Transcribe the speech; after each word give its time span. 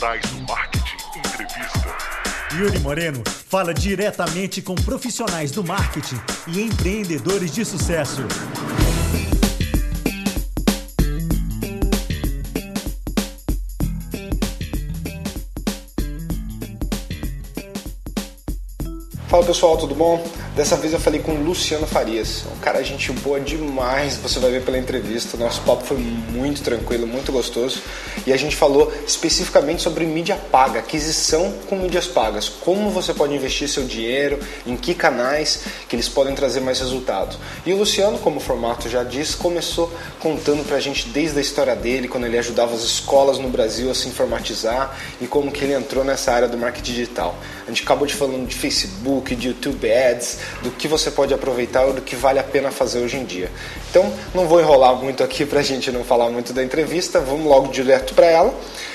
Digitais 0.00 0.24
do 0.30 0.40
Marketing 0.48 1.18
Entrevista. 1.18 1.96
Yuri 2.54 2.78
Moreno 2.78 3.22
fala 3.26 3.74
diretamente 3.74 4.62
com 4.62 4.74
profissionais 4.74 5.50
do 5.50 5.62
marketing 5.62 6.18
e 6.46 6.62
empreendedores 6.62 7.52
de 7.52 7.66
sucesso. 7.66 8.22
Fala 19.30 19.44
pessoal, 19.44 19.76
tudo 19.76 19.94
bom? 19.94 20.20
Dessa 20.56 20.76
vez 20.76 20.92
eu 20.92 20.98
falei 20.98 21.20
com 21.20 21.30
o 21.30 21.44
Luciano 21.44 21.86
Farias, 21.86 22.44
um 22.52 22.58
cara 22.58 22.82
gente 22.82 23.12
boa 23.12 23.38
demais, 23.38 24.16
você 24.16 24.40
vai 24.40 24.50
ver 24.50 24.64
pela 24.64 24.76
entrevista. 24.76 25.36
Nosso 25.36 25.60
papo 25.60 25.84
foi 25.84 25.96
muito 25.96 26.62
tranquilo, 26.62 27.06
muito 27.06 27.30
gostoso 27.30 27.80
e 28.26 28.32
a 28.32 28.36
gente 28.36 28.56
falou 28.56 28.92
especificamente 29.06 29.82
sobre 29.82 30.04
mídia 30.04 30.36
paga, 30.50 30.80
aquisição 30.80 31.54
com 31.68 31.76
mídias 31.76 32.08
pagas, 32.08 32.48
como 32.48 32.90
você 32.90 33.14
pode 33.14 33.32
investir 33.32 33.68
seu 33.68 33.84
dinheiro, 33.84 34.40
em 34.66 34.76
que 34.76 34.92
canais 34.92 35.62
que 35.88 35.94
eles 35.94 36.08
podem 36.08 36.34
trazer 36.34 36.58
mais 36.58 36.80
resultado. 36.80 37.36
E 37.64 37.72
o 37.72 37.76
Luciano, 37.76 38.18
como 38.18 38.38
o 38.38 38.40
formato 38.40 38.88
já 38.88 39.04
diz, 39.04 39.36
começou 39.36 39.92
contando 40.18 40.66
pra 40.66 40.80
gente 40.80 41.08
desde 41.08 41.38
a 41.38 41.40
história 41.40 41.76
dele, 41.76 42.08
quando 42.08 42.26
ele 42.26 42.36
ajudava 42.36 42.74
as 42.74 42.82
escolas 42.82 43.38
no 43.38 43.48
Brasil 43.48 43.88
a 43.90 43.94
se 43.94 44.08
informatizar 44.08 44.98
e 45.20 45.28
como 45.28 45.52
que 45.52 45.62
ele 45.62 45.74
entrou 45.74 46.04
nessa 46.04 46.32
área 46.32 46.48
do 46.48 46.58
marketing 46.58 46.92
digital. 46.92 47.36
A 47.64 47.70
gente 47.70 47.84
acabou 47.84 48.06
de 48.06 48.14
falando 48.14 48.48
de 48.48 48.56
Facebook, 48.56 49.19
de 49.20 49.48
YouTube 49.48 49.90
Ads, 49.90 50.38
do 50.62 50.70
que 50.70 50.88
você 50.88 51.10
pode 51.10 51.32
aproveitar 51.32 51.84
ou 51.84 51.92
do 51.92 52.00
que 52.00 52.16
vale 52.16 52.38
a 52.38 52.42
pena 52.42 52.70
fazer 52.70 53.00
hoje 53.00 53.16
em 53.16 53.24
dia. 53.24 53.50
Então, 53.90 54.12
não 54.34 54.46
vou 54.46 54.60
enrolar 54.60 54.94
muito 54.96 55.22
aqui 55.22 55.44
para 55.44 55.60
a 55.60 55.62
gente 55.62 55.90
não 55.90 56.04
falar 56.04 56.30
muito 56.30 56.52
da 56.52 56.62
entrevista, 56.62 57.20
vamos 57.20 57.46
logo 57.46 57.68
direto 57.68 58.14
para 58.14 58.26
ela. 58.26 58.54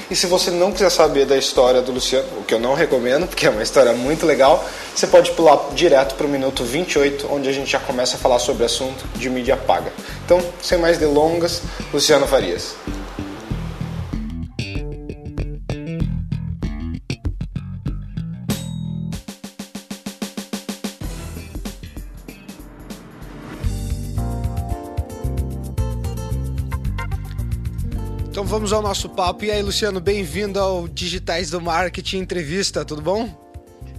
E 0.10 0.16
se 0.16 0.28
você 0.28 0.52
não 0.52 0.72
quiser 0.72 0.90
saber 0.90 1.26
da 1.26 1.38
história 1.38 1.82
do 1.82 1.92
Luciano, 1.92 2.28
o 2.40 2.44
que 2.44 2.54
eu 2.54 2.60
não 2.60 2.74
recomendo, 2.74 3.28
porque 3.28 3.48
é 3.48 3.50
uma 3.50 3.64
história 3.64 3.94
muito 3.94 4.26
legal, 4.26 4.64
você 4.96 5.08
pode 5.08 5.32
pular 5.32 5.70
direto 5.74 6.16
para 6.16 6.26
o 6.26 6.30
minuto 6.30 6.64
28, 6.64 7.28
onde 7.32 7.50
a 7.50 7.52
gente 7.52 7.72
já 7.72 7.80
começa 7.80 8.16
a 8.16 8.20
falar 8.20 8.40
sobre 8.40 8.64
o 8.64 8.66
assunto 8.66 9.06
de 9.16 9.30
mídia 9.30 9.58
paga. 9.58 9.92
Então, 10.24 10.42
sem 10.62 10.78
mais 10.78 10.98
delongas, 10.98 11.62
Luciano 11.92 12.28
Farias. 12.28 12.76
Vamos 28.56 28.72
ao 28.72 28.82
nosso 28.82 29.10
papo. 29.10 29.44
E 29.44 29.52
aí, 29.52 29.62
Luciano, 29.62 30.00
bem-vindo 30.00 30.58
ao 30.62 30.88
Digitais 30.88 31.50
do 31.50 31.60
Marketing 31.60 32.20
Entrevista, 32.20 32.86
tudo 32.86 33.02
bom? 33.02 33.30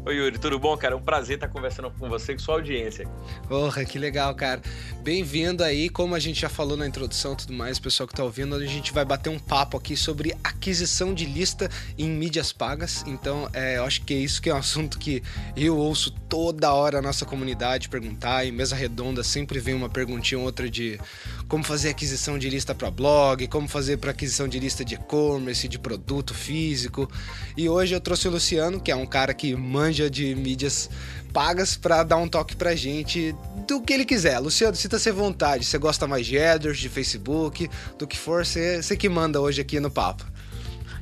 Oi, 0.06 0.14
Yuri, 0.14 0.38
tudo 0.38 0.56
bom, 0.56 0.76
cara? 0.76 0.94
É 0.94 0.96
um 0.96 1.02
prazer 1.02 1.34
estar 1.34 1.48
conversando 1.48 1.90
com 1.90 2.08
você 2.08 2.30
e 2.30 2.36
com 2.36 2.40
sua 2.40 2.54
audiência. 2.54 3.08
Porra, 3.48 3.84
que 3.84 3.98
legal, 3.98 4.32
cara. 4.36 4.62
Bem-vindo 5.02 5.64
aí, 5.64 5.88
como 5.88 6.14
a 6.14 6.20
gente 6.20 6.40
já 6.40 6.48
falou 6.48 6.76
na 6.76 6.86
introdução 6.86 7.32
e 7.32 7.36
tudo 7.36 7.52
mais, 7.52 7.80
pessoal 7.80 8.06
que 8.06 8.14
tá 8.14 8.22
ouvindo, 8.22 8.54
a 8.54 8.64
gente 8.64 8.92
vai 8.92 9.04
bater 9.04 9.30
um 9.30 9.38
papo 9.38 9.76
aqui 9.76 9.96
sobre 9.96 10.32
aquisição 10.44 11.12
de 11.12 11.26
lista 11.26 11.68
em 11.98 12.08
mídias 12.08 12.52
pagas. 12.52 13.02
Então, 13.04 13.50
é, 13.52 13.78
eu 13.78 13.84
acho 13.84 14.02
que 14.02 14.14
é 14.14 14.18
isso 14.18 14.40
que 14.40 14.48
é 14.48 14.54
um 14.54 14.58
assunto 14.58 14.96
que 14.96 15.24
eu 15.56 15.76
ouço 15.76 16.12
toda 16.28 16.72
hora 16.72 17.00
a 17.00 17.02
nossa 17.02 17.26
comunidade 17.26 17.88
perguntar. 17.88 18.46
Em 18.46 18.52
mesa 18.52 18.76
redonda 18.76 19.24
sempre 19.24 19.58
vem 19.58 19.74
uma 19.74 19.88
perguntinha 19.88 20.38
ou 20.38 20.44
outra 20.44 20.70
de 20.70 21.00
como 21.48 21.62
fazer 21.62 21.90
aquisição 21.90 22.38
de 22.38 22.48
lista 22.50 22.74
para 22.74 22.90
blog, 22.90 23.46
como 23.48 23.68
fazer 23.68 23.98
para 23.98 24.10
aquisição 24.10 24.48
de 24.48 24.58
lista 24.58 24.84
de 24.84 24.94
e-commerce, 24.94 25.68
de 25.68 25.78
produto 25.78 26.34
físico. 26.34 27.10
E 27.56 27.68
hoje 27.68 27.94
eu 27.94 28.00
trouxe 28.00 28.26
o 28.26 28.30
Luciano, 28.30 28.80
que 28.80 28.90
é 28.90 28.96
um 28.96 29.06
cara 29.06 29.32
que 29.32 29.54
manja 29.54 30.10
de 30.10 30.34
mídias 30.34 30.90
pagas 31.32 31.76
para 31.76 32.02
dar 32.02 32.16
um 32.16 32.28
toque 32.28 32.56
pra 32.56 32.74
gente 32.74 33.34
do 33.66 33.80
que 33.80 33.92
ele 33.92 34.04
quiser. 34.04 34.38
Luciano, 34.38 34.74
sinta-se 34.74 35.08
à 35.08 35.12
vontade. 35.12 35.64
Você 35.64 35.78
gosta 35.78 36.06
mais 36.06 36.26
de 36.26 36.38
AdWords, 36.38 36.80
de 36.80 36.88
Facebook, 36.88 37.70
do 37.98 38.06
que 38.06 38.16
for, 38.16 38.44
você, 38.44 38.82
você 38.82 38.96
que 38.96 39.08
manda 39.08 39.40
hoje 39.40 39.60
aqui 39.60 39.78
no 39.78 39.90
papo. 39.90 40.24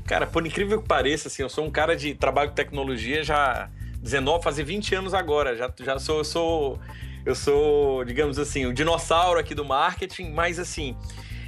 Cara, 0.06 0.26
por 0.26 0.46
incrível 0.46 0.82
que 0.82 0.86
pareça, 0.86 1.28
assim, 1.28 1.42
eu 1.42 1.48
sou 1.48 1.64
um 1.64 1.70
cara 1.70 1.96
de 1.96 2.14
trabalho 2.14 2.50
com 2.50 2.54
tecnologia 2.54 3.24
já 3.24 3.70
19, 4.02 4.44
fazer 4.44 4.62
20 4.64 4.94
anos 4.94 5.14
agora. 5.14 5.56
Já, 5.56 5.72
já 5.80 5.98
sou, 5.98 6.22
sou, 6.22 6.78
eu 7.24 7.34
sou, 7.34 8.04
digamos 8.04 8.38
assim, 8.38 8.66
o 8.66 8.72
dinossauro 8.72 9.38
aqui 9.38 9.54
do 9.54 9.64
marketing, 9.64 10.30
mas 10.30 10.58
assim, 10.58 10.96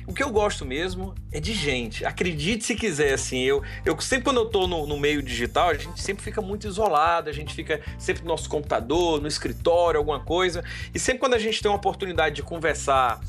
o 0.07 0.15
que 0.15 0.23
eu 0.23 0.31
gosto 0.31 0.65
mesmo 0.65 1.15
é 1.33 1.41
de 1.41 1.53
gente. 1.53 2.05
Acredite 2.05 2.65
se 2.65 2.77
quiser, 2.77 3.13
assim. 3.13 3.43
Eu, 3.43 3.63
eu 3.85 4.01
sempre 4.01 4.25
quando 4.25 4.37
eu 4.37 4.47
tô 4.47 4.69
no, 4.69 4.87
no, 4.87 4.97
meio 4.97 5.21
digital, 5.21 5.71
a 5.71 5.75
gente 5.75 6.01
sempre 6.01 6.23
fica 6.23 6.41
muito 6.41 6.67
isolado, 6.67 7.29
a 7.29 7.33
gente 7.33 7.53
fica 7.53 7.81
sempre 7.99 8.23
no 8.23 8.29
nosso 8.29 8.49
computador, 8.49 9.21
no 9.21 9.27
escritório, 9.27 9.99
alguma 9.99 10.21
coisa. 10.21 10.65
E 10.95 10.99
sempre 10.99 11.19
quando 11.19 11.35
a 11.35 11.39
gente 11.39 11.61
tem 11.61 11.69
uma 11.69 11.77
oportunidade 11.77 12.37
de 12.37 12.43
conversar, 12.43 13.21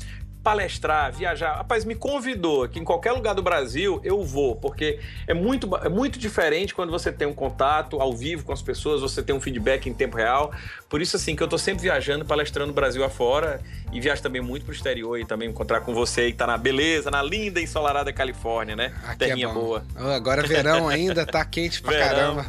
palestrar, 0.42 1.12
viajar. 1.12 1.56
Rapaz, 1.56 1.84
me 1.84 1.94
convidou 1.94 2.64
aqui 2.64 2.78
em 2.78 2.84
qualquer 2.84 3.12
lugar 3.12 3.34
do 3.34 3.42
Brasil, 3.42 4.00
eu 4.02 4.24
vou, 4.24 4.56
porque 4.56 4.98
é 5.26 5.34
muito, 5.34 5.68
é 5.76 5.88
muito 5.88 6.18
diferente 6.18 6.74
quando 6.74 6.90
você 6.90 7.12
tem 7.12 7.26
um 7.26 7.34
contato 7.34 8.00
ao 8.00 8.14
vivo 8.14 8.44
com 8.44 8.52
as 8.52 8.62
pessoas, 8.62 9.00
você 9.00 9.22
tem 9.22 9.34
um 9.34 9.40
feedback 9.40 9.88
em 9.88 9.94
tempo 9.94 10.16
real. 10.16 10.52
Por 10.88 11.02
isso, 11.02 11.16
assim, 11.16 11.36
que 11.36 11.42
eu 11.42 11.48
tô 11.48 11.58
sempre 11.58 11.82
viajando, 11.82 12.24
palestrando 12.24 12.72
Brasil 12.72 13.04
afora 13.04 13.60
e 13.92 14.00
viajo 14.00 14.22
também 14.22 14.40
muito 14.40 14.64
pro 14.64 14.74
exterior 14.74 15.18
e 15.18 15.24
também 15.24 15.48
encontrar 15.50 15.80
com 15.80 15.92
você 15.92 16.30
que 16.30 16.36
tá 16.36 16.46
na 16.46 16.56
beleza, 16.56 17.10
na 17.10 17.22
linda 17.22 17.60
e 17.60 17.64
ensolarada 17.64 18.12
Califórnia, 18.12 18.74
né? 18.74 18.94
Aqui 19.04 19.24
é 19.24 19.28
Terrinha 19.28 19.48
é 19.48 19.52
boa. 19.52 19.84
Oh, 19.98 20.08
agora 20.08 20.42
verão 20.46 20.88
ainda, 20.88 21.26
tá 21.26 21.44
quente 21.44 21.82
pra 21.82 21.92
verão. 21.92 22.08
caramba. 22.08 22.46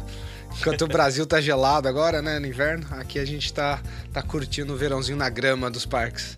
Enquanto 0.58 0.82
o 0.82 0.88
Brasil 0.88 1.24
tá 1.26 1.40
gelado 1.40 1.86
agora, 1.86 2.20
né, 2.20 2.38
no 2.38 2.46
inverno, 2.46 2.86
aqui 2.90 3.18
a 3.18 3.24
gente 3.24 3.52
tá, 3.52 3.80
tá 4.12 4.20
curtindo 4.20 4.74
o 4.74 4.76
verãozinho 4.76 5.16
na 5.16 5.28
grama 5.28 5.70
dos 5.70 5.86
parques. 5.86 6.36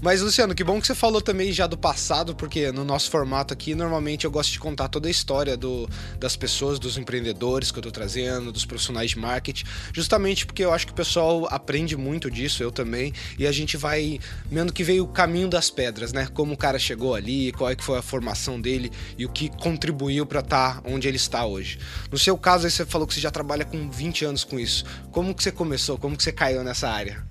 Mas, 0.00 0.20
Luciano, 0.20 0.54
que 0.54 0.62
bom 0.62 0.80
que 0.80 0.86
você 0.86 0.94
falou 0.94 1.22
também 1.22 1.52
já 1.52 1.66
do 1.66 1.76
passado, 1.76 2.34
porque 2.34 2.70
no 2.70 2.84
nosso 2.84 3.10
formato 3.10 3.54
aqui, 3.54 3.74
normalmente 3.74 4.24
eu 4.24 4.30
gosto 4.30 4.52
de 4.52 4.58
contar 4.58 4.88
toda 4.88 5.08
a 5.08 5.10
história 5.10 5.56
do, 5.56 5.88
das 6.18 6.36
pessoas, 6.36 6.78
dos 6.78 6.98
empreendedores 6.98 7.70
que 7.70 7.78
eu 7.78 7.82
tô 7.82 7.90
trazendo, 7.90 8.52
dos 8.52 8.66
profissionais 8.66 9.10
de 9.10 9.18
marketing, 9.18 9.64
justamente 9.92 10.44
porque 10.44 10.64
eu 10.64 10.72
acho 10.72 10.86
que 10.86 10.92
o 10.92 10.94
pessoal 10.94 11.48
aprende 11.50 11.96
muito 11.96 12.30
disso, 12.30 12.62
eu 12.62 12.70
também, 12.70 13.12
e 13.38 13.46
a 13.46 13.52
gente 13.52 13.76
vai 13.76 14.20
vendo 14.50 14.72
que 14.72 14.84
veio 14.84 15.04
o 15.04 15.08
caminho 15.08 15.48
das 15.48 15.70
pedras, 15.70 16.12
né? 16.12 16.28
Como 16.32 16.52
o 16.52 16.56
cara 16.56 16.78
chegou 16.78 17.14
ali, 17.14 17.50
qual 17.52 17.70
é 17.70 17.74
que 17.74 17.82
foi 17.82 17.98
a 17.98 18.02
formação 18.02 18.60
dele 18.60 18.92
e 19.16 19.24
o 19.24 19.30
que 19.30 19.48
contribuiu 19.48 20.26
para 20.26 20.40
estar 20.40 20.82
tá 20.82 20.88
onde 20.88 21.08
ele 21.08 21.16
está 21.16 21.46
hoje. 21.46 21.78
No 22.12 22.18
seu 22.18 22.36
caso, 22.36 22.66
aí 22.66 22.70
você 22.70 22.84
falou 22.84 23.06
que 23.06 23.14
você 23.14 23.20
já 23.20 23.30
trabalha 23.30 23.64
com 23.64 23.90
20 23.90 24.26
anos 24.26 24.44
com 24.44 24.58
isso. 24.58 24.84
Como 25.10 25.34
que 25.34 25.42
você 25.42 25.50
começou? 25.50 25.96
Como 25.96 26.16
que 26.16 26.22
você 26.22 26.32
caiu 26.32 26.62
nessa 26.62 26.88
área? 26.88 27.24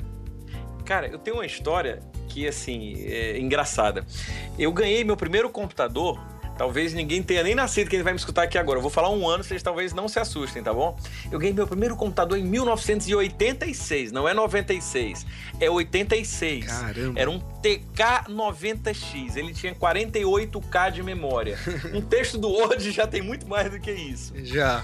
Cara, 0.83 1.07
eu 1.07 1.17
tenho 1.17 1.37
uma 1.37 1.45
história 1.45 1.99
que, 2.35 2.45
assim, 2.45 2.95
é 3.05 3.39
engraçada. 3.39 4.05
Eu 4.59 4.73
ganhei 4.73 5.05
meu 5.05 5.15
primeiro 5.15 5.49
computador 5.49 6.19
Talvez 6.57 6.93
ninguém 6.93 7.21
tenha 7.21 7.43
nem 7.43 7.53
nascido 7.53 7.89
quem 7.89 8.01
vai 8.01 8.13
me 8.13 8.19
escutar 8.19 8.43
aqui 8.43 8.57
agora. 8.57 8.77
Eu 8.77 8.81
vou 8.81 8.89
falar 8.89 9.09
um 9.09 9.27
ano, 9.27 9.43
vocês 9.43 9.61
talvez 9.61 9.91
não 9.91 10.07
se 10.07 10.19
assustem, 10.19 10.63
tá 10.63 10.73
bom? 10.73 10.97
Eu 11.29 11.37
ganhei 11.37 11.53
meu 11.53 11.67
primeiro 11.67 11.97
computador 11.97 12.37
em 12.37 12.43
1986, 12.43 14.13
não 14.13 14.25
é 14.25 14.33
96, 14.33 15.25
é 15.59 15.69
86. 15.69 16.65
Caramba. 16.65 17.19
Era 17.19 17.29
um 17.29 17.41
TK90X, 17.61 19.35
ele 19.35 19.53
tinha 19.53 19.75
48K 19.75 20.91
de 20.91 21.03
memória. 21.03 21.59
um 21.93 21.99
texto 21.99 22.37
do 22.37 22.47
Word 22.47 22.89
já 22.89 23.05
tem 23.05 23.21
muito 23.21 23.45
mais 23.49 23.69
do 23.69 23.77
que 23.77 23.91
isso. 23.91 24.31
Já. 24.45 24.81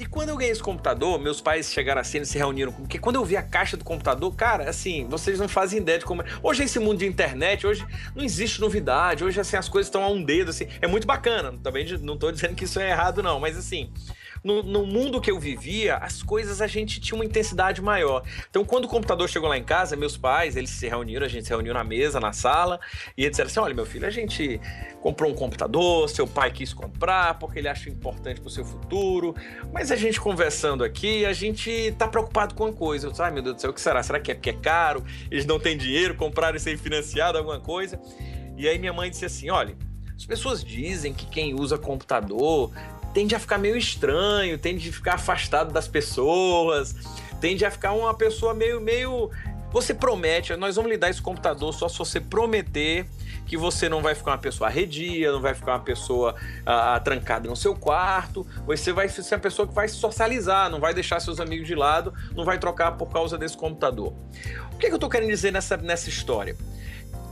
E 0.00 0.06
quando 0.06 0.30
eu 0.30 0.36
ganhei 0.38 0.50
esse 0.50 0.62
computador, 0.62 1.20
meus 1.20 1.42
pais 1.42 1.70
chegaram 1.70 2.00
assim, 2.00 2.16
eles 2.16 2.30
se 2.30 2.38
reuniram, 2.38 2.72
porque 2.72 2.98
quando 2.98 3.16
eu 3.16 3.24
vi 3.24 3.36
a 3.36 3.42
caixa 3.42 3.76
do 3.76 3.84
computador, 3.84 4.34
cara, 4.34 4.70
assim, 4.70 5.06
vocês 5.06 5.38
não 5.38 5.46
fazem 5.46 5.78
ideia 5.78 5.98
de 5.98 6.06
como. 6.06 6.22
É. 6.22 6.26
Hoje, 6.42 6.64
esse 6.64 6.78
mundo 6.78 7.00
de 7.00 7.06
internet, 7.06 7.66
hoje 7.66 7.86
não 8.16 8.24
existe 8.24 8.62
novidade, 8.62 9.22
hoje, 9.22 9.38
assim, 9.38 9.58
as 9.58 9.68
coisas 9.68 9.88
estão 9.88 10.02
a 10.02 10.08
um 10.08 10.24
dedo, 10.24 10.48
assim. 10.48 10.66
É 10.80 10.86
muito 10.86 11.06
bacana, 11.06 11.52
também 11.62 11.86
não 12.00 12.16
tô 12.16 12.32
dizendo 12.32 12.54
que 12.54 12.64
isso 12.64 12.80
é 12.80 12.88
errado, 12.88 13.22
não, 13.22 13.38
mas 13.38 13.58
assim 13.58 13.92
no, 14.42 14.62
no, 14.62 14.86
mundo 14.86 15.20
que 15.20 15.30
eu 15.30 15.38
vivia, 15.38 15.96
as 15.96 16.22
coisas 16.22 16.60
a 16.60 16.66
gente 16.66 17.00
tinha 17.00 17.16
uma 17.16 17.24
intensidade 17.24 17.82
maior. 17.82 18.22
Então, 18.48 18.64
quando 18.64 18.86
o 18.86 18.88
computador 18.88 19.28
chegou 19.28 19.48
lá 19.48 19.58
em 19.58 19.64
casa, 19.64 19.96
meus 19.96 20.16
pais, 20.16 20.56
eles 20.56 20.70
se 20.70 20.88
reuniram, 20.88 21.26
a 21.26 21.28
gente 21.28 21.44
se 21.44 21.50
reuniu 21.50 21.74
na 21.74 21.84
mesa, 21.84 22.18
na 22.18 22.32
sala, 22.32 22.80
e 23.16 23.22
eles 23.22 23.32
disseram 23.32 23.48
assim: 23.50 23.60
olha, 23.60 23.74
meu 23.74 23.84
filho, 23.84 24.06
a 24.06 24.10
gente 24.10 24.60
comprou 25.02 25.30
um 25.30 25.34
computador, 25.34 26.08
seu 26.08 26.26
pai 26.26 26.50
quis 26.50 26.72
comprar 26.72 27.38
porque 27.38 27.58
ele 27.58 27.68
acha 27.68 27.88
importante 27.88 28.40
para 28.40 28.48
o 28.48 28.50
seu 28.50 28.64
futuro, 28.64 29.34
mas 29.72 29.90
a 29.90 29.96
gente 29.96 30.20
conversando 30.20 30.84
aqui, 30.84 31.24
a 31.24 31.32
gente 31.32 31.94
tá 31.98 32.08
preocupado 32.08 32.54
com 32.54 32.64
uma 32.64 32.72
coisa. 32.72 33.06
Eu 33.06 33.10
disse, 33.10 33.22
ai 33.22 33.30
meu 33.30 33.42
Deus 33.42 33.56
do 33.56 33.60
céu, 33.60 33.70
o 33.70 33.74
que 33.74 33.80
será? 33.80 34.02
Será 34.02 34.20
que 34.20 34.30
é 34.30 34.34
porque 34.34 34.50
é 34.50 34.54
caro? 34.54 35.04
Eles 35.30 35.44
não 35.44 35.58
têm 35.58 35.76
dinheiro, 35.76 36.14
compraram 36.14 36.58
sem 36.58 36.76
financiado, 36.76 37.38
alguma 37.38 37.60
coisa? 37.60 38.00
E 38.56 38.68
aí 38.68 38.78
minha 38.78 38.92
mãe 38.92 39.10
disse 39.10 39.24
assim: 39.24 39.50
olha. 39.50 39.76
As 40.20 40.26
pessoas 40.26 40.62
dizem 40.62 41.14
que 41.14 41.24
quem 41.24 41.54
usa 41.54 41.78
computador 41.78 42.70
tende 43.12 43.34
a 43.34 43.38
ficar 43.38 43.58
meio 43.58 43.76
estranho, 43.76 44.58
tende 44.58 44.88
a 44.88 44.92
ficar 44.92 45.14
afastado 45.14 45.72
das 45.72 45.88
pessoas, 45.88 46.94
tende 47.40 47.64
a 47.64 47.70
ficar 47.70 47.92
uma 47.92 48.14
pessoa 48.14 48.54
meio, 48.54 48.80
meio. 48.80 49.30
Você 49.72 49.94
promete, 49.94 50.56
nós 50.56 50.74
vamos 50.74 50.90
lhe 50.90 50.98
dar 50.98 51.10
esse 51.10 51.22
computador 51.22 51.72
só 51.72 51.88
se 51.88 51.96
você 51.96 52.20
prometer 52.20 53.06
que 53.46 53.56
você 53.56 53.88
não 53.88 54.02
vai 54.02 54.14
ficar 54.14 54.32
uma 54.32 54.38
pessoa 54.38 54.68
arredia, 54.68 55.30
não 55.30 55.40
vai 55.40 55.54
ficar 55.54 55.72
uma 55.72 55.80
pessoa 55.80 56.34
ah, 56.66 57.00
trancada 57.00 57.48
no 57.48 57.56
seu 57.56 57.74
quarto, 57.74 58.46
você 58.66 58.92
vai 58.92 59.08
ser 59.08 59.22
uma 59.34 59.40
pessoa 59.40 59.66
que 59.66 59.74
vai 59.74 59.88
socializar, 59.88 60.70
não 60.70 60.80
vai 60.80 60.94
deixar 60.94 61.20
seus 61.20 61.40
amigos 61.40 61.66
de 61.66 61.74
lado, 61.74 62.12
não 62.34 62.44
vai 62.44 62.58
trocar 62.58 62.92
por 62.92 63.12
causa 63.12 63.38
desse 63.38 63.56
computador. 63.56 64.12
O 64.72 64.76
que, 64.78 64.86
é 64.86 64.88
que 64.88 64.94
eu 64.94 64.96
estou 64.96 65.10
querendo 65.10 65.30
dizer 65.30 65.52
nessa, 65.52 65.76
nessa 65.76 66.08
história? 66.08 66.56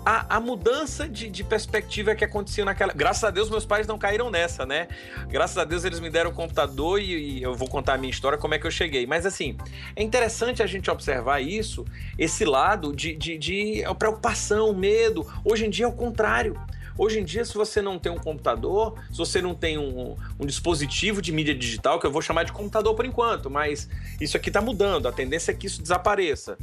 A, 0.08 0.36
a 0.36 0.40
mudança 0.40 1.06
de, 1.06 1.28
de, 1.28 1.44
perspectiva 1.44 2.14
que 2.14 2.24
aconteceu 2.24 2.64
naquela. 2.64 2.94
Graças 2.94 3.24
a 3.24 3.30
Deus, 3.30 3.50
meus 3.50 3.66
pais 3.66 3.86
não 3.86 3.98
caíram 3.98 4.30
nessa, 4.30 4.64
né? 4.64 4.88
Graças 5.28 5.58
a 5.58 5.64
Deus, 5.64 5.84
eles 5.84 6.00
me 6.00 6.08
deram 6.08 6.30
o 6.30 6.32
computador 6.32 6.98
e, 6.98 7.40
e, 7.40 7.42
eu 7.42 7.54
vou 7.54 7.68
contar 7.68 7.92
a 7.92 7.98
minha 7.98 8.10
história, 8.10 8.38
como 8.38 8.54
é 8.54 8.58
que 8.58 8.66
eu 8.66 8.70
cheguei. 8.70 9.06
Mas, 9.06 9.26
assim, 9.26 9.58
é 9.94 10.02
interessante 10.02 10.62
a 10.62 10.66
gente 10.66 10.90
observar 10.90 11.40
isso, 11.40 11.84
esse 12.18 12.46
lado 12.46 12.90
de, 12.96 13.14
de, 13.14 13.36
de 13.36 13.84
preocupação, 13.98 14.72
medo. 14.72 15.26
Hoje 15.44 15.66
em 15.66 15.70
dia 15.70 15.84
é 15.84 15.88
o 15.88 15.92
contrário. 15.92 16.58
Hoje 16.98 17.20
em 17.20 17.24
dia, 17.24 17.44
se 17.44 17.54
você 17.54 17.80
não 17.80 17.96
tem 17.96 18.10
um 18.10 18.18
computador, 18.18 19.00
se 19.08 19.16
você 19.16 19.40
não 19.40 19.54
tem 19.54 19.78
um, 19.78 20.16
um 20.38 20.44
dispositivo 20.44 21.22
de 21.22 21.30
mídia 21.30 21.54
digital, 21.54 22.00
que 22.00 22.06
eu 22.06 22.10
vou 22.10 22.20
chamar 22.20 22.42
de 22.42 22.50
computador 22.50 22.92
por 22.96 23.06
enquanto, 23.06 23.48
mas 23.48 23.88
isso 24.20 24.36
aqui 24.36 24.48
está 24.48 24.60
mudando, 24.60 25.06
a 25.06 25.12
tendência 25.12 25.52
é 25.52 25.54
que 25.54 25.68
isso 25.68 25.80
desapareça. 25.80 26.58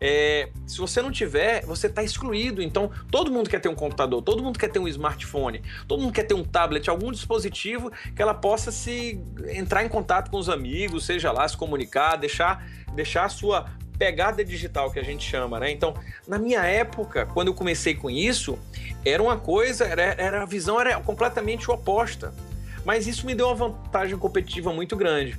É, 0.00 0.50
se 0.66 0.78
você 0.78 1.00
não 1.00 1.12
tiver, 1.12 1.64
você 1.64 1.86
está 1.86 2.02
excluído. 2.02 2.60
Então, 2.60 2.90
todo 3.12 3.30
mundo 3.30 3.48
quer 3.48 3.60
ter 3.60 3.68
um 3.68 3.76
computador, 3.76 4.20
todo 4.22 4.42
mundo 4.42 4.58
quer 4.58 4.68
ter 4.68 4.80
um 4.80 4.88
smartphone, 4.88 5.62
todo 5.86 6.02
mundo 6.02 6.12
quer 6.12 6.24
ter 6.24 6.34
um 6.34 6.42
tablet, 6.42 6.90
algum 6.90 7.12
dispositivo 7.12 7.92
que 8.14 8.20
ela 8.20 8.34
possa 8.34 8.72
se 8.72 9.20
entrar 9.50 9.84
em 9.84 9.88
contato 9.88 10.32
com 10.32 10.38
os 10.38 10.48
amigos, 10.48 11.06
seja 11.06 11.30
lá, 11.30 11.46
se 11.46 11.56
comunicar, 11.56 12.16
deixar, 12.16 12.66
deixar 12.92 13.26
a 13.26 13.28
sua 13.28 13.66
pegada 13.98 14.44
digital 14.44 14.90
que 14.90 14.98
a 14.98 15.02
gente 15.02 15.28
chama, 15.28 15.60
né? 15.60 15.70
Então, 15.70 15.94
na 16.26 16.38
minha 16.38 16.60
época, 16.64 17.26
quando 17.26 17.48
eu 17.48 17.54
comecei 17.54 17.94
com 17.94 18.10
isso, 18.10 18.58
era 19.04 19.22
uma 19.22 19.36
coisa, 19.36 19.84
era, 19.84 20.02
era 20.02 20.42
a 20.42 20.46
visão 20.46 20.80
era 20.80 20.98
completamente 21.00 21.70
oposta. 21.70 22.32
Mas 22.84 23.08
isso 23.08 23.26
me 23.26 23.34
deu 23.34 23.48
uma 23.48 23.54
vantagem 23.56 24.16
competitiva 24.16 24.72
muito 24.72 24.96
grande. 24.96 25.36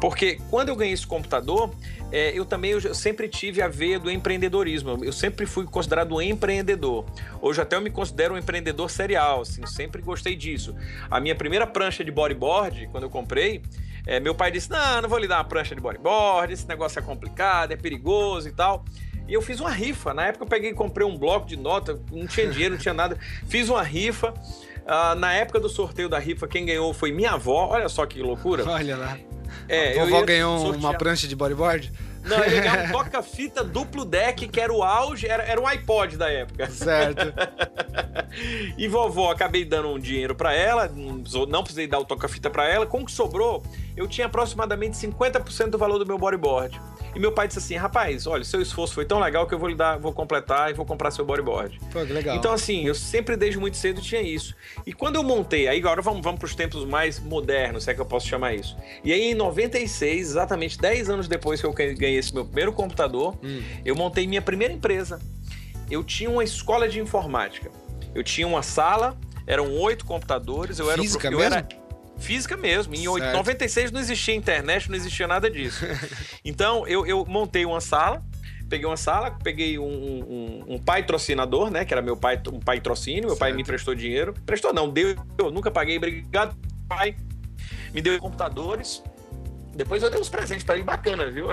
Porque 0.00 0.40
quando 0.50 0.70
eu 0.70 0.74
ganhei 0.74 0.92
esse 0.92 1.06
computador, 1.06 1.72
é, 2.10 2.36
eu 2.36 2.44
também 2.44 2.72
eu 2.72 2.94
sempre 2.94 3.28
tive 3.28 3.62
a 3.62 3.68
veia 3.68 4.00
do 4.00 4.10
empreendedorismo. 4.10 5.04
Eu 5.04 5.12
sempre 5.12 5.46
fui 5.46 5.64
considerado 5.64 6.16
um 6.16 6.20
empreendedor. 6.20 7.04
Hoje 7.40 7.60
até 7.60 7.76
eu 7.76 7.80
me 7.80 7.90
considero 7.90 8.34
um 8.34 8.36
empreendedor 8.38 8.90
serial, 8.90 9.42
assim, 9.42 9.64
sempre 9.64 10.02
gostei 10.02 10.34
disso. 10.34 10.74
A 11.08 11.20
minha 11.20 11.36
primeira 11.36 11.68
prancha 11.68 12.02
de 12.02 12.10
bodyboard, 12.10 12.88
quando 12.90 13.04
eu 13.04 13.10
comprei, 13.10 13.62
é, 14.08 14.18
meu 14.18 14.34
pai 14.34 14.50
disse: 14.50 14.70
Não, 14.70 15.02
não 15.02 15.08
vou 15.08 15.18
lhe 15.18 15.28
dar 15.28 15.36
uma 15.36 15.44
prancha 15.44 15.74
de 15.74 15.82
bodyboard, 15.82 16.50
esse 16.50 16.66
negócio 16.66 16.98
é 16.98 17.02
complicado, 17.02 17.72
é 17.72 17.76
perigoso 17.76 18.48
e 18.48 18.52
tal. 18.52 18.82
E 19.28 19.34
eu 19.34 19.42
fiz 19.42 19.60
uma 19.60 19.70
rifa. 19.70 20.14
Na 20.14 20.26
época 20.26 20.44
eu 20.44 20.48
peguei 20.48 20.70
e 20.70 20.74
comprei 20.74 21.06
um 21.06 21.14
bloco 21.14 21.46
de 21.46 21.58
nota, 21.58 22.00
não 22.10 22.26
tinha 22.26 22.48
dinheiro, 22.48 22.74
não 22.74 22.80
tinha 22.80 22.94
nada. 22.94 23.18
Fiz 23.46 23.68
uma 23.68 23.82
rifa. 23.82 24.32
Uh, 24.32 25.14
na 25.16 25.34
época 25.34 25.60
do 25.60 25.68
sorteio 25.68 26.08
da 26.08 26.18
rifa, 26.18 26.48
quem 26.48 26.64
ganhou 26.64 26.94
foi 26.94 27.12
minha 27.12 27.32
avó. 27.32 27.68
Olha 27.70 27.90
só 27.90 28.06
que 28.06 28.22
loucura. 28.22 28.64
Olha 28.66 28.96
lá. 28.96 29.18
É, 29.68 30.00
a 30.00 30.04
vovó 30.06 30.22
ganhou 30.22 30.58
sortear... 30.58 30.78
uma 30.78 30.94
prancha 30.94 31.28
de 31.28 31.36
bodyboard? 31.36 31.92
Não, 32.28 32.44
ele 32.44 32.60
ganhou 32.60 32.86
um 32.86 32.92
toca-fita 32.92 33.64
duplo 33.64 34.04
deck, 34.04 34.48
que 34.48 34.60
era 34.60 34.72
o 34.72 34.82
auge, 34.82 35.26
era, 35.26 35.42
era 35.42 35.60
um 35.60 35.66
iPod 35.66 36.16
da 36.16 36.30
época. 36.30 36.68
Certo. 36.70 37.32
e 38.76 38.86
vovó, 38.88 39.30
acabei 39.30 39.64
dando 39.64 39.88
um 39.88 39.98
dinheiro 39.98 40.34
para 40.34 40.52
ela, 40.52 40.90
não 41.48 41.62
precisei 41.62 41.86
dar 41.86 41.98
o 41.98 42.04
toca-fita 42.04 42.50
para 42.50 42.68
ela. 42.68 42.86
Com 42.86 43.02
o 43.02 43.06
que 43.06 43.12
sobrou, 43.12 43.62
eu 43.96 44.06
tinha 44.06 44.26
aproximadamente 44.26 44.96
50% 44.96 45.70
do 45.70 45.78
valor 45.78 45.98
do 45.98 46.06
meu 46.06 46.18
bodyboard. 46.18 46.78
E 47.14 47.18
meu 47.18 47.32
pai 47.32 47.48
disse 47.48 47.58
assim: 47.58 47.74
rapaz, 47.74 48.26
olha, 48.26 48.44
seu 48.44 48.60
esforço 48.60 48.94
foi 48.94 49.04
tão 49.04 49.18
legal 49.18 49.46
que 49.46 49.54
eu 49.54 49.58
vou 49.58 49.68
lhe 49.68 49.74
dar, 49.74 49.98
vou 49.98 50.12
completar 50.12 50.70
e 50.70 50.74
vou 50.74 50.84
comprar 50.84 51.10
seu 51.10 51.24
bodyboard. 51.24 51.80
Pô, 51.92 52.04
que 52.04 52.12
legal. 52.12 52.36
Então, 52.36 52.52
assim, 52.52 52.86
eu 52.86 52.94
sempre 52.94 53.36
desde 53.36 53.58
muito 53.58 53.76
cedo 53.76 54.00
tinha 54.00 54.20
isso. 54.20 54.54
E 54.86 54.92
quando 54.92 55.16
eu 55.16 55.22
montei, 55.22 55.68
aí 55.68 55.78
agora 55.78 56.02
vamos, 56.02 56.22
vamos 56.22 56.38
para 56.38 56.46
os 56.46 56.54
tempos 56.54 56.84
mais 56.84 57.18
modernos, 57.18 57.84
se 57.84 57.90
é 57.90 57.94
que 57.94 58.00
eu 58.00 58.06
posso 58.06 58.26
chamar 58.26 58.54
isso. 58.54 58.76
E 59.02 59.12
aí, 59.12 59.32
em 59.32 59.34
96, 59.34 60.30
exatamente 60.30 60.78
10 60.78 61.10
anos 61.10 61.28
depois 61.28 61.60
que 61.60 61.66
eu 61.66 61.72
ganhei 61.72 62.17
esse 62.18 62.34
meu 62.34 62.44
primeiro 62.44 62.72
computador, 62.72 63.38
hum. 63.42 63.62
eu 63.84 63.94
montei 63.94 64.26
minha 64.26 64.42
primeira 64.42 64.72
empresa. 64.72 65.20
Eu 65.90 66.04
tinha 66.04 66.28
uma 66.28 66.44
escola 66.44 66.88
de 66.88 67.00
informática. 67.00 67.70
Eu 68.14 68.22
tinha 68.22 68.46
uma 68.46 68.62
sala, 68.62 69.18
eram 69.46 69.72
oito 69.78 70.04
computadores. 70.04 70.78
Eu 70.78 70.86
Física 70.86 71.28
era, 71.28 71.34
eu 71.34 71.38
mesmo? 71.38 71.54
Era, 71.54 71.68
Física 72.18 72.56
mesmo. 72.56 72.94
Em 72.94 73.04
certo. 73.04 73.36
96 73.36 73.92
não 73.92 74.00
existia 74.00 74.34
internet, 74.34 74.88
não 74.88 74.96
existia 74.96 75.26
nada 75.26 75.50
disso. 75.50 75.84
então 76.44 76.86
eu, 76.86 77.06
eu 77.06 77.24
montei 77.24 77.64
uma 77.64 77.80
sala, 77.80 78.22
peguei 78.68 78.86
uma 78.86 78.96
sala, 78.96 79.30
peguei 79.42 79.78
um, 79.78 79.84
um, 79.84 80.64
um 80.74 80.78
pai 80.78 81.04
trocinador, 81.04 81.70
né? 81.70 81.84
Que 81.84 81.94
era 81.94 82.02
meu 82.02 82.16
pai, 82.16 82.40
um 82.52 82.60
pai 82.60 82.80
trocínio, 82.80 83.22
meu 83.22 83.30
certo. 83.30 83.40
pai 83.40 83.52
me 83.52 83.62
emprestou 83.62 83.94
dinheiro. 83.94 84.34
Prestou 84.44 84.72
não, 84.74 84.90
deu, 84.90 85.14
eu 85.38 85.50
nunca 85.50 85.70
paguei, 85.70 85.96
obrigado, 85.96 86.56
pai. 86.88 87.16
Me 87.94 88.02
deu 88.02 88.18
computadores. 88.18 89.02
Depois 89.78 90.02
eu 90.02 90.10
dei 90.10 90.20
uns 90.20 90.28
presentes 90.28 90.64
para 90.64 90.74
ele 90.74 90.82
bacana, 90.82 91.30
viu? 91.30 91.46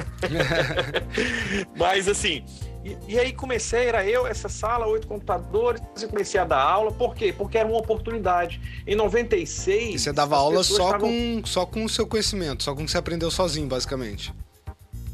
Mas 1.77 2.07
assim, 2.07 2.43
e, 2.83 2.97
e, 3.07 3.19
aí 3.19 3.31
comecei, 3.31 3.85
era 3.85 4.03
eu, 4.03 4.25
essa 4.25 4.49
sala, 4.49 4.87
oito 4.87 5.07
computadores, 5.07 5.79
e 6.01 6.07
comecei 6.07 6.39
a 6.39 6.43
dar 6.43 6.59
aula. 6.59 6.91
Por 6.91 7.13
quê? 7.13 7.31
Porque 7.31 7.55
era 7.55 7.67
uma 7.67 7.77
oportunidade. 7.77 8.59
Em 8.87 8.95
96. 8.95 9.93
E 9.93 9.99
você 9.99 10.11
dava 10.11 10.37
aula 10.37 10.63
só, 10.63 10.87
estavam... 10.87 11.07
com, 11.07 11.41
só 11.45 11.67
com 11.67 11.85
o 11.85 11.89
seu 11.89 12.07
conhecimento, 12.07 12.63
só 12.63 12.73
com 12.73 12.81
o 12.81 12.85
que 12.85 12.91
você 12.91 12.97
aprendeu 12.97 13.29
sozinho, 13.29 13.67
basicamente. 13.67 14.33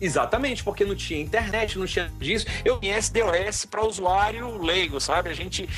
Exatamente, 0.01 0.63
porque 0.63 0.83
não 0.83 0.95
tinha 0.95 1.21
internet, 1.21 1.77
não 1.77 1.85
tinha 1.85 2.11
disso. 2.19 2.45
Eu 2.65 2.79
conheço 2.79 3.13
DOS 3.13 3.65
para 3.65 3.85
usuário 3.85 4.61
leigo, 4.61 4.99
sabe? 4.99 5.29
A 5.29 5.33
gente. 5.33 5.69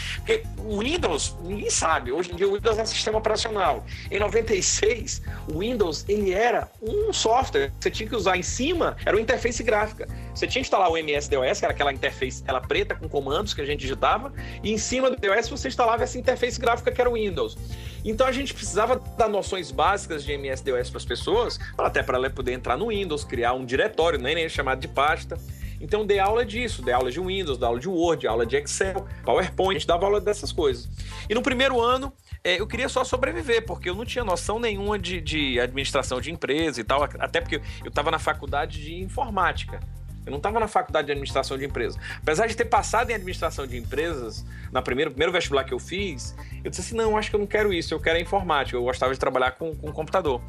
O 0.57 0.79
Windows, 0.79 1.35
ninguém 1.43 1.69
sabe. 1.69 2.11
Hoje 2.11 2.31
em 2.31 2.35
dia 2.35 2.47
o 2.47 2.53
Windows 2.53 2.77
é 2.79 2.83
um 2.83 2.85
sistema 2.85 3.17
operacional. 3.17 3.85
Em 4.09 4.19
96, 4.19 5.21
o 5.53 5.59
Windows 5.59 6.05
ele 6.07 6.31
era 6.33 6.71
um 6.81 7.11
software 7.11 7.73
você 7.79 7.91
tinha 7.91 8.07
que 8.07 8.15
usar 8.15 8.37
em 8.37 8.43
cima, 8.43 8.95
era 9.05 9.15
uma 9.15 9.21
interface 9.21 9.63
gráfica. 9.63 10.07
Você 10.33 10.47
tinha 10.47 10.61
que 10.61 10.67
instalar 10.67 10.89
o 10.89 10.97
MS-DOS, 10.97 11.59
que 11.59 11.65
era 11.65 11.73
aquela 11.73 11.93
interface 11.93 12.43
ela 12.47 12.61
preta 12.61 12.95
com 12.95 13.07
comandos 13.07 13.53
que 13.53 13.61
a 13.61 13.65
gente 13.65 13.81
digitava, 13.81 14.33
e 14.63 14.71
em 14.71 14.77
cima 14.77 15.09
do 15.09 15.17
DOS 15.17 15.49
você 15.49 15.67
instalava 15.67 16.03
essa 16.03 16.17
interface 16.17 16.59
gráfica 16.59 16.91
que 16.91 17.01
era 17.01 17.09
o 17.09 17.13
Windows. 17.13 17.57
Então 18.03 18.27
a 18.27 18.31
gente 18.31 18.53
precisava 18.53 19.01
dar 19.17 19.29
noções 19.29 19.71
básicas 19.71 20.23
de 20.23 20.31
MS-DOS 20.33 20.89
para 20.89 20.97
as 20.97 21.05
pessoas, 21.05 21.59
até 21.77 22.03
para 22.03 22.17
ela 22.17 22.29
poder 22.29 22.53
entrar 22.53 22.77
no 22.77 22.87
Windows, 22.87 23.23
criar 23.23 23.53
um 23.53 23.65
diretório 23.65 24.19
nem 24.19 24.47
chamado 24.49 24.79
de 24.79 24.87
pasta. 24.87 25.37
Então 25.79 26.05
dei 26.05 26.19
aula 26.19 26.45
disso, 26.45 26.81
dei 26.81 26.93
aula 26.93 27.11
de 27.11 27.19
Windows, 27.19 27.57
dei 27.57 27.67
aula 27.67 27.79
de 27.79 27.89
Word, 27.89 28.25
aula 28.27 28.45
de 28.45 28.55
Excel, 28.55 29.05
PowerPoint, 29.23 29.85
dava 29.85 30.05
aula 30.05 30.21
dessas 30.21 30.51
coisas. 30.51 30.89
E 31.29 31.33
no 31.33 31.41
primeiro 31.41 31.81
ano 31.81 32.13
é, 32.43 32.59
eu 32.59 32.67
queria 32.67 32.89
só 32.89 33.03
sobreviver, 33.03 33.65
porque 33.65 33.89
eu 33.89 33.95
não 33.95 34.05
tinha 34.05 34.23
noção 34.23 34.59
nenhuma 34.59 34.99
de, 34.99 35.21
de 35.21 35.59
administração 35.59 36.19
de 36.19 36.31
empresa 36.31 36.79
e 36.81 36.83
tal, 36.83 37.03
até 37.03 37.39
porque 37.39 37.61
eu 37.83 37.89
estava 37.89 38.11
na 38.11 38.19
faculdade 38.19 38.81
de 38.81 38.95
informática. 38.95 39.79
Eu 40.25 40.31
não 40.31 40.37
estava 40.37 40.59
na 40.59 40.67
faculdade 40.67 41.07
de 41.07 41.11
administração 41.11 41.57
de 41.57 41.65
empresas. 41.65 41.99
Apesar 42.21 42.47
de 42.47 42.55
ter 42.55 42.65
passado 42.65 43.11
em 43.11 43.13
administração 43.13 43.67
de 43.67 43.77
empresas, 43.77 44.45
na 44.71 44.81
primeira, 44.81 45.11
primeiro 45.11 45.31
vestibular 45.31 45.63
que 45.63 45.73
eu 45.73 45.79
fiz, 45.79 46.35
eu 46.63 46.69
disse 46.69 46.81
assim: 46.81 46.95
não, 46.95 47.17
acho 47.17 47.29
que 47.29 47.35
eu 47.35 47.39
não 47.39 47.47
quero 47.47 47.73
isso, 47.73 47.93
eu 47.93 47.99
quero 47.99 48.17
a 48.17 48.21
informática. 48.21 48.77
Eu 48.77 48.83
gostava 48.83 49.13
de 49.13 49.19
trabalhar 49.19 49.51
com, 49.51 49.75
com 49.75 49.91
computador. 49.91 50.41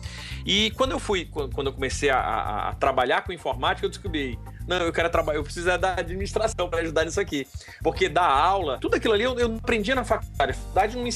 E 0.46 0.70
quando 0.72 0.92
eu 0.92 0.98
fui, 0.98 1.24
quando 1.26 1.66
eu 1.66 1.72
comecei 1.72 2.10
a, 2.10 2.18
a, 2.18 2.68
a 2.70 2.74
trabalhar 2.74 3.22
com 3.22 3.32
informática, 3.32 3.84
eu 3.86 3.90
descobri 3.90 4.38
não, 4.66 4.76
eu 4.78 4.92
quero 4.92 5.10
trabalhar, 5.10 5.38
eu 5.38 5.44
preciso 5.44 5.68
é 5.68 5.76
da 5.76 5.94
administração 5.94 6.68
para 6.68 6.80
ajudar 6.80 7.04
nisso 7.04 7.20
aqui. 7.20 7.46
Porque 7.82 8.08
dar 8.08 8.26
aula, 8.26 8.78
tudo 8.78 8.96
aquilo 8.96 9.14
ali 9.14 9.24
eu, 9.24 9.38
eu 9.38 9.48
na 9.94 10.04
faculdade. 10.04 10.52
A 10.52 10.54
faculdade 10.54 10.96
não 10.96 11.04
me 11.04 11.10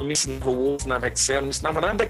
não 0.00 0.06
me 0.06 0.12
ensinava 0.12 0.50
o 0.50 0.54
Word, 0.54 0.82
ensinava 0.82 1.08
Excel, 1.08 1.36
não 1.36 1.42
me 1.44 1.50
ensinava 1.50 1.80
nada, 1.80 2.08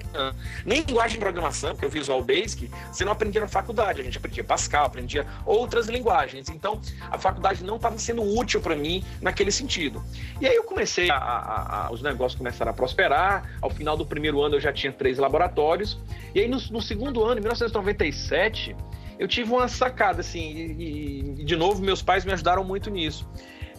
nem 0.65 0.81
linguagem 0.81 1.13
de 1.15 1.19
programação, 1.19 1.71
porque 1.71 1.85
eu 1.85 1.89
Visual 1.89 2.23
Basic, 2.23 2.69
você 2.91 3.03
não 3.03 3.11
aprendia 3.11 3.41
na 3.41 3.47
faculdade, 3.47 4.01
a 4.01 4.03
gente 4.03 4.17
aprendia 4.17 4.43
Pascal, 4.43 4.85
aprendia 4.85 5.27
outras 5.45 5.87
linguagens. 5.87 6.49
Então, 6.49 6.79
a 7.09 7.17
faculdade 7.17 7.63
não 7.63 7.75
estava 7.75 7.97
sendo 7.99 8.23
útil 8.23 8.61
para 8.61 8.75
mim 8.75 9.03
naquele 9.21 9.51
sentido. 9.51 10.03
E 10.39 10.47
aí 10.47 10.55
eu 10.55 10.63
comecei, 10.63 11.09
a, 11.09 11.15
a, 11.15 11.87
a, 11.87 11.91
os 11.91 12.01
negócios 12.01 12.37
começaram 12.37 12.71
a 12.71 12.73
prosperar, 12.73 13.57
ao 13.61 13.69
final 13.69 13.97
do 13.97 14.05
primeiro 14.05 14.41
ano 14.41 14.55
eu 14.55 14.61
já 14.61 14.71
tinha 14.71 14.91
três 14.91 15.17
laboratórios, 15.17 15.99
e 16.33 16.39
aí 16.39 16.47
no, 16.47 16.57
no 16.71 16.81
segundo 16.81 17.23
ano, 17.23 17.39
em 17.39 17.41
1997, 17.41 18.75
eu 19.19 19.27
tive 19.27 19.51
uma 19.51 19.67
sacada, 19.67 20.21
assim, 20.21 20.39
e, 20.39 21.35
e 21.39 21.43
de 21.43 21.55
novo, 21.55 21.81
meus 21.81 22.01
pais 22.01 22.25
me 22.25 22.31
ajudaram 22.31 22.63
muito 22.63 22.89
nisso 22.89 23.27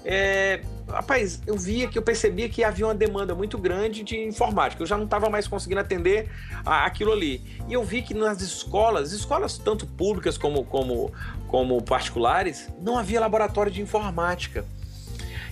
é, 0.04 0.61
rapaz, 0.88 1.40
eu 1.47 1.56
via 1.56 1.88
que 1.88 1.97
eu 1.97 2.02
percebia 2.02 2.49
que 2.49 2.64
havia 2.64 2.87
uma 2.87 2.94
demanda 2.94 3.35
muito 3.35 3.56
grande 3.56 4.02
de 4.02 4.16
informática. 4.18 4.82
Eu 4.82 4.87
já 4.87 4.97
não 4.97 5.04
estava 5.04 5.30
mais 5.30 5.47
conseguindo 5.47 5.80
atender 5.80 6.28
a, 6.64 6.85
aquilo 6.85 7.12
ali. 7.12 7.42
E 7.68 7.73
eu 7.73 7.85
vi 7.85 8.02
que 8.02 8.14
nas 8.14 8.40
escolas, 8.40 9.12
escolas 9.12 9.59
tanto 9.59 9.87
públicas 9.87 10.37
como, 10.37 10.64
como, 10.64 11.12
como 11.49 11.80
particulares, 11.82 12.68
não 12.80 12.99
havia 12.99 13.21
laboratório 13.21 13.71
de 13.71 13.80
informática. 13.80 14.64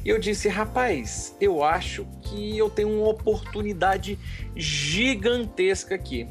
E 0.05 0.09
eu 0.09 0.19
disse, 0.19 0.49
rapaz, 0.49 1.37
eu 1.41 1.63
acho 1.63 2.07
que 2.23 2.57
eu 2.57 2.71
tenho 2.71 2.89
uma 2.89 3.09
oportunidade 3.09 4.19
gigantesca 4.57 5.95
aqui. 5.95 6.27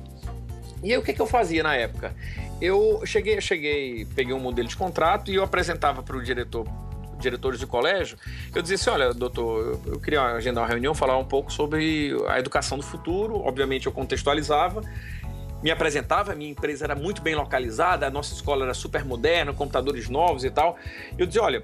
E 0.83 0.91
aí 0.91 0.97
o 0.97 1.03
que, 1.03 1.13
que 1.13 1.21
eu 1.21 1.27
fazia 1.27 1.61
na 1.61 1.75
época? 1.75 2.15
Eu 2.59 3.01
cheguei, 3.05 3.39
cheguei, 3.39 4.05
peguei 4.15 4.33
um 4.33 4.39
modelo 4.39 4.67
de 4.67 4.75
contrato 4.75 5.31
e 5.31 5.35
eu 5.35 5.43
apresentava 5.43 6.01
para 6.01 6.17
o 6.17 6.23
diretor 6.23 6.67
diretores 7.19 7.59
de 7.59 7.67
colégio, 7.67 8.17
eu 8.55 8.61
dizia 8.61 8.75
assim: 8.75 8.89
olha, 8.89 9.13
doutor, 9.13 9.79
eu, 9.85 9.99
queria 9.99 10.23
agendar 10.23 10.63
uma 10.63 10.69
reunião, 10.69 10.93
falar 10.95 11.17
um 11.17 11.25
pouco 11.25 11.51
sobre 11.51 12.15
a 12.27 12.39
educação 12.39 12.77
do 12.77 12.83
futuro. 12.83 13.39
Obviamente, 13.39 13.85
eu 13.85 13.91
contextualizava 13.91 14.81
me 15.61 15.71
apresentava, 15.71 16.33
minha 16.35 16.51
empresa 16.51 16.85
era 16.85 16.95
muito 16.95 17.21
bem 17.21 17.35
localizada, 17.35 18.07
a 18.07 18.09
nossa 18.09 18.33
escola 18.33 18.63
era 18.63 18.73
super 18.73 19.03
moderna, 19.03 19.53
computadores 19.53 20.09
novos 20.09 20.43
e 20.43 20.49
tal. 20.49 20.77
Eu 21.17 21.25
dizia, 21.25 21.43
olha, 21.43 21.63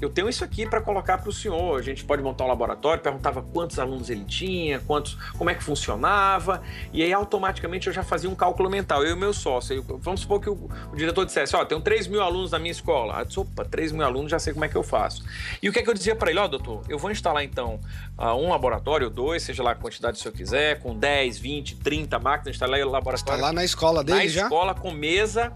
eu 0.00 0.08
tenho 0.08 0.28
isso 0.28 0.44
aqui 0.44 0.66
para 0.66 0.80
colocar 0.80 1.18
para 1.18 1.28
o 1.28 1.32
senhor. 1.32 1.78
A 1.78 1.82
gente 1.82 2.04
pode 2.04 2.22
montar 2.22 2.44
um 2.44 2.48
laboratório, 2.48 3.02
perguntava 3.02 3.42
quantos 3.42 3.78
alunos 3.78 4.08
ele 4.08 4.24
tinha, 4.24 4.78
quantos, 4.80 5.14
como 5.36 5.50
é 5.50 5.54
que 5.54 5.62
funcionava, 5.62 6.62
e 6.92 7.02
aí 7.02 7.12
automaticamente 7.12 7.88
eu 7.88 7.92
já 7.92 8.02
fazia 8.02 8.30
um 8.30 8.34
cálculo 8.34 8.70
mental. 8.70 9.04
Eu 9.04 9.16
e 9.16 9.18
meu 9.18 9.32
sócio. 9.32 9.76
Eu, 9.76 9.98
vamos 9.98 10.20
supor 10.20 10.40
que 10.40 10.48
o, 10.48 10.70
o, 10.92 10.96
diretor 10.96 11.24
dissesse: 11.24 11.56
Ó, 11.56 11.62
oh, 11.62 11.66
tenho 11.66 11.80
3 11.80 12.06
mil 12.06 12.22
alunos 12.22 12.52
na 12.52 12.58
minha 12.58 12.70
escola. 12.70 13.18
Eu 13.20 13.24
disse, 13.24 13.40
opa, 13.40 13.64
3 13.64 13.92
mil 13.92 14.04
alunos, 14.04 14.30
já 14.30 14.38
sei 14.38 14.52
como 14.52 14.64
é 14.64 14.68
que 14.68 14.76
eu 14.76 14.82
faço. 14.82 15.24
E 15.62 15.68
o 15.68 15.72
que 15.72 15.80
é 15.80 15.82
que 15.82 15.90
eu 15.90 15.94
dizia 15.94 16.14
para 16.14 16.30
ele? 16.30 16.38
Ó, 16.38 16.44
oh, 16.44 16.48
doutor, 16.48 16.82
eu 16.88 16.98
vou 16.98 17.10
instalar 17.10 17.42
então 17.42 17.80
uh, 18.16 18.34
um 18.34 18.50
laboratório, 18.50 19.10
dois, 19.10 19.42
seja 19.42 19.62
lá 19.62 19.72
a 19.72 19.74
quantidade 19.74 20.18
se 20.18 20.26
eu 20.26 20.32
quiser, 20.32 20.80
com 20.80 20.96
10, 20.96 21.38
20, 21.38 21.76
30 21.76 22.18
máquinas, 22.18 22.54
instalar 22.54 22.80
o 22.80 22.90
laboratório. 22.90 23.34
Está 23.34 23.46
lá 23.46 23.52
na 23.52 23.64
escola 23.64 24.04
dele 24.04 24.18
na 24.18 24.26
já? 24.28 24.40
Na 24.42 24.46
escola, 24.46 24.74
com 24.74 24.90
mesa, 24.92 25.52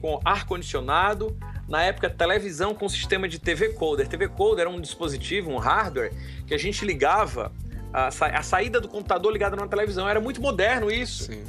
com 0.00 0.20
ar-condicionado 0.24 1.36
na 1.68 1.82
época, 1.82 2.08
televisão 2.08 2.74
com 2.74 2.88
sistema 2.88 3.28
de 3.28 3.38
TV 3.38 3.70
Coder. 3.70 4.06
TV 4.06 4.28
Coder 4.28 4.62
era 4.62 4.70
um 4.70 4.80
dispositivo, 4.80 5.50
um 5.50 5.58
hardware, 5.58 6.12
que 6.46 6.54
a 6.54 6.58
gente 6.58 6.84
ligava 6.84 7.52
a, 7.92 8.10
sa 8.10 8.26
a 8.26 8.42
saída 8.42 8.80
do 8.80 8.88
computador 8.88 9.32
ligada 9.32 9.56
na 9.56 9.66
televisão. 9.66 10.08
Era 10.08 10.20
muito 10.20 10.40
moderno 10.40 10.90
isso. 10.90 11.24
Sim. 11.24 11.42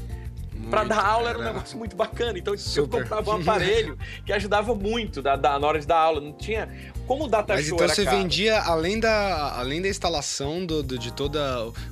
Para 0.69 0.83
dar 0.83 1.05
aula 1.05 1.29
era 1.29 1.39
um 1.39 1.43
negócio 1.43 1.77
muito 1.77 1.95
bacana. 1.95 2.37
Então 2.37 2.57
Super. 2.57 2.97
eu 2.97 3.01
comprava 3.01 3.31
um 3.31 3.41
aparelho 3.41 3.97
que 4.25 4.33
ajudava 4.33 4.75
muito 4.75 5.21
da, 5.21 5.35
da, 5.35 5.59
na 5.59 5.67
hora 5.67 5.79
de 5.79 5.87
dar 5.87 5.97
aula. 5.97 6.21
Não 6.21 6.33
tinha 6.33 6.69
como 7.05 7.25
o 7.25 7.27
data 7.27 7.53
Mas 7.53 7.65
show 7.65 7.75
então 7.75 7.87
você 7.87 8.03
caro. 8.03 8.17
vendia 8.17 8.59
além 8.59 8.99
da 8.99 9.57
além 9.57 9.81
da 9.81 9.87
instalação 9.87 10.65
do, 10.65 10.83
do, 10.83 10.97
de 10.97 11.11
todo 11.11 11.37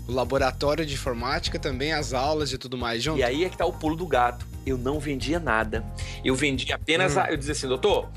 o 0.08 0.12
laboratório 0.12 0.86
de 0.86 0.94
informática 0.94 1.58
também 1.58 1.94
as 1.94 2.13
aulas 2.13 2.51
e 2.51 2.58
tudo 2.58 2.77
mais 2.77 3.01
junto. 3.01 3.20
E 3.20 3.24
aí 3.24 3.46
é 3.46 3.50
que 3.50 3.58
tá 3.58 3.65
o 3.65 3.74
pulo 3.74 3.96
do 3.96 4.05
gato. 4.05 4.46
Eu 4.65 4.77
não 4.77 5.00
vendia 5.00 5.39
nada. 5.39 5.86
Eu 6.24 6.36
vendia 6.36 6.75
apenas 6.75 7.15
hum. 7.15 7.20
a, 7.22 7.29
eu 7.29 7.38
dizia 7.38 7.53
assim, 7.53 7.67
doutor, 7.67 8.10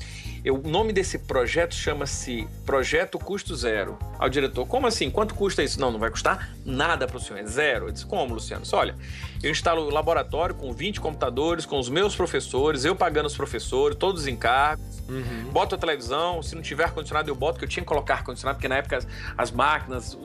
eu, 0.45 0.57
o 0.57 0.68
nome 0.68 0.92
desse 0.92 1.18
projeto 1.18 1.75
chama-se 1.75 2.47
Projeto 2.64 3.18
Custo 3.18 3.54
Zero. 3.54 3.99
Ao 4.18 4.28
diretor, 4.28 4.66
como 4.66 4.87
assim? 4.87 5.11
Quanto 5.11 5.35
custa 5.35 5.62
isso? 5.62 5.80
Não, 5.80 5.90
não 5.90 5.99
vai 5.99 6.11
custar 6.11 6.50
nada 6.64 7.07
para 7.07 7.16
o 7.16 7.21
senhor, 7.21 7.38
é 7.40 7.47
zero. 7.47 7.87
Eu 7.87 7.92
disse, 7.92 8.07
como, 8.07 8.35
Luciano? 8.35 8.62
Disse, 8.62 8.75
olha, 8.75 8.95
eu 9.42 9.50
instalo 9.50 9.83
o 9.83 9.90
laboratório 9.90 10.54
com 10.54 10.73
20 10.73 11.00
computadores, 11.00 11.64
com 11.64 11.78
os 11.78 11.88
meus 11.88 12.14
professores, 12.14 12.85
eu 12.85 12.95
pagando 12.95 13.26
os 13.26 13.37
professores, 13.37 13.97
todos 13.97 14.23
os 14.23 14.26
encargos, 14.26 14.85
uhum. 15.09 15.50
boto 15.52 15.75
a 15.75 15.78
televisão, 15.78 16.42
se 16.42 16.54
não 16.54 16.62
tiver 16.62 16.85
ar-condicionado 16.85 17.30
eu 17.30 17.35
boto, 17.35 17.59
que 17.59 17.64
eu 17.64 17.68
tinha 17.68 17.83
que 17.83 17.88
colocar 17.88 18.14
ar-condicionado, 18.14 18.57
porque 18.57 18.68
na 18.68 18.76
época 18.76 18.97
as, 18.97 19.07
as 19.37 19.50
máquinas, 19.50 20.18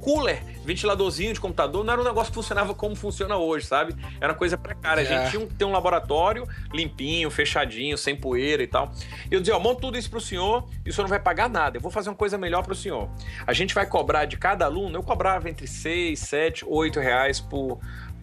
cooler, 0.00 0.42
ventiladorzinho 0.64 1.34
de 1.34 1.40
computador, 1.40 1.84
não 1.84 1.92
era 1.92 2.00
um 2.00 2.04
negócio 2.04 2.30
que 2.30 2.34
funcionava 2.34 2.74
como 2.74 2.94
funciona 2.94 3.36
hoje, 3.36 3.66
sabe? 3.66 3.94
Era 4.20 4.32
uma 4.32 4.38
coisa 4.38 4.56
precária. 4.56 5.02
É. 5.02 5.04
A 5.04 5.22
gente 5.22 5.30
tinha 5.30 5.46
que 5.46 5.54
ter 5.54 5.64
um 5.64 5.72
laboratório 5.72 6.46
limpinho, 6.72 7.30
fechadinho, 7.30 7.98
sem 7.98 8.14
poeira 8.14 8.62
e 8.62 8.66
tal. 8.66 8.92
Eu 9.30 9.40
dizia, 9.40 9.56
ó, 9.56 9.60
monto 9.60 9.80
tudo 9.80 9.98
isso 9.98 10.10
pro 10.10 10.20
senhor 10.20 10.68
e 10.84 10.90
o 10.90 10.92
senhor 10.92 11.04
não 11.04 11.10
vai 11.10 11.20
pagar 11.20 11.48
nada, 11.48 11.76
eu 11.76 11.80
vou 11.80 11.90
fazer 11.90 12.08
uma 12.08 12.16
coisa 12.16 12.38
melhor 12.38 12.62
pro 12.64 12.74
senhor. 12.74 13.08
A 13.46 13.52
gente 13.52 13.74
vai 13.74 13.86
cobrar 13.86 14.24
de 14.24 14.36
cada 14.36 14.64
aluno, 14.64 14.96
eu 14.96 15.02
cobrava 15.02 15.48
entre 15.48 15.66
6, 15.66 16.18
7, 16.18 16.64
8 16.66 17.00
reais 17.00 17.40
por 17.40 17.78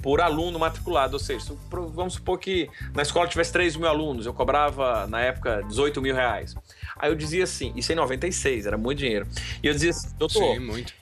por 0.05 0.21
aluno 0.21 0.59
matriculado. 0.59 1.13
Ou 1.13 1.19
seja, 1.19 1.43
vamos 1.71 2.13
supor 2.13 2.37
que 2.37 2.69
na 2.93 3.01
escola 3.01 3.27
tivesse 3.27 3.51
3 3.51 3.75
mil 3.75 3.87
alunos, 3.87 4.27
eu 4.27 4.33
cobrava, 4.35 5.07
na 5.07 5.19
época, 5.19 5.63
18 5.67 5.99
mil 5.99 6.13
reais. 6.13 6.53
Aí 6.95 7.09
eu 7.09 7.15
dizia 7.15 7.43
assim, 7.43 7.73
isso 7.75 7.91
em 7.91 7.95
96, 7.95 8.67
era 8.67 8.77
muito 8.77 8.99
dinheiro. 8.99 9.27
E 9.63 9.67
eu 9.67 9.73
dizia 9.73 9.89
assim, 9.89 10.07
doutor, 10.15 10.53
Sim, 10.53 10.59
muito. 10.59 10.93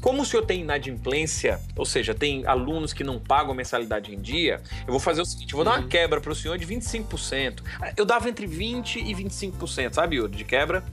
Como 0.00 0.22
o 0.22 0.24
senhor 0.24 0.44
tem 0.44 0.60
inadimplência, 0.60 1.60
ou 1.74 1.84
seja, 1.84 2.14
tem 2.14 2.46
alunos 2.46 2.92
que 2.92 3.02
não 3.02 3.18
pagam 3.18 3.54
mensalidade 3.54 4.14
em 4.14 4.20
dia, 4.20 4.60
eu 4.86 4.92
vou 4.92 5.00
fazer 5.00 5.22
o 5.22 5.24
seguinte: 5.24 5.52
eu 5.52 5.56
vou 5.56 5.66
uhum. 5.66 5.72
dar 5.72 5.78
uma 5.78 5.82
uhum. 5.84 5.88
quebra 5.88 6.20
para 6.20 6.32
o 6.32 6.34
senhor 6.34 6.58
de 6.58 6.66
25%. 6.66 7.62
Eu 7.96 8.04
dava 8.04 8.28
entre 8.28 8.46
20% 8.46 8.96
e 8.96 9.14
25%, 9.14 9.94
sabe, 9.94 10.16
Yuri, 10.16 10.36
de 10.36 10.44
quebra. 10.44 10.84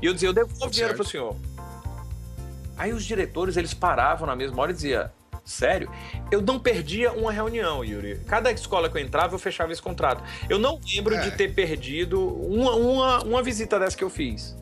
E 0.00 0.06
eu 0.06 0.14
dizia, 0.14 0.28
eu 0.28 0.32
devolvo 0.32 0.70
dinheiro 0.70 0.94
para 0.94 1.02
o 1.02 1.06
senhor. 1.06 1.36
Aí 2.76 2.92
os 2.92 3.04
diretores, 3.04 3.56
eles 3.56 3.74
paravam 3.74 4.26
na 4.26 4.34
mesma 4.34 4.60
hora 4.60 4.72
e 4.72 4.74
diziam, 4.74 5.08
sério, 5.44 5.90
eu 6.30 6.40
não 6.40 6.58
perdia 6.58 7.12
uma 7.12 7.32
reunião, 7.32 7.84
Yuri. 7.84 8.20
Cada 8.26 8.50
escola 8.50 8.88
que 8.88 8.96
eu 8.96 9.02
entrava, 9.02 9.34
eu 9.34 9.38
fechava 9.38 9.72
esse 9.72 9.82
contrato. 9.82 10.22
Eu 10.48 10.58
não 10.58 10.80
lembro 10.92 11.14
é. 11.14 11.20
de 11.20 11.36
ter 11.36 11.54
perdido 11.54 12.20
uma, 12.20 12.74
uma, 12.74 13.22
uma 13.22 13.42
visita 13.42 13.78
dessa 13.78 13.96
que 13.96 14.04
eu 14.04 14.10
fiz. 14.10 14.56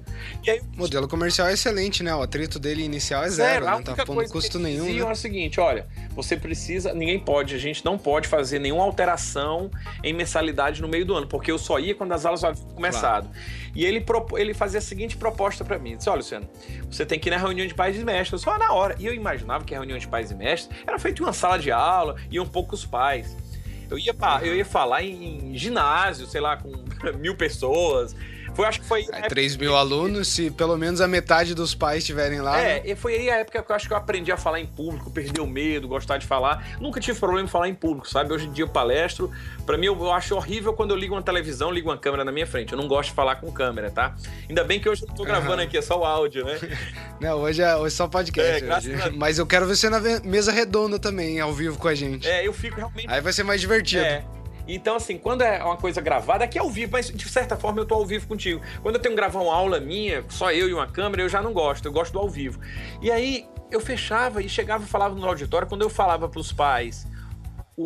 Aí, 0.46 0.60
o 0.60 0.78
modelo 0.78 1.06
comercial 1.08 1.48
é 1.48 1.52
excelente, 1.52 2.02
né? 2.02 2.14
O 2.14 2.22
atrito 2.22 2.58
dele 2.58 2.82
inicial 2.82 3.24
é 3.24 3.28
zero, 3.28 3.64
zero 3.64 3.76
não 3.76 3.82
tá 3.82 4.04
pondo 4.04 4.28
custo 4.28 4.58
nenhum. 4.58 4.84
Né? 4.84 4.98
é 4.98 5.04
o 5.04 5.14
seguinte: 5.14 5.60
olha, 5.60 5.86
você 6.10 6.36
precisa, 6.36 6.92
ninguém 6.94 7.18
pode, 7.18 7.54
a 7.54 7.58
gente 7.58 7.84
não 7.84 7.98
pode 7.98 8.28
fazer 8.28 8.58
nenhuma 8.58 8.84
alteração 8.84 9.70
em 10.02 10.12
mensalidade 10.12 10.80
no 10.80 10.88
meio 10.88 11.04
do 11.04 11.14
ano, 11.14 11.26
porque 11.26 11.50
eu 11.50 11.58
só 11.58 11.78
ia 11.78 11.94
quando 11.94 12.12
as 12.12 12.24
aulas 12.24 12.44
haviam 12.44 12.66
começado. 12.68 13.28
Claro. 13.28 13.70
E 13.74 13.84
ele, 13.84 14.04
ele 14.36 14.54
fazia 14.54 14.78
a 14.78 14.82
seguinte 14.82 15.16
proposta 15.16 15.64
para 15.64 15.78
mim: 15.78 15.96
disse, 15.96 16.08
olha, 16.08 16.18
Luciano, 16.18 16.48
você 16.90 17.06
tem 17.06 17.18
que 17.18 17.28
ir 17.28 17.30
na 17.30 17.38
reunião 17.38 17.66
de 17.66 17.74
pais 17.74 17.98
e 17.98 18.04
mestres, 18.04 18.40
só 18.40 18.58
na 18.58 18.72
hora. 18.72 18.96
E 18.98 19.06
eu 19.06 19.14
imaginava 19.14 19.64
que 19.64 19.74
a 19.74 19.78
reunião 19.78 19.98
de 19.98 20.08
pais 20.08 20.30
e 20.30 20.34
mestres 20.34 20.76
era 20.86 20.98
feita 20.98 21.20
em 21.22 21.24
uma 21.24 21.32
sala 21.32 21.58
de 21.58 21.70
aula, 21.70 22.16
iam 22.30 22.46
poucos 22.46 22.84
pais. 22.84 23.36
Eu 23.90 23.98
ia, 23.98 24.14
eu 24.42 24.54
ia 24.54 24.64
falar 24.64 25.02
em, 25.02 25.50
em 25.52 25.58
ginásio, 25.58 26.26
sei 26.26 26.40
lá, 26.40 26.56
com 26.56 26.70
mil 27.18 27.34
pessoas. 27.36 28.14
Foi, 28.54 28.66
acho 28.66 28.80
que 28.80 28.86
foi. 28.86 29.06
É, 29.12 29.28
3 29.28 29.56
mil 29.56 29.76
alunos, 29.76 30.28
se 30.28 30.50
pelo 30.50 30.76
menos 30.76 31.00
a 31.00 31.08
metade 31.08 31.54
dos 31.54 31.74
pais 31.74 31.98
estiverem 31.98 32.40
lá. 32.40 32.58
É, 32.60 32.82
né? 32.82 32.94
foi 32.94 33.14
aí 33.14 33.30
a 33.30 33.36
época 33.36 33.62
que 33.62 33.70
eu 33.70 33.76
acho 33.76 33.86
que 33.86 33.92
eu 33.92 33.96
aprendi 33.96 34.30
a 34.32 34.36
falar 34.36 34.60
em 34.60 34.66
público, 34.66 35.10
perder 35.10 35.40
o 35.40 35.46
medo, 35.46 35.88
gostar 35.88 36.18
de 36.18 36.26
falar. 36.26 36.76
Nunca 36.80 37.00
tive 37.00 37.18
problema 37.18 37.46
em 37.46 37.50
falar 37.50 37.68
em 37.68 37.74
público, 37.74 38.08
sabe? 38.08 38.32
Hoje 38.32 38.46
em 38.46 38.52
dia 38.52 38.64
eu 38.64 38.68
palestro. 38.68 39.30
Pra 39.64 39.78
mim, 39.78 39.86
eu 39.86 40.12
acho 40.12 40.34
horrível 40.34 40.72
quando 40.72 40.90
eu 40.90 40.96
ligo 40.96 41.14
uma 41.14 41.22
televisão, 41.22 41.70
ligo 41.70 41.88
uma 41.88 41.98
câmera 41.98 42.24
na 42.24 42.32
minha 42.32 42.46
frente. 42.46 42.72
Eu 42.72 42.78
não 42.78 42.88
gosto 42.88 43.10
de 43.10 43.14
falar 43.14 43.36
com 43.36 43.50
câmera, 43.52 43.90
tá? 43.90 44.14
Ainda 44.48 44.64
bem 44.64 44.80
que 44.80 44.88
hoje 44.88 45.02
eu 45.02 45.14
tô 45.14 45.24
gravando 45.24 45.54
uhum. 45.54 45.60
aqui, 45.60 45.78
é 45.78 45.82
só 45.82 45.98
o 45.98 46.04
áudio, 46.04 46.44
né? 46.44 46.58
não, 47.20 47.38
hoje 47.38 47.62
é, 47.62 47.76
hoje 47.76 47.94
é 47.94 47.96
só 47.96 48.08
podcast. 48.08 48.90
É, 48.90 49.10
Mas 49.10 49.38
eu 49.38 49.46
quero 49.46 49.66
ver 49.66 49.76
você 49.76 49.88
na 49.88 50.00
mesa 50.22 50.52
redonda 50.52 50.98
também, 50.98 51.40
ao 51.40 51.52
vivo 51.52 51.78
com 51.78 51.88
a 51.88 51.94
gente. 51.94 52.28
É, 52.28 52.46
eu 52.46 52.52
fico 52.52 52.76
realmente. 52.76 53.06
Aí 53.08 53.20
vai 53.20 53.32
ser 53.32 53.42
mais 53.42 53.60
divertido. 53.60 54.04
É. 54.04 54.24
Então, 54.74 54.96
assim, 54.96 55.18
quando 55.18 55.42
é 55.42 55.62
uma 55.62 55.76
coisa 55.76 56.00
gravada, 56.00 56.44
aqui 56.44 56.58
é 56.58 56.60
ao 56.60 56.70
vivo, 56.70 56.92
mas 56.92 57.10
de 57.10 57.28
certa 57.28 57.56
forma 57.56 57.80
eu 57.80 57.86
tô 57.86 57.94
ao 57.94 58.06
vivo 58.06 58.26
contigo. 58.26 58.60
Quando 58.82 58.96
eu 58.96 59.00
tenho 59.00 59.14
que 59.14 59.20
gravar 59.20 59.40
uma 59.40 59.54
aula 59.54 59.80
minha, 59.80 60.24
só 60.28 60.52
eu 60.52 60.68
e 60.68 60.74
uma 60.74 60.86
câmera, 60.86 61.22
eu 61.22 61.28
já 61.28 61.42
não 61.42 61.52
gosto, 61.52 61.86
eu 61.86 61.92
gosto 61.92 62.12
do 62.12 62.18
ao 62.18 62.28
vivo. 62.28 62.60
E 63.02 63.10
aí 63.10 63.46
eu 63.70 63.80
fechava 63.80 64.42
e 64.42 64.48
chegava 64.48 64.84
e 64.84 64.86
falava 64.86 65.14
no 65.14 65.26
auditório, 65.26 65.68
quando 65.68 65.82
eu 65.82 65.90
falava 65.90 66.28
para 66.28 66.40
os 66.40 66.52
pais 66.52 67.06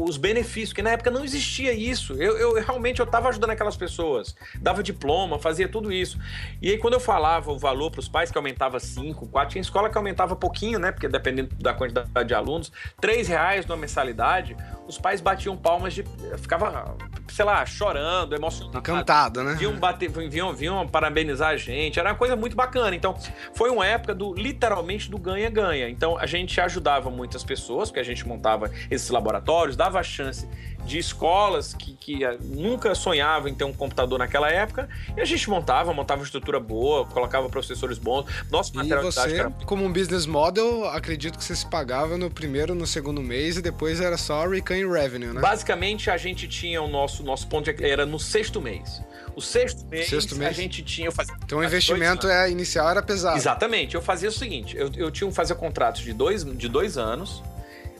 os 0.02 0.16
benefícios, 0.16 0.72
que 0.72 0.82
na 0.82 0.90
época 0.90 1.10
não 1.10 1.24
existia 1.24 1.72
isso. 1.72 2.14
Eu, 2.14 2.36
eu 2.36 2.54
realmente 2.54 3.00
eu 3.00 3.04
estava 3.04 3.28
ajudando 3.28 3.50
aquelas 3.50 3.76
pessoas, 3.76 4.34
dava 4.60 4.82
diploma, 4.82 5.38
fazia 5.38 5.68
tudo 5.68 5.92
isso. 5.92 6.18
E 6.60 6.70
aí 6.70 6.78
quando 6.78 6.94
eu 6.94 7.00
falava 7.00 7.52
o 7.52 7.58
valor 7.58 7.90
para 7.90 8.00
os 8.00 8.08
pais 8.08 8.30
que 8.30 8.38
aumentava 8.38 8.80
5, 8.80 9.28
4, 9.28 9.52
tinha 9.52 9.62
escola 9.62 9.88
que 9.88 9.96
aumentava 9.96 10.34
pouquinho, 10.34 10.78
né? 10.78 10.90
Porque 10.90 11.08
dependendo 11.08 11.54
da 11.56 11.72
quantidade 11.72 12.26
de 12.26 12.34
alunos, 12.34 12.72
3 13.00 13.28
reais 13.28 13.66
numa 13.66 13.76
mensalidade, 13.76 14.56
os 14.88 14.98
pais 14.98 15.20
batiam 15.20 15.56
palmas 15.56 15.94
de. 15.94 16.04
ficava, 16.38 16.96
sei 17.34 17.44
lá, 17.44 17.66
chorando, 17.66 18.32
emocionado. 18.32 18.78
Encantado, 18.78 19.42
né? 19.42 19.54
Vinham, 19.54 19.72
bater, 19.72 20.08
vinham, 20.08 20.52
vinham 20.52 20.86
parabenizar 20.86 21.48
a 21.48 21.56
gente. 21.56 21.98
Era 21.98 22.10
uma 22.10 22.14
coisa 22.14 22.36
muito 22.36 22.54
bacana. 22.54 22.94
Então, 22.94 23.12
foi 23.52 23.70
uma 23.70 23.84
época 23.84 24.14
do 24.14 24.32
literalmente 24.34 25.10
do 25.10 25.18
ganha-ganha. 25.18 25.88
Então, 25.88 26.16
a 26.16 26.26
gente 26.26 26.60
ajudava 26.60 27.10
muitas 27.10 27.42
pessoas, 27.42 27.90
porque 27.90 27.98
a 27.98 28.04
gente 28.04 28.24
montava 28.24 28.70
esses 28.88 29.10
laboratórios, 29.10 29.74
dava 29.74 29.98
a 29.98 30.02
chance 30.04 30.48
de 30.84 30.98
escolas 30.98 31.74
que, 31.74 31.94
que 31.94 32.24
eh, 32.24 32.36
nunca 32.42 32.94
sonhavam 32.94 33.48
em 33.48 33.54
ter 33.54 33.64
um 33.64 33.72
computador 33.72 34.18
naquela 34.18 34.50
época, 34.50 34.88
e 35.16 35.20
a 35.20 35.24
gente 35.24 35.48
montava, 35.48 35.92
montava 35.92 36.20
uma 36.20 36.24
estrutura 36.24 36.60
boa, 36.60 37.06
colocava 37.06 37.48
professores 37.48 37.98
bons. 37.98 38.26
Nosso 38.50 38.74
material 38.76 39.02
e 39.02 39.04
você, 39.04 39.36
era... 39.38 39.50
como 39.66 39.84
um 39.84 39.92
business 39.92 40.26
model, 40.26 40.86
acredito 40.88 41.38
que 41.38 41.44
você 41.44 41.56
se 41.56 41.66
pagava 41.66 42.16
no 42.16 42.30
primeiro, 42.30 42.74
no 42.74 42.86
segundo 42.86 43.22
mês, 43.22 43.56
e 43.56 43.62
depois 43.62 44.00
era 44.00 44.16
só 44.16 44.46
recurring 44.46 44.90
revenue, 44.90 45.32
né? 45.32 45.40
Basicamente, 45.40 46.10
a 46.10 46.16
gente 46.16 46.46
tinha 46.46 46.82
o 46.82 46.88
nosso, 46.88 47.22
nosso 47.22 47.46
ponto 47.48 47.72
de, 47.72 47.84
era 47.84 48.04
no 48.04 48.18
sexto 48.18 48.60
mês. 48.60 49.02
O 49.36 49.40
sexto 49.40 49.84
mês, 49.86 50.08
sexto 50.08 50.36
mês. 50.36 50.50
a 50.50 50.52
gente 50.52 50.82
tinha. 50.82 51.08
Eu 51.08 51.12
fazia, 51.12 51.34
então 51.44 51.58
o 51.58 51.64
investimento 51.64 52.28
é, 52.28 52.48
inicial 52.50 52.88
era 52.88 53.02
pesado. 53.02 53.36
Exatamente. 53.36 53.94
Eu 53.94 54.02
fazia 54.02 54.28
o 54.28 54.32
seguinte: 54.32 54.76
eu, 54.76 54.90
eu 54.94 55.10
tinha 55.10 55.28
que 55.28 55.34
fazer 55.34 55.54
contratos 55.56 56.02
de 56.02 56.12
dois, 56.12 56.44
de 56.44 56.68
dois 56.68 56.96
anos. 56.96 57.42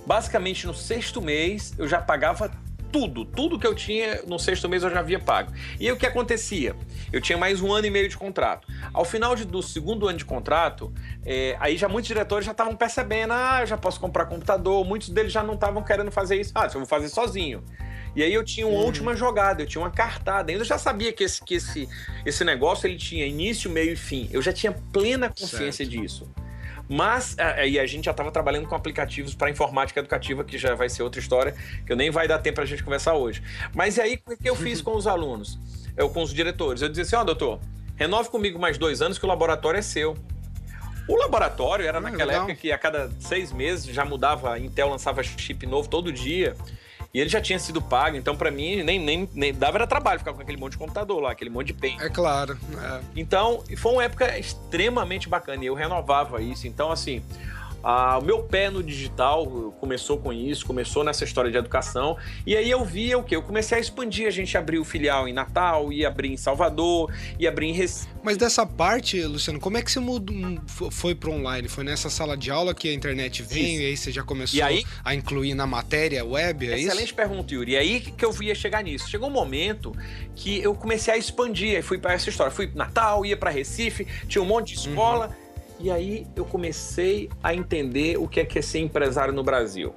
Basicamente, 0.06 0.66
no 0.66 0.74
sexto 0.74 1.20
mês, 1.20 1.72
eu 1.78 1.88
já 1.88 2.00
pagava 2.00 2.50
tudo, 2.94 3.24
tudo 3.24 3.58
que 3.58 3.66
eu 3.66 3.74
tinha 3.74 4.22
no 4.24 4.38
sexto 4.38 4.68
mês 4.68 4.84
eu 4.84 4.88
já 4.88 5.00
havia 5.00 5.18
pago. 5.18 5.52
E 5.80 5.86
aí 5.86 5.92
o 5.92 5.96
que 5.96 6.06
acontecia? 6.06 6.76
Eu 7.12 7.20
tinha 7.20 7.36
mais 7.36 7.60
um 7.60 7.72
ano 7.72 7.88
e 7.88 7.90
meio 7.90 8.08
de 8.08 8.16
contrato. 8.16 8.68
Ao 8.92 9.04
final 9.04 9.34
de, 9.34 9.44
do 9.44 9.60
segundo 9.60 10.06
ano 10.06 10.16
de 10.16 10.24
contrato, 10.24 10.94
é, 11.26 11.56
aí 11.58 11.76
já 11.76 11.88
muitos 11.88 12.06
diretores 12.06 12.46
já 12.46 12.52
estavam 12.52 12.76
percebendo, 12.76 13.32
ah, 13.32 13.58
eu 13.62 13.66
já 13.66 13.76
posso 13.76 13.98
comprar 13.98 14.26
computador, 14.26 14.84
muitos 14.84 15.08
deles 15.08 15.32
já 15.32 15.42
não 15.42 15.54
estavam 15.54 15.82
querendo 15.82 16.12
fazer 16.12 16.40
isso. 16.40 16.52
Ah, 16.54 16.66
eu 16.66 16.70
vou 16.70 16.86
fazer 16.86 17.08
sozinho. 17.08 17.64
E 18.14 18.22
aí 18.22 18.32
eu 18.32 18.44
tinha 18.44 18.64
uma 18.64 18.78
uhum. 18.78 18.84
última 18.84 19.16
jogada, 19.16 19.60
eu 19.60 19.66
tinha 19.66 19.82
uma 19.82 19.90
cartada. 19.90 20.52
Eu 20.52 20.64
já 20.64 20.78
sabia 20.78 21.12
que 21.12 21.24
esse, 21.24 21.42
que 21.44 21.54
esse, 21.54 21.88
esse 22.24 22.44
negócio 22.44 22.86
ele 22.86 22.96
tinha 22.96 23.26
início, 23.26 23.68
meio 23.68 23.94
e 23.94 23.96
fim. 23.96 24.28
Eu 24.30 24.40
já 24.40 24.52
tinha 24.52 24.70
plena 24.70 25.28
consciência 25.28 25.84
certo. 25.84 26.00
disso. 26.00 26.30
Mas, 26.88 27.36
aí 27.38 27.78
a 27.78 27.86
gente 27.86 28.04
já 28.04 28.10
estava 28.10 28.30
trabalhando 28.30 28.68
com 28.68 28.74
aplicativos 28.74 29.34
para 29.34 29.50
informática 29.50 30.00
educativa, 30.00 30.44
que 30.44 30.58
já 30.58 30.74
vai 30.74 30.88
ser 30.88 31.02
outra 31.02 31.20
história, 31.20 31.54
que 31.86 31.92
eu 31.92 31.96
nem 31.96 32.10
vai 32.10 32.28
dar 32.28 32.38
tempo 32.38 32.56
para 32.56 32.64
a 32.64 32.66
gente 32.66 32.82
conversar 32.82 33.14
hoje. 33.14 33.42
Mas 33.74 33.96
e 33.96 34.02
aí, 34.02 34.20
o 34.26 34.36
que 34.36 34.48
eu 34.48 34.56
fiz 34.56 34.82
com 34.82 34.96
os 34.96 35.06
alunos? 35.06 35.58
Eu, 35.96 36.10
com 36.10 36.22
os 36.22 36.32
diretores? 36.32 36.82
Eu 36.82 36.88
dizia 36.88 37.02
assim: 37.02 37.16
ó, 37.16 37.22
oh, 37.22 37.24
doutor, 37.24 37.60
renove 37.96 38.28
comigo 38.28 38.58
mais 38.58 38.76
dois 38.76 39.00
anos 39.00 39.18
que 39.18 39.24
o 39.24 39.28
laboratório 39.28 39.78
é 39.78 39.82
seu. 39.82 40.16
O 41.06 41.16
laboratório 41.16 41.86
era 41.86 41.98
ah, 41.98 42.00
naquela 42.00 42.24
legal. 42.24 42.44
época 42.44 42.54
que 42.54 42.72
a 42.72 42.78
cada 42.78 43.10
seis 43.20 43.52
meses 43.52 43.86
já 43.86 44.04
mudava, 44.04 44.54
a 44.54 44.58
Intel 44.58 44.88
lançava 44.88 45.22
chip 45.22 45.66
novo 45.66 45.88
todo 45.88 46.12
dia. 46.12 46.56
E 47.14 47.21
ele 47.21 47.30
já 47.30 47.40
tinha 47.40 47.61
sido 47.61 47.80
pago, 47.80 48.16
então 48.16 48.37
para 48.37 48.50
mim 48.50 48.83
nem, 48.83 48.99
nem, 48.99 49.30
nem 49.33 49.54
dava 49.54 49.78
era 49.78 49.87
trabalho 49.87 50.18
ficar 50.18 50.33
com 50.33 50.42
aquele 50.42 50.59
monte 50.59 50.73
de 50.73 50.78
computador 50.78 51.23
lá, 51.23 51.30
aquele 51.30 51.49
monte 51.49 51.68
de 51.68 51.75
pen. 51.75 51.97
É 52.00 52.09
claro. 52.09 52.59
É. 52.76 53.00
Então, 53.14 53.62
foi 53.76 53.92
uma 53.92 54.02
época 54.02 54.37
extremamente 54.37 55.28
bacana 55.28 55.62
e 55.62 55.66
eu 55.68 55.75
renovava 55.75 56.42
isso. 56.42 56.66
Então, 56.66 56.90
assim, 56.90 57.23
ah, 57.84 58.18
o 58.18 58.24
meu 58.24 58.42
pé 58.42 58.70
no 58.70 58.82
digital 58.82 59.46
começou 59.78 60.16
com 60.16 60.32
isso, 60.32 60.64
começou 60.64 61.04
nessa 61.04 61.22
história 61.22 61.50
de 61.50 61.58
educação. 61.58 62.16
E 62.46 62.56
aí 62.56 62.70
eu 62.70 62.82
via 62.82 63.18
o 63.18 63.22
que? 63.22 63.36
Eu 63.36 63.42
comecei 63.42 63.76
a 63.76 63.80
expandir. 63.80 64.26
A 64.26 64.30
gente 64.30 64.56
abriu 64.56 64.82
filial 64.84 65.28
em 65.28 65.34
Natal, 65.34 65.92
ia 65.92 66.08
abrir 66.08 66.32
em 66.32 66.36
Salvador, 66.38 67.12
ia 67.38 67.50
abrir 67.50 67.66
em 67.66 67.72
Recife. 67.72 68.08
Mas 68.22 68.38
dessa 68.38 68.64
parte, 68.64 69.22
Luciano, 69.22 69.60
como 69.60 69.76
é 69.76 69.82
que 69.82 69.92
você 69.92 70.00
mudou, 70.00 70.34
foi 70.66 71.14
para 71.14 71.28
online? 71.28 71.68
Foi 71.68 71.84
nessa 71.84 72.08
sala 72.08 72.38
de 72.38 72.50
aula 72.50 72.74
que 72.74 72.88
a 72.88 72.94
internet 72.94 73.42
veio 73.42 73.66
isso. 73.66 73.82
e 73.82 73.86
aí 73.86 73.96
você 73.98 74.12
já 74.12 74.22
começou 74.22 74.64
aí, 74.64 74.82
a 75.04 75.14
incluir 75.14 75.52
na 75.52 75.66
matéria 75.66 76.24
web? 76.24 76.66
É 76.70 76.78
excelente 76.78 77.08
isso? 77.08 77.14
pergunta, 77.14 77.52
Yuri. 77.52 77.72
E 77.72 77.76
aí 77.76 78.00
que 78.00 78.24
eu 78.24 78.32
via 78.32 78.54
chegar 78.54 78.82
nisso. 78.82 79.10
Chegou 79.10 79.28
um 79.28 79.32
momento 79.32 79.94
que 80.34 80.58
eu 80.62 80.74
comecei 80.74 81.12
a 81.12 81.18
expandir. 81.18 81.76
Aí 81.76 81.82
fui 81.82 81.98
para 81.98 82.14
essa 82.14 82.30
história. 82.30 82.50
Fui 82.50 82.70
Natal, 82.74 83.26
ia 83.26 83.36
para 83.36 83.50
Recife, 83.50 84.06
tinha 84.26 84.40
um 84.40 84.46
monte 84.46 84.72
de 84.72 84.88
escola. 84.88 85.26
Uhum 85.26 85.43
e 85.80 85.90
aí 85.90 86.26
eu 86.36 86.44
comecei 86.44 87.28
a 87.42 87.54
entender 87.54 88.16
o 88.18 88.28
que 88.28 88.40
é, 88.40 88.44
que 88.44 88.58
é 88.58 88.62
ser 88.62 88.78
empresário 88.78 89.32
no 89.32 89.42
Brasil. 89.42 89.94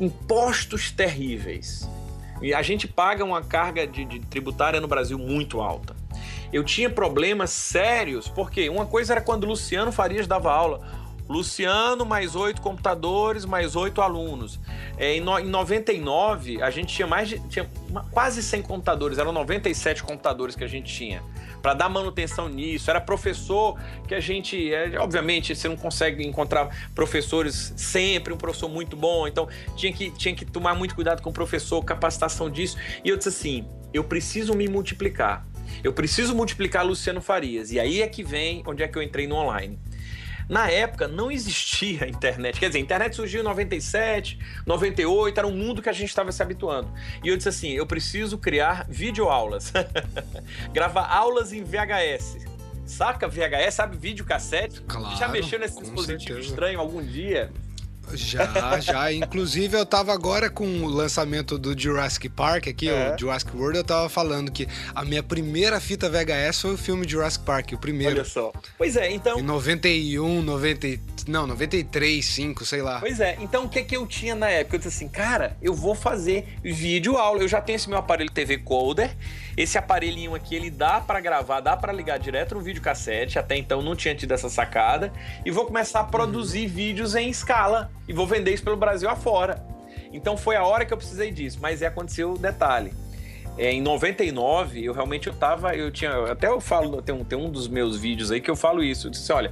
Impostos 0.00 0.90
terríveis. 0.90 1.88
E 2.42 2.52
a 2.52 2.60
gente 2.60 2.86
paga 2.86 3.24
uma 3.24 3.42
carga 3.42 3.86
de, 3.86 4.04
de 4.04 4.20
tributária 4.20 4.80
no 4.80 4.86
Brasil 4.86 5.18
muito 5.18 5.60
alta. 5.60 5.96
Eu 6.52 6.62
tinha 6.62 6.90
problemas 6.90 7.50
sérios, 7.50 8.28
porque 8.28 8.68
uma 8.68 8.86
coisa 8.86 9.14
era 9.14 9.20
quando 9.20 9.46
Luciano 9.46 9.90
Farias 9.90 10.26
dava 10.26 10.52
aula. 10.52 10.80
Luciano, 11.28 12.04
mais 12.04 12.36
oito 12.36 12.62
computadores, 12.62 13.44
mais 13.44 13.74
oito 13.74 14.00
alunos. 14.00 14.60
É, 14.96 15.16
em, 15.16 15.20
no, 15.20 15.38
em 15.38 15.46
99, 15.46 16.62
a 16.62 16.70
gente 16.70 16.94
tinha 16.94 17.08
mais 17.08 17.28
de, 17.28 17.40
tinha 17.48 17.68
quase 18.12 18.42
100 18.42 18.62
computadores, 18.62 19.18
eram 19.18 19.32
97 19.32 20.04
computadores 20.04 20.54
que 20.54 20.62
a 20.62 20.68
gente 20.68 20.92
tinha 20.92 21.22
para 21.66 21.74
dar 21.74 21.88
manutenção 21.88 22.48
nisso. 22.48 22.88
Era 22.88 23.00
professor 23.00 23.76
que 24.06 24.14
a 24.14 24.20
gente, 24.20 24.72
é, 24.72 24.96
obviamente, 25.00 25.52
você 25.52 25.68
não 25.68 25.76
consegue 25.76 26.24
encontrar 26.24 26.68
professores 26.94 27.74
sempre, 27.76 28.32
um 28.32 28.36
professor 28.36 28.68
muito 28.68 28.96
bom, 28.96 29.26
então 29.26 29.48
tinha 29.74 29.92
que, 29.92 30.12
tinha 30.12 30.32
que 30.32 30.44
tomar 30.44 30.76
muito 30.76 30.94
cuidado 30.94 31.20
com 31.20 31.30
o 31.30 31.32
professor, 31.32 31.84
capacitação 31.84 32.48
disso. 32.48 32.76
E 33.04 33.08
eu 33.08 33.16
disse 33.16 33.30
assim: 33.30 33.68
eu 33.92 34.04
preciso 34.04 34.54
me 34.54 34.68
multiplicar. 34.68 35.44
Eu 35.82 35.92
preciso 35.92 36.36
multiplicar 36.36 36.86
Luciano 36.86 37.20
Farias. 37.20 37.72
E 37.72 37.80
aí 37.80 38.00
é 38.00 38.06
que 38.06 38.22
vem 38.22 38.62
onde 38.64 38.84
é 38.84 38.86
que 38.86 38.96
eu 38.96 39.02
entrei 39.02 39.26
no 39.26 39.34
online. 39.34 39.76
Na 40.48 40.70
época 40.70 41.08
não 41.08 41.30
existia 41.30 42.06
internet. 42.08 42.58
Quer 42.58 42.68
dizer, 42.68 42.78
a 42.78 42.82
internet 42.82 43.16
surgiu 43.16 43.40
em 43.40 43.44
97, 43.44 44.38
98, 44.64 45.38
era 45.38 45.46
um 45.46 45.50
mundo 45.56 45.82
que 45.82 45.88
a 45.88 45.92
gente 45.92 46.08
estava 46.08 46.30
se 46.30 46.40
habituando. 46.42 46.88
E 47.24 47.28
eu 47.28 47.36
disse 47.36 47.48
assim: 47.48 47.70
eu 47.70 47.86
preciso 47.86 48.38
criar 48.38 48.86
videoaulas. 48.88 49.72
Gravar 50.72 51.06
aulas 51.06 51.52
em 51.52 51.64
VHS. 51.64 52.38
Saca 52.84 53.26
VHS, 53.26 53.74
sabe 53.74 53.96
videocassete? 53.96 54.80
Claro, 54.82 55.16
Já 55.16 55.26
mexeu 55.28 55.58
nesse 55.58 55.80
dispositivo 55.80 56.34
certeza. 56.34 56.40
estranho 56.48 56.78
algum 56.78 57.02
dia? 57.02 57.50
Já, 58.14 58.80
já. 58.80 59.12
Inclusive, 59.12 59.76
eu 59.76 59.86
tava 59.86 60.12
agora 60.12 60.48
com 60.48 60.66
o 60.82 60.88
lançamento 60.88 61.58
do 61.58 61.78
Jurassic 61.78 62.28
Park 62.28 62.68
aqui, 62.68 62.88
é. 62.88 63.14
o 63.14 63.18
Jurassic 63.18 63.56
World, 63.56 63.78
eu 63.78 63.84
tava 63.84 64.08
falando 64.08 64.50
que 64.50 64.66
a 64.94 65.04
minha 65.04 65.22
primeira 65.22 65.80
fita 65.80 66.08
VHS 66.08 66.60
foi 66.60 66.74
o 66.74 66.78
filme 66.78 67.08
Jurassic 67.08 67.44
Park, 67.44 67.72
o 67.72 67.78
primeiro. 67.78 68.16
Olha 68.16 68.24
só. 68.24 68.52
Pois 68.78 68.96
é, 68.96 69.10
então. 69.10 69.38
Em 69.38 69.42
91, 69.42 70.42
90. 70.42 70.86
Não, 71.26 71.46
93, 71.46 72.24
5, 72.24 72.64
sei 72.64 72.82
lá. 72.82 73.00
Pois 73.00 73.18
é, 73.18 73.36
então 73.40 73.64
o 73.64 73.68
que 73.68 73.82
que 73.82 73.96
eu 73.96 74.06
tinha 74.06 74.34
na 74.34 74.48
época? 74.48 74.76
Eu 74.76 74.78
disse 74.78 74.96
assim, 74.96 75.08
cara, 75.08 75.56
eu 75.60 75.74
vou 75.74 75.94
fazer 75.94 76.46
vídeo 76.62 77.16
aula. 77.16 77.42
Eu 77.42 77.48
já 77.48 77.60
tenho 77.60 77.76
esse 77.76 77.88
meu 77.88 77.98
aparelho 77.98 78.30
TV 78.30 78.58
Coder. 78.58 79.16
Esse 79.56 79.78
aparelhinho 79.78 80.34
aqui, 80.34 80.54
ele 80.54 80.68
dá 80.68 81.00
para 81.00 81.18
gravar, 81.18 81.60
dá 81.60 81.76
para 81.76 81.92
ligar 81.92 82.18
direto 82.18 82.54
no 82.54 82.60
videocassete. 82.60 83.38
Até 83.38 83.56
então 83.56 83.80
não 83.80 83.96
tinha 83.96 84.14
tido 84.14 84.32
essa 84.32 84.50
sacada. 84.50 85.10
E 85.44 85.50
vou 85.50 85.64
começar 85.64 86.00
a 86.00 86.04
produzir 86.04 86.66
vídeos 86.66 87.14
em 87.14 87.30
escala 87.30 87.90
e 88.06 88.12
vou 88.12 88.26
vender 88.26 88.52
isso 88.52 88.62
pelo 88.62 88.76
Brasil 88.76 89.08
afora. 89.08 89.64
Então 90.12 90.36
foi 90.36 90.56
a 90.56 90.64
hora 90.64 90.84
que 90.84 90.92
eu 90.92 90.96
precisei 90.96 91.30
disso, 91.30 91.58
mas 91.60 91.80
é, 91.80 91.86
aconteceu 91.86 92.34
o 92.34 92.38
detalhe. 92.38 92.92
É, 93.58 93.72
em 93.72 93.80
99, 93.80 94.84
eu 94.84 94.92
realmente 94.92 95.28
eu 95.28 95.34
tava, 95.34 95.74
eu 95.74 95.90
tinha, 95.90 96.30
até 96.30 96.46
eu 96.46 96.60
falo, 96.60 97.00
tem 97.00 97.14
um, 97.14 97.24
tem 97.24 97.38
um 97.38 97.50
dos 97.50 97.68
meus 97.68 97.96
vídeos 97.96 98.30
aí 98.30 98.40
que 98.40 98.50
eu 98.50 98.56
falo 98.56 98.84
isso. 98.84 99.06
Eu 99.06 99.10
disse, 99.10 99.32
olha, 99.32 99.50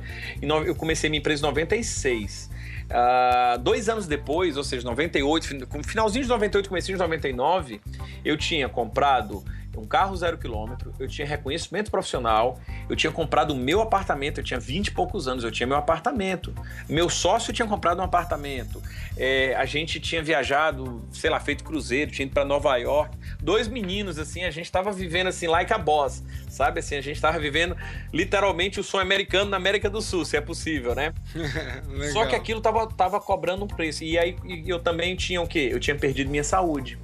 eu 0.67 0.75
comecei 0.75 1.09
minha 1.09 1.21
empresa 1.21 1.41
em 1.41 1.47
96. 1.47 2.51
Uh, 2.85 2.87
ah, 2.91 3.57
dois 3.59 3.89
anos 3.89 4.07
depois, 4.07 4.59
ou 4.59 4.65
seja, 4.65 4.87
98, 4.87 5.67
finalzinho 5.83 6.23
de 6.23 6.29
98, 6.29 6.69
comecinho 6.69 6.99
de 6.99 7.03
99, 7.03 7.81
eu 8.23 8.37
tinha 8.37 8.69
comprado 8.69 9.43
um 9.77 9.87
carro 9.87 10.17
zero 10.17 10.39
quilômetro, 10.39 10.93
eu 10.99 11.09
tinha 11.09 11.27
reconhecimento 11.27 11.91
profissional, 11.91 12.59
eu 12.89 12.97
tinha 12.97 13.13
comprado 13.13 13.53
o 13.53 13.57
meu 13.57 13.81
apartamento, 13.81 14.39
eu 14.39 14.45
tinha 14.45 14.61
20 14.61 14.89
e 14.89 14.91
poucos 14.91 15.29
anos, 15.29 15.45
eu 15.45 15.51
tinha 15.51 15.67
meu 15.67 15.77
apartamento. 15.77 16.55
Meu 16.89 17.09
sócio 17.09 17.53
tinha 17.53 17.67
comprado 17.67 18.01
um 18.01 18.03
apartamento. 18.03 18.83
É, 19.17 19.55
a 19.57 19.65
gente 19.65 20.01
tinha 20.01 20.23
viajado, 20.23 21.03
sei 21.13 21.31
lá, 21.31 21.41
feito 21.41 21.65
cruzeiro, 21.65 22.11
tinha 22.11 22.27
ido 22.27 22.33
para 22.33 22.45
Nova 22.45 22.77
York. 22.77 23.17
Dois 23.43 23.69
meninos, 23.69 24.19
assim, 24.19 24.45
a 24.45 24.51
gente 24.51 24.67
estava 24.67 24.93
vivendo 24.93 25.29
assim, 25.29 25.47
like 25.47 25.73
a 25.73 25.79
boss, 25.79 26.23
sabe? 26.49 26.81
Assim, 26.81 26.97
a 26.97 27.01
gente 27.01 27.17
estava 27.17 27.39
vivendo 27.39 27.77
literalmente 28.13 28.81
o 28.81 28.85
sonho 28.85 29.03
americano 29.03 29.51
na 29.51 29.57
América 29.57 29.89
do 29.89 30.01
Sul, 30.01 30.25
se 30.25 30.37
é 30.37 30.41
possível, 30.41 30.95
né? 30.95 31.13
Só 32.13 32.27
que 32.27 32.35
aquilo 32.35 32.61
tava, 32.61 32.87
tava 32.87 33.21
cobrando 33.21 33.65
um 33.65 33.69
preço. 33.69 34.05
E 34.05 34.19
aí 34.19 34.37
eu 34.67 34.79
também 34.79 35.15
tinha 35.17 35.41
o 35.41 35.47
quê? 35.47 35.69
Eu 35.71 35.81
tinha 35.81 35.97
perdido 35.97 36.31
minha 36.31 36.45
saúde 36.45 36.99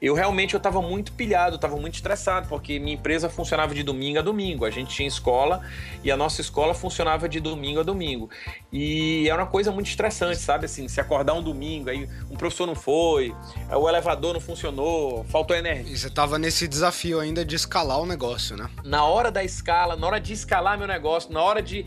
eu 0.00 0.14
realmente 0.14 0.54
eu 0.54 0.58
estava 0.58 0.80
muito 0.80 1.12
pilhado, 1.12 1.56
estava 1.56 1.76
muito 1.76 1.94
estressado, 1.94 2.48
porque 2.48 2.78
minha 2.78 2.94
empresa 2.94 3.28
funcionava 3.28 3.74
de 3.74 3.82
domingo 3.82 4.18
a 4.18 4.22
domingo. 4.22 4.64
A 4.64 4.70
gente 4.70 4.94
tinha 4.94 5.08
escola 5.08 5.62
e 6.02 6.10
a 6.10 6.16
nossa 6.16 6.40
escola 6.40 6.74
funcionava 6.74 7.28
de 7.28 7.40
domingo 7.40 7.80
a 7.80 7.82
domingo. 7.82 8.30
E 8.72 9.28
é 9.28 9.34
uma 9.34 9.46
coisa 9.46 9.70
muito 9.70 9.88
estressante, 9.88 10.38
sabe? 10.38 10.66
Assim, 10.66 10.88
se 10.88 11.00
acordar 11.00 11.34
um 11.34 11.42
domingo, 11.42 11.90
aí 11.90 12.08
um 12.30 12.36
professor 12.36 12.66
não 12.66 12.74
foi, 12.74 13.34
o 13.70 13.88
elevador 13.88 14.34
não 14.34 14.40
funcionou, 14.40 15.24
faltou 15.24 15.56
energia. 15.56 15.92
E 15.92 15.96
você 15.96 16.08
estava 16.08 16.38
nesse 16.38 16.66
desafio 16.66 17.20
ainda 17.20 17.44
de 17.44 17.56
escalar 17.56 18.00
o 18.00 18.06
negócio, 18.06 18.56
né? 18.56 18.68
Na 18.84 19.04
hora 19.04 19.30
da 19.30 19.42
escala, 19.42 19.96
na 19.96 20.06
hora 20.06 20.20
de 20.20 20.32
escalar 20.32 20.78
meu 20.78 20.86
negócio, 20.86 21.32
na 21.32 21.42
hora 21.42 21.62
de 21.62 21.86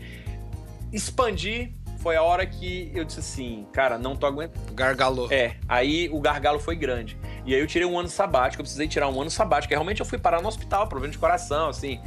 expandir, 0.92 1.72
foi 2.08 2.16
a 2.16 2.22
hora 2.22 2.46
que 2.46 2.90
eu 2.94 3.04
disse 3.04 3.20
assim, 3.20 3.66
cara, 3.70 3.98
não 3.98 4.16
tô 4.16 4.24
aguentando. 4.24 4.72
Gargalou. 4.72 5.30
É, 5.30 5.56
aí 5.68 6.08
o 6.10 6.18
gargalo 6.18 6.58
foi 6.58 6.74
grande. 6.74 7.18
E 7.44 7.54
aí 7.54 7.60
eu 7.60 7.66
tirei 7.66 7.86
um 7.86 7.98
ano 7.98 8.08
sabático, 8.08 8.62
eu 8.62 8.64
precisei 8.64 8.88
tirar 8.88 9.10
um 9.10 9.20
ano 9.20 9.30
sabático. 9.30 9.74
E 9.74 9.76
realmente 9.76 10.00
eu 10.00 10.06
fui 10.06 10.16
parar 10.16 10.40
no 10.40 10.48
hospital, 10.48 10.86
problema 10.86 11.12
de 11.12 11.18
coração, 11.18 11.68
assim. 11.68 12.00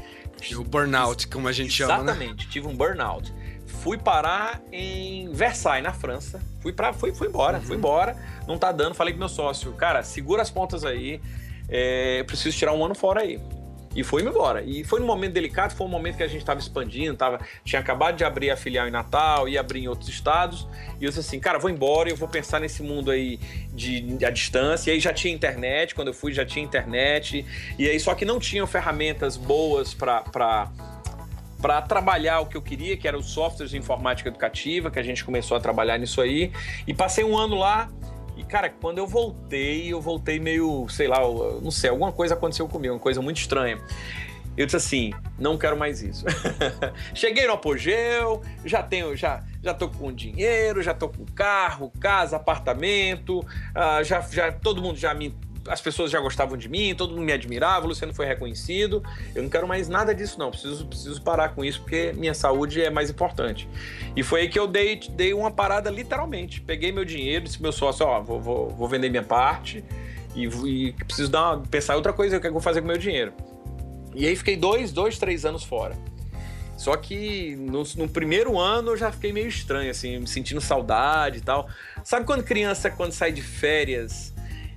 O 0.58 0.64
burnout, 0.64 1.28
como 1.28 1.48
a 1.48 1.52
gente 1.52 1.84
Exatamente, 1.84 2.08
chama, 2.08 2.18
né? 2.18 2.26
Exatamente, 2.26 2.50
tive 2.50 2.68
um 2.68 2.76
burnout. 2.76 3.32
Fui 3.68 3.96
parar 3.96 4.60
em 4.72 5.32
Versailles, 5.32 5.84
na 5.84 5.94
França. 5.94 6.42
Fui 6.62 6.74
para, 6.74 6.94
fui, 6.94 7.14
fui 7.14 7.28
embora, 7.28 7.60
uhum. 7.60 7.64
fui 7.64 7.78
embora. 7.78 8.18
Não 8.48 8.58
tá 8.58 8.72
dando, 8.72 8.96
falei 8.96 9.14
com 9.14 9.20
meu 9.20 9.30
sócio, 9.30 9.72
cara, 9.74 10.02
segura 10.02 10.42
as 10.42 10.50
pontas 10.50 10.84
aí. 10.84 11.22
É, 11.70 12.22
eu 12.22 12.26
preciso 12.26 12.58
tirar 12.58 12.74
um 12.74 12.84
ano 12.84 12.96
fora 12.96 13.22
aí. 13.22 13.40
E 13.96 14.04
foi 14.04 14.22
embora. 14.22 14.64
E 14.64 14.84
foi 14.84 15.00
num 15.00 15.06
momento 15.06 15.34
delicado, 15.34 15.76
foi 15.76 15.86
um 15.86 15.90
momento 15.90 16.18
que 16.18 16.24
a 16.24 16.28
gente 16.28 16.42
estava 16.42 16.60
expandindo, 16.60 17.16
tava, 17.16 17.40
tinha 17.64 17.80
acabado 17.80 18.16
de 18.16 18.24
abrir 18.24 18.50
a 18.50 18.56
filial 18.56 18.88
em 18.88 18.92
Natal, 18.92 19.50
ia 19.50 19.60
abrir 19.60 19.82
em 19.82 19.88
outros 19.88 20.10
estados. 20.10 20.68
E 21.00 21.04
eu 21.04 21.10
disse 21.10 21.20
assim, 21.20 21.40
cara, 21.40 21.60
vou 21.60 21.70
embora, 21.70 22.10
eu 22.10 22.16
vou 22.16 22.28
pensar 22.28 22.60
nesse 22.60 22.82
mundo 22.82 23.12
aí 23.12 23.40
de, 23.74 24.18
a 24.26 24.30
distância. 24.30 24.92
E 24.92 24.94
aí 24.94 25.00
já 25.00 25.14
tinha 25.14 25.34
internet, 25.34 25.94
quando 25.94 26.08
eu 26.08 26.14
fui 26.14 26.32
já 26.32 26.46
tinha 26.46 26.64
internet. 26.64 27.46
E 27.78 27.88
aí 27.88 28.00
só 28.00 28.16
que 28.16 28.24
não 28.24 28.40
tinham 28.40 28.66
ferramentas 28.66 29.36
boas 29.36 29.94
para 29.94 30.24
para 31.62 31.80
trabalhar 31.84 32.40
o 32.40 32.48
que 32.48 32.58
eu 32.58 32.62
queria, 32.62 32.98
que 32.98 33.08
era 33.08 33.16
os 33.16 33.28
softwares 33.28 33.70
de 33.70 33.78
informática 33.78 34.28
educativa, 34.28 34.90
que 34.90 34.98
a 34.98 35.04
gente 35.04 35.24
começou 35.24 35.56
a 35.56 35.60
trabalhar 35.60 36.00
nisso 36.00 36.20
aí. 36.20 36.52
E 36.88 36.94
passei 36.94 37.24
um 37.24 37.38
ano 37.38 37.56
lá 37.56 37.88
cara, 38.52 38.70
quando 38.70 38.98
eu 38.98 39.08
voltei, 39.08 39.94
eu 39.94 40.02
voltei 40.02 40.38
meio, 40.38 40.86
sei 40.90 41.08
lá, 41.08 41.20
não 41.62 41.72
sei, 41.72 41.90
alguma 41.90 42.12
coisa 42.12 42.34
aconteceu 42.34 42.68
comigo, 42.68 42.94
uma 42.94 43.00
coisa 43.00 43.22
muito 43.22 43.38
estranha. 43.38 43.80
Eu 44.58 44.66
disse 44.66 44.76
assim, 44.76 45.14
não 45.40 45.58
quero 45.58 45.78
mais 45.78 46.04
isso. 46.04 46.26
Cheguei 47.16 47.48
no 47.48 47.54
apogeu, 47.54 48.42
já 48.66 48.84
tenho, 48.84 49.16
já, 49.16 49.42
já 49.64 49.74
tô 49.74 49.88
com 49.88 50.12
dinheiro, 50.12 50.84
já 50.84 50.94
tô 50.94 51.08
com 51.08 51.26
carro, 51.34 51.94
casa, 52.02 52.36
apartamento, 52.36 53.40
uh, 53.40 54.04
já, 54.04 54.20
já 54.20 54.52
todo 54.52 54.82
mundo 54.82 54.98
já 54.98 55.14
me 55.14 55.34
as 55.68 55.82
pessoas 55.82 56.12
já 56.12 56.20
gostavam 56.20 56.58
de 56.58 56.68
mim, 56.68 56.96
todo 56.96 57.12
mundo 57.12 57.24
me 57.24 57.34
admirava, 57.34 57.86
o 57.86 57.90
Luciano 57.90 58.14
foi 58.14 58.26
reconhecido. 58.26 59.04
Eu 59.36 59.44
não 59.44 59.50
quero 59.50 59.68
mais 59.68 59.88
nada 59.88 60.14
disso, 60.14 60.40
não. 60.40 60.50
Preciso, 60.50 60.86
preciso 60.88 61.22
parar 61.22 61.50
com 61.50 61.64
isso, 61.64 61.82
porque 61.82 62.14
minha 62.14 62.34
saúde 62.34 62.82
é 62.82 62.90
mais 62.90 63.10
importante. 63.10 63.68
E 64.16 64.24
foi 64.24 64.42
aí 64.42 64.50
que 64.50 64.58
eu 64.58 64.68
dei, 64.68 65.00
dei 65.12 65.34
uma 65.34 65.52
parada 65.52 65.90
literalmente. 65.90 66.62
Peguei 66.62 66.92
meu 66.92 67.06
dinheiro, 67.06 67.46
disse 67.46 67.62
meu 67.62 67.72
sócio, 67.72 68.06
ó, 68.06 68.22
vou, 68.22 68.42
vou, 68.42 68.70
vou 68.70 68.88
vender 68.88 69.10
minha 69.10 69.24
parte 69.24 69.84
e, 70.36 70.46
e 70.46 70.94
preciso 70.94 71.30
dar 71.30 71.56
uma, 71.56 71.66
pensar 71.66 71.94
em 71.94 71.98
outra 71.98 72.14
coisa, 72.14 72.38
o 72.38 72.42
que 72.42 72.48
eu 72.48 72.52
vou 72.52 72.62
fazer 72.62 72.82
com 72.82 72.88
meu 72.88 72.98
dinheiro. 72.98 73.34
E 74.16 74.26
aí 74.28 74.36
fiquei 74.36 74.58
dois, 74.58 74.92
dois, 74.92 75.18
três 75.18 75.46
anos 75.46 75.64
fora. 75.64 75.96
Só 76.78 76.96
que 76.98 77.56
no, 77.58 77.84
no, 77.96 78.10
primeiro 78.10 78.58
ano 78.58 78.92
eu 78.92 78.98
já 78.98 79.12
fiquei 79.12 79.32
meio 79.32 79.48
estranho, 79.48 79.92
assim, 79.92 80.18
me 80.18 80.28
sentindo 80.28 80.60
saudade 80.60 81.38
e 81.38 81.42
tal. 81.42 81.70
Sabe 82.04 82.26
quando 82.26 82.44
criança, 82.44 82.90
quando 82.90 83.12
sai 83.12 83.32
de 83.32 83.42
férias 83.42 84.34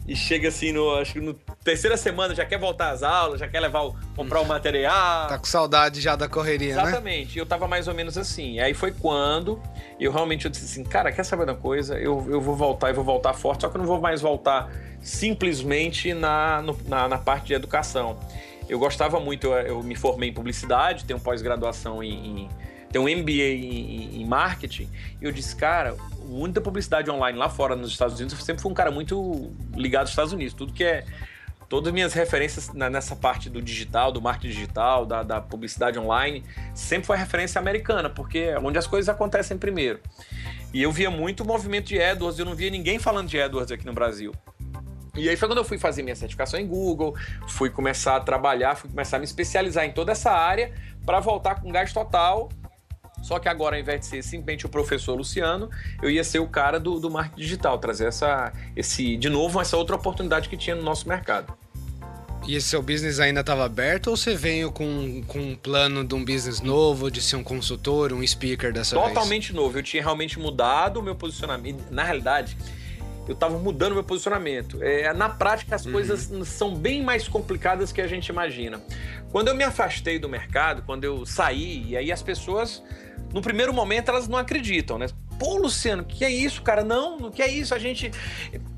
e 0.07 0.15
chega 0.15 0.49
assim 0.49 0.71
no, 0.71 0.95
acho 0.97 1.15
que 1.15 1.21
no 1.21 1.33
terceira 1.33 1.97
semana 1.97 2.35
já 2.35 2.45
quer 2.45 2.59
voltar 2.59 2.91
às 2.91 3.03
aulas, 3.03 3.41
já 3.41 3.49
quer 3.49 3.61
levar 3.61 3.83
o, 3.85 3.97
comprar 4.15 4.41
o 4.41 4.45
material. 4.45 5.29
Tá 5.29 5.39
com 5.39 5.47
saudade 5.47 6.01
já 6.01 6.15
da 6.15 6.29
correria, 6.29 6.71
Exatamente. 6.71 6.93
né? 6.93 6.99
Exatamente. 6.99 7.39
Eu 7.39 7.47
tava 7.47 7.67
mais 7.67 7.89
ou 7.89 7.95
menos 7.95 8.19
assim. 8.19 8.61
Aí 8.61 8.75
foi 8.75 8.93
quando 8.93 9.61
eu 9.99 10.13
realmente 10.13 10.45
eu 10.45 10.51
disse 10.51 10.65
assim, 10.65 10.85
cara, 10.85 11.11
quer 11.11 11.25
saber 11.25 11.47
da 11.47 11.55
coisa? 11.55 11.99
Eu, 11.99 12.27
eu 12.29 12.41
vou 12.41 12.55
voltar, 12.55 12.91
eu 12.91 12.95
vou 12.95 13.05
voltar 13.05 13.33
forte, 13.33 13.63
só 13.63 13.69
que 13.69 13.77
eu 13.77 13.81
não 13.81 13.87
vou 13.87 14.01
mais 14.01 14.21
voltar 14.21 14.71
simplesmente 15.01 16.13
na, 16.13 16.61
no, 16.61 16.79
na, 16.87 17.09
na 17.09 17.19
parte 17.19 17.47
de 17.47 17.55
educação. 17.55 18.19
Eu 18.69 18.79
gostava 18.79 19.19
muito, 19.21 19.47
eu, 19.47 19.53
eu 19.53 19.83
me 19.83 19.95
formei 19.95 20.31
em 20.31 20.33
publicidade, 20.33 21.05
tenho 21.05 21.21
pós-graduação 21.21 22.03
em, 22.03 22.43
em 22.43 22.49
tenho 22.91 23.07
um 23.07 23.09
MBA 23.09 23.33
em, 23.33 24.21
em, 24.21 24.25
marketing, 24.25 24.89
e 25.21 25.25
eu 25.25 25.33
disse, 25.33 25.57
cara, 25.57 25.97
o 26.25 26.39
mundo 26.39 26.55
da 26.55 26.61
publicidade 26.61 27.11
online 27.11 27.39
lá 27.39 27.49
fora 27.49 27.77
nos 27.77 27.91
Estados 27.91 28.17
Unidos, 28.19 28.39
eu 28.39 28.45
sempre 28.45 28.63
fui 28.63 28.71
um 28.71 28.75
cara 28.75 28.91
muito 28.91 29.53
ligado 29.75 30.03
aos 30.03 30.11
Estados 30.11 30.33
Unidos. 30.33 30.55
Tudo 30.55 30.73
que 30.73 30.85
é. 30.85 31.05
Todas 31.67 31.89
as 31.89 31.95
minhas 31.95 32.13
referências 32.13 32.73
nessa 32.73 33.17
parte 33.17 33.49
do 33.49 33.61
digital, 33.61 34.13
do 34.13 34.21
marketing 34.21 34.49
digital, 34.49 35.07
da, 35.07 35.23
da 35.23 35.41
publicidade 35.41 35.99
online, 35.99 36.45
sempre 36.75 37.07
foi 37.07 37.17
referência 37.17 37.59
americana, 37.59 38.09
porque 38.11 38.39
é 38.39 38.59
onde 38.59 38.79
as 38.79 38.87
coisas 38.87 39.09
acontecem 39.09 39.57
primeiro. 39.57 39.99
E 40.75 40.83
eu 40.83 40.93
via 40.93 41.11
muito 41.11 41.43
o 41.43 41.47
movimento 41.47 41.87
de 41.87 42.01
AdWords, 42.01 42.39
eu 42.39 42.45
não 42.45 42.55
via 42.55 42.69
ninguém 42.69 42.99
falando 42.99 43.29
de 43.29 43.41
AdWords 43.41 43.73
aqui 43.73 43.87
no 43.87 43.95
Brasil. 43.95 44.33
E 45.17 45.29
aí 45.29 45.37
foi 45.37 45.49
quando 45.49 45.59
eu 45.59 45.65
fui 45.65 45.79
fazer 45.79 46.03
minha 46.03 46.17
certificação 46.17 46.59
em 46.59 46.67
Google, 46.67 47.17
fui 47.47 47.71
começar 47.71 48.17
a 48.17 48.21
trabalhar, 48.21 48.75
fui 48.75 48.91
começar 48.91 49.17
a 49.17 49.21
me 49.21 49.25
especializar 49.25 49.85
em 49.85 49.93
toda 49.93 50.13
essa 50.13 50.33
área 50.33 50.73
para 51.07 51.21
voltar 51.21 51.61
com 51.61 51.71
gás 51.71 51.93
total. 51.93 52.51
Só 53.25 53.39
que 53.39 53.49
agora, 53.49 53.75
ao 53.75 53.81
invés 53.81 54.01
de 54.01 54.07
ser 54.07 54.23
simplesmente 54.23 54.67
o 54.67 54.69
professor 54.69 55.15
Luciano, 55.15 55.71
eu 56.03 56.11
ia 56.11 56.23
ser 56.23 56.41
o 56.41 56.47
cara 56.47 56.79
do, 56.79 57.01
do 57.01 57.11
marketing 57.11 57.41
digital, 57.41 57.79
trazer 57.79 58.09
essa, 58.09 58.53
esse, 58.77 59.17
de 59.17 59.31
novo, 59.31 59.59
essa 59.63 59.79
outra 59.79 59.97
oportunidade 59.97 60.47
que 60.47 60.59
tinha 60.59 60.77
no 60.77 60.83
nosso 60.83 61.09
mercado. 61.09 61.57
E 62.47 62.55
esse 62.55 62.69
seu 62.69 62.83
business 62.83 63.21
ainda 63.21 63.41
estava 63.41 63.65
aberto 63.65 64.09
ou 64.09 64.17
você 64.19 64.35
veio 64.35 64.71
com, 64.71 65.23
com 65.27 65.39
um 65.39 65.57
plano 65.57 66.05
de 66.05 66.15
um 66.15 66.23
business 66.23 66.61
novo, 66.61 67.11
de 67.11 67.23
ser 67.23 67.37
um 67.37 67.43
consultor, 67.43 68.13
um 68.13 68.27
speaker 68.27 68.71
dessa 68.71 68.91
Totalmente 68.91 69.07
vez? 69.07 69.15
Totalmente 69.15 69.53
novo. 69.55 69.79
Eu 69.79 69.83
tinha 69.83 70.03
realmente 70.03 70.39
mudado 70.39 71.01
o 71.01 71.03
meu 71.03 71.15
posicionamento. 71.15 71.83
Na 71.91 72.05
realidade, 72.05 72.55
eu 73.27 73.33
estava 73.33 73.59
mudando 73.59 73.95
meu 73.95 74.05
posicionamento. 74.05 74.83
É, 74.83 75.11
na 75.15 75.31
prática, 75.31 75.75
as 75.75 75.87
uhum. 75.87 75.93
coisas 75.93 76.31
são 76.47 76.75
bem 76.75 77.03
mais 77.03 77.27
complicadas 77.27 77.91
que 77.91 78.03
a 78.03 78.07
gente 78.07 78.29
imagina. 78.29 78.83
Quando 79.35 79.49
eu 79.49 79.57
me 79.57 79.65
afastei 79.65 80.17
do 80.17 80.29
mercado, 80.29 80.85
quando 80.87 81.03
eu 81.03 81.27
saí, 81.27 81.87
e 81.89 81.97
aí 81.97 82.13
as 82.13 82.23
pessoas, 82.23 82.81
no 83.33 83.43
primeiro 83.43 83.75
momento, 83.75 84.09
elas 84.09 84.29
não 84.29 84.39
acreditam, 84.39 84.97
né? 84.97 85.09
Pô, 85.41 85.57
Luciano, 85.57 86.05
que 86.05 86.25
é 86.25 86.31
isso, 86.31 86.63
cara? 86.63 86.85
Não, 86.85 87.17
o 87.17 87.33
que 87.33 87.43
é 87.43 87.49
isso? 87.51 87.75
A 87.75 87.79
gente. 87.81 88.13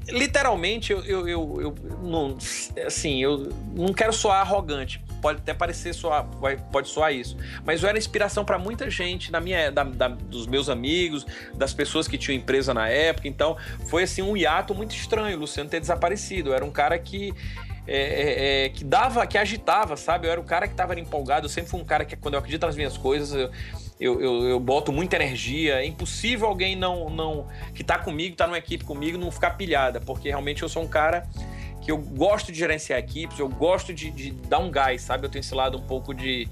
Literalmente, 0.09 0.92
eu, 0.92 1.05
eu, 1.05 1.29
eu, 1.29 1.61
eu 1.61 1.75
não, 2.03 2.38
assim, 2.87 3.23
eu 3.23 3.51
não 3.75 3.92
quero 3.92 4.14
soar 4.14 4.40
arrogante, 4.40 5.05
pode 5.21 5.40
até 5.40 5.53
parecer 5.53 5.92
soar, 5.92 6.27
pode 6.73 6.88
soar 6.88 7.12
isso. 7.12 7.37
Mas 7.62 7.83
eu 7.83 7.88
era 7.90 7.99
inspiração 7.99 8.42
para 8.42 8.59
muita 8.59 8.88
gente, 8.88 9.31
na 9.31 9.40
minha, 9.42 9.71
da, 9.71 9.85
da, 9.85 10.09
dos 10.09 10.47
meus 10.47 10.71
amigos, 10.71 11.27
das 11.55 11.75
pessoas 11.75 12.09
que 12.09 12.16
tinham 12.16 12.35
empresa 12.35 12.73
na 12.73 12.88
época. 12.88 13.29
Então, 13.29 13.59
foi 13.90 14.05
assim 14.05 14.23
um 14.23 14.35
hiato 14.35 14.75
muito 14.75 14.97
estranho, 14.97 15.37
o 15.37 15.40
Luciano 15.40 15.69
ter 15.69 15.81
desaparecido. 15.81 16.49
Eu 16.49 16.55
era 16.55 16.64
um 16.64 16.71
cara 16.71 16.99
que 16.99 17.35
é, 17.87 17.96
é, 17.96 18.64
é, 18.64 18.68
que 18.68 18.85
dava, 18.85 19.27
que 19.27 19.38
agitava, 19.38 19.96
sabe? 19.96 20.27
Eu 20.27 20.33
era 20.33 20.40
o 20.40 20.44
cara 20.44 20.66
que 20.66 20.75
estava 20.75 20.99
empolgado. 20.99 21.46
Eu 21.46 21.51
sempre 21.51 21.70
fui 21.70 21.81
um 21.81 21.85
cara 21.85 22.05
que, 22.05 22.16
quando 22.16 22.35
eu 22.35 22.40
acredito 22.40 22.66
nas 22.66 22.77
minhas 22.77 22.96
coisas, 22.96 23.33
eu, 24.01 24.20
eu, 24.20 24.44
eu, 24.49 24.61
boto 24.61 24.92
muita 24.92 25.16
energia. 25.16 25.77
É 25.77 25.87
impossível 25.87 26.49
alguém 26.49 26.75
não, 26.75 27.09
não 27.09 27.46
que 27.75 27.83
está 27.83 27.99
comigo, 27.99 28.33
está 28.33 28.46
numa 28.46 28.59
equipe 28.59 28.85
comigo, 28.85 29.16
não 29.16 29.31
ficar 29.31 29.51
pilhada, 29.51 30.01
porque 30.01 30.29
realmente 30.29 30.62
eu 30.62 30.68
sou 30.68 30.83
um 30.83 30.88
cara 30.88 31.27
que 31.83 31.92
eu 31.92 31.99
gosto 31.99 32.51
de 32.51 32.59
gerenciar 32.59 32.99
equipes, 32.99 33.38
eu 33.38 33.49
gosto 33.49 33.94
de, 33.94 34.11
de 34.11 34.33
dar 34.33 34.59
um 34.59 34.70
gás, 34.70 35.03
sabe? 35.03 35.25
Eu 35.25 35.31
tenho 35.31 35.40
esse 35.40 35.55
lado 35.55 35.79
um 35.79 35.83
pouco 35.83 36.12
de, 36.12 36.49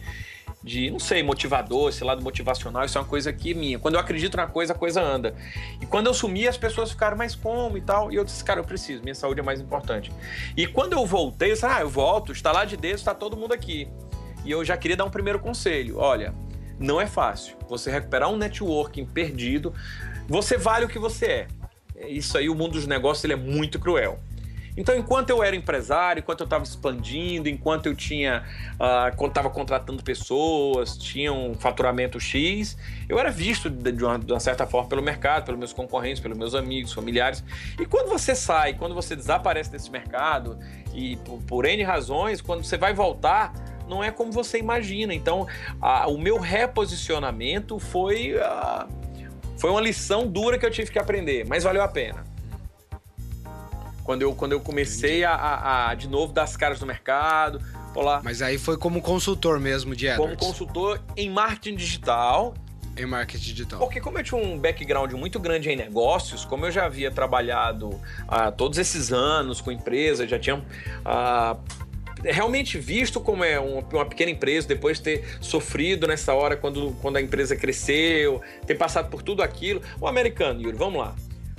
de, 0.64 0.90
não 0.90 0.98
sei, 0.98 1.22
motivador, 1.22 1.90
esse 1.90 2.02
lado 2.02 2.22
motivacional, 2.22 2.86
isso 2.86 2.96
é 2.96 3.00
uma 3.02 3.06
coisa 3.06 3.28
aqui 3.28 3.52
minha. 3.52 3.78
Quando 3.78 3.96
eu 3.96 4.00
acredito 4.00 4.34
na 4.34 4.46
coisa, 4.46 4.72
a 4.72 4.76
coisa 4.76 5.02
anda. 5.02 5.36
E 5.78 5.84
quando 5.84 6.06
eu 6.06 6.14
sumi, 6.14 6.48
as 6.48 6.56
pessoas 6.56 6.90
ficaram, 6.90 7.18
mais 7.18 7.34
como 7.34 7.76
e 7.76 7.82
tal? 7.82 8.10
E 8.10 8.16
eu 8.16 8.24
disse, 8.24 8.42
cara, 8.42 8.60
eu 8.60 8.64
preciso, 8.64 9.02
minha 9.02 9.14
saúde 9.14 9.40
é 9.40 9.42
mais 9.42 9.60
importante. 9.60 10.10
E 10.56 10.66
quando 10.66 10.94
eu 10.94 11.04
voltei, 11.04 11.50
eu 11.50 11.54
disse, 11.54 11.66
ah, 11.66 11.82
eu 11.82 11.88
volto, 11.90 12.32
está 12.32 12.50
lá 12.50 12.64
de 12.64 12.78
dentro, 12.78 12.96
está 12.96 13.14
todo 13.14 13.36
mundo 13.36 13.52
aqui. 13.52 13.86
E 14.42 14.50
eu 14.50 14.64
já 14.64 14.74
queria 14.74 14.96
dar 14.96 15.04
um 15.04 15.10
primeiro 15.10 15.38
conselho. 15.38 15.98
Olha, 15.98 16.32
não 16.78 16.98
é 16.98 17.06
fácil. 17.06 17.56
Você 17.68 17.90
recuperar 17.90 18.30
um 18.30 18.36
networking 18.36 19.04
perdido, 19.04 19.74
você 20.26 20.56
vale 20.56 20.86
o 20.86 20.88
que 20.88 20.98
você 20.98 21.26
é. 21.26 21.46
Isso 22.08 22.38
aí, 22.38 22.48
o 22.48 22.54
mundo 22.54 22.72
dos 22.72 22.86
negócios, 22.86 23.22
ele 23.22 23.34
é 23.34 23.36
muito 23.36 23.78
cruel. 23.78 24.18
Então, 24.76 24.96
enquanto 24.96 25.30
eu 25.30 25.42
era 25.42 25.54
empresário, 25.54 26.20
enquanto 26.20 26.40
eu 26.40 26.44
estava 26.44 26.64
expandindo, 26.64 27.48
enquanto 27.48 27.86
eu 27.86 27.94
tinha, 27.94 28.44
uh, 28.74 29.26
estava 29.26 29.48
contratando 29.48 30.02
pessoas, 30.02 30.96
tinha 30.96 31.32
um 31.32 31.54
faturamento 31.54 32.18
X, 32.18 32.76
eu 33.08 33.18
era 33.18 33.30
visto 33.30 33.70
de 33.70 34.04
uma, 34.04 34.18
de 34.18 34.32
uma, 34.32 34.40
certa 34.40 34.66
forma 34.66 34.88
pelo 34.88 35.02
mercado, 35.02 35.44
pelos 35.44 35.58
meus 35.58 35.72
concorrentes, 35.72 36.20
pelos 36.20 36.36
meus 36.36 36.54
amigos, 36.54 36.92
familiares. 36.92 37.44
E 37.78 37.86
quando 37.86 38.08
você 38.08 38.34
sai, 38.34 38.74
quando 38.74 38.94
você 38.94 39.14
desaparece 39.14 39.70
desse 39.70 39.90
mercado, 39.90 40.58
e 40.92 41.16
por, 41.18 41.40
por 41.42 41.64
N 41.64 41.82
razões, 41.84 42.40
quando 42.40 42.64
você 42.64 42.76
vai 42.76 42.92
voltar, 42.92 43.52
não 43.88 44.02
é 44.02 44.10
como 44.10 44.32
você 44.32 44.58
imagina. 44.58 45.14
Então, 45.14 45.46
o 46.08 46.18
meu 46.18 46.38
reposicionamento 46.38 47.78
foi, 47.78 48.34
uh, 48.34 48.88
foi 49.56 49.70
uma 49.70 49.80
lição 49.80 50.26
dura 50.26 50.58
que 50.58 50.66
eu 50.66 50.70
tive 50.70 50.90
que 50.90 50.98
aprender, 50.98 51.46
mas 51.46 51.62
valeu 51.62 51.82
a 51.82 51.88
pena. 51.88 52.33
Quando 54.04 54.20
eu, 54.20 54.34
quando 54.34 54.52
eu 54.52 54.60
comecei 54.60 55.24
a, 55.24 55.32
a, 55.32 55.90
a, 55.90 55.94
de 55.94 56.06
novo, 56.06 56.32
dar 56.32 56.42
as 56.42 56.56
caras 56.56 56.78
no 56.78 56.86
mercado. 56.86 57.58
Olá. 57.94 58.20
Mas 58.22 58.42
aí 58.42 58.58
foi 58.58 58.76
como 58.76 59.00
consultor 59.00 59.58
mesmo 59.58 59.96
de 59.96 60.08
AdWords. 60.08 60.36
Como 60.36 60.52
consultor 60.52 61.00
em 61.16 61.30
marketing 61.30 61.76
digital. 61.76 62.54
Em 62.96 63.06
marketing 63.06 63.42
digital. 63.42 63.78
Porque 63.78 64.00
como 64.00 64.18
eu 64.18 64.22
tinha 64.22 64.40
um 64.40 64.58
background 64.58 65.10
muito 65.12 65.40
grande 65.40 65.70
em 65.70 65.76
negócios, 65.76 66.44
como 66.44 66.66
eu 66.66 66.70
já 66.70 66.84
havia 66.84 67.10
trabalhado 67.10 67.98
ah, 68.28 68.52
todos 68.52 68.78
esses 68.78 69.10
anos 69.10 69.62
com 69.62 69.72
empresa, 69.72 70.28
já 70.28 70.38
tinha 70.38 70.62
ah, 71.02 71.56
realmente 72.22 72.78
visto 72.78 73.20
como 73.20 73.42
é 73.42 73.58
uma 73.58 74.04
pequena 74.04 74.30
empresa, 74.30 74.68
depois 74.68 74.98
de 74.98 75.04
ter 75.04 75.38
sofrido 75.40 76.06
nessa 76.06 76.34
hora 76.34 76.56
quando, 76.56 76.94
quando 77.00 77.16
a 77.16 77.22
empresa 77.22 77.56
cresceu, 77.56 78.42
ter 78.66 78.74
passado 78.74 79.08
por 79.08 79.22
tudo 79.22 79.42
aquilo. 79.42 79.80
O 79.98 80.06
americano, 80.06 80.60
Yuri, 80.60 80.76
vamos 80.76 81.00
lá. 81.00 81.14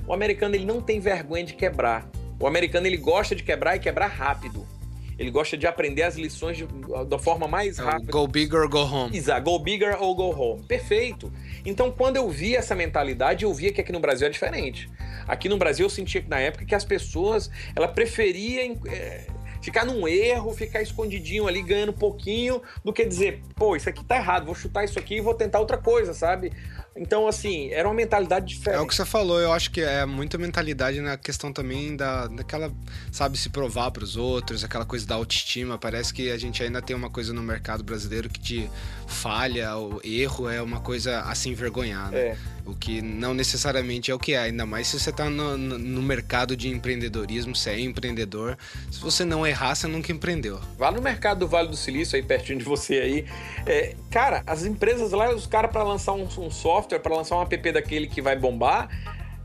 O 0.06 0.14
americano 0.14 0.54
ele 0.54 0.64
não 0.64 0.80
tem 0.80 1.00
vergonha 1.00 1.44
de 1.44 1.54
quebrar. 1.54 2.08
O 2.38 2.46
americano 2.46 2.86
ele 2.86 2.96
gosta 2.96 3.34
de 3.34 3.42
quebrar 3.42 3.76
e 3.76 3.78
quebrar 3.78 4.08
rápido. 4.08 4.66
Ele 5.18 5.30
gosta 5.30 5.56
de 5.56 5.66
aprender 5.66 6.02
as 6.02 6.16
lições 6.16 6.58
de, 6.58 6.66
da 7.08 7.18
forma 7.18 7.48
mais 7.48 7.78
é 7.78 7.82
rápida. 7.82 8.12
Go 8.12 8.28
big 8.28 8.54
or 8.54 8.68
go 8.68 8.80
home. 8.80 9.16
Exato, 9.16 9.42
go 9.42 9.58
bigger 9.58 9.96
or 10.00 10.14
go 10.14 10.30
home. 10.30 10.62
Perfeito. 10.64 11.32
Então, 11.64 11.90
quando 11.90 12.16
eu 12.16 12.28
vi 12.28 12.54
essa 12.54 12.74
mentalidade, 12.74 13.44
eu 13.44 13.54
via 13.54 13.72
que 13.72 13.80
aqui 13.80 13.92
no 13.92 14.00
Brasil 14.00 14.26
é 14.26 14.30
diferente. 14.30 14.90
Aqui 15.26 15.48
no 15.48 15.56
Brasil 15.56 15.86
eu 15.86 15.90
sentia 15.90 16.20
que 16.20 16.28
na 16.28 16.38
época 16.38 16.66
que 16.66 16.74
as 16.74 16.84
pessoas, 16.84 17.50
ela 17.74 17.88
preferia 17.88 18.70
é, 18.86 19.26
ficar 19.62 19.84
num 19.84 20.06
erro, 20.06 20.52
ficar 20.52 20.82
escondidinho 20.82 21.48
ali, 21.48 21.62
ganhando 21.62 21.92
pouquinho, 21.92 22.62
do 22.84 22.92
que 22.92 23.04
dizer, 23.04 23.40
pô, 23.54 23.74
isso 23.74 23.88
aqui 23.88 24.04
tá 24.04 24.16
errado, 24.16 24.46
vou 24.46 24.54
chutar 24.54 24.84
isso 24.84 24.98
aqui 24.98 25.16
e 25.16 25.20
vou 25.20 25.34
tentar 25.34 25.58
outra 25.58 25.78
coisa, 25.78 26.14
sabe? 26.14 26.52
Então, 26.96 27.28
assim, 27.28 27.70
era 27.70 27.86
uma 27.86 27.94
mentalidade 27.94 28.46
diferente. 28.46 28.78
É 28.78 28.82
o 28.82 28.86
que 28.86 28.94
você 28.94 29.04
falou, 29.04 29.40
eu 29.40 29.52
acho 29.52 29.70
que 29.70 29.80
é 29.80 30.04
muita 30.06 30.38
mentalidade 30.38 31.00
na 31.00 31.16
questão 31.16 31.52
também 31.52 31.96
da, 31.96 32.26
daquela, 32.26 32.72
sabe, 33.12 33.36
se 33.36 33.50
provar 33.50 33.90
para 33.90 34.02
os 34.02 34.16
outros, 34.16 34.64
aquela 34.64 34.84
coisa 34.84 35.06
da 35.06 35.14
autoestima. 35.14 35.78
Parece 35.78 36.12
que 36.12 36.30
a 36.30 36.38
gente 36.38 36.62
ainda 36.62 36.80
tem 36.80 36.96
uma 36.96 37.10
coisa 37.10 37.32
no 37.32 37.42
mercado 37.42 37.84
brasileiro 37.84 38.28
que 38.28 38.40
te 38.40 38.70
falha, 39.06 39.76
o 39.76 40.00
erro 40.04 40.48
é 40.48 40.60
uma 40.60 40.80
coisa 40.80 41.20
assim 41.22 41.50
envergonhada. 41.50 42.16
É. 42.16 42.36
O 42.64 42.74
que 42.74 43.00
não 43.00 43.32
necessariamente 43.32 44.10
é 44.10 44.14
o 44.14 44.18
que 44.18 44.32
é, 44.32 44.38
ainda 44.38 44.66
mais 44.66 44.88
se 44.88 44.98
você 44.98 45.10
está 45.10 45.30
no, 45.30 45.56
no, 45.56 46.02
mercado 46.02 46.56
de 46.56 46.68
empreendedorismo, 46.68 47.54
você 47.54 47.70
é 47.70 47.80
empreendedor. 47.80 48.58
Se 48.90 49.00
você 49.00 49.24
não 49.24 49.46
errar, 49.46 49.76
você 49.76 49.86
nunca 49.86 50.10
empreendeu. 50.10 50.60
Vá 50.76 50.90
no 50.90 51.00
mercado 51.00 51.40
do 51.40 51.48
Vale 51.48 51.68
do 51.68 51.76
Silício, 51.76 52.16
aí 52.16 52.22
pertinho 52.22 52.58
de 52.58 52.64
você 52.64 52.94
aí. 52.94 53.24
É, 53.64 53.94
cara, 54.10 54.42
as 54.44 54.64
empresas 54.64 55.12
lá, 55.12 55.32
os 55.32 55.46
caras 55.46 55.70
para 55.70 55.84
lançar 55.84 56.12
um, 56.12 56.24
um 56.38 56.50
software, 56.50 56.98
para 56.98 57.14
lançar 57.14 57.36
um 57.36 57.42
app 57.42 57.72
daquele 57.72 58.08
que 58.08 58.20
vai 58.20 58.36
bombar, 58.36 58.88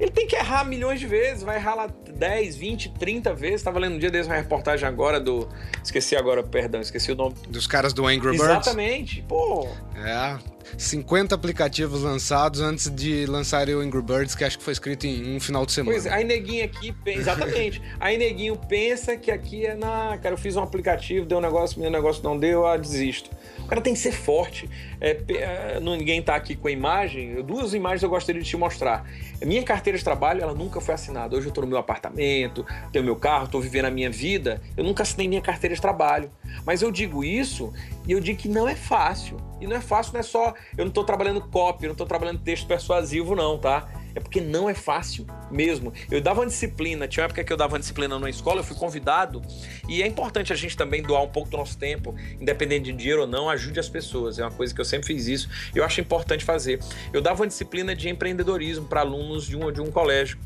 ele 0.02 0.10
tem 0.10 0.26
que 0.26 0.36
errar 0.36 0.64
milhões 0.64 1.00
de 1.00 1.06
vezes, 1.06 1.44
vai 1.44 1.58
errar 1.58 1.76
lá 1.76 1.88
10, 1.88 2.56
20, 2.56 2.90
30 2.94 3.36
vezes. 3.36 3.58
Estava 3.58 3.78
lendo 3.78 3.98
um 3.98 4.00
dia 4.00 4.10
desse 4.10 4.28
uma 4.28 4.36
reportagem 4.36 4.88
agora 4.88 5.20
do. 5.20 5.48
Esqueci 5.84 6.16
agora, 6.16 6.42
perdão, 6.42 6.82
esqueci 6.82 7.12
o 7.12 7.16
nome. 7.16 7.36
Dos 7.48 7.68
caras 7.68 7.94
do 7.94 8.08
Angry 8.08 8.32
Birds. 8.32 8.42
Exatamente, 8.42 9.22
pô. 9.22 9.68
É. 9.96 10.40
50 10.78 11.36
aplicativos 11.36 12.04
lançados 12.04 12.62
antes 12.62 12.90
de 12.90 13.26
lançarem 13.26 13.76
o 13.76 13.80
Angry 13.80 14.02
Birds, 14.02 14.36
que 14.36 14.44
acho 14.44 14.58
que 14.58 14.64
foi 14.64 14.74
escrito 14.74 15.06
em 15.06 15.36
um 15.36 15.40
final 15.40 15.66
de 15.66 15.72
semana. 15.72 15.94
Pois 15.94 16.06
é, 16.06 16.14
aí 16.14 16.24
neguinho 16.24 16.66
aqui, 16.66 16.94
exatamente. 17.06 17.82
aí 18.00 18.18
neguinho 18.18 18.56
pensa 18.56 19.16
que 19.16 19.32
aqui 19.32 19.66
é 19.66 19.76
na. 19.76 20.18
Cara, 20.22 20.34
eu 20.34 20.38
fiz 20.38 20.56
um 20.56 20.64
aplicativo, 20.64 21.26
deu 21.26 21.38
um 21.38 21.42
negócio, 21.42 21.80
meu 21.80 21.92
negócio 21.92 22.24
não 22.24 22.38
deu, 22.38 22.66
ah, 22.66 22.78
desisto. 22.78 23.30
O 23.60 23.68
cara 23.68 23.82
tem 23.82 23.94
que 23.94 24.00
ser 24.00 24.12
forte. 24.12 24.70
É, 25.00 25.18
é, 25.30 25.80
ninguém 25.80 26.22
tá 26.22 26.36
aqui 26.36 26.56
com 26.56 26.68
a 26.68 26.72
imagem. 26.72 27.42
Duas 27.42 27.74
imagens 27.74 28.04
eu 28.04 28.10
gostaria 28.10 28.42
de 28.42 28.48
te 28.48 28.58
mostrar. 28.58 29.10
Minha 29.44 29.64
carteira 29.64 29.98
de 29.98 30.04
trabalho, 30.04 30.42
ela 30.42 30.54
nunca 30.54 30.82
foi 30.82 30.94
assinada. 30.94 31.36
Hoje 31.36 31.48
eu 31.48 31.52
tô 31.52 31.62
no 31.62 31.68
meu 31.68 31.78
apartamento, 31.78 32.66
tenho 32.92 33.04
meu 33.04 33.16
carro, 33.16 33.48
tô 33.48 33.60
vivendo 33.60 33.86
a 33.86 33.92
minha 33.92 34.10
vida. 34.10 34.62
Eu 34.76 34.84
nunca 34.84 35.04
assinei 35.04 35.28
minha 35.28 35.42
carteira 35.42 35.74
de 35.74 35.82
trabalho. 35.82 36.30
Mas 36.66 36.82
eu 36.82 36.92
digo 36.92 37.24
isso 37.24 37.74
e 38.08 38.12
eu 38.12 38.20
digo 38.20 38.40
que 38.40 38.50
não 38.50 38.68
é 38.68 38.76
fácil. 38.76 39.38
E 39.60 39.68
não 39.68 39.76
é 39.76 39.82
fácil, 39.82 40.14
não 40.14 40.20
é 40.20 40.24
só. 40.24 40.56
Eu 40.76 40.86
não 40.86 40.92
tô 40.92 41.04
trabalhando 41.04 41.40
copy, 41.42 41.88
não 41.88 41.94
tô 41.94 42.06
trabalhando 42.06 42.40
texto 42.40 42.66
persuasivo, 42.66 43.36
não, 43.36 43.60
tá? 43.60 43.88
É 44.16 44.20
porque 44.20 44.42
não 44.42 44.70
é 44.70 44.74
fácil 44.74 45.26
mesmo. 45.50 45.94
Eu 46.10 46.20
dava 46.20 46.42
uma 46.42 46.48
disciplina, 46.48 47.08
tinha 47.08 47.22
uma 47.22 47.26
época 47.26 47.44
que 47.44 47.54
eu 47.54 47.58
dava 47.58 47.74
uma 47.74 47.80
disciplina 47.80 48.18
na 48.18 48.30
escola, 48.30 48.60
eu 48.60 48.64
fui 48.64 48.76
convidado, 48.76 49.42
e 49.88 50.02
é 50.02 50.08
importante 50.08 50.52
a 50.52 50.56
gente 50.56 50.76
também 50.76 51.02
doar 51.02 51.24
um 51.24 51.30
pouco 51.30 51.50
do 51.50 51.58
nosso 51.58 51.78
tempo, 51.78 52.16
independente 52.40 52.86
de 52.86 52.94
dinheiro 52.94 53.22
ou 53.22 53.28
não, 53.28 53.50
ajude 53.50 53.80
as 53.80 53.88
pessoas. 53.88 54.40
É 54.40 54.44
uma 54.44 54.52
coisa 54.52 54.74
que 54.74 54.82
eu 54.82 54.86
sempre 54.86 55.08
fiz 55.08 55.28
isso. 55.28 55.50
Eu 55.74 55.86
acho 55.86 56.02
importante 56.02 56.44
fazer. 56.44 56.80
Eu 57.14 57.22
dava 57.22 57.42
uma 57.42 57.48
disciplina 57.48 57.96
de 57.96 58.10
empreendedorismo 58.10 58.86
para 58.86 59.02
alunos 59.02 59.46
de 59.46 59.56
um, 59.56 59.72
de 59.72 59.80
um 59.80 59.92
colégio. 59.92 60.40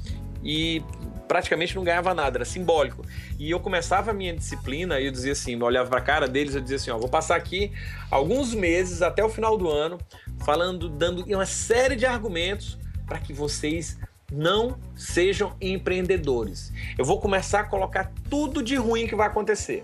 E 0.46 0.82
praticamente 1.28 1.76
não 1.76 1.84
ganhava 1.84 2.14
nada, 2.14 2.38
era 2.38 2.46
simbólico. 2.46 3.04
E 3.40 3.50
eu 3.50 3.60
começava 3.60 4.12
a 4.12 4.14
minha 4.14 4.34
disciplina 4.34 5.00
e 5.00 5.08
eu 5.08 5.12
dizia 5.12 5.32
assim, 5.32 5.54
eu 5.54 5.66
olhava 5.66 5.90
para 5.90 6.00
a 6.00 6.02
cara 6.02 6.28
deles, 6.28 6.56
eu 6.56 6.62
dizia 6.62 6.78
assim, 6.78 6.92
ó, 6.92 6.98
vou 6.98 7.10
passar 7.10 7.36
aqui 7.36 7.72
alguns 8.12 8.54
meses 8.54 9.02
até 9.02 9.24
o 9.24 9.30
final 9.30 9.58
do 9.58 9.68
ano 9.70 9.98
falando, 10.46 10.88
dando 10.88 11.26
uma 11.26 11.46
série 11.46 11.96
de 11.96 12.06
argumentos 12.06 12.78
para 13.08 13.20
que 13.20 13.34
vocês 13.34 13.98
não 14.32 14.78
sejam 14.96 15.56
empreendedores. 15.60 16.72
Eu 16.98 17.06
vou 17.06 17.20
começar 17.20 17.62
a 17.62 17.64
colocar 17.64 18.12
tudo 18.30 18.62
de 18.62 18.76
ruim 18.76 19.08
que 19.08 19.16
vai 19.16 19.28
acontecer. 19.28 19.84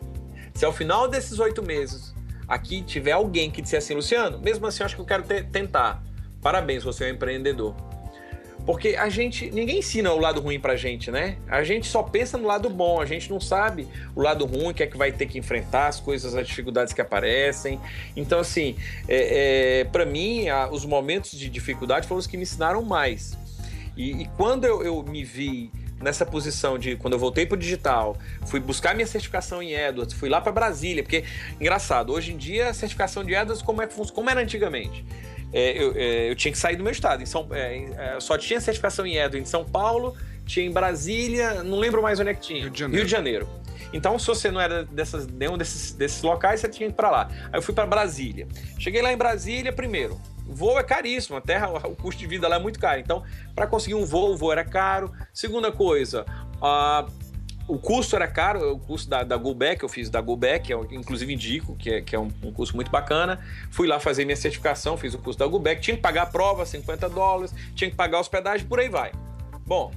Se 0.54 0.66
ao 0.66 0.74
final 0.74 1.08
desses 1.08 1.40
oito 1.40 1.64
meses 1.64 2.14
aqui 2.48 2.82
tiver 2.82 3.14
alguém 3.14 3.50
que 3.50 3.62
disser 3.62 3.80
assim, 3.80 3.94
Luciano, 3.94 4.40
mesmo 4.40 4.68
assim 4.68 4.84
eu 4.84 4.86
acho 4.86 4.96
que 4.96 5.02
eu 5.02 5.06
quero 5.06 5.24
tentar. 5.52 6.04
Parabéns, 6.42 6.84
você 6.84 7.06
é 7.06 7.08
um 7.08 7.16
empreendedor. 7.16 7.76
Porque 8.66 8.90
a 8.90 9.10
gente, 9.10 9.50
ninguém 9.50 9.80
ensina 9.80 10.14
o 10.14 10.20
lado 10.20 10.40
ruim 10.40 10.60
pra 10.60 10.76
gente, 10.76 11.10
né? 11.10 11.38
A 11.48 11.64
gente 11.64 11.88
só 11.88 12.04
pensa 12.04 12.38
no 12.38 12.48
lado 12.48 12.70
bom, 12.70 13.02
a 13.02 13.06
gente 13.06 13.30
não 13.30 13.40
sabe 13.40 13.88
o 14.16 14.22
lado 14.22 14.46
ruim, 14.46 14.74
que 14.74 14.84
é 14.84 14.88
que 14.88 14.98
vai 14.98 15.12
ter 15.12 15.26
que 15.26 15.40
enfrentar, 15.40 15.88
as 15.88 16.00
coisas, 16.00 16.36
as 16.36 16.48
dificuldades 16.48 16.94
que 16.94 17.02
aparecem. 17.02 17.80
Então, 18.16 18.40
assim, 18.40 18.76
é, 19.08 19.80
é 19.80 19.84
para 19.86 20.06
mim, 20.06 20.48
a, 20.48 20.70
os 20.70 20.86
momentos 20.86 21.32
de 21.32 21.50
dificuldade 21.50 22.08
foram 22.08 22.20
os 22.20 22.28
que 22.28 22.38
me 22.38 22.44
ensinaram 22.44 22.84
mais. 22.84 23.36
E, 23.98 24.22
e 24.22 24.26
quando 24.38 24.66
eu, 24.66 24.84
eu 24.84 25.04
me 25.04 25.24
vi 25.24 25.72
nessa 26.00 26.26
posição 26.26 26.78
de 26.78 26.96
quando 26.96 27.14
eu 27.14 27.20
voltei 27.20 27.46
para 27.46 27.56
o 27.56 27.60
digital, 27.60 28.18
fui 28.46 28.60
buscar 28.60 28.94
minha 28.94 29.08
certificação 29.08 29.62
em 29.62 29.76
AdWords, 29.76 30.16
fui 30.16 30.30
lá 30.30 30.42
para 30.42 30.52
Brasília, 30.52 31.04
porque 31.04 31.24
engraçado, 31.60 32.12
hoje 32.12 32.34
em 32.34 32.38
dia 32.38 32.70
a 32.70 32.74
certificação 32.74 33.24
de 33.24 33.36
AdWords 33.36 33.62
como 33.62 33.82
é 33.82 33.88
como 33.88 34.30
era 34.30 34.42
antigamente 34.42 35.06
é, 35.54 35.84
eu, 35.84 35.94
é, 35.96 36.32
eu, 36.32 36.36
tinha 36.36 36.52
que 36.52 36.58
sair 36.58 36.76
do 36.76 36.84
meu 36.84 36.92
estado. 36.92 37.22
Em 37.22 37.26
São, 37.26 37.48
é, 37.52 38.16
é 38.16 38.20
só 38.20 38.38
tinha 38.38 38.60
certificação 38.60 39.06
em 39.06 39.18
Edo 39.18 39.38
em 39.38 39.46
São 39.46 39.64
Paulo, 39.64 40.16
tinha 40.46 40.66
em 40.66 40.72
Brasília, 40.72 41.64
não 41.64 41.80
lembro 41.80 42.02
mais 42.02 42.20
onde 42.20 42.30
é 42.30 42.34
que 42.34 42.42
tinha. 42.42 42.62
Rio 42.62 42.72
de 42.72 42.80
Janeiro. 42.80 42.98
Rio 42.98 43.06
de 43.06 43.12
Janeiro. 43.12 43.62
Então, 43.94 44.18
se 44.18 44.28
você 44.28 44.50
não 44.50 44.62
era 44.62 44.86
dessas, 44.86 45.28
nenhum 45.28 45.58
desses, 45.58 45.92
desses 45.94 46.22
locais, 46.22 46.62
você 46.62 46.70
tinha 46.70 46.88
que 46.88 46.94
ir 46.94 46.96
para 46.96 47.10
lá. 47.10 47.30
Aí 47.52 47.58
eu 47.58 47.62
fui 47.62 47.74
para 47.74 47.86
Brasília. 47.86 48.48
Cheguei 48.80 49.02
lá 49.02 49.12
em 49.12 49.18
Brasília, 49.18 49.74
primeiro, 49.74 50.20
o 50.48 50.54
voo 50.54 50.80
é 50.80 50.84
caríssimo, 50.84 51.38
a 51.38 51.42
terra, 51.42 51.70
o 51.88 51.96
custo 51.96 52.20
de 52.20 52.28
vida 52.28 52.48
lá 52.48 52.56
é 52.56 52.60
muito 52.60 52.80
caro. 52.80 53.00
Então, 53.00 53.24
para 53.54 53.68
conseguir 53.68 53.96
um 53.96 54.06
voo, 54.06 54.32
o 54.32 54.38
voo 54.38 54.52
era 54.52 54.64
caro. 54.64 55.12
Segunda 55.34 55.72
coisa, 55.72 56.26
a 56.62 57.06
o 57.72 57.80
custo 57.80 58.18
era 58.18 58.28
caro, 58.28 58.74
o 58.74 58.78
custo 58.78 59.10
da, 59.10 59.24
da 59.24 59.38
Goback, 59.38 59.82
eu 59.82 59.88
fiz 59.88 60.10
da 60.10 60.20
Goback, 60.20 60.66
que 60.66 60.74
eu, 60.74 60.86
inclusive 60.92 61.34
indico, 61.34 61.74
que 61.78 61.90
é, 61.90 62.02
que 62.02 62.14
é 62.14 62.20
um, 62.20 62.30
um, 62.44 62.52
curso 62.52 62.76
muito 62.76 62.92
bacana. 62.92 63.40
Fui 63.70 63.88
lá 63.88 63.98
fazer 63.98 64.26
minha 64.26 64.36
certificação, 64.36 64.98
fiz 64.98 65.14
o 65.14 65.18
curso 65.18 65.40
da 65.40 65.48
Goback, 65.48 65.80
tinha 65.80 65.96
que 65.96 66.02
pagar 66.02 66.24
a 66.24 66.26
prova, 66.26 66.66
50 66.66 67.08
dólares, 67.08 67.56
tinha 67.74 67.90
que 67.90 67.96
pagar 67.96 68.20
hospedagem, 68.20 68.68
por 68.68 68.78
aí 68.78 68.90
vai. 68.90 69.14
Bom, 69.66 69.90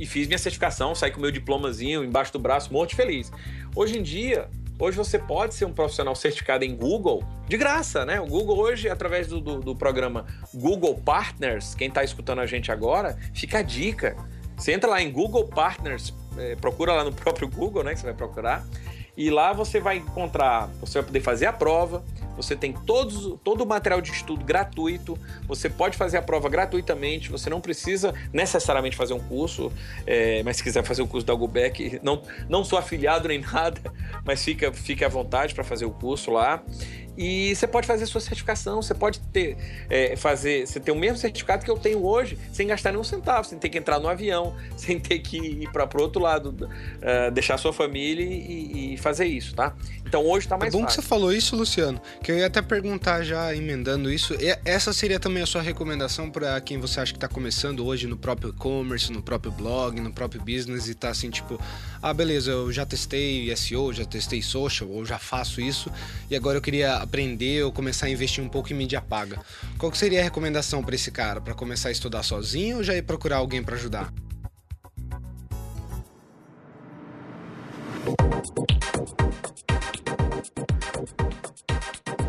e 0.00 0.04
fiz 0.04 0.26
minha 0.26 0.38
certificação, 0.38 0.96
saí 0.96 1.12
com 1.12 1.20
meu 1.20 1.30
diplomazinho 1.30 2.02
embaixo 2.02 2.32
do 2.32 2.40
braço, 2.40 2.72
morto 2.72 2.96
feliz. 2.96 3.30
Hoje 3.76 4.00
em 4.00 4.02
dia, 4.02 4.48
hoje 4.76 4.96
você 4.96 5.16
pode 5.16 5.54
ser 5.54 5.64
um 5.64 5.72
profissional 5.72 6.16
certificado 6.16 6.64
em 6.64 6.74
Google 6.74 7.22
de 7.46 7.56
graça, 7.56 8.04
né? 8.04 8.20
O 8.20 8.26
Google 8.26 8.58
hoje, 8.58 8.88
através 8.88 9.28
do, 9.28 9.40
do, 9.40 9.60
do 9.60 9.76
programa 9.76 10.26
Google 10.52 10.96
Partners, 10.96 11.76
quem 11.76 11.86
está 11.86 12.02
escutando 12.02 12.40
a 12.40 12.46
gente 12.46 12.72
agora, 12.72 13.16
fica 13.32 13.58
a 13.58 13.62
dica. 13.62 14.16
Você 14.56 14.72
entra 14.72 14.90
lá 14.90 15.02
em 15.02 15.10
Google 15.10 15.46
Partners 15.46 16.14
é, 16.36 16.56
procura 16.56 16.92
lá 16.92 17.04
no 17.04 17.12
próprio 17.12 17.48
Google, 17.48 17.82
né? 17.82 17.92
Que 17.92 18.00
você 18.00 18.06
vai 18.06 18.14
procurar. 18.14 18.64
E 19.16 19.30
lá 19.30 19.52
você 19.52 19.78
vai 19.78 19.98
encontrar, 19.98 20.70
você 20.80 20.98
vai 20.98 21.02
poder 21.02 21.20
fazer 21.20 21.44
a 21.44 21.52
prova, 21.52 22.02
você 22.34 22.56
tem 22.56 22.72
todos, 22.72 23.38
todo 23.44 23.62
o 23.62 23.66
material 23.66 24.00
de 24.00 24.10
estudo 24.10 24.42
gratuito, 24.42 25.18
você 25.46 25.68
pode 25.68 25.98
fazer 25.98 26.16
a 26.16 26.22
prova 26.22 26.48
gratuitamente, 26.48 27.30
você 27.30 27.50
não 27.50 27.60
precisa 27.60 28.14
necessariamente 28.32 28.96
fazer 28.96 29.12
um 29.12 29.20
curso, 29.20 29.70
é, 30.06 30.42
mas 30.42 30.56
se 30.56 30.62
quiser 30.62 30.82
fazer 30.82 31.02
o 31.02 31.06
curso 31.06 31.26
da 31.26 31.34
Gobeck, 31.34 32.00
não, 32.02 32.22
não 32.48 32.64
sou 32.64 32.78
afiliado 32.78 33.28
nem 33.28 33.38
nada, 33.52 33.82
mas 34.24 34.42
fica, 34.42 34.72
fique 34.72 35.04
à 35.04 35.08
vontade 35.08 35.54
para 35.54 35.62
fazer 35.62 35.84
o 35.84 35.90
curso 35.90 36.30
lá. 36.30 36.62
E 37.16 37.54
você 37.54 37.66
pode 37.66 37.86
fazer 37.86 38.06
sua 38.06 38.20
certificação, 38.20 38.80
você 38.80 38.94
pode 38.94 39.20
ter, 39.20 39.56
é, 39.90 40.16
fazer, 40.16 40.66
você 40.66 40.80
tem 40.80 40.94
o 40.94 40.98
mesmo 40.98 41.18
certificado 41.18 41.64
que 41.64 41.70
eu 41.70 41.78
tenho 41.78 42.04
hoje, 42.04 42.38
sem 42.52 42.66
gastar 42.66 42.90
nenhum 42.90 43.04
centavo, 43.04 43.46
sem 43.46 43.58
ter 43.58 43.68
que 43.68 43.78
entrar 43.78 43.98
no 43.98 44.08
avião, 44.08 44.56
sem 44.76 44.98
ter 44.98 45.18
que 45.18 45.36
ir 45.36 45.70
para 45.70 45.98
o 45.98 46.02
outro 46.02 46.22
lado, 46.22 46.50
uh, 46.50 47.30
deixar 47.30 47.58
sua 47.58 47.72
família 47.72 48.24
e, 48.24 48.94
e, 48.94 48.96
fazer 48.96 49.26
isso, 49.26 49.54
tá? 49.54 49.74
Então 50.12 50.26
hoje 50.26 50.44
está 50.44 50.58
mais 50.58 50.68
é 50.68 50.76
bom 50.76 50.82
fácil. 50.84 50.98
que 50.98 51.02
você 51.02 51.08
falou 51.08 51.32
isso, 51.32 51.56
Luciano, 51.56 51.98
que 52.22 52.30
eu 52.30 52.36
ia 52.36 52.46
até 52.46 52.60
perguntar 52.60 53.22
já 53.22 53.56
emendando 53.56 54.12
isso. 54.12 54.34
Essa 54.62 54.92
seria 54.92 55.18
também 55.18 55.42
a 55.42 55.46
sua 55.46 55.62
recomendação 55.62 56.28
para 56.30 56.60
quem 56.60 56.78
você 56.78 57.00
acha 57.00 57.12
que 57.14 57.16
está 57.16 57.28
começando 57.28 57.86
hoje 57.86 58.06
no 58.06 58.18
próprio 58.18 58.50
e-commerce, 58.50 59.10
no 59.10 59.22
próprio 59.22 59.50
blog, 59.50 59.98
no 60.02 60.12
próprio 60.12 60.42
business 60.42 60.86
e 60.86 60.94
tá 60.94 61.08
assim 61.08 61.30
tipo, 61.30 61.58
ah 62.02 62.12
beleza, 62.12 62.50
eu 62.50 62.70
já 62.70 62.84
testei 62.84 63.56
SEO, 63.56 63.90
já 63.90 64.04
testei 64.04 64.42
social, 64.42 64.90
ou 64.90 65.02
já 65.02 65.18
faço 65.18 65.62
isso 65.62 65.90
e 66.30 66.36
agora 66.36 66.58
eu 66.58 66.62
queria 66.62 66.96
aprender 66.96 67.64
ou 67.64 67.72
começar 67.72 68.04
a 68.04 68.10
investir 68.10 68.44
um 68.44 68.50
pouco 68.50 68.70
em 68.70 68.76
mídia 68.76 69.00
paga. 69.00 69.40
Qual 69.78 69.90
que 69.90 69.96
seria 69.96 70.20
a 70.20 70.24
recomendação 70.24 70.84
para 70.84 70.94
esse 70.94 71.10
cara? 71.10 71.40
Para 71.40 71.54
começar 71.54 71.88
a 71.88 71.92
estudar 71.92 72.22
sozinho 72.22 72.76
ou 72.76 72.82
já 72.82 72.94
ir 72.94 73.00
procurar 73.00 73.38
alguém 73.38 73.62
para 73.62 73.76
ajudar? 73.76 74.12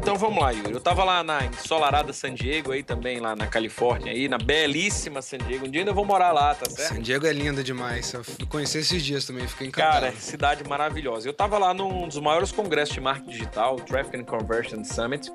Então 0.03 0.17
vamos 0.17 0.43
lá, 0.43 0.51
Yuri. 0.51 0.73
Eu 0.73 0.81
tava 0.81 1.01
lá 1.05 1.23
na 1.23 1.45
ensolarada 1.45 2.11
San 2.11 2.33
Diego 2.33 2.73
aí 2.73 2.83
também, 2.83 3.21
lá 3.21 3.37
na 3.37 3.47
Califórnia, 3.47 4.11
aí, 4.11 4.27
na 4.27 4.37
belíssima 4.37 5.21
San 5.21 5.37
Diego. 5.37 5.65
Um 5.65 5.71
dia 5.71 5.79
ainda 5.79 5.93
vou 5.93 6.03
morar 6.03 6.33
lá, 6.33 6.53
tá 6.53 6.69
certo? 6.69 6.95
San 6.95 7.01
Diego 7.01 7.25
é 7.25 7.31
linda 7.31 7.63
demais. 7.63 8.11
Eu 8.13 8.21
conheci 8.47 8.79
esses 8.79 9.01
dias 9.01 9.25
também, 9.25 9.47
fiquei 9.47 9.67
encantado. 9.67 9.93
Cara, 9.93 10.11
cidade 10.11 10.67
maravilhosa. 10.67 11.29
Eu 11.29 11.33
tava 11.33 11.57
lá 11.57 11.73
num 11.73 12.05
dos 12.05 12.19
maiores 12.19 12.51
congressos 12.51 12.93
de 12.93 12.99
marketing 12.99 13.31
digital, 13.31 13.77
Traffic 13.77 14.17
and 14.17 14.25
Conversion 14.25 14.83
Summit. 14.83 15.31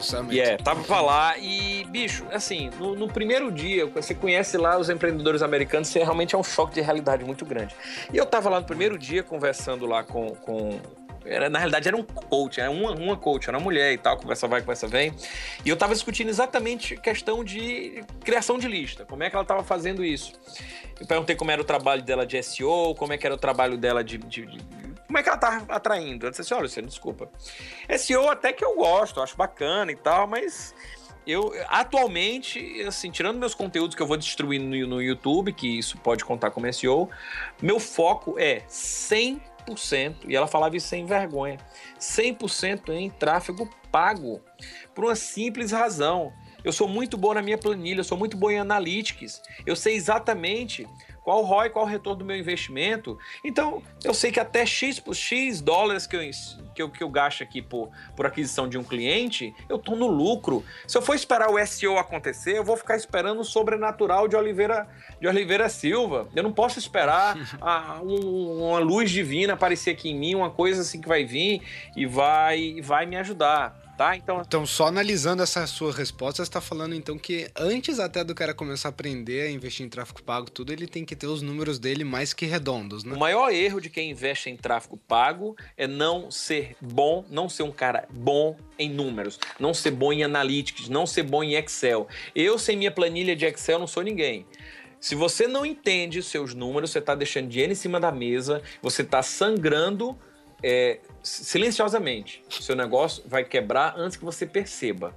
Summit. 0.00 0.36
E 0.36 0.40
é, 0.40 0.56
tava 0.56 1.00
lá 1.00 1.36
e, 1.36 1.84
bicho, 1.90 2.24
assim, 2.30 2.70
no, 2.78 2.94
no, 2.94 3.08
primeiro 3.08 3.50
dia, 3.50 3.86
você 3.86 4.14
conhece 4.14 4.56
lá 4.56 4.78
os 4.78 4.88
empreendedores 4.88 5.42
americanos, 5.42 5.88
você 5.88 5.98
realmente 5.98 6.36
é 6.36 6.38
um 6.38 6.44
choque 6.44 6.74
de 6.74 6.80
realidade 6.80 7.24
muito 7.24 7.44
grande. 7.44 7.74
E 8.12 8.18
eu 8.18 8.24
tava 8.24 8.48
lá 8.48 8.60
no 8.60 8.66
primeiro 8.66 8.96
dia 8.96 9.24
conversando 9.24 9.84
lá 9.84 10.04
com, 10.04 10.28
com 10.36 10.80
era, 11.24 11.48
na 11.48 11.58
realidade 11.58 11.88
era 11.88 11.96
um 11.96 12.02
coach, 12.02 12.60
era 12.60 12.70
uma, 12.70 12.92
uma 12.92 13.16
coach, 13.16 13.48
era 13.48 13.58
uma 13.58 13.64
mulher 13.64 13.92
e 13.92 13.98
tal, 13.98 14.16
conversa 14.16 14.46
vai, 14.48 14.60
conversa 14.60 14.86
vem. 14.86 15.12
E 15.64 15.68
eu 15.68 15.76
tava 15.76 15.94
discutindo 15.94 16.28
exatamente 16.28 16.96
questão 16.96 17.44
de 17.44 18.04
criação 18.24 18.58
de 18.58 18.68
lista, 18.68 19.04
como 19.04 19.22
é 19.22 19.30
que 19.30 19.36
ela 19.36 19.44
tava 19.44 19.62
fazendo 19.62 20.04
isso. 20.04 20.32
Eu 21.00 21.06
perguntei 21.06 21.34
como 21.36 21.50
era 21.50 21.60
o 21.60 21.64
trabalho 21.64 22.02
dela 22.02 22.26
de 22.26 22.42
SEO, 22.42 22.94
como 22.94 23.12
é 23.12 23.18
que 23.18 23.26
era 23.26 23.34
o 23.34 23.38
trabalho 23.38 23.76
dela 23.76 24.02
de, 24.04 24.18
de, 24.18 24.46
de 24.46 24.58
como 25.06 25.18
é 25.18 25.22
que 25.22 25.28
ela 25.28 25.38
tá 25.38 25.62
atraindo? 25.68 26.26
Eu 26.26 26.30
disse 26.30 26.42
assim, 26.42 26.54
olha, 26.54 26.62
Luciano, 26.62 26.88
desculpa. 26.88 27.28
SEO 27.98 28.30
até 28.30 28.52
que 28.52 28.64
eu 28.64 28.76
gosto, 28.76 29.20
acho 29.20 29.36
bacana 29.36 29.92
e 29.92 29.96
tal, 29.96 30.26
mas 30.26 30.74
eu 31.26 31.52
atualmente, 31.68 32.82
assim, 32.82 33.10
tirando 33.10 33.38
meus 33.38 33.54
conteúdos 33.54 33.94
que 33.94 34.02
eu 34.02 34.06
vou 34.06 34.16
distribuindo 34.16 34.64
no, 34.64 34.86
no 34.86 35.02
YouTube, 35.02 35.52
que 35.52 35.78
isso 35.78 35.96
pode 35.98 36.24
contar 36.24 36.50
como 36.50 36.72
SEO, 36.72 37.08
meu 37.60 37.78
foco 37.78 38.38
é 38.38 38.62
100 38.66 39.40
100%, 39.66 40.28
e 40.28 40.36
ela 40.36 40.46
falava 40.46 40.76
isso 40.76 40.88
sem 40.88 41.06
vergonha, 41.06 41.58
100% 41.98 42.90
em 42.90 43.10
tráfego 43.10 43.68
pago, 43.90 44.40
por 44.94 45.04
uma 45.04 45.14
simples 45.14 45.72
razão. 45.72 46.32
Eu 46.64 46.72
sou 46.72 46.86
muito 46.86 47.16
bom 47.16 47.34
na 47.34 47.42
minha 47.42 47.58
planilha, 47.58 48.00
eu 48.00 48.04
sou 48.04 48.16
muito 48.16 48.36
bom 48.36 48.50
em 48.50 48.58
analytics. 48.58 49.42
Eu 49.66 49.74
sei 49.74 49.96
exatamente 49.96 50.86
qual 51.22 51.42
o 51.42 51.44
ROI, 51.44 51.70
qual 51.70 51.84
o 51.84 51.88
retorno 51.88 52.20
do 52.20 52.24
meu 52.24 52.36
investimento. 52.36 53.18
Então, 53.44 53.82
eu 54.04 54.12
sei 54.12 54.32
que 54.32 54.40
até 54.40 54.66
X 54.66 54.98
por 54.98 55.14
X 55.14 55.60
dólares 55.60 56.06
que 56.06 56.16
eu, 56.16 56.22
que 56.74 56.82
eu, 56.82 56.90
que 56.90 57.02
eu 57.02 57.08
gasto 57.08 57.42
aqui 57.42 57.62
por, 57.62 57.90
por 58.16 58.26
aquisição 58.26 58.68
de 58.68 58.76
um 58.76 58.84
cliente, 58.84 59.54
eu 59.68 59.76
estou 59.76 59.96
no 59.96 60.06
lucro. 60.06 60.64
Se 60.86 60.96
eu 60.96 61.02
for 61.02 61.14
esperar 61.14 61.50
o 61.50 61.66
SEO 61.66 61.98
acontecer, 61.98 62.58
eu 62.58 62.64
vou 62.64 62.76
ficar 62.76 62.96
esperando 62.96 63.40
o 63.40 63.44
sobrenatural 63.44 64.26
de 64.26 64.36
Oliveira, 64.36 64.88
de 65.20 65.26
Oliveira 65.26 65.68
Silva. 65.68 66.28
Eu 66.34 66.42
não 66.42 66.52
posso 66.52 66.78
esperar 66.78 67.36
a, 67.60 68.00
um, 68.02 68.68
uma 68.68 68.78
luz 68.78 69.10
divina 69.10 69.54
aparecer 69.54 69.90
aqui 69.90 70.10
em 70.10 70.18
mim, 70.18 70.34
uma 70.34 70.50
coisa 70.50 70.82
assim 70.82 71.00
que 71.00 71.08
vai 71.08 71.24
vir 71.24 71.62
e 71.96 72.06
vai, 72.06 72.80
vai 72.80 73.06
me 73.06 73.16
ajudar 73.16 73.81
tá? 74.02 74.16
Então, 74.16 74.42
então 74.44 74.66
só 74.66 74.88
analisando 74.88 75.42
essa 75.42 75.64
sua 75.66 75.92
resposta, 75.92 76.38
você 76.38 76.48
está 76.48 76.60
falando 76.60 76.94
então 76.94 77.16
que 77.16 77.48
antes 77.56 78.00
até 78.00 78.24
do 78.24 78.34
cara 78.34 78.52
começar 78.52 78.88
a 78.88 78.90
aprender 78.90 79.42
a 79.42 79.50
investir 79.50 79.86
em 79.86 79.88
tráfego 79.88 80.22
pago, 80.22 80.50
tudo, 80.50 80.72
ele 80.72 80.88
tem 80.88 81.04
que 81.04 81.14
ter 81.14 81.28
os 81.28 81.40
números 81.40 81.78
dele 81.78 82.02
mais 82.02 82.32
que 82.32 82.44
redondos, 82.44 83.04
né? 83.04 83.14
O 83.14 83.18
maior 83.18 83.52
erro 83.52 83.80
de 83.80 83.88
quem 83.88 84.10
investe 84.10 84.50
em 84.50 84.56
tráfego 84.56 84.96
pago 84.96 85.56
é 85.76 85.86
não 85.86 86.30
ser 86.30 86.74
bom, 86.80 87.24
não 87.30 87.48
ser 87.48 87.62
um 87.62 87.70
cara 87.70 88.06
bom 88.10 88.56
em 88.76 88.90
números, 88.90 89.38
não 89.58 89.72
ser 89.72 89.92
bom 89.92 90.12
em 90.12 90.24
analytics, 90.24 90.88
não 90.88 91.06
ser 91.06 91.22
bom 91.22 91.44
em 91.44 91.54
Excel. 91.54 92.08
Eu 92.34 92.58
sem 92.58 92.76
minha 92.76 92.90
planilha 92.90 93.36
de 93.36 93.46
Excel 93.46 93.78
não 93.78 93.86
sou 93.86 94.02
ninguém. 94.02 94.44
Se 95.00 95.14
você 95.14 95.48
não 95.48 95.66
entende 95.66 96.18
os 96.18 96.26
seus 96.26 96.54
números, 96.54 96.90
você 96.90 97.00
está 97.00 97.14
deixando 97.14 97.48
dinheiro 97.48 97.72
em 97.72 97.76
cima 97.76 97.98
da 97.98 98.12
mesa, 98.12 98.62
você 98.80 99.02
está 99.02 99.22
sangrando 99.22 100.16
é, 100.62 101.00
silenciosamente. 101.22 102.42
O 102.48 102.62
seu 102.62 102.76
negócio 102.76 103.22
vai 103.26 103.44
quebrar 103.44 103.94
antes 103.96 104.16
que 104.16 104.24
você 104.24 104.46
perceba. 104.46 105.14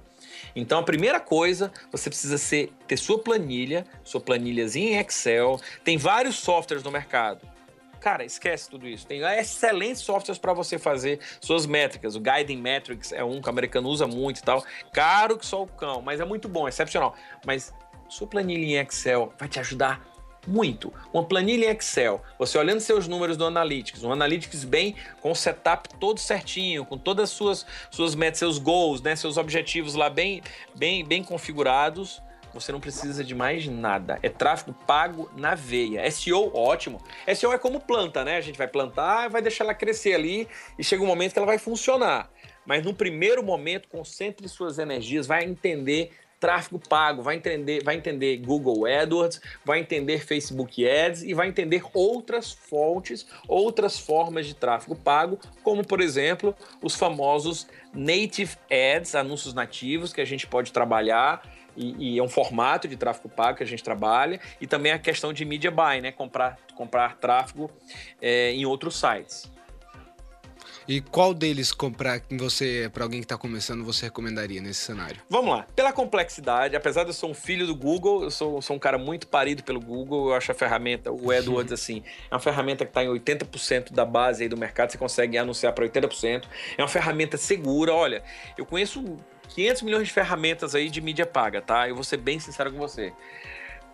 Então 0.54 0.78
a 0.78 0.82
primeira 0.82 1.20
coisa, 1.20 1.72
você 1.92 2.08
precisa 2.08 2.38
ser, 2.38 2.72
ter 2.86 2.96
sua 2.96 3.18
planilha, 3.18 3.86
sua 4.02 4.20
planilhazinha 4.20 4.92
em 4.92 4.98
Excel. 4.98 5.60
Tem 5.84 5.96
vários 5.96 6.36
softwares 6.36 6.82
no 6.82 6.90
mercado. 6.90 7.46
Cara, 8.00 8.24
esquece 8.24 8.70
tudo 8.70 8.86
isso. 8.86 9.06
Tem 9.06 9.20
excelentes 9.38 10.02
softwares 10.02 10.38
para 10.38 10.52
você 10.52 10.78
fazer 10.78 11.18
suas 11.40 11.66
métricas. 11.66 12.14
O 12.14 12.20
Guiding 12.20 12.60
Metrics 12.60 13.12
é 13.12 13.24
um 13.24 13.40
que 13.40 13.48
o 13.48 13.50
americano 13.50 13.88
usa 13.88 14.06
muito 14.06 14.38
e 14.38 14.42
tal. 14.42 14.64
Caro 14.92 15.36
que 15.36 15.44
só 15.44 15.62
o 15.62 15.66
cão, 15.66 16.00
mas 16.02 16.20
é 16.20 16.24
muito 16.24 16.48
bom, 16.48 16.66
é 16.66 16.68
excepcional. 16.68 17.16
Mas 17.44 17.74
sua 18.08 18.26
planilha 18.26 18.64
em 18.64 18.76
Excel 18.76 19.32
vai 19.38 19.48
te 19.48 19.58
ajudar 19.58 20.06
muito. 20.46 20.92
Uma 21.12 21.24
planilha 21.24 21.66
em 21.66 21.76
Excel, 21.76 22.22
você 22.38 22.56
olhando 22.58 22.80
seus 22.80 23.08
números 23.08 23.36
do 23.36 23.44
Analytics, 23.44 24.04
um 24.04 24.12
Analytics 24.12 24.64
bem 24.64 24.94
com 25.20 25.30
o 25.30 25.34
setup 25.34 25.88
todo 25.98 26.20
certinho, 26.20 26.84
com 26.84 26.96
todas 26.96 27.24
as 27.24 27.30
suas, 27.30 27.66
suas 27.90 28.14
metas, 28.14 28.38
seus 28.38 28.58
goals, 28.58 29.00
né, 29.02 29.16
seus 29.16 29.36
objetivos 29.36 29.94
lá 29.94 30.08
bem, 30.08 30.42
bem, 30.74 31.04
bem 31.04 31.22
configurados, 31.22 32.22
você 32.52 32.72
não 32.72 32.80
precisa 32.80 33.22
de 33.22 33.34
mais 33.34 33.66
nada. 33.66 34.18
É 34.22 34.30
tráfego 34.30 34.72
pago 34.86 35.30
na 35.36 35.54
veia. 35.54 36.10
SEO, 36.10 36.50
ótimo. 36.56 37.02
SEO 37.34 37.52
é 37.52 37.58
como 37.58 37.80
planta, 37.80 38.24
né? 38.24 38.38
A 38.38 38.40
gente 38.40 38.56
vai 38.56 38.66
plantar, 38.66 39.28
vai 39.28 39.42
deixar 39.42 39.64
ela 39.64 39.74
crescer 39.74 40.14
ali 40.14 40.48
e 40.78 40.82
chega 40.82 41.02
um 41.02 41.06
momento 41.06 41.34
que 41.34 41.38
ela 41.38 41.46
vai 41.46 41.58
funcionar. 41.58 42.30
Mas 42.64 42.82
no 42.82 42.94
primeiro 42.94 43.42
momento, 43.42 43.88
concentre 43.88 44.48
suas 44.48 44.78
energias, 44.78 45.26
vai 45.26 45.44
entender 45.44 46.10
tráfego 46.38 46.78
pago, 46.78 47.22
vai 47.22 47.36
entender, 47.36 47.82
vai 47.82 47.96
entender 47.96 48.36
Google 48.38 48.86
AdWords, 48.86 49.40
vai 49.64 49.80
entender 49.80 50.24
Facebook 50.24 50.86
Ads 50.86 51.22
e 51.22 51.34
vai 51.34 51.48
entender 51.48 51.82
outras 51.94 52.52
fontes, 52.52 53.26
outras 53.48 53.98
formas 53.98 54.46
de 54.46 54.54
tráfego 54.54 54.94
pago, 54.94 55.38
como 55.62 55.86
por 55.86 56.00
exemplo 56.00 56.54
os 56.82 56.94
famosos 56.94 57.66
native 57.92 58.56
ads, 58.70 59.14
anúncios 59.14 59.54
nativos 59.54 60.12
que 60.12 60.20
a 60.20 60.24
gente 60.24 60.46
pode 60.46 60.72
trabalhar 60.72 61.42
e, 61.76 62.14
e, 62.14 62.18
é 62.18 62.22
um 62.22 62.28
formato 62.28 62.88
de 62.88 62.96
tráfego 62.96 63.28
pago 63.28 63.58
que 63.58 63.62
a 63.62 63.66
gente 63.66 63.84
trabalha 63.84 64.40
e 64.60 64.66
também 64.66 64.92
a 64.92 64.98
questão 64.98 65.32
de 65.32 65.44
media 65.44 65.70
buy, 65.70 66.00
né, 66.00 66.10
comprar 66.10 66.58
comprar 66.74 67.16
tráfego 67.16 67.70
é, 68.20 68.52
em 68.52 68.64
outros 68.64 68.96
sites. 68.96 69.50
E 70.88 71.00
qual 71.00 71.34
deles 71.34 71.72
comprar 71.72 72.20
você, 72.30 72.88
para 72.92 73.02
alguém 73.02 73.20
que 73.20 73.24
está 73.24 73.36
começando, 73.36 73.84
você 73.84 74.06
recomendaria 74.06 74.60
nesse 74.60 74.80
cenário? 74.80 75.20
Vamos 75.28 75.50
lá. 75.50 75.66
Pela 75.74 75.92
complexidade, 75.92 76.76
apesar 76.76 77.02
de 77.02 77.10
eu 77.10 77.14
ser 77.14 77.26
um 77.26 77.34
filho 77.34 77.66
do 77.66 77.74
Google, 77.74 78.22
eu 78.22 78.30
sou, 78.30 78.62
sou 78.62 78.76
um 78.76 78.78
cara 78.78 78.96
muito 78.96 79.26
parido 79.26 79.64
pelo 79.64 79.80
Google, 79.80 80.28
eu 80.28 80.34
acho 80.34 80.52
a 80.52 80.54
ferramenta, 80.54 81.10
o 81.10 81.32
AdWords, 81.32 81.72
assim, 81.74 82.04
é 82.30 82.34
uma 82.34 82.40
ferramenta 82.40 82.84
que 82.84 82.90
está 82.90 83.02
em 83.02 83.08
80% 83.08 83.92
da 83.92 84.04
base 84.04 84.44
aí 84.44 84.48
do 84.48 84.56
mercado, 84.56 84.92
você 84.92 84.98
consegue 84.98 85.36
anunciar 85.36 85.72
para 85.72 85.84
80%. 85.84 86.44
É 86.78 86.82
uma 86.82 86.88
ferramenta 86.88 87.36
segura. 87.36 87.92
Olha, 87.92 88.22
eu 88.56 88.64
conheço 88.64 89.16
500 89.48 89.82
milhões 89.82 90.06
de 90.06 90.14
ferramentas 90.14 90.74
aí 90.76 90.88
de 90.88 91.00
mídia 91.00 91.26
paga, 91.26 91.60
tá? 91.60 91.88
Eu 91.88 91.96
vou 91.96 92.04
ser 92.04 92.18
bem 92.18 92.38
sincero 92.38 92.70
com 92.70 92.78
você. 92.78 93.12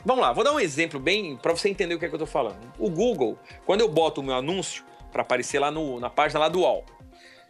Vamos 0.04 0.22
lá, 0.22 0.32
vou 0.32 0.42
dar 0.42 0.52
um 0.52 0.58
exemplo 0.58 0.98
bem 0.98 1.36
para 1.36 1.52
você 1.52 1.68
entender 1.68 1.94
o 1.94 1.98
que 1.98 2.04
é 2.04 2.08
que 2.08 2.14
eu 2.14 2.18
estou 2.18 2.26
falando. 2.26 2.60
O 2.76 2.90
Google, 2.90 3.38
quando 3.64 3.80
eu 3.82 3.88
boto 3.88 4.20
o 4.20 4.24
meu 4.24 4.34
anúncio, 4.34 4.84
para 5.12 5.22
aparecer 5.22 5.58
lá 5.58 5.70
no, 5.70 6.00
na 6.00 6.10
página 6.10 6.40
lá 6.40 6.48
do 6.48 6.60
UOL. 6.60 6.84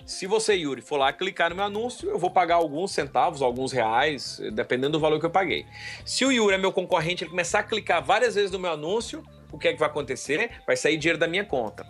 Se 0.04 0.26
você, 0.26 0.54
Yuri, 0.54 0.82
for 0.82 0.96
lá 0.96 1.12
clicar 1.12 1.50
no 1.50 1.56
meu 1.56 1.64
anúncio, 1.64 2.10
eu 2.10 2.18
vou 2.18 2.30
pagar 2.30 2.56
alguns 2.56 2.90
centavos, 2.90 3.40
alguns 3.40 3.70
reais, 3.70 4.40
dependendo 4.52 4.90
do 4.90 5.00
valor 5.00 5.20
que 5.20 5.26
eu 5.26 5.30
paguei. 5.30 5.64
Se 6.04 6.24
o 6.24 6.32
Yuri 6.32 6.56
é 6.56 6.58
meu 6.58 6.72
concorrente, 6.72 7.22
ele 7.22 7.30
começar 7.30 7.60
a 7.60 7.62
clicar 7.62 8.02
várias 8.02 8.34
vezes 8.34 8.50
no 8.50 8.58
meu 8.58 8.72
anúncio, 8.72 9.22
o 9.52 9.58
que 9.58 9.68
é 9.68 9.72
que 9.72 9.78
vai 9.78 9.88
acontecer? 9.88 10.50
Vai 10.66 10.76
sair 10.76 10.96
dinheiro 10.96 11.18
da 11.18 11.28
minha 11.28 11.44
conta. 11.44 11.86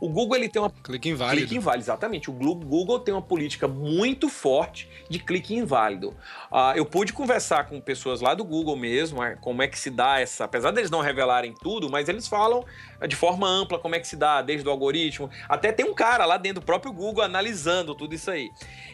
O 0.00 0.08
Google 0.08 0.36
ele 0.36 0.48
tem 0.48 0.60
uma 0.60 0.70
clique 0.70 1.08
inválido. 1.08 1.38
Clique 1.38 1.56
inválido, 1.56 1.84
exatamente. 1.84 2.30
O 2.30 2.32
Google 2.32 2.98
tem 3.00 3.14
uma 3.14 3.22
política 3.22 3.66
muito 3.68 4.28
forte 4.28 4.88
de 5.08 5.18
clique 5.18 5.54
inválido. 5.54 6.10
Uh, 6.50 6.76
eu 6.76 6.84
pude 6.84 7.12
conversar 7.12 7.68
com 7.68 7.80
pessoas 7.80 8.20
lá 8.20 8.34
do 8.34 8.44
Google 8.44 8.76
mesmo, 8.76 9.22
uh, 9.22 9.36
como 9.40 9.62
é 9.62 9.68
que 9.68 9.78
se 9.78 9.90
dá 9.90 10.20
essa, 10.20 10.44
apesar 10.44 10.70
deles 10.70 10.90
não 10.90 11.00
revelarem 11.00 11.54
tudo, 11.62 11.90
mas 11.90 12.08
eles 12.08 12.26
falam 12.28 12.64
uh, 13.00 13.08
de 13.08 13.16
forma 13.16 13.48
ampla 13.48 13.78
como 13.78 13.94
é 13.94 14.00
que 14.00 14.08
se 14.08 14.16
dá, 14.16 14.42
desde 14.42 14.66
o 14.66 14.70
algoritmo, 14.70 15.30
até 15.48 15.72
tem 15.72 15.86
um 15.86 15.94
cara 15.94 16.24
lá 16.24 16.36
dentro 16.36 16.60
do 16.60 16.64
próprio 16.64 16.92
Google 16.92 17.22
analisando 17.24 17.94
tudo 17.94 18.14
isso 18.14 18.30
aí. 18.30 18.50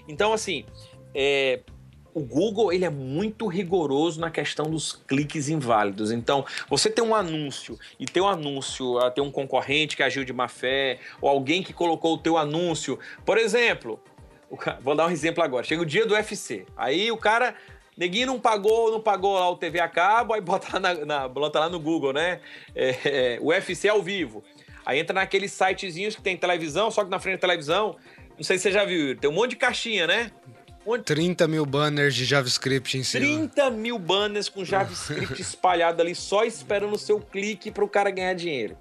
Então 0.09 0.33
assim, 0.33 0.65
é, 1.15 1.61
o 2.15 2.21
Google 2.21 2.73
ele 2.73 2.85
é 2.85 2.91
muito 2.91 3.47
rigoroso 3.47 4.21
na 4.21 4.31
questão 4.31 4.67
dos 4.67 4.93
cliques 4.93 5.49
inválidos. 5.49 6.11
Então, 6.11 6.45
você 6.69 6.91
tem 6.91 7.05
um 7.05 7.15
anúncio 7.15 7.79
e 7.99 8.07
teu 8.07 8.27
anúncio 8.27 8.99
ah, 8.99 9.11
tem 9.11 9.23
um 9.23 9.31
concorrente 9.31 9.97
que 9.97 10.03
agiu 10.03 10.25
de 10.25 10.33
má 10.33 10.49
fé 10.49 10.99
ou 11.21 11.29
alguém 11.29 11.63
que 11.63 11.73
colocou 11.73 12.15
o 12.15 12.19
teu 12.19 12.37
anúncio, 12.37 12.99
por 13.25 13.39
exemplo, 13.39 14.01
vou 14.81 14.95
dar 14.95 15.07
um 15.07 15.11
exemplo 15.11 15.43
agora. 15.43 15.65
Chega 15.65 15.83
o 15.83 15.87
dia 15.87 16.07
do 16.07 16.15
UFC, 16.15 16.67
aí 16.77 17.11
o 17.11 17.17
cara 17.17 17.55
Neguinho 17.97 18.29
não 18.29 18.41
pagou, 18.41 18.91
não 18.91 19.01
pagou 19.01 19.35
lá 19.35 19.51
o 19.51 19.57
TV 19.57 19.79
a 19.79 19.89
cabo, 19.89 20.33
aí 20.33 20.41
bota 20.41 20.69
lá, 20.73 20.81
na, 20.81 21.05
na 21.05 21.29
bota 21.29 21.61
lá 21.61 21.69
no 21.69 21.79
Google, 21.79 22.15
né? 22.15 22.41
É, 22.75 22.97
é, 23.05 23.39
UFC 23.43 23.89
ao 23.89 24.03
vivo. 24.03 24.43
Aí 24.87 24.99
entra 24.99 25.13
naqueles 25.13 25.53
sitezinhos 25.53 26.17
que 26.17 26.23
tem 26.23 26.37
televisão, 26.37 26.91
só 26.91 27.05
que 27.05 27.11
na 27.11 27.19
frente 27.19 27.35
da 27.35 27.41
televisão, 27.43 27.97
não 28.37 28.43
sei 28.43 28.57
se 28.57 28.63
você 28.63 28.73
já 28.73 28.85
viu, 28.85 29.15
tem 29.17 29.29
um 29.29 29.35
monte 29.35 29.51
de 29.51 29.57
caixinha, 29.57 30.07
né? 30.07 30.31
Onde... 30.87 31.05
30 31.05 31.47
mil 31.47 31.67
banners 31.67 32.15
de 32.15 32.25
JavaScript 32.25 32.97
em 32.97 33.05
cima. 33.05 33.25
30 33.25 33.71
mil 33.71 33.99
banners 33.99 34.49
com 34.49 34.65
JavaScript 34.65 35.41
espalhado 35.41 36.01
ali, 36.01 36.15
só 36.15 36.45
esperando 36.45 36.95
o 36.95 36.99
seu 36.99 37.21
clique 37.21 37.71
para 37.71 37.85
o 37.85 37.89
cara 37.89 38.11
ganhar 38.11 38.35
dinheiro. 38.35 38.77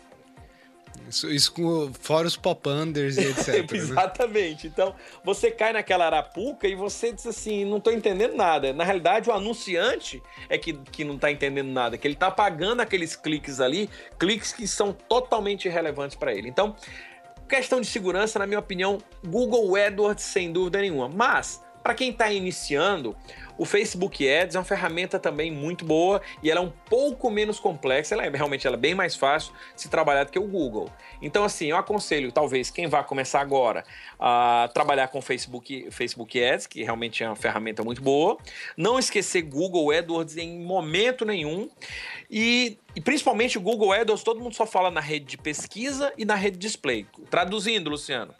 Isso, 1.07 1.29
isso 1.29 1.51
com, 1.53 1.91
fora 1.99 2.27
os 2.27 2.37
pop-unders 2.37 3.17
e 3.17 3.25
etc. 3.29 3.71
Né? 3.71 3.77
Exatamente. 3.77 4.67
Né? 4.67 4.71
Então, 4.73 4.95
você 5.23 5.49
cai 5.49 5.73
naquela 5.73 6.05
arapuca 6.05 6.67
e 6.67 6.75
você 6.75 7.11
diz 7.11 7.25
assim, 7.25 7.65
não 7.65 7.77
estou 7.77 7.91
entendendo 7.91 8.35
nada. 8.35 8.71
Na 8.73 8.83
realidade, 8.83 9.29
o 9.29 9.33
anunciante 9.33 10.21
é 10.47 10.57
que, 10.57 10.73
que 10.73 11.03
não 11.03 11.15
está 11.15 11.31
entendendo 11.31 11.69
nada, 11.69 11.97
que 11.97 12.07
ele 12.07 12.13
está 12.13 12.29
pagando 12.29 12.81
aqueles 12.81 13.15
cliques 13.15 13.59
ali, 13.59 13.89
cliques 14.17 14.53
que 14.53 14.67
são 14.67 14.93
totalmente 14.93 15.67
irrelevantes 15.67 16.15
para 16.15 16.33
ele. 16.33 16.47
Então, 16.47 16.75
questão 17.47 17.81
de 17.81 17.87
segurança, 17.87 18.37
na 18.37 18.45
minha 18.45 18.59
opinião, 18.59 18.99
Google 19.25 19.75
AdWords 19.75 20.23
sem 20.23 20.51
dúvida 20.51 20.79
nenhuma. 20.79 21.09
Mas 21.09 21.61
para 21.89 21.95
quem 21.95 22.11
está 22.11 22.31
iniciando, 22.31 23.15
o 23.57 23.65
Facebook 23.65 24.23
Ads 24.29 24.55
é 24.55 24.59
uma 24.59 24.63
ferramenta 24.63 25.17
também 25.17 25.51
muito 25.51 25.83
boa 25.83 26.21
e 26.43 26.51
ela 26.51 26.59
é 26.59 26.63
um 26.63 26.69
pouco 26.69 27.31
menos 27.31 27.59
complexa, 27.59 28.13
ela 28.13 28.27
é 28.27 28.29
realmente 28.29 28.67
ela 28.67 28.75
é 28.75 28.79
bem 28.79 28.93
mais 28.93 29.15
fácil 29.15 29.51
de 29.73 29.81
se 29.81 29.89
trabalhar 29.89 30.25
do 30.25 30.31
que 30.31 30.37
o 30.37 30.43
Google. 30.43 30.87
Então, 31.19 31.43
assim, 31.43 31.65
eu 31.65 31.77
aconselho, 31.77 32.31
talvez, 32.31 32.69
quem 32.69 32.85
vai 32.85 33.03
começar 33.03 33.41
agora 33.41 33.83
a 34.19 34.69
trabalhar 34.71 35.07
com 35.07 35.19
Facebook, 35.19 35.89
Facebook 35.89 36.39
Ads, 36.39 36.67
que 36.67 36.83
realmente 36.83 37.23
é 37.23 37.27
uma 37.27 37.35
ferramenta 37.35 37.83
muito 37.83 38.03
boa. 38.03 38.37
Não 38.77 38.99
esquecer 38.99 39.41
Google 39.41 39.89
AdWords 39.89 40.37
em 40.37 40.63
momento 40.63 41.25
nenhum. 41.25 41.71
E, 42.29 42.77
e 42.95 43.01
principalmente 43.01 43.57
o 43.57 43.61
Google 43.61 43.93
AdWords, 43.93 44.23
todo 44.23 44.39
mundo 44.39 44.53
só 44.53 44.67
fala 44.67 44.91
na 44.91 45.01
rede 45.01 45.25
de 45.25 45.37
pesquisa 45.39 46.13
e 46.15 46.23
na 46.23 46.35
rede 46.35 46.59
de 46.59 46.67
display. 46.67 47.07
Traduzindo, 47.31 47.89
Luciano. 47.89 48.35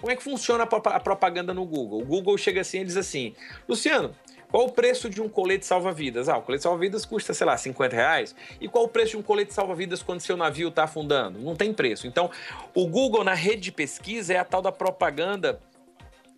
Como 0.00 0.10
é 0.10 0.16
que 0.16 0.22
funciona 0.22 0.64
a 0.64 1.00
propaganda 1.00 1.52
no 1.52 1.64
Google? 1.64 2.00
O 2.00 2.04
Google 2.04 2.36
chega 2.38 2.62
assim 2.62 2.80
e 2.80 2.84
diz 2.84 2.96
assim: 2.96 3.34
Luciano, 3.68 4.14
qual 4.50 4.66
o 4.66 4.72
preço 4.72 5.08
de 5.08 5.22
um 5.22 5.28
colete 5.28 5.64
salva-vidas? 5.64 6.28
Ah, 6.28 6.36
o 6.38 6.42
colete 6.42 6.62
salva-vidas 6.62 7.04
custa, 7.04 7.32
sei 7.32 7.46
lá, 7.46 7.56
50 7.56 7.94
reais. 7.94 8.34
E 8.60 8.68
qual 8.68 8.84
o 8.84 8.88
preço 8.88 9.12
de 9.12 9.18
um 9.18 9.22
colete 9.22 9.54
salva-vidas 9.54 10.02
quando 10.02 10.20
seu 10.20 10.36
navio 10.36 10.68
está 10.68 10.84
afundando? 10.84 11.38
Não 11.38 11.54
tem 11.54 11.72
preço. 11.72 12.06
Então, 12.06 12.30
o 12.74 12.86
Google, 12.86 13.22
na 13.22 13.34
rede 13.34 13.60
de 13.60 13.72
pesquisa, 13.72 14.34
é 14.34 14.38
a 14.38 14.44
tal 14.44 14.60
da 14.60 14.72
propaganda 14.72 15.60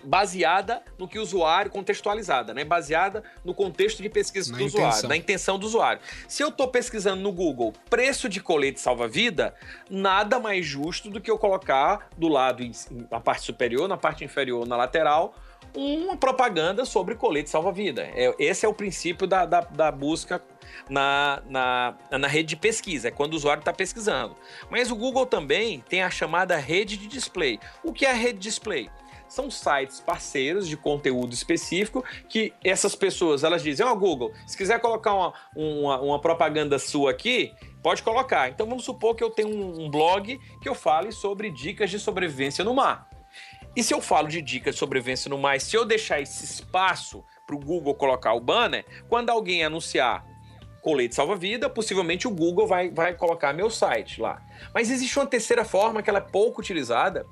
baseada 0.03 0.83
no 0.99 1.07
que 1.09 1.19
o 1.19 1.23
usuário, 1.23 1.71
contextualizada, 1.71 2.53
né? 2.55 2.65
Baseada 2.65 3.23
no 3.45 3.55
contexto 3.55 4.03
de 4.03 4.09
pesquisa 4.09 4.53
Na 4.53 4.59
do 4.59 4.65
intenção. 4.65 4.89
usuário, 4.89 5.09
na 5.09 5.17
intenção 5.17 5.59
do 5.59 5.67
usuário. 5.67 6.01
Se 6.29 6.43
eu 6.43 6.49
estou 6.49 6.69
pesquisando 6.69 7.23
no 7.23 7.33
Google 7.33 7.73
preço 7.89 8.29
de 8.29 8.41
colete 8.41 8.81
salva-vida, 8.81 9.55
nada 9.91 10.39
mais 10.39 10.67
justo 10.67 11.11
do 11.11 11.21
que 11.21 11.31
eu 11.31 11.39
colocar 11.39 12.09
do 12.17 12.29
lado, 12.29 12.63
na 13.11 13.21
parte 13.21 13.43
superior, 13.43 13.89
na 13.89 13.97
parte 13.97 14.25
inferior, 14.25 14.67
na 14.67 14.77
lateral, 14.77 15.35
uma 15.75 16.17
propaganda 16.17 16.85
sobre 16.85 17.15
colete 17.15 17.49
salva-vida. 17.49 18.03
É, 18.15 18.35
esse 18.39 18.67
é 18.67 18.69
o 18.69 18.75
princípio 18.75 19.27
da, 19.27 19.47
da, 19.47 19.61
da 19.61 19.91
busca 19.91 20.43
na, 20.89 21.43
na, 21.49 21.95
na 22.19 22.29
rede 22.29 22.51
de 22.51 22.57
pesquisa, 22.57 23.09
é 23.09 23.11
quando 23.11 23.33
o 23.33 23.37
usuário 23.37 23.61
está 23.61 23.73
pesquisando. 23.73 24.37
Mas 24.71 24.91
o 24.91 24.97
Google 24.97 25.27
também 25.27 25.83
tem 25.89 26.03
a 26.03 26.11
chamada 26.11 26.57
rede 26.57 26.97
de 26.97 27.07
display. 27.07 27.59
O 27.83 27.93
que 27.93 28.05
é 28.05 28.11
a 28.11 28.15
rede 28.15 28.35
de 28.39 28.49
display? 28.49 28.91
São 29.33 29.51
sites 29.51 29.99
parceiros 29.99 30.69
de 30.69 30.77
conteúdo 30.77 31.33
específico 31.33 32.05
que 32.29 32.53
essas 32.63 32.95
pessoas 32.95 33.43
elas 33.43 33.63
dizem: 33.63 33.87
Ó, 33.87 33.95
Google, 33.95 34.31
se 34.47 34.55
quiser 34.55 34.79
colocar 34.79 35.15
uma, 35.15 35.33
uma, 35.57 36.01
uma 36.03 36.21
propaganda 36.21 36.79
sua 36.79 37.13
aqui, 37.13 37.51
pode 37.83 38.03
colocar. 38.03 38.51
Então 38.51 38.67
vamos 38.67 38.85
supor 38.85 39.15
que 39.15 39.25
eu 39.25 39.31
tenho 39.31 39.49
um, 39.49 39.91
blog 39.91 40.39
que 40.61 40.69
eu 40.69 40.75
fale 40.75 41.11
sobre 41.13 41.51
dicas 41.51 41.89
de 41.89 41.99
sobrevivência 41.99 42.63
no 42.63 42.75
mar. 42.75 43.09
E 43.75 43.83
se 43.83 43.95
eu 43.95 44.03
falo 44.03 44.29
de 44.29 44.43
dicas 44.43 44.75
de 44.75 44.79
sobrevivência 44.79 45.31
no 45.31 45.39
mar, 45.39 45.59
se 45.63 45.75
eu 45.75 45.87
deixar 45.87 46.21
esse 46.21 46.45
espaço 46.45 47.25
para 47.47 47.57
o 47.57 47.59
Google 47.59 47.95
colocar 47.95 48.35
o 48.35 48.41
banner, 48.41 48.85
quando 49.09 49.31
alguém 49.31 49.65
anunciar 49.65 50.27
colete 50.83 51.15
salva-vida, 51.15 51.71
possivelmente 51.71 52.27
o 52.27 52.31
Google 52.31 52.67
vai, 52.67 52.91
vai 52.91 53.15
colocar 53.15 53.53
meu 53.53 53.71
site 53.71 54.21
lá. 54.21 54.43
Mas 54.75 54.91
existe 54.91 55.17
uma 55.19 55.27
terceira 55.27 55.65
forma 55.65 56.03
que 56.03 56.11
ela 56.11 56.19
é 56.19 56.23
pouco 56.23 56.61
utilizada, 56.61 57.25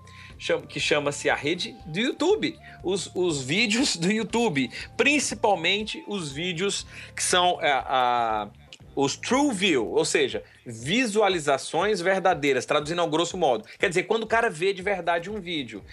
que 0.69 0.81
chama-se 0.81 1.29
a 1.29 1.35
rede 1.35 1.77
do 1.87 2.01
YouTube. 2.01 2.59
Os, 2.83 3.11
os 3.15 3.43
vídeos 3.43 3.97
do 3.97 4.11
YouTube, 4.11 4.71
principalmente 4.97 6.03
os 6.09 6.33
vídeos 6.33 6.87
que 7.15 7.23
são 7.23 7.61
é, 7.61 7.71
a- 7.71 8.49
os 8.97 9.17
True 9.17 9.53
View, 9.55 9.93
ou 9.93 10.05
seja, 10.05 10.43
visualizações 10.67 12.01
verdadeiras, 12.01 12.67
traduzindo 12.67 13.01
ao 13.01 13.09
grosso 13.09 13.37
modo. 13.37 13.65
Quer 13.79 13.89
dizer, 13.89 14.05
quando 14.05 14.25
o 14.25 14.27
cara 14.27 14.51
vê 14.51 14.73
de 14.73 14.83
verdade 14.83 15.31
um 15.31 15.41
vídeo. 15.41 15.85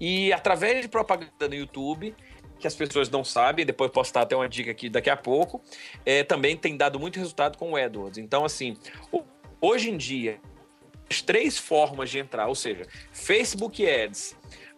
E 0.00 0.32
através 0.32 0.82
de 0.82 0.88
propaganda 0.88 1.48
no 1.48 1.54
YouTube, 1.54 2.14
que 2.58 2.66
as 2.66 2.74
pessoas 2.74 3.10
não 3.10 3.24
sabem, 3.24 3.66
depois 3.66 3.90
posso 3.90 4.12
dar 4.14 4.22
até 4.22 4.36
uma 4.36 4.48
dica 4.48 4.70
aqui 4.70 4.88
daqui 4.88 5.10
a 5.10 5.16
pouco, 5.16 5.62
é, 6.06 6.22
também 6.22 6.56
tem 6.56 6.76
dado 6.76 6.98
muito 7.00 7.18
resultado 7.18 7.58
com 7.58 7.72
o 7.72 7.76
AdWords. 7.76 8.18
Então, 8.18 8.44
assim, 8.44 8.76
hoje 9.60 9.90
em 9.90 9.96
dia, 9.96 10.38
as 11.10 11.20
três 11.22 11.58
formas 11.58 12.10
de 12.10 12.18
entrar, 12.18 12.46
ou 12.48 12.54
seja, 12.54 12.86
Facebook 13.12 13.86
Ads, 13.88 14.36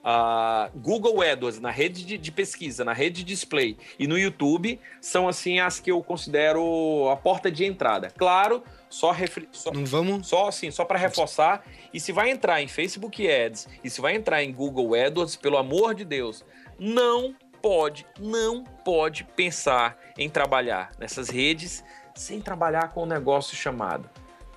ah, 0.08 0.70
Google 0.74 1.20
AdWords 1.20 1.58
na 1.58 1.70
rede 1.70 2.04
de, 2.04 2.16
de 2.16 2.30
pesquisa, 2.30 2.84
na 2.84 2.92
rede 2.92 3.24
de 3.24 3.24
display 3.24 3.76
e 3.98 4.06
no 4.06 4.16
YouTube, 4.16 4.78
são 5.00 5.26
assim 5.28 5.58
as 5.58 5.80
que 5.80 5.90
eu 5.90 6.00
considero 6.02 7.08
a 7.10 7.16
porta 7.16 7.50
de 7.50 7.64
entrada. 7.64 8.08
Claro, 8.16 8.62
só, 8.88 9.10
refri- 9.10 9.48
só, 9.50 9.72
Não 9.72 9.84
vamos. 9.84 10.28
só 10.28 10.46
assim, 10.48 10.70
só 10.70 10.84
para 10.84 10.98
reforçar. 10.98 11.64
E 11.92 11.98
se 11.98 12.12
vai 12.12 12.30
entrar 12.30 12.62
em 12.62 12.68
Facebook 12.68 13.28
Ads 13.28 13.68
e 13.82 13.90
se 13.90 14.00
vai 14.00 14.14
entrar 14.14 14.44
em 14.44 14.52
Google 14.52 14.94
AdWords, 14.94 15.34
pelo 15.36 15.56
amor 15.56 15.92
de 15.94 16.04
Deus, 16.04 16.44
não 16.78 17.34
pode, 17.60 18.06
não 18.20 18.62
pode 18.62 19.24
pensar 19.34 19.98
em 20.16 20.28
trabalhar 20.28 20.92
nessas 21.00 21.28
redes 21.28 21.82
sem 22.14 22.40
trabalhar 22.40 22.92
com 22.92 23.02
um 23.02 23.06
negócio 23.06 23.56
chamado 23.56 24.08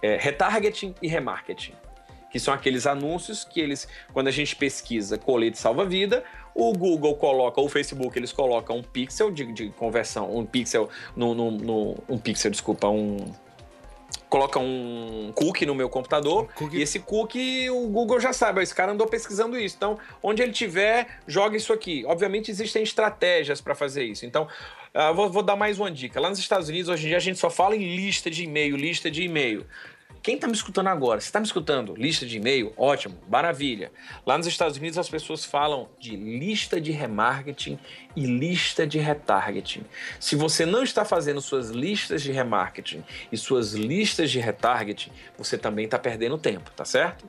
é, 0.02 0.18
retargeting 0.18 0.94
e 1.02 1.08
remarketing. 1.08 1.74
Que 2.32 2.40
são 2.40 2.54
aqueles 2.54 2.86
anúncios 2.86 3.44
que 3.44 3.60
eles, 3.60 3.88
quando 4.14 4.28
a 4.28 4.32
gente 4.32 4.56
pesquisa 4.56 5.18
colete 5.18 5.58
salva-vida, 5.58 6.24
o 6.54 6.72
Google 6.74 7.16
coloca, 7.16 7.60
ou 7.60 7.66
o 7.66 7.70
Facebook, 7.70 8.18
eles 8.20 8.32
colocam 8.32 8.78
um 8.78 8.84
pixel 8.84 9.32
de, 9.32 9.52
de 9.52 9.70
conversão, 9.70 10.36
um 10.36 10.46
pixel 10.46 10.90
no, 11.16 11.34
no- 11.34 11.52
no- 11.52 11.98
um 12.08 12.18
pixel, 12.20 12.52
desculpa, 12.52 12.88
um 12.88 13.18
coloca 14.28 14.60
um 14.60 15.32
cookie 15.34 15.66
no 15.66 15.74
meu 15.74 15.90
computador 15.90 16.48
Um 16.62 16.70
e 16.72 16.84
esse 16.84 17.00
cookie 17.00 17.68
o 17.72 17.88
Google 17.88 18.20
já 18.20 18.32
sabe, 18.32 18.62
esse 18.62 18.76
cara 18.76 18.92
andou 18.92 19.08
pesquisando 19.08 19.58
isso. 19.58 19.76
Então, 19.76 19.98
onde 20.22 20.44
ele 20.44 20.52
tiver, 20.52 21.08
joga 21.26 21.58
isso 21.58 21.74
aqui. 21.74 22.06
Obviamente 22.06 22.52
existem 22.52 22.84
estratégias 22.84 23.60
para 23.60 23.74
fazer 23.74 24.04
isso. 24.04 24.28
Então, 24.28 24.48
ah, 24.94 25.12
vou, 25.12 25.30
vou 25.30 25.44
dar 25.44 25.56
mais 25.56 25.80
uma 25.80 25.92
dica. 25.92 26.20
Lá 26.20 26.30
nos 26.30 26.40
Estados 26.40 26.70
Unidos, 26.70 26.90
hoje 26.90 27.06
em 27.06 27.10
dia, 27.10 27.18
a 27.18 27.22
gente 27.22 27.38
só 27.40 27.50
fala 27.50 27.76
em 27.76 27.96
lista 27.96 28.30
de 28.30 28.44
e-mail, 28.44 28.76
lista 28.76 29.10
de 29.10 29.24
e-mail. 29.24 29.66
Quem 30.22 30.36
está 30.36 30.48
me 30.48 30.54
escutando 30.54 30.88
agora? 30.88 31.22
Você 31.22 31.28
está 31.28 31.40
me 31.40 31.46
escutando? 31.46 31.96
Lista 31.96 32.26
de 32.26 32.38
e-mail? 32.38 32.74
Ótimo, 32.76 33.18
maravilha. 33.30 33.90
Lá 34.26 34.38
nos 34.38 34.48
Estados 34.48 34.78
Unidos 34.78 34.98
as 34.98 35.08
pessoas 35.08 35.46
falam 35.46 35.88
de 35.98 36.16
lista 36.16 36.82
de 36.82 36.92
remarketing 36.92 37.80
e 38.16 38.26
lista 38.26 38.86
de 38.86 39.00
retargeting. 39.00 39.86
Se 40.20 40.36
você 40.36 40.66
não 40.66 40.84
está 40.84 41.06
fazendo 41.06 41.40
suas 41.40 41.70
listas 41.70 42.22
de 42.22 42.34
remarketing 42.34 43.04
e 43.32 43.38
suas 43.38 43.74
listas 43.74 44.30
de 44.30 44.40
retargeting, 44.40 45.12
você 45.38 45.58
também 45.58 45.86
está 45.86 45.98
perdendo 45.98 46.38
tempo, 46.38 46.70
tá 46.76 46.84
certo? 46.84 47.26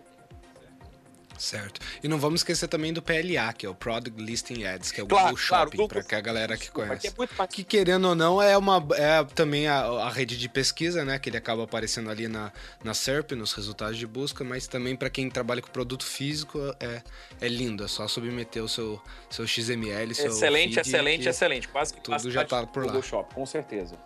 Certo. 1.41 1.81
E 2.05 2.07
não 2.07 2.19
vamos 2.19 2.41
esquecer 2.41 2.69
também 2.69 2.93
do 2.93 3.01
PLA, 3.01 3.51
que 3.57 3.65
é 3.65 3.69
o 3.69 3.75
Product 3.75 4.21
Listing 4.23 4.65
Ads, 4.65 4.93
que 4.93 5.01
é 5.01 5.05
o 5.05 5.07
Claro, 5.07 5.29
Google 5.31 5.41
claro, 5.49 5.65
Shopping, 5.65 5.77
Google- 5.79 5.89
para 5.89 6.03
que 6.03 6.15
a 6.15 6.21
galera 6.21 6.57
que 6.59 6.71
conhece. 6.71 7.07
é 7.07 7.13
muito 7.17 7.35
Que 7.49 7.65
querendo 7.65 8.09
ou 8.09 8.15
não, 8.15 8.43
é 8.43 8.59
uma 8.59 8.87
é 8.95 9.25
também 9.35 9.67
a, 9.67 9.81
a 9.81 10.11
rede 10.11 10.37
de 10.37 10.49
pesquisa, 10.51 11.03
né? 11.03 11.19
Que 11.19 11.31
ele 11.31 11.39
acaba 11.39 11.65
aparecendo 11.65 12.11
ali 12.11 12.29
na, 12.29 12.53
na 12.85 12.93
SERP, 12.93 13.33
nos 13.33 13.55
resultados 13.55 13.97
de 13.97 14.07
busca, 14.07 14.45
mas 14.45 14.67
também 14.67 14.95
para 14.95 15.09
quem 15.09 15.31
trabalha 15.31 15.63
com 15.63 15.71
produto 15.71 16.05
físico 16.05 16.59
é, 16.79 17.03
é 17.41 17.49
lindo, 17.49 17.85
é 17.85 17.89
só 17.89 18.07
submeter 18.07 18.63
o 18.63 18.69
seu, 18.69 19.01
seu 19.31 19.47
XML, 19.47 20.15
seu 20.15 20.27
Excelente, 20.27 20.75
feed 20.75 20.81
excelente, 20.87 21.29
excelente. 21.29 21.69
Quase 21.69 21.95
que 21.95 22.03
tudo 22.03 22.31
já 22.31 22.45
tá 22.45 22.61
do 22.61 22.67
por 22.67 22.81
lá. 22.81 22.87
Google 22.89 23.03
Shop, 23.03 23.35
com 23.35 23.47
certeza. 23.47 23.97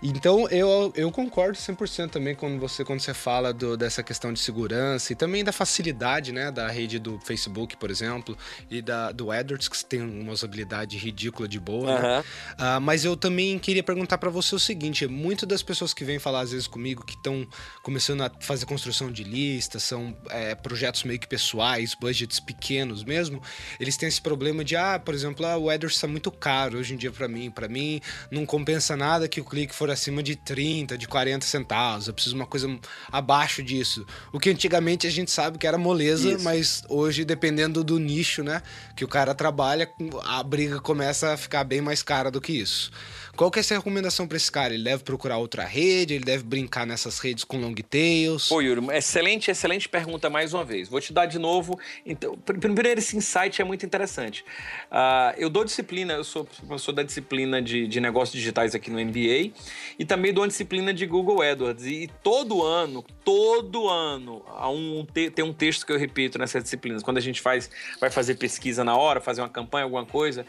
Então 0.00 0.48
eu, 0.48 0.92
eu 0.94 1.10
concordo 1.10 1.58
100% 1.58 2.10
também 2.10 2.34
quando 2.34 2.58
você, 2.60 2.84
quando 2.84 3.00
você 3.00 3.12
fala 3.12 3.52
do- 3.52 3.76
dessa 3.76 4.00
questão 4.02 4.32
de 4.32 4.38
segurança 4.38 5.12
e 5.12 5.16
também 5.16 5.42
da 5.42 5.50
facilidade 5.52 6.30
né, 6.32 6.50
da 6.52 6.68
rede 6.68 6.98
do 7.00 7.18
Facebook, 7.20 7.76
por 7.76 7.90
exemplo, 7.90 8.38
e 8.70 8.80
da, 8.80 9.10
do 9.10 9.32
AdWords, 9.32 9.68
que 9.68 9.84
tem 9.84 10.00
uma 10.00 10.32
usabilidade 10.32 10.96
ridícula 10.96 11.48
de 11.48 11.58
boa. 11.58 11.86
né? 12.00 12.08
Aham. 12.08 12.24
Ah, 12.56 12.80
mas 12.80 13.04
eu 13.04 13.16
também 13.16 13.58
queria 13.58 13.82
perguntar 13.82 14.18
para 14.18 14.30
você 14.30 14.54
o 14.54 14.58
seguinte: 14.58 15.06
muitas 15.08 15.48
das 15.48 15.62
pessoas 15.64 15.92
que 15.92 16.04
vêm 16.04 16.18
falar 16.20 16.40
às 16.42 16.52
vezes 16.52 16.68
comigo 16.68 17.04
que 17.04 17.14
estão 17.14 17.44
começando 17.82 18.22
a 18.22 18.30
fazer 18.40 18.66
construção 18.66 19.10
de 19.10 19.24
listas, 19.24 19.82
são 19.82 20.16
é, 20.30 20.54
projetos 20.54 21.02
meio 21.02 21.18
que 21.18 21.26
pessoais, 21.26 21.94
budgets 21.94 22.38
pequenos 22.38 23.02
mesmo, 23.02 23.42
eles 23.80 23.96
têm 23.96 24.08
esse 24.08 24.20
problema 24.20 24.64
de, 24.64 24.76
ah, 24.76 25.00
por 25.04 25.12
exemplo, 25.14 25.44
ah, 25.44 25.56
o 25.56 25.68
AdWords 25.68 25.96
está 25.96 26.06
muito 26.06 26.30
caro 26.30 26.78
hoje 26.78 26.94
em 26.94 26.96
dia 26.96 27.10
para 27.10 27.26
mim. 27.26 27.50
Para 27.50 27.66
mim, 27.68 28.00
não 28.30 28.46
compensa 28.46 28.96
nada 28.96 29.26
que 29.26 29.40
o 29.40 29.44
clique 29.44 29.74
for 29.74 29.87
acima 29.90 30.22
de 30.22 30.36
30, 30.36 30.96
de 30.96 31.06
40 31.06 31.46
centavos. 31.46 32.08
Eu 32.08 32.14
preciso 32.14 32.34
de 32.34 32.40
uma 32.40 32.46
coisa 32.46 32.78
abaixo 33.10 33.62
disso. 33.62 34.06
O 34.32 34.38
que 34.38 34.50
antigamente 34.50 35.06
a 35.06 35.10
gente 35.10 35.30
sabe 35.30 35.58
que 35.58 35.66
era 35.66 35.78
moleza, 35.78 36.32
Isso. 36.32 36.44
mas 36.44 36.82
hoje, 36.88 37.24
dependendo 37.24 37.82
do 37.82 37.98
nicho, 37.98 38.42
né, 38.42 38.62
que 38.96 39.04
o 39.04 39.08
cara 39.08 39.34
trabalha, 39.34 39.90
a 40.24 40.42
briga 40.42 40.80
começa 40.80 41.32
a 41.32 41.36
ficar 41.36 41.64
bem 41.64 41.80
mais 41.80 42.02
cara 42.02 42.30
do 42.30 42.40
que 42.40 42.52
isso. 42.52 42.90
Qual 43.38 43.52
que 43.52 43.58
é 43.58 43.60
essa 43.60 43.76
recomendação 43.76 44.26
para 44.26 44.36
esse 44.36 44.50
cara? 44.50 44.74
Ele 44.74 44.82
deve 44.82 45.04
procurar 45.04 45.38
outra 45.38 45.64
rede? 45.64 46.12
Ele 46.14 46.24
deve 46.24 46.42
brincar 46.42 46.84
nessas 46.84 47.20
redes 47.20 47.44
com 47.44 47.56
long 47.56 47.72
tails? 47.88 48.48
Pô, 48.48 48.60
Yuri, 48.60 48.84
excelente, 48.96 49.48
excelente 49.48 49.88
pergunta 49.88 50.28
mais 50.28 50.52
uma 50.52 50.64
vez. 50.64 50.88
Vou 50.88 51.00
te 51.00 51.12
dar 51.12 51.26
de 51.26 51.38
novo. 51.38 51.78
Então, 52.04 52.36
pr- 52.36 52.58
primeiro, 52.58 52.98
esse 52.98 53.16
insight 53.16 53.62
é 53.62 53.64
muito 53.64 53.86
interessante. 53.86 54.44
Ah, 54.90 55.32
eu 55.38 55.48
dou 55.48 55.64
disciplina, 55.64 56.14
eu 56.14 56.24
sou 56.24 56.44
professor 56.66 56.90
da 56.90 57.04
disciplina 57.04 57.62
de, 57.62 57.86
de 57.86 58.00
negócios 58.00 58.36
digitais 58.36 58.74
aqui 58.74 58.90
no 58.90 58.98
MBA 58.98 59.52
e 59.96 60.04
também 60.04 60.32
dou 60.32 60.42
uma 60.42 60.48
disciplina 60.48 60.92
de 60.92 61.06
Google 61.06 61.40
AdWords. 61.40 61.86
E 61.86 62.10
todo 62.24 62.64
ano, 62.64 63.04
todo 63.24 63.88
ano, 63.88 64.42
há 64.48 64.68
um, 64.68 65.06
te- 65.14 65.30
tem 65.30 65.44
um 65.44 65.52
texto 65.52 65.86
que 65.86 65.92
eu 65.92 65.96
repito 65.98 66.40
nessas 66.40 66.64
disciplinas. 66.64 67.04
Quando 67.04 67.18
a 67.18 67.20
gente 67.22 67.40
faz, 67.40 67.70
vai 68.00 68.10
fazer 68.10 68.34
pesquisa 68.34 68.82
na 68.82 68.96
hora, 68.96 69.20
fazer 69.20 69.42
uma 69.42 69.48
campanha, 69.48 69.84
alguma 69.84 70.04
coisa, 70.04 70.44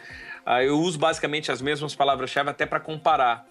eu 0.64 0.80
uso 0.80 0.98
basicamente 0.98 1.52
as 1.52 1.62
mesmas 1.62 1.94
palavras-chave 1.94 2.50
até 2.50 2.66
para 2.66 2.80
comparar 2.80 3.46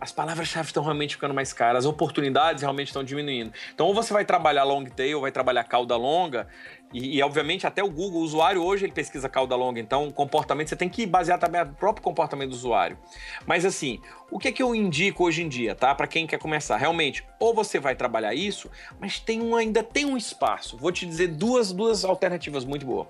as 0.00 0.10
palavras-chave 0.10 0.68
estão 0.68 0.82
realmente 0.82 1.14
ficando 1.14 1.34
mais 1.34 1.52
caras, 1.52 1.80
as 1.80 1.84
oportunidades 1.84 2.62
realmente 2.62 2.86
estão 2.86 3.04
diminuindo. 3.04 3.52
Então, 3.74 3.86
ou 3.86 3.94
você 3.94 4.12
vai 4.14 4.24
trabalhar 4.24 4.64
long 4.64 4.84
tail, 4.84 5.16
ou 5.16 5.22
vai 5.22 5.30
trabalhar 5.30 5.64
cauda 5.64 5.94
longa, 5.94 6.48
e, 6.92 7.18
e, 7.18 7.22
obviamente 7.22 7.66
até 7.66 7.84
o 7.84 7.90
Google, 7.90 8.20
o 8.20 8.24
usuário 8.24 8.62
hoje 8.62 8.86
ele 8.86 8.92
pesquisa 8.92 9.28
cauda 9.28 9.54
longa, 9.54 9.78
então 9.78 10.08
o 10.08 10.12
comportamento 10.12 10.68
você 10.68 10.76
tem 10.76 10.88
que 10.88 11.06
basear 11.06 11.38
também 11.38 11.62
no 11.62 11.74
próprio 11.74 12.02
comportamento 12.02 12.48
do 12.48 12.54
usuário. 12.54 12.98
Mas 13.46 13.64
assim, 13.66 14.00
o 14.30 14.38
que 14.38 14.48
é 14.48 14.52
que 14.52 14.62
eu 14.62 14.74
indico 14.74 15.24
hoje 15.24 15.42
em 15.42 15.48
dia, 15.48 15.74
tá? 15.74 15.94
Para 15.94 16.06
quem 16.06 16.26
quer 16.26 16.38
começar, 16.38 16.78
realmente, 16.78 17.22
ou 17.38 17.54
você 17.54 17.78
vai 17.78 17.94
trabalhar 17.94 18.34
isso, 18.34 18.70
mas 18.98 19.20
tem 19.20 19.42
um, 19.42 19.54
ainda 19.54 19.82
tem 19.82 20.06
um 20.06 20.16
espaço. 20.16 20.78
Vou 20.78 20.90
te 20.90 21.04
dizer 21.04 21.28
duas, 21.28 21.72
duas 21.72 22.04
alternativas 22.04 22.64
muito 22.64 22.86
boas. 22.86 23.08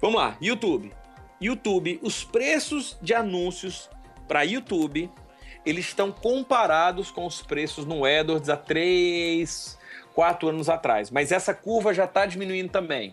Vamos 0.00 0.20
lá, 0.20 0.36
YouTube. 0.40 0.90
YouTube, 1.40 1.98
os 2.02 2.24
preços 2.24 2.96
de 3.02 3.14
anúncios 3.14 3.88
para 4.26 4.42
YouTube 4.42 5.10
eles 5.64 5.86
estão 5.86 6.12
comparados 6.12 7.10
com 7.10 7.26
os 7.26 7.42
preços 7.42 7.84
no 7.84 8.04
AdWords 8.04 8.48
há 8.48 8.56
3, 8.56 9.76
4 10.14 10.48
anos 10.48 10.68
atrás. 10.68 11.10
Mas 11.10 11.32
essa 11.32 11.52
curva 11.52 11.92
já 11.92 12.04
está 12.04 12.24
diminuindo 12.24 12.68
também. 12.70 13.12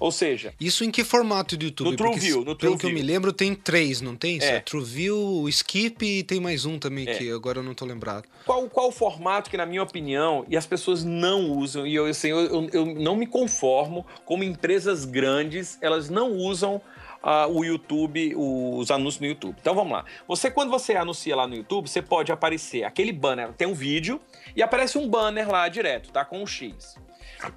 Ou 0.00 0.10
seja, 0.10 0.52
Isso 0.60 0.82
em 0.82 0.90
que 0.90 1.04
formato 1.04 1.56
do 1.56 1.66
YouTube? 1.66 1.92
No 1.92 1.96
TrueView, 1.96 2.38
no 2.38 2.44
Pelo 2.44 2.56
que 2.56 2.66
eu 2.66 2.76
TrueView. 2.78 2.98
me 2.98 3.02
lembro, 3.02 3.32
tem 3.32 3.54
três, 3.54 4.00
não 4.00 4.16
tem? 4.16 4.40
É. 4.42 4.56
É. 4.56 4.60
TrueView, 4.60 5.16
o 5.16 5.48
Skip 5.48 6.04
e 6.04 6.24
tem 6.24 6.40
mais 6.40 6.64
um 6.64 6.80
também, 6.80 7.08
É. 7.08 7.14
que 7.14 7.30
agora 7.30 7.60
eu 7.60 7.62
não 7.62 7.74
tô 7.74 7.84
lembrado. 7.84 8.24
qual, 8.44 8.68
qual 8.68 8.88
o 8.88 8.92
formato 8.92 9.48
que, 9.48 9.56
na 9.56 9.64
minha 9.64 9.80
opinião, 9.84 10.44
e 10.48 10.56
as 10.56 10.66
pessoas 10.66 11.04
não 11.04 11.48
usam, 11.52 11.86
e 11.86 11.94
eu, 11.94 12.06
assim, 12.06 12.26
eu, 12.28 12.40
eu, 12.40 12.68
eu 12.72 12.86
não 12.86 13.14
me 13.14 13.24
conformo 13.24 14.04
como 14.24 14.42
empresas 14.42 15.04
grandes, 15.04 15.78
elas 15.80 16.10
não 16.10 16.32
usam 16.32 16.82
ah, 17.26 17.46
o 17.48 17.64
YouTube, 17.64 18.34
os 18.36 18.90
anúncios 18.90 19.20
no 19.20 19.26
YouTube. 19.26 19.56
Então 19.58 19.74
vamos 19.74 19.94
lá. 19.94 20.04
Você, 20.28 20.50
quando 20.50 20.70
você 20.70 20.94
anuncia 20.94 21.34
lá 21.34 21.46
no 21.46 21.54
YouTube, 21.56 21.88
você 21.88 22.02
pode 22.02 22.30
aparecer 22.30 22.84
aquele 22.84 23.12
banner, 23.12 23.52
tem 23.54 23.66
um 23.66 23.72
vídeo, 23.74 24.20
e 24.54 24.62
aparece 24.62 24.98
um 24.98 25.08
banner 25.08 25.50
lá 25.50 25.66
direto, 25.68 26.12
tá? 26.12 26.24
Com 26.24 26.42
um 26.42 26.46
X. 26.46 26.96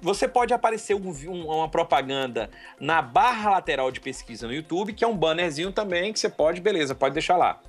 Você 0.02 0.26
pode 0.26 0.52
aparecer 0.52 0.94
um 0.94 1.08
um- 1.28 1.46
uma 1.46 1.68
propaganda 1.68 2.50
na 2.80 3.00
barra 3.00 3.50
lateral 3.50 3.90
de 3.90 4.00
pesquisa 4.00 4.46
no 4.46 4.52
YouTube, 4.52 4.92
que 4.92 5.04
é 5.04 5.06
um 5.06 5.16
bannerzinho 5.16 5.70
também 5.72 6.12
que 6.12 6.18
você 6.18 6.28
pode, 6.28 6.60
beleza, 6.60 6.94
pode 6.94 7.14
deixar 7.14 7.36
lá. 7.36 7.60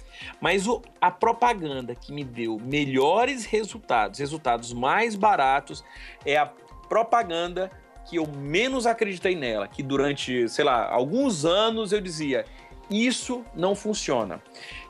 Mas 0.41 0.67
o- 0.67 0.81
a 0.99 1.11
propaganda 1.11 1.95
que 1.95 2.11
me 2.11 2.23
deu 2.23 2.57
melhores 2.59 3.45
resultados, 3.45 4.19
resultados 4.19 4.73
mais 4.73 5.15
baratos, 5.15 5.83
é 6.25 6.37
a 6.37 6.49
propaganda 6.89 7.71
que 8.09 8.15
eu 8.15 8.27
menos 8.27 8.85
acreditei 8.87 9.35
nela, 9.35 9.67
que 9.67 9.83
durante, 9.83 10.47
sei 10.49 10.65
lá, 10.65 10.89
alguns 10.91 11.45
anos 11.45 11.91
eu 11.91 12.01
dizia, 12.01 12.45
isso 12.89 13.43
não 13.55 13.75
funciona, 13.75 14.41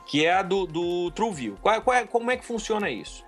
que 0.06 0.24
é 0.24 0.32
a 0.32 0.42
do, 0.42 0.66
do 0.66 1.10
TrueView. 1.10 1.56
Qual, 1.60 1.82
qual 1.82 1.96
é- 1.96 2.06
como 2.06 2.30
é 2.30 2.36
que 2.36 2.44
funciona 2.44 2.88
isso? 2.88 3.24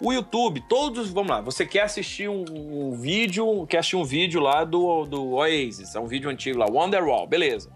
O 0.00 0.12
YouTube, 0.12 0.60
todos, 0.68 1.10
vamos 1.10 1.30
lá, 1.30 1.40
você 1.40 1.64
quer 1.64 1.82
assistir 1.82 2.28
um, 2.28 2.44
um 2.50 2.92
vídeo, 2.92 3.66
quer 3.66 3.78
assistir 3.78 3.96
um 3.96 4.04
vídeo 4.04 4.40
lá 4.40 4.64
do, 4.64 5.04
do 5.04 5.34
Oasis, 5.34 5.94
é 5.94 6.00
um 6.00 6.06
vídeo 6.06 6.28
antigo 6.30 6.58
lá, 6.58 6.66
Wonderwall, 6.66 7.26
beleza. 7.26 7.70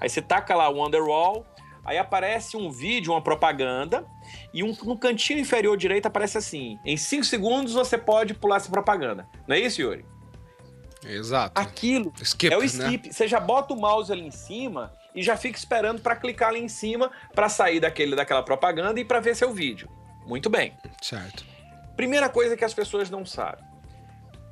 Aí 0.00 0.08
você 0.08 0.20
taca 0.20 0.54
lá 0.54 0.68
Wonderwall, 0.68 1.46
aí 1.84 1.96
aparece 1.98 2.56
um 2.56 2.70
vídeo, 2.70 3.12
uma 3.12 3.22
propaganda, 3.22 4.04
e 4.52 4.62
um- 4.62 4.76
no 4.84 4.98
cantinho 4.98 5.38
inferior 5.38 5.76
direito 5.76 6.06
aparece 6.06 6.36
assim, 6.36 6.78
em 6.84 6.96
5 6.96 7.24
segundos 7.24 7.72
você 7.74 7.96
pode 7.96 8.34
pular 8.34 8.56
essa 8.56 8.70
propaganda. 8.70 9.26
Não 9.48 9.56
é 9.56 9.60
isso, 9.60 9.80
Yuri? 9.80 10.04
Exato. 11.04 11.60
Aquilo 11.60 12.12
Skip, 12.20 12.52
é 12.52 12.56
o 12.56 12.60
né? 12.60 12.66
skip. 12.66 13.12
Você 13.12 13.26
já 13.26 13.40
bota 13.40 13.74
o 13.74 13.76
mouse 13.76 14.12
ali 14.12 14.22
em 14.22 14.30
cima 14.30 14.92
e 15.14 15.22
já 15.22 15.36
fica 15.36 15.58
esperando 15.58 16.00
para 16.00 16.16
clicar 16.16 16.50
ali 16.50 16.60
em 16.60 16.68
cima 16.68 17.10
para 17.34 17.48
sair 17.48 17.80
daquele, 17.80 18.16
daquela 18.16 18.42
propaganda 18.42 18.98
e 19.00 19.04
para 19.04 19.20
ver 19.20 19.36
seu 19.36 19.52
vídeo. 19.52 19.88
Muito 20.26 20.48
bem. 20.48 20.72
Certo. 21.00 21.44
Primeira 21.96 22.28
coisa 22.28 22.56
que 22.56 22.64
as 22.64 22.72
pessoas 22.72 23.10
não 23.10 23.26
sabem. 23.26 23.64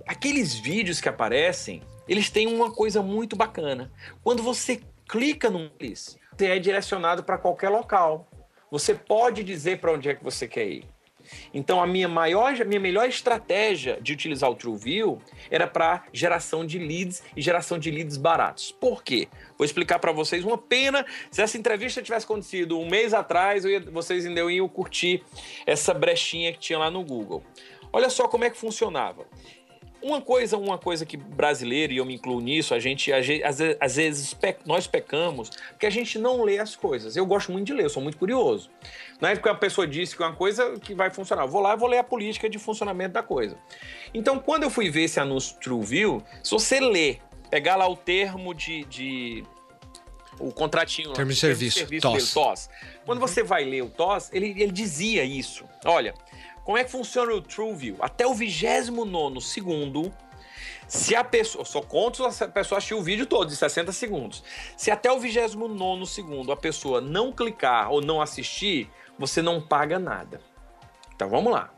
Aqueles 0.06 0.54
vídeos 0.54 1.00
que 1.00 1.08
aparecem, 1.08 1.82
eles 2.08 2.30
têm 2.30 2.46
uma 2.46 2.72
coisa 2.72 3.00
muito 3.02 3.36
bacana. 3.36 3.90
Quando 4.22 4.42
você 4.42 4.80
clica 5.08 5.48
num 5.48 5.68
deles, 5.78 6.18
você 6.36 6.46
é 6.46 6.58
direcionado 6.58 7.22
para 7.22 7.38
qualquer 7.38 7.68
local. 7.68 8.28
Você 8.70 8.94
pode 8.94 9.42
dizer 9.42 9.80
para 9.80 9.92
onde 9.92 10.08
é 10.08 10.14
que 10.14 10.22
você 10.22 10.46
quer 10.46 10.66
ir. 10.66 10.84
Então 11.52 11.82
a 11.82 11.86
minha 11.86 12.08
maior, 12.08 12.54
a 12.60 12.64
minha 12.64 12.80
melhor 12.80 13.08
estratégia 13.08 13.98
de 14.00 14.12
utilizar 14.12 14.50
o 14.50 14.54
TrueView 14.54 15.18
era 15.50 15.66
para 15.66 16.04
geração 16.12 16.64
de 16.66 16.78
leads 16.78 17.22
e 17.36 17.42
geração 17.42 17.78
de 17.78 17.90
leads 17.90 18.16
baratos. 18.16 18.72
Por 18.72 19.02
quê? 19.02 19.28
Vou 19.58 19.64
explicar 19.64 19.98
para 19.98 20.12
vocês 20.12 20.44
uma 20.44 20.58
pena. 20.58 21.04
Se 21.30 21.42
essa 21.42 21.56
entrevista 21.58 22.02
tivesse 22.02 22.24
acontecido 22.24 22.78
um 22.78 22.88
mês 22.88 23.12
atrás, 23.14 23.64
ia- 23.64 23.80
vocês 23.80 24.24
ainda 24.26 24.40
iam 24.52 24.68
curtir 24.68 25.22
essa 25.66 25.92
brechinha 25.94 26.52
que 26.52 26.58
tinha 26.58 26.78
lá 26.78 26.90
no 26.90 27.04
Google. 27.04 27.42
Olha 27.92 28.08
só 28.08 28.28
como 28.28 28.44
é 28.44 28.50
que 28.50 28.56
funcionava. 28.56 29.26
Uma 30.02 30.20
coisa, 30.22 30.56
uma 30.56 30.78
coisa 30.78 31.04
que 31.04 31.16
brasileiro, 31.16 31.92
e 31.92 31.98
eu 31.98 32.06
me 32.06 32.14
incluo 32.14 32.40
nisso, 32.40 32.74
a 32.74 32.78
gente, 32.78 33.12
a 33.12 33.18
às 33.18 33.26
vezes, 33.26 33.76
às 33.78 33.96
vezes 33.96 34.34
pe- 34.34 34.56
nós 34.64 34.86
pecamos 34.86 35.50
porque 35.72 35.84
a 35.84 35.90
gente 35.90 36.18
não 36.18 36.42
lê 36.42 36.58
as 36.58 36.74
coisas. 36.74 37.16
Eu 37.16 37.26
gosto 37.26 37.52
muito 37.52 37.66
de 37.66 37.74
ler, 37.74 37.84
eu 37.84 37.90
sou 37.90 38.02
muito 38.02 38.16
curioso. 38.16 38.70
Não 39.20 39.28
é 39.28 39.34
porque 39.34 39.48
uma 39.48 39.54
pessoa 39.58 39.86
disse 39.86 40.16
que 40.16 40.22
é 40.22 40.26
uma 40.26 40.34
coisa 40.34 40.78
que 40.80 40.94
vai 40.94 41.10
funcionar. 41.10 41.42
Eu 41.44 41.48
vou 41.48 41.60
lá 41.60 41.74
e 41.74 41.76
vou 41.76 41.88
ler 41.88 41.98
a 41.98 42.04
política 42.04 42.48
de 42.48 42.58
funcionamento 42.58 43.12
da 43.12 43.22
coisa. 43.22 43.58
Então, 44.14 44.38
quando 44.38 44.62
eu 44.62 44.70
fui 44.70 44.88
ver 44.88 45.02
esse 45.02 45.20
anúncio 45.20 45.56
TrueView, 45.60 46.22
se 46.42 46.50
você 46.50 46.80
ler, 46.80 47.20
pegar 47.50 47.76
lá 47.76 47.86
o 47.86 47.96
termo 47.96 48.54
de. 48.54 48.84
de- 48.84 49.44
o 50.38 50.50
contratinho 50.50 51.10
lá, 51.10 51.14
Termo 51.16 51.30
de 51.32 51.36
o 51.36 51.40
serviço, 51.40 51.84
dele, 51.84 52.00
TOS. 52.00 52.32
TOS. 52.32 52.70
Quando 53.04 53.18
você 53.20 53.42
vai 53.42 53.62
ler 53.64 53.82
o 53.82 53.90
TOS, 53.90 54.30
ele, 54.32 54.50
ele 54.56 54.72
dizia 54.72 55.22
isso. 55.22 55.66
Olha, 55.84 56.14
como 56.64 56.78
é 56.78 56.84
que 56.84 56.90
funciona 56.90 57.32
o 57.32 57.40
TrueView? 57.40 57.96
Até 58.00 58.26
o 58.26 58.34
29 58.34 59.40
segundo, 59.40 60.12
se 60.86 61.14
a 61.14 61.24
pessoa. 61.24 61.64
Só 61.64 61.80
conto 61.80 62.30
se 62.30 62.44
a 62.44 62.48
pessoa 62.48 62.78
assistir 62.78 62.94
o 62.94 63.02
vídeo 63.02 63.26
todo, 63.26 63.48
de 63.48 63.56
60 63.56 63.92
segundos. 63.92 64.42
Se 64.76 64.90
até 64.90 65.10
o 65.10 65.18
29 65.18 66.06
segundo 66.06 66.52
a 66.52 66.56
pessoa 66.56 67.00
não 67.00 67.32
clicar 67.32 67.90
ou 67.90 68.00
não 68.00 68.20
assistir, 68.20 68.90
você 69.18 69.40
não 69.40 69.60
paga 69.60 69.98
nada. 69.98 70.40
Então 71.14 71.28
vamos 71.28 71.52
lá. 71.52 71.72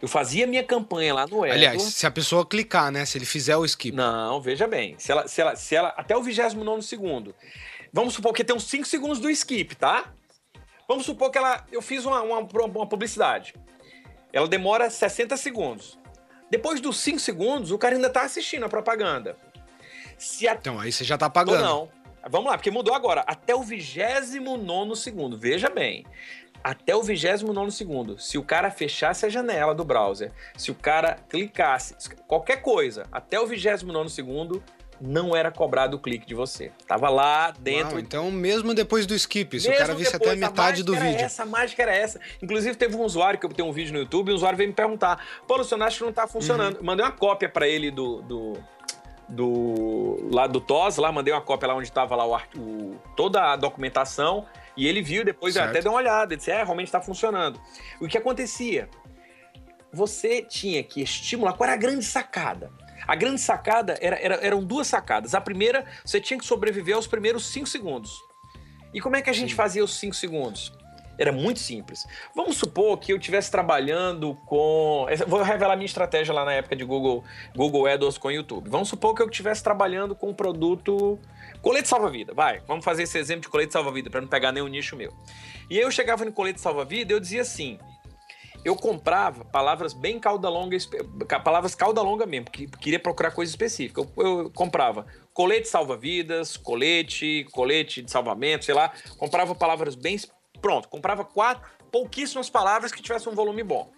Eu 0.00 0.08
fazia 0.08 0.46
minha 0.46 0.62
campanha 0.62 1.14
lá 1.14 1.26
no 1.26 1.42
Aliás, 1.42 1.76
AdWords. 1.76 1.94
se 1.94 2.06
a 2.06 2.10
pessoa 2.10 2.44
clicar, 2.44 2.90
né? 2.90 3.04
Se 3.04 3.16
ele 3.18 3.24
fizer 3.24 3.56
o 3.56 3.64
skip. 3.64 3.96
Não, 3.96 4.40
veja 4.40 4.66
bem. 4.66 4.96
Se 4.98 5.12
ela, 5.12 5.26
se 5.28 5.40
ela, 5.40 5.56
se 5.56 5.74
ela 5.74 5.88
até 5.96 6.16
o 6.16 6.22
29 6.22 6.82
segundo. 6.82 7.34
Vamos 7.92 8.14
supor 8.14 8.32
que 8.32 8.42
tem 8.42 8.54
uns 8.54 8.64
5 8.64 8.86
segundos 8.86 9.18
do 9.18 9.30
skip, 9.30 9.74
tá? 9.76 10.12
Vamos 10.88 11.06
supor 11.06 11.30
que 11.30 11.38
ela. 11.38 11.64
Eu 11.70 11.80
fiz 11.80 12.04
uma, 12.04 12.20
uma, 12.22 12.38
uma 12.38 12.86
publicidade. 12.86 13.54
Ela 14.32 14.48
demora 14.48 14.88
60 14.88 15.36
segundos. 15.36 15.98
Depois 16.50 16.80
dos 16.80 16.98
5 16.98 17.18
segundos, 17.18 17.70
o 17.70 17.78
cara 17.78 17.94
ainda 17.94 18.10
tá 18.10 18.22
assistindo 18.22 18.64
a 18.64 18.68
propaganda. 18.68 19.36
Se 20.18 20.46
a, 20.46 20.54
Então, 20.54 20.78
aí 20.78 20.92
você 20.92 21.04
já 21.04 21.16
tá 21.18 21.26
ou 21.26 21.32
pagando. 21.32 21.60
não. 21.60 21.88
Vamos 22.30 22.50
lá, 22.50 22.56
porque 22.56 22.70
mudou 22.70 22.94
agora. 22.94 23.24
Até 23.26 23.54
o 23.54 23.62
29 23.62 24.94
segundo. 24.94 25.36
Veja 25.36 25.68
bem. 25.68 26.06
Até 26.62 26.94
o 26.94 27.02
29 27.02 27.72
segundo. 27.72 28.18
Se 28.18 28.38
o 28.38 28.44
cara 28.44 28.70
fechasse 28.70 29.26
a 29.26 29.28
janela 29.28 29.74
do 29.74 29.84
browser, 29.84 30.30
se 30.56 30.70
o 30.70 30.74
cara 30.74 31.16
clicasse, 31.28 31.96
qualquer 32.28 32.62
coisa, 32.62 33.04
até 33.10 33.40
o 33.40 33.46
29 33.46 34.08
segundo, 34.10 34.62
não 35.04 35.34
era 35.34 35.50
cobrado 35.50 35.96
o 35.96 36.00
clique 36.00 36.24
de 36.24 36.34
você. 36.34 36.70
Tava 36.86 37.08
lá 37.08 37.50
dentro. 37.58 37.90
Uau, 37.94 37.98
então, 37.98 38.30
mesmo 38.30 38.72
depois 38.72 39.04
do 39.04 39.14
skip, 39.16 39.58
se 39.60 39.68
o 39.68 39.76
cara 39.76 39.94
visse 39.94 40.14
até 40.14 40.30
a 40.30 40.34
depois, 40.34 40.38
metade 40.38 40.82
do 40.84 40.92
mágica 40.92 41.04
era 41.08 41.12
vídeo. 41.12 41.26
Essa, 41.26 41.42
a 41.42 41.46
mágica 41.46 41.82
era 41.82 41.92
essa. 41.94 42.20
Inclusive, 42.40 42.76
teve 42.76 42.94
um 42.96 43.02
usuário 43.02 43.38
que 43.40 43.44
eu 43.44 43.50
tenho 43.50 43.68
um 43.68 43.72
vídeo 43.72 43.92
no 43.92 43.98
YouTube, 43.98 44.28
e 44.28 44.32
um 44.32 44.36
usuário 44.36 44.56
veio 44.56 44.68
me 44.68 44.74
perguntar: 44.74 45.24
Pô, 45.46 45.56
Luciano, 45.56 45.82
acho 45.84 45.98
que 45.98 46.04
não 46.04 46.12
tá 46.12 46.26
funcionando. 46.28 46.76
Uhum. 46.76 46.84
Mandei 46.84 47.04
uma 47.04 47.10
cópia 47.12 47.48
pra 47.48 47.66
ele 47.66 47.90
do. 47.90 48.22
do 48.22 48.52
do 49.28 50.28
lá 50.30 50.46
do 50.46 50.60
TOS, 50.60 50.98
lá 50.98 51.10
mandei 51.10 51.32
uma 51.32 51.40
cópia 51.40 51.68
lá 51.68 51.74
onde 51.74 51.88
estava 51.88 52.14
lá 52.14 52.26
o, 52.26 52.36
o- 52.60 53.00
toda 53.16 53.52
a 53.52 53.56
documentação 53.56 54.44
e 54.76 54.86
ele 54.86 55.00
viu 55.00 55.24
depois 55.24 55.54
Certo. 55.54 55.70
até 55.70 55.80
deu 55.80 55.90
uma 55.92 55.98
olhada, 55.98 56.34
ele 56.34 56.36
disse, 56.38 56.50
é, 56.50 56.62
realmente 56.62 56.88
está 56.88 57.00
funcionando. 57.00 57.58
O 57.98 58.06
que 58.08 58.18
acontecia? 58.18 58.90
Você 59.90 60.42
tinha 60.42 60.82
que 60.82 61.00
estimular, 61.02 61.52
qual 61.54 61.66
era 61.66 61.74
a 61.74 61.80
grande 61.80 62.04
sacada? 62.04 62.70
A 63.06 63.14
grande 63.14 63.40
sacada 63.40 63.98
era, 64.00 64.16
era- 64.20 64.36
eram 64.46 64.62
duas 64.64 64.86
sacadas. 64.86 65.34
A 65.34 65.40
primeira, 65.40 65.84
você 66.04 66.20
tinha 66.20 66.38
que 66.38 66.44
sobreviver 66.44 66.94
aos 66.94 67.06
primeiros 67.06 67.46
cinco 67.46 67.66
segundos. 67.66 68.20
E 68.94 69.00
como 69.00 69.16
é 69.16 69.22
que 69.22 69.30
a 69.30 69.32
gente 69.32 69.54
fazia 69.54 69.82
os 69.82 69.94
cinco 69.98 70.14
segundos? 70.14 70.72
Era 71.18 71.30
muito 71.30 71.60
simples. 71.60 72.06
Vamos 72.34 72.56
supor 72.56 72.98
que 72.98 73.12
eu 73.12 73.16
estivesse 73.18 73.50
trabalhando 73.50 74.34
com. 74.46 75.06
Vou 75.26 75.42
revelar 75.42 75.76
minha 75.76 75.86
estratégia 75.86 76.32
lá 76.32 76.44
na 76.44 76.54
época 76.54 76.74
de 76.74 76.84
Google, 76.84 77.22
Google 77.54 77.86
AdWords 77.86 78.16
com 78.18 78.30
YouTube. 78.30 78.70
Vamos 78.70 78.88
supor 78.88 79.14
que 79.14 79.22
eu 79.22 79.28
estivesse 79.28 79.62
trabalhando 79.62 80.14
com 80.16 80.30
um 80.30 80.34
produto. 80.34 81.18
Colete 81.60 81.86
salva-vida, 81.86 82.32
vai. 82.34 82.60
Vamos 82.66 82.84
fazer 82.84 83.02
esse 83.02 83.18
exemplo 83.18 83.42
de 83.42 83.48
colete 83.50 83.72
salva-vida, 83.72 84.08
para 84.10 84.22
não 84.22 84.28
pegar 84.28 84.52
nenhum 84.52 84.66
nicho 84.68 84.96
meu. 84.96 85.12
E 85.68 85.76
aí 85.76 85.82
eu 85.84 85.90
chegava 85.90 86.24
no 86.24 86.32
colete 86.32 86.60
salva-vida 86.60 87.12
e 87.12 87.14
eu 87.14 87.20
dizia 87.20 87.42
assim: 87.42 87.78
eu 88.64 88.76
comprava 88.76 89.44
palavras 89.44 89.92
bem 89.92 90.20
cauda 90.20 90.48
longa, 90.48 90.76
palavras 91.42 91.74
cauda 91.74 92.00
longa 92.00 92.24
mesmo, 92.26 92.44
porque 92.44 92.68
queria 92.80 92.98
procurar 93.00 93.32
coisa 93.32 93.50
específica. 93.50 94.00
Eu, 94.00 94.12
eu 94.16 94.50
comprava 94.50 95.06
colete 95.34 95.68
salva-vidas, 95.68 96.56
colete, 96.56 97.46
colete 97.50 98.02
de 98.02 98.10
salvamento, 98.10 98.64
sei 98.64 98.74
lá. 98.74 98.92
Comprava 99.18 99.54
palavras 99.54 99.96
bem. 99.96 100.16
Pronto, 100.60 100.88
comprava 100.88 101.24
quatro, 101.24 101.68
pouquíssimas 101.90 102.48
palavras 102.48 102.92
que 102.92 103.02
tivessem 103.02 103.32
um 103.32 103.34
volume 103.34 103.64
bom. 103.64 103.90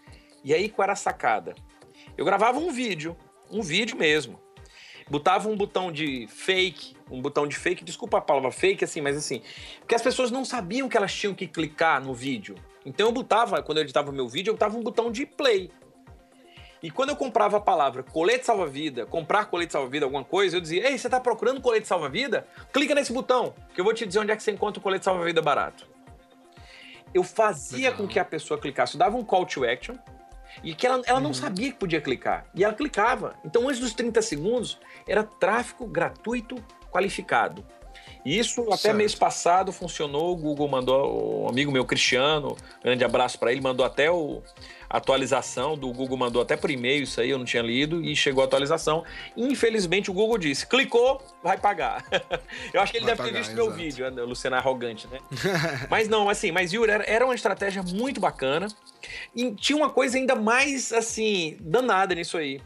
E 0.43 0.55
aí 0.55 0.69
qual 0.69 0.85
era 0.85 0.93
a 0.95 0.97
sacada? 0.97 1.55
Eu 2.17 2.25
gravava 2.25 2.59
um 2.59 2.73
vídeo, 2.73 3.17
um 3.51 3.61
vídeo 3.61 3.99
mesmo. 3.99 4.41
Botava 5.11 5.51
um 5.51 5.57
botão 5.57 5.93
de 5.93 6.27
fake, 6.29 6.97
um 7.11 7.21
botão 7.21 7.47
de 7.47 7.55
fake, 7.55 7.85
desculpa 7.85 8.17
a 8.17 8.21
palavra 8.23 8.51
fake, 8.51 8.85
assim, 8.85 9.03
mas 9.03 9.15
assim, 9.19 9.43
porque 9.81 9.95
as 9.95 10.01
pessoas 10.01 10.31
não 10.31 10.47
sabiam 10.47 10.89
que 10.89 10.97
elas 10.97 11.12
tinham 11.12 11.35
que 11.35 11.47
clicar 11.47 12.03
no 12.03 12.15
vídeo. 12.15 12.55
Então 12.85 13.07
eu 13.07 13.12
botava, 13.12 13.62
quando 13.62 13.78
eu 13.78 13.85
editava 13.85 14.12
meu 14.12 14.28
vídeo, 14.28 14.51
eu 14.51 14.55
botava 14.55 14.76
um 14.76 14.82
botão 14.82 15.11
de 15.11 15.24
play. 15.24 15.70
E 16.82 16.91
quando 16.91 17.09
eu 17.09 17.16
comprava 17.16 17.57
a 17.57 17.61
palavra 17.61 18.03
colete 18.03 18.45
salva-vida, 18.45 19.07
comprar 19.07 19.47
colete 19.47 19.72
salva-vida, 19.72 20.05
alguma 20.05 20.22
coisa, 20.22 20.57
eu 20.57 20.61
dizia: 20.61 20.87
Ei, 20.87 20.99
você 20.99 21.09
tá 21.09 21.18
procurando 21.18 21.61
colete 21.61 21.89
salva-vida? 21.89 22.47
Clica 22.72 22.95
nesse 22.95 23.12
botão, 23.12 23.55
que 23.74 23.80
eu 23.80 23.85
vou 23.85 23.95
te 23.95 24.05
dizer 24.05 24.18
onde 24.18 24.32
é 24.32 24.37
que 24.37 24.43
você 24.43 24.51
encontra 24.51 24.80
o 24.80 24.82
colete 24.82 25.05
salva-vida 25.05 25.41
barato. 25.41 25.87
Eu 27.14 27.22
fazia 27.22 27.91
Legal. 27.91 27.97
com 27.97 28.09
que 28.09 28.18
a 28.18 28.24
pessoa 28.24 28.61
clicasse, 28.61 28.97
eu 28.97 28.99
dava 28.99 29.16
um 29.16 29.24
call 29.24 29.47
to 29.47 29.64
action, 29.64 29.97
e 30.62 30.74
que 30.74 30.87
ela, 30.87 31.01
ela 31.07 31.20
não 31.20 31.32
sabia 31.32 31.72
que 31.72 31.78
podia 31.78 32.01
clicar. 32.01 32.47
E 32.55 32.62
ela 32.62 32.74
clicava. 32.74 33.35
Então, 33.45 33.68
antes 33.68 33.80
dos 33.80 33.95
30 33.95 34.20
segundos, 34.20 34.78
era 35.09 35.22
tráfego 35.22 35.87
gratuito 35.87 36.57
qualificado. 36.91 37.64
Isso 38.25 38.62
até 38.62 38.77
Certo. 38.77 38.97
mês 38.97 39.14
passado 39.14 39.70
funcionou. 39.72 40.33
O 40.33 40.37
Google 40.37 40.68
mandou, 40.68 41.45
um 41.45 41.49
amigo 41.49 41.70
meu, 41.70 41.85
Cristiano, 41.85 42.57
grande 42.83 43.05
abraço 43.05 43.39
para 43.39 43.53
ele, 43.53 43.61
mandou 43.61 43.85
até 43.85 44.11
o 44.11 44.43
a 44.89 44.99
atualização 44.99 45.77
do 45.77 45.93
Google, 45.93 46.16
mandou 46.16 46.41
até 46.41 46.57
por 46.57 46.70
e-mail 46.70 47.03
isso 47.03 47.20
aí, 47.20 47.31
eu 47.31 47.37
não 47.39 47.45
tinha 47.45 47.62
lido, 47.62 48.01
e 48.01 48.14
chegou 48.14 48.43
a 48.43 48.47
atualização. 48.47 49.03
Infelizmente, 49.37 50.09
o 50.09 50.14
Google 50.14 50.39
disse: 50.39 50.64
clicou, 50.66 51.20
vai 51.43 51.59
pagar. 51.59 52.05
eu 52.72 52.81
acho 52.81 52.93
que 52.93 52.99
ele 52.99 53.07
Vai 53.07 53.16
deve 53.16 53.29
ter 53.29 53.33
pagar, 53.33 53.43
visto 53.43 53.55
meu 53.57 53.66
exato. 53.66 53.81
vídeo, 53.81 54.11
né? 54.11 54.22
o 54.22 54.27
Luciano 54.27 54.55
arrogante, 54.57 55.09
né? 55.09 55.18
mas 55.91 56.07
não, 56.09 56.29
assim, 56.29 56.53
mas 56.53 56.72
Yuri, 56.72 56.93
era, 56.93 57.05
era 57.11 57.25
uma 57.25 57.35
estratégia 57.35 57.83
muito 57.83 58.20
bacana. 58.20 58.68
E 59.35 59.51
tinha 59.53 59.77
uma 59.77 59.91
coisa 59.91 60.16
ainda 60.16 60.37
mais, 60.37 60.93
assim, 60.93 61.57
danada 61.61 62.14
nisso 62.14 62.39
aí. 62.39 62.61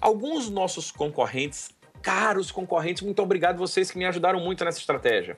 Alguns 0.00 0.50
nossos 0.50 0.90
concorrentes, 0.90 1.70
caros 2.02 2.50
concorrentes, 2.50 3.02
muito 3.02 3.22
obrigado 3.22 3.58
vocês 3.58 3.90
que 3.90 3.98
me 3.98 4.04
ajudaram 4.04 4.40
muito 4.40 4.64
nessa 4.64 4.78
estratégia. 4.78 5.36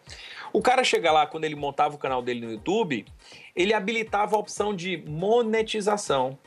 O 0.53 0.61
cara 0.61 0.85
chega 0.85 1.11
lá, 1.11 1.27
quando 1.27 1.45
ele 1.45 1.57
montava 1.57 1.95
o 1.95 1.99
canal 1.99 2.23
dele 2.23 2.45
no 2.45 2.53
YouTube, 2.53 3.05
ele 3.55 3.75
habilitava 3.75 4.37
a 4.37 4.39
opção 4.39 4.75
de 4.75 5.03
monetização. 5.07 6.39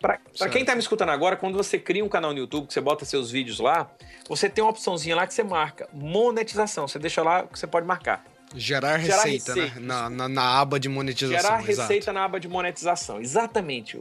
Para 0.00 0.48
quem 0.50 0.64
tá 0.64 0.74
me 0.74 0.80
escutando 0.80 1.08
agora, 1.08 1.36
quando 1.36 1.56
você 1.56 1.78
cria 1.78 2.04
um 2.04 2.08
canal 2.08 2.32
no 2.32 2.38
YouTube, 2.38 2.66
que 2.66 2.74
você 2.74 2.80
bota 2.80 3.04
seus 3.04 3.30
vídeos 3.30 3.58
lá, 3.58 3.90
você 4.28 4.48
tem 4.48 4.62
uma 4.62 4.70
opçãozinha 4.70 5.16
lá 5.16 5.26
que 5.26 5.34
você 5.34 5.42
marca 5.42 5.88
monetização. 5.92 6.86
Você 6.86 6.98
deixa 6.98 7.22
lá 7.22 7.44
que 7.44 7.58
você 7.58 7.66
pode 7.66 7.86
marcar. 7.86 8.24
Gerar 8.54 8.98
Gerar 8.98 9.24
receita, 9.24 9.54
receita, 9.54 9.80
né? 9.80 9.86
Na, 9.86 10.10
na, 10.10 10.28
na 10.28 10.60
aba 10.60 10.78
de 10.78 10.88
monetização. 10.88 11.40
Gerar 11.40 11.68
exato. 11.68 11.88
receita 11.88 12.12
na 12.12 12.24
aba 12.24 12.38
de 12.38 12.48
monetização. 12.48 13.20
Exatamente. 13.20 13.98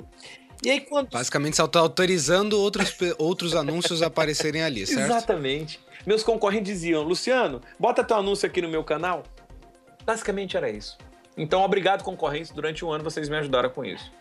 E 0.64 0.70
aí, 0.70 0.82
quando. 0.82 1.10
Basicamente, 1.10 1.56
você 1.56 1.68
tá 1.68 1.80
autorizando 1.80 2.60
outros, 2.60 2.95
outros 3.18 3.56
anúncios 3.56 4.01
a 4.01 4.08
aparecerem 4.08 4.64
ali, 4.64 4.86
certo? 4.86 5.12
Exatamente. 5.12 5.80
Meus 6.06 6.24
concorrentes 6.24 6.74
diziam, 6.74 7.01
Luciano, 7.03 7.62
bota 7.80 8.03
teu 8.03 8.18
anúncio 8.18 8.47
aqui 8.47 8.62
no 8.62 8.70
meu 8.70 8.84
canal. 8.84 9.24
Basicamente 10.06 10.56
era 10.56 10.70
isso. 10.70 10.97
Então, 11.38 11.62
obrigado, 11.62 12.03
concorrentes. 12.03 12.51
Durante 12.51 12.86
um 12.86 12.91
ano 12.91 13.03
vocês 13.03 13.28
me 13.28 13.36
ajudaram 13.38 13.70
com 13.70 13.84
isso. 13.84 14.12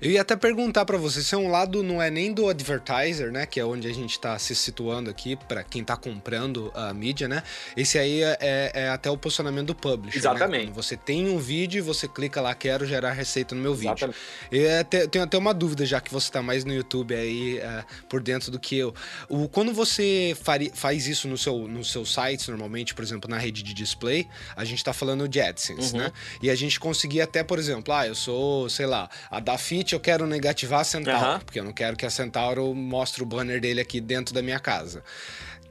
Eu 0.00 0.10
ia 0.10 0.20
até 0.22 0.34
perguntar 0.36 0.84
pra 0.84 0.96
você, 0.98 1.22
se 1.22 1.34
é 1.34 1.38
um 1.38 1.50
lado 1.50 1.82
não 1.82 2.00
é 2.02 2.10
nem 2.10 2.32
do 2.32 2.48
advertiser, 2.48 3.30
né, 3.30 3.46
que 3.46 3.60
é 3.60 3.64
onde 3.64 3.86
a 3.88 3.92
gente 3.94 4.18
tá 4.18 4.38
se 4.38 4.54
situando 4.54 5.08
aqui 5.10 5.36
pra 5.36 5.62
quem 5.62 5.82
tá 5.84 5.96
comprando 5.96 6.70
a 6.74 6.92
mídia, 6.92 7.28
né? 7.28 7.42
Esse 7.76 7.98
aí 7.98 8.22
é, 8.22 8.36
é- 8.40 8.72
é 8.74 8.88
até 8.88 9.10
o 9.10 9.16
posicionamento 9.16 9.66
do 9.68 9.74
publisher, 9.74 10.18
Exatamente. 10.18 10.66
Né? 10.66 10.72
Você 10.74 10.96
tem 10.96 11.28
um 11.28 11.38
vídeo 11.38 11.82
você 11.84 12.08
clica 12.08 12.40
lá, 12.40 12.54
quero 12.54 12.84
gerar 12.86 13.12
receita 13.12 13.54
no 13.54 13.60
meu 13.60 13.74
vídeo. 13.74 13.92
Exatamente. 13.92 14.18
Eu 14.50 14.80
até- 14.80 15.06
tenho 15.06 15.24
até 15.24 15.38
uma 15.38 15.54
dúvida, 15.54 15.84
já 15.86 16.00
que 16.00 16.12
você 16.12 16.30
tá 16.30 16.42
mais 16.42 16.64
no 16.64 16.72
YouTube 16.74 17.14
aí 17.14 17.58
é, 17.58 17.84
por 18.08 18.20
dentro 18.20 18.50
do 18.50 18.58
que 18.58 18.76
eu. 18.76 18.94
O, 19.28 19.48
quando 19.48 19.72
você 19.72 20.36
faz 20.74 21.06
isso 21.06 21.28
no 21.28 21.38
seu, 21.38 21.68
no 21.68 21.84
seu 21.84 22.04
site, 22.04 22.48
normalmente, 22.50 22.94
por 22.94 23.04
exemplo, 23.04 23.30
na 23.30 23.38
rede 23.38 23.62
de 23.62 23.72
display, 23.72 24.28
a 24.56 24.64
gente 24.64 24.82
tá 24.82 24.92
falando 24.92 25.28
de 25.28 25.40
AdSense, 25.40 25.92
Uhum. 25.92 25.98
né? 26.00 26.12
E 26.42 26.50
a 26.50 26.54
gente 26.54 26.78
conseguia 26.80 27.24
até, 27.24 27.42
por 27.44 27.58
exemplo, 27.58 27.92
ah, 27.94 28.06
eu 28.06 28.14
sou, 28.14 28.68
sei 28.68 28.86
lá, 28.86 29.08
a 29.36 29.40
Dafit, 29.40 29.92
eu 29.92 30.00
quero 30.00 30.26
negativar 30.26 30.80
a 30.80 30.84
Centauro, 30.84 31.18
Aham. 31.18 31.40
porque 31.40 31.60
eu 31.60 31.64
não 31.64 31.72
quero 31.72 31.96
que 31.96 32.06
a 32.06 32.10
Centauro 32.10 32.74
mostre 32.74 33.22
o 33.22 33.26
banner 33.26 33.60
dele 33.60 33.80
aqui 33.80 34.00
dentro 34.00 34.34
da 34.34 34.40
minha 34.42 34.58
casa. 34.58 35.02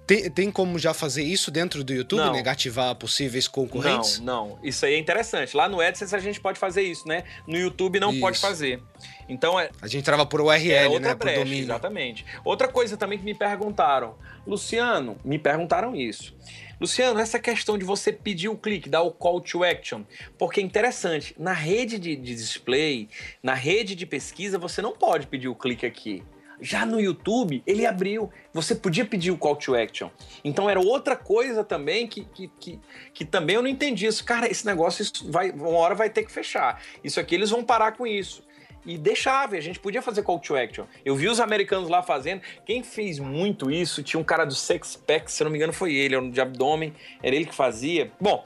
Tem, 0.07 0.29
tem 0.29 0.51
como 0.51 0.77
já 0.77 0.93
fazer 0.93 1.23
isso 1.23 1.49
dentro 1.49 1.83
do 1.83 1.91
YouTube, 1.93 2.19
Não. 2.19 2.31
negativar 2.33 2.93
possíveis 2.95 3.47
concorrentes? 3.47 4.19
Não, 4.19 4.49
não. 4.49 4.59
Isso 4.63 4.85
aí 4.85 4.93
é 4.93 4.99
interessante. 4.99 5.57
Lá 5.57 5.67
no 5.67 5.81
AdSense 5.81 6.15
a 6.15 6.19
gente 6.19 6.39
pode 6.39 6.59
fazer 6.59 6.83
isso, 6.83 7.07
né? 7.07 7.23
No 7.47 7.57
YouTube 7.57 7.99
não 7.99 8.19
pode 8.19 8.37
Isso. 8.37 8.45
fazer. 8.45 8.81
Então 9.27 9.59
é, 9.59 9.69
A 9.81 9.87
gente 9.87 10.03
trava 10.03 10.25
por 10.25 10.41
URL, 10.41 10.71
é 10.71 10.87
outra 10.87 10.99
né? 10.99 11.15
Por 11.15 11.25
brecha, 11.25 11.43
domínio. 11.43 11.63
exatamente. 11.63 12.25
Outra 12.43 12.67
coisa 12.67 12.95
também 12.95 13.17
que 13.17 13.25
me 13.25 13.33
perguntaram, 13.33 14.15
Luciano, 14.45 15.17
me 15.25 15.39
perguntaram 15.39 15.95
isso. 15.95 16.35
Luciano, 16.79 17.19
essa 17.19 17.39
questão 17.39 17.77
de 17.77 17.85
você 17.85 18.11
pedir 18.11 18.49
o 18.49 18.55
clique, 18.57 18.89
dar 18.89 19.01
o 19.01 19.11
call 19.11 19.39
to 19.41 19.63
action, 19.63 20.03
porque 20.37 20.59
é 20.59 20.63
interessante, 20.63 21.33
na 21.39 21.53
rede 21.53 21.97
de, 21.97 22.15
de 22.15 22.35
display, 22.35 23.07
na 23.41 23.53
rede 23.53 23.95
de 23.95 24.05
pesquisa, 24.05 24.59
você 24.59 24.81
não 24.81 24.91
pode 24.91 25.25
pedir 25.25 25.47
o 25.47 25.55
clique 25.55 25.85
aqui. 25.85 26.21
Já 26.61 26.85
no 26.85 26.99
YouTube, 26.99 27.61
ele 27.65 27.85
abriu. 27.85 28.29
Você 28.53 28.73
podia 28.75 29.05
pedir 29.05 29.31
o 29.31 29.37
call 29.37 29.55
to 29.55 29.75
action. 29.75 30.09
Então 30.43 30.69
era 30.69 30.79
outra 30.79 31.15
coisa 31.15 31.63
também 31.63 32.07
que, 32.07 32.25
que, 32.25 32.51
que, 32.59 32.79
que 33.13 33.25
também 33.25 33.55
eu 33.55 33.61
não 33.61 33.69
entendi 33.69 34.05
isso. 34.05 34.23
Cara, 34.23 34.49
esse 34.49 34.65
negócio 34.65 35.01
isso 35.01 35.29
vai, 35.31 35.51
uma 35.51 35.77
hora 35.77 35.95
vai 35.95 36.09
ter 36.09 36.23
que 36.23 36.31
fechar. 36.31 36.81
Isso 37.03 37.19
aqui 37.19 37.35
eles 37.35 37.49
vão 37.49 37.63
parar 37.63 37.93
com 37.93 38.07
isso 38.07 38.43
e 38.85 38.97
deixava, 38.97 39.55
a 39.55 39.59
gente 39.59 39.79
podia 39.79 40.01
fazer 40.01 40.21
call 40.21 40.39
to 40.39 40.55
action. 40.55 40.85
Eu 41.03 41.15
vi 41.15 41.27
os 41.27 41.39
americanos 41.39 41.89
lá 41.89 42.03
fazendo. 42.03 42.41
Quem 42.65 42.83
fez 42.83 43.17
muito 43.17 43.71
isso, 43.71 44.03
tinha 44.03 44.19
um 44.19 44.23
cara 44.23 44.45
do 44.45 44.53
Sex 44.53 44.95
Pack, 44.95 45.31
se 45.31 45.43
não 45.43 45.49
me 45.49 45.57
engano 45.57 45.73
foi 45.73 45.95
ele, 45.95 46.15
era 46.15 46.29
de 46.29 46.39
abdômen, 46.39 46.93
era 47.23 47.35
ele 47.35 47.45
que 47.45 47.55
fazia. 47.55 48.11
Bom, 48.21 48.45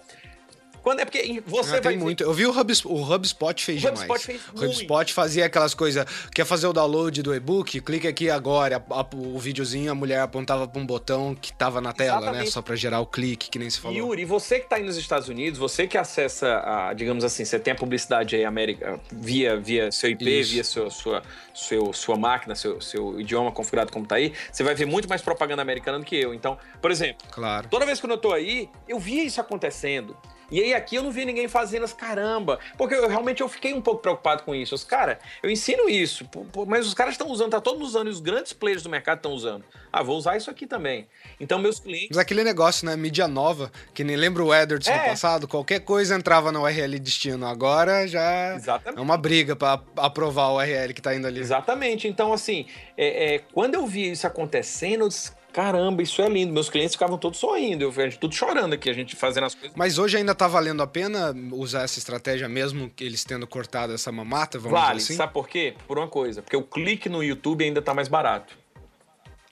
quando 0.81 0.99
é 1.01 1.05
porque 1.05 1.41
você 1.45 1.77
Ah, 1.77 1.81
vai 1.81 1.95
muito. 1.97 2.23
Eu 2.23 2.33
vi 2.33 2.45
o, 2.45 2.51
Hubs, 2.57 2.83
o 2.85 3.13
HubSpot 3.13 3.63
fez 3.63 3.83
O 3.83 3.87
HubSpot 3.87 4.05
demais. 4.07 4.23
fez 4.23 4.41
o 4.53 4.65
HubSpot 4.65 5.13
fazia 5.13 5.45
aquelas 5.45 5.73
coisas. 5.73 6.05
Quer 6.33 6.45
fazer 6.45 6.67
o 6.67 6.73
download 6.73 7.21
do 7.21 7.33
e-book? 7.35 7.81
Clica 7.81 8.09
aqui 8.09 8.29
agora. 8.29 8.83
A- 8.89 8.99
a- 9.01 9.07
o 9.15 9.37
videozinho, 9.39 9.91
a 9.91 9.95
mulher 9.95 10.19
apontava 10.21 10.67
pra 10.67 10.81
um 10.81 10.85
botão 10.85 11.35
que 11.35 11.51
tava 11.53 11.81
na 11.81 11.93
tela, 11.93 12.19
né? 12.19 12.25
Exatamente. 12.27 12.51
Só 12.51 12.61
pra 12.61 12.75
gerar 12.75 12.99
o 12.99 13.05
clique, 13.05 13.49
que 13.49 13.59
nem 13.59 13.69
se 13.69 13.79
falou. 13.79 13.97
Yuri, 13.97 14.25
você 14.25 14.59
que 14.59 14.67
tá 14.69 14.77
aí 14.77 14.83
nos 14.83 14.97
Estados 14.97 15.27
Unidos, 15.29 15.59
você 15.59 15.87
que 15.87 15.97
acessa, 15.97 16.61
a, 16.63 16.93
digamos 16.93 17.23
assim, 17.23 17.43
você 17.45 17.59
tem 17.59 17.73
a 17.73 17.75
publicidade 17.75 18.35
aí 18.35 18.45
América 18.45 18.99
via, 19.11 19.57
via 19.57 19.91
seu 19.91 20.09
IP, 20.09 20.25
Isso. 20.39 20.51
via 20.53 20.63
sua, 20.63 20.89
sua, 20.89 21.23
seu, 21.53 21.91
sua 21.93 22.15
máquina, 22.17 22.55
seu, 22.55 22.79
seu 22.81 23.19
idioma 23.19 23.51
configurado 23.51 23.91
como 23.91 24.05
tá 24.05 24.15
aí, 24.15 24.33
você 24.51 24.63
vai 24.63 24.73
ver 24.75 24.85
muito 24.85 25.07
mais 25.09 25.21
propaganda 25.21 25.61
americana 25.61 25.99
do 25.99 26.05
que 26.05 26.15
eu. 26.15 26.33
Então, 26.33 26.57
por 26.81 26.91
exemplo, 26.91 27.27
Claro. 27.31 27.67
Toda 27.69 27.85
vez 27.85 27.99
que 27.99 28.05
eu 28.09 28.17
tô 28.17 28.31
aí, 28.33 28.69
eu 28.87 28.99
via 28.99 29.23
isso 29.23 29.39
acontecendo. 29.39 30.15
E 30.51 30.61
aí 30.61 30.73
aqui 30.73 30.95
eu 30.95 31.03
não 31.03 31.11
vi 31.11 31.25
ninguém 31.25 31.47
fazendo 31.47 31.83
as 31.83 31.93
caramba. 31.93 32.59
Porque 32.77 32.95
eu 32.95 33.07
realmente 33.07 33.41
eu 33.41 33.49
fiquei 33.49 33.73
um 33.73 33.81
pouco 33.81 34.01
preocupado 34.01 34.43
com 34.43 34.53
isso. 34.55 34.73
Os 34.75 34.83
cara, 34.83 35.19
eu 35.43 35.49
ensino 35.49 35.89
isso, 35.89 36.27
mas 36.67 36.87
os 36.87 36.93
caras 36.93 37.13
estão 37.13 37.27
usando, 37.27 37.51
tá 37.51 37.61
todos 37.61 37.81
usando, 37.81 38.07
e 38.07 38.11
os 38.11 38.19
grandes 38.19 38.53
players 38.53 38.83
do 38.83 38.89
mercado 38.89 39.17
estão 39.17 39.31
usando. 39.31 39.63
Ah, 39.91 40.03
vou 40.03 40.17
usar 40.17 40.37
isso 40.37 40.49
aqui 40.49 40.67
também. 40.67 41.07
Então 41.39 41.59
meus 41.59 41.79
clientes. 41.79 42.09
Mas 42.09 42.17
aquele 42.17 42.43
negócio, 42.43 42.85
né? 42.85 42.95
Mídia 42.95 43.27
nova, 43.27 43.71
que 43.93 44.03
nem 44.03 44.15
lembra 44.15 44.43
o 44.43 44.53
Edwards 44.53 44.87
É. 44.87 44.97
no 44.97 45.05
passado, 45.05 45.47
qualquer 45.47 45.79
coisa 45.79 46.15
entrava 46.15 46.51
no 46.51 46.61
URL 46.63 46.99
destino. 46.99 47.45
Agora 47.47 48.07
já 48.07 48.55
Exatamente. 48.55 48.99
é 48.99 49.01
uma 49.01 49.17
briga 49.17 49.55
pra 49.55 49.81
aprovar 49.97 50.49
o 50.49 50.57
URL 50.57 50.93
que 50.93 51.01
tá 51.01 51.15
indo 51.15 51.27
ali. 51.27 51.39
Exatamente. 51.39 52.07
Então, 52.07 52.31
assim, 52.33 52.65
é, 52.97 53.35
é, 53.35 53.39
quando 53.53 53.75
eu 53.75 53.85
vi 53.85 54.11
isso 54.11 54.27
acontecendo, 54.27 55.05
eu 55.05 55.07
disse, 55.07 55.31
caramba, 55.59 56.01
isso 56.01 56.21
é 56.21 56.29
lindo. 56.29 56.53
Meus 56.53 56.69
clientes 56.69 56.95
ficavam 56.95 57.17
todos 57.17 57.37
sorrindo, 57.37 57.83
eu, 57.83 57.89
a 57.89 58.09
gente 58.09 58.17
tudo 58.17 58.33
chorando 58.33 58.73
aqui, 58.73 58.89
a 58.89 58.93
gente 58.93 59.15
fazendo 59.15 59.43
as 59.43 59.53
coisas. 59.53 59.75
Mas 59.75 59.97
hoje 59.97 60.15
ainda 60.15 60.33
tá 60.33 60.47
valendo 60.47 60.81
a 60.81 60.87
pena 60.87 61.35
usar 61.51 61.83
essa 61.83 61.99
estratégia, 61.99 62.47
mesmo 62.47 62.89
que 62.89 63.03
eles 63.03 63.25
tendo 63.25 63.45
cortado 63.45 63.93
essa 63.93 64.09
mamata, 64.09 64.57
vamos 64.57 64.79
Vale, 64.79 64.97
assim? 64.97 65.15
sabe 65.15 65.33
por 65.33 65.49
quê? 65.49 65.75
Por 65.85 65.97
uma 65.97 66.07
coisa, 66.07 66.41
porque 66.41 66.55
o 66.55 66.63
clique 66.63 67.09
no 67.09 67.21
YouTube 67.21 67.65
ainda 67.65 67.81
tá 67.81 67.93
mais 67.93 68.07
barato. 68.07 68.57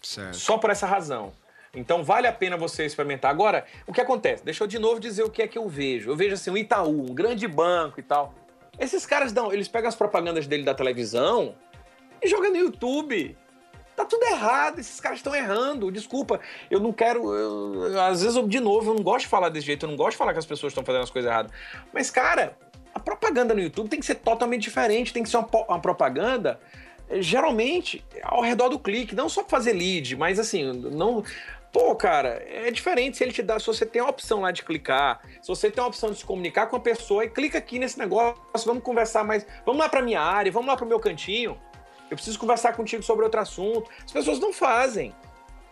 Certo. 0.01 0.37
Só 0.37 0.57
por 0.57 0.69
essa 0.69 0.87
razão. 0.87 1.33
Então 1.75 2.03
vale 2.03 2.25
a 2.25 2.31
pena 2.31 2.55
você 2.55 2.85
experimentar. 2.85 3.29
Agora, 3.29 3.65
o 3.85 3.91
que 3.91 3.99
acontece? 3.99 4.45
Deixa 4.45 4.63
eu 4.63 4.67
de 4.67 4.79
novo 4.79 5.01
dizer 5.01 5.23
o 5.23 5.29
que 5.29 5.41
é 5.41 5.47
que 5.47 5.57
eu 5.57 5.67
vejo. 5.67 6.09
Eu 6.09 6.15
vejo 6.15 6.35
assim, 6.35 6.49
o 6.49 6.57
Itaú, 6.57 7.11
um 7.11 7.13
grande 7.13 7.45
banco 7.47 7.99
e 7.99 8.03
tal. 8.03 8.33
Esses 8.79 9.05
caras 9.05 9.33
dão, 9.33 9.51
eles 9.51 9.67
pegam 9.67 9.89
as 9.89 9.95
propagandas 9.95 10.47
dele 10.47 10.63
da 10.63 10.73
televisão 10.73 11.53
e 12.21 12.27
jogam 12.29 12.51
no 12.51 12.57
YouTube. 12.57 13.35
Tá 13.97 14.05
tudo 14.05 14.23
errado, 14.25 14.77
esses 14.79 14.99
caras 15.01 15.17
estão 15.17 15.35
errando. 15.35 15.91
Desculpa, 15.91 16.39
eu 16.69 16.79
não 16.79 16.93
quero. 16.93 17.33
eu- 17.33 17.99
às 18.01 18.21
vezes, 18.21 18.37
eu, 18.37 18.47
de 18.47 18.59
novo, 18.59 18.91
eu 18.91 18.95
não 18.95 19.01
gosto 19.03 19.21
de 19.21 19.27
falar 19.27 19.49
desse 19.49 19.65
jeito, 19.65 19.85
eu 19.85 19.89
não 19.89 19.97
gosto 19.97 20.11
de 20.11 20.17
falar 20.17 20.33
que 20.33 20.39
as 20.39 20.45
pessoas 20.45 20.71
estão 20.71 20.85
fazendo 20.85 21.01
as 21.03 21.09
coisas 21.09 21.29
erradas. 21.29 21.51
Mas, 21.91 22.11
cara, 22.11 22.55
a 22.93 22.99
propaganda 22.99 23.55
no 23.55 23.59
YouTube 23.59 23.89
tem 23.89 23.99
que 23.99 24.05
ser 24.05 24.15
totalmente 24.15 24.61
diferente, 24.61 25.11
tem 25.11 25.23
que 25.23 25.29
ser 25.29 25.37
uma, 25.37 25.49
uma 25.67 25.79
propaganda. 25.81 26.59
eh, 27.09 27.21
Geralmente 27.23 28.05
ao 28.21 28.41
redor 28.41 28.69
do 28.69 28.77
clique, 28.77 29.15
não 29.15 29.27
só 29.29 29.43
fazer 29.43 29.73
lead, 29.73 30.15
mas 30.15 30.37
assim, 30.39 30.71
não. 30.73 31.23
Pô, 31.73 31.93
cara, 31.95 32.41
é 32.47 32.71
diferente 32.71 33.17
se 33.17 33.23
ele 33.23 33.31
te 33.33 33.41
dá. 33.43 33.59
Se 33.59 33.67
você 33.67 33.85
tem 33.85 34.01
a 34.01 34.05
opção 34.07 34.41
lá 34.41 34.51
de 34.51 34.63
clicar, 34.63 35.19
se 35.41 35.47
você 35.47 35.69
tem 35.69 35.83
a 35.83 35.87
opção 35.87 36.11
de 36.11 36.17
se 36.17 36.25
comunicar 36.25 36.67
com 36.67 36.75
a 36.75 36.79
pessoa 36.79 37.25
e 37.25 37.29
clica 37.29 37.57
aqui 37.57 37.77
nesse 37.77 37.99
negócio, 37.99 38.41
vamos 38.65 38.81
conversar 38.83 39.23
mais. 39.23 39.45
Vamos 39.65 39.79
lá 39.81 39.89
pra 39.89 40.01
minha 40.01 40.21
área, 40.21 40.51
vamos 40.51 40.67
lá 40.67 40.77
pro 40.77 40.85
meu 40.85 40.99
cantinho. 40.99 41.57
Eu 42.09 42.15
preciso 42.15 42.39
conversar 42.39 42.73
contigo 42.73 43.03
sobre 43.03 43.25
outro 43.25 43.39
assunto. 43.39 43.89
As 44.05 44.11
pessoas 44.11 44.39
não 44.39 44.53
fazem. 44.53 45.13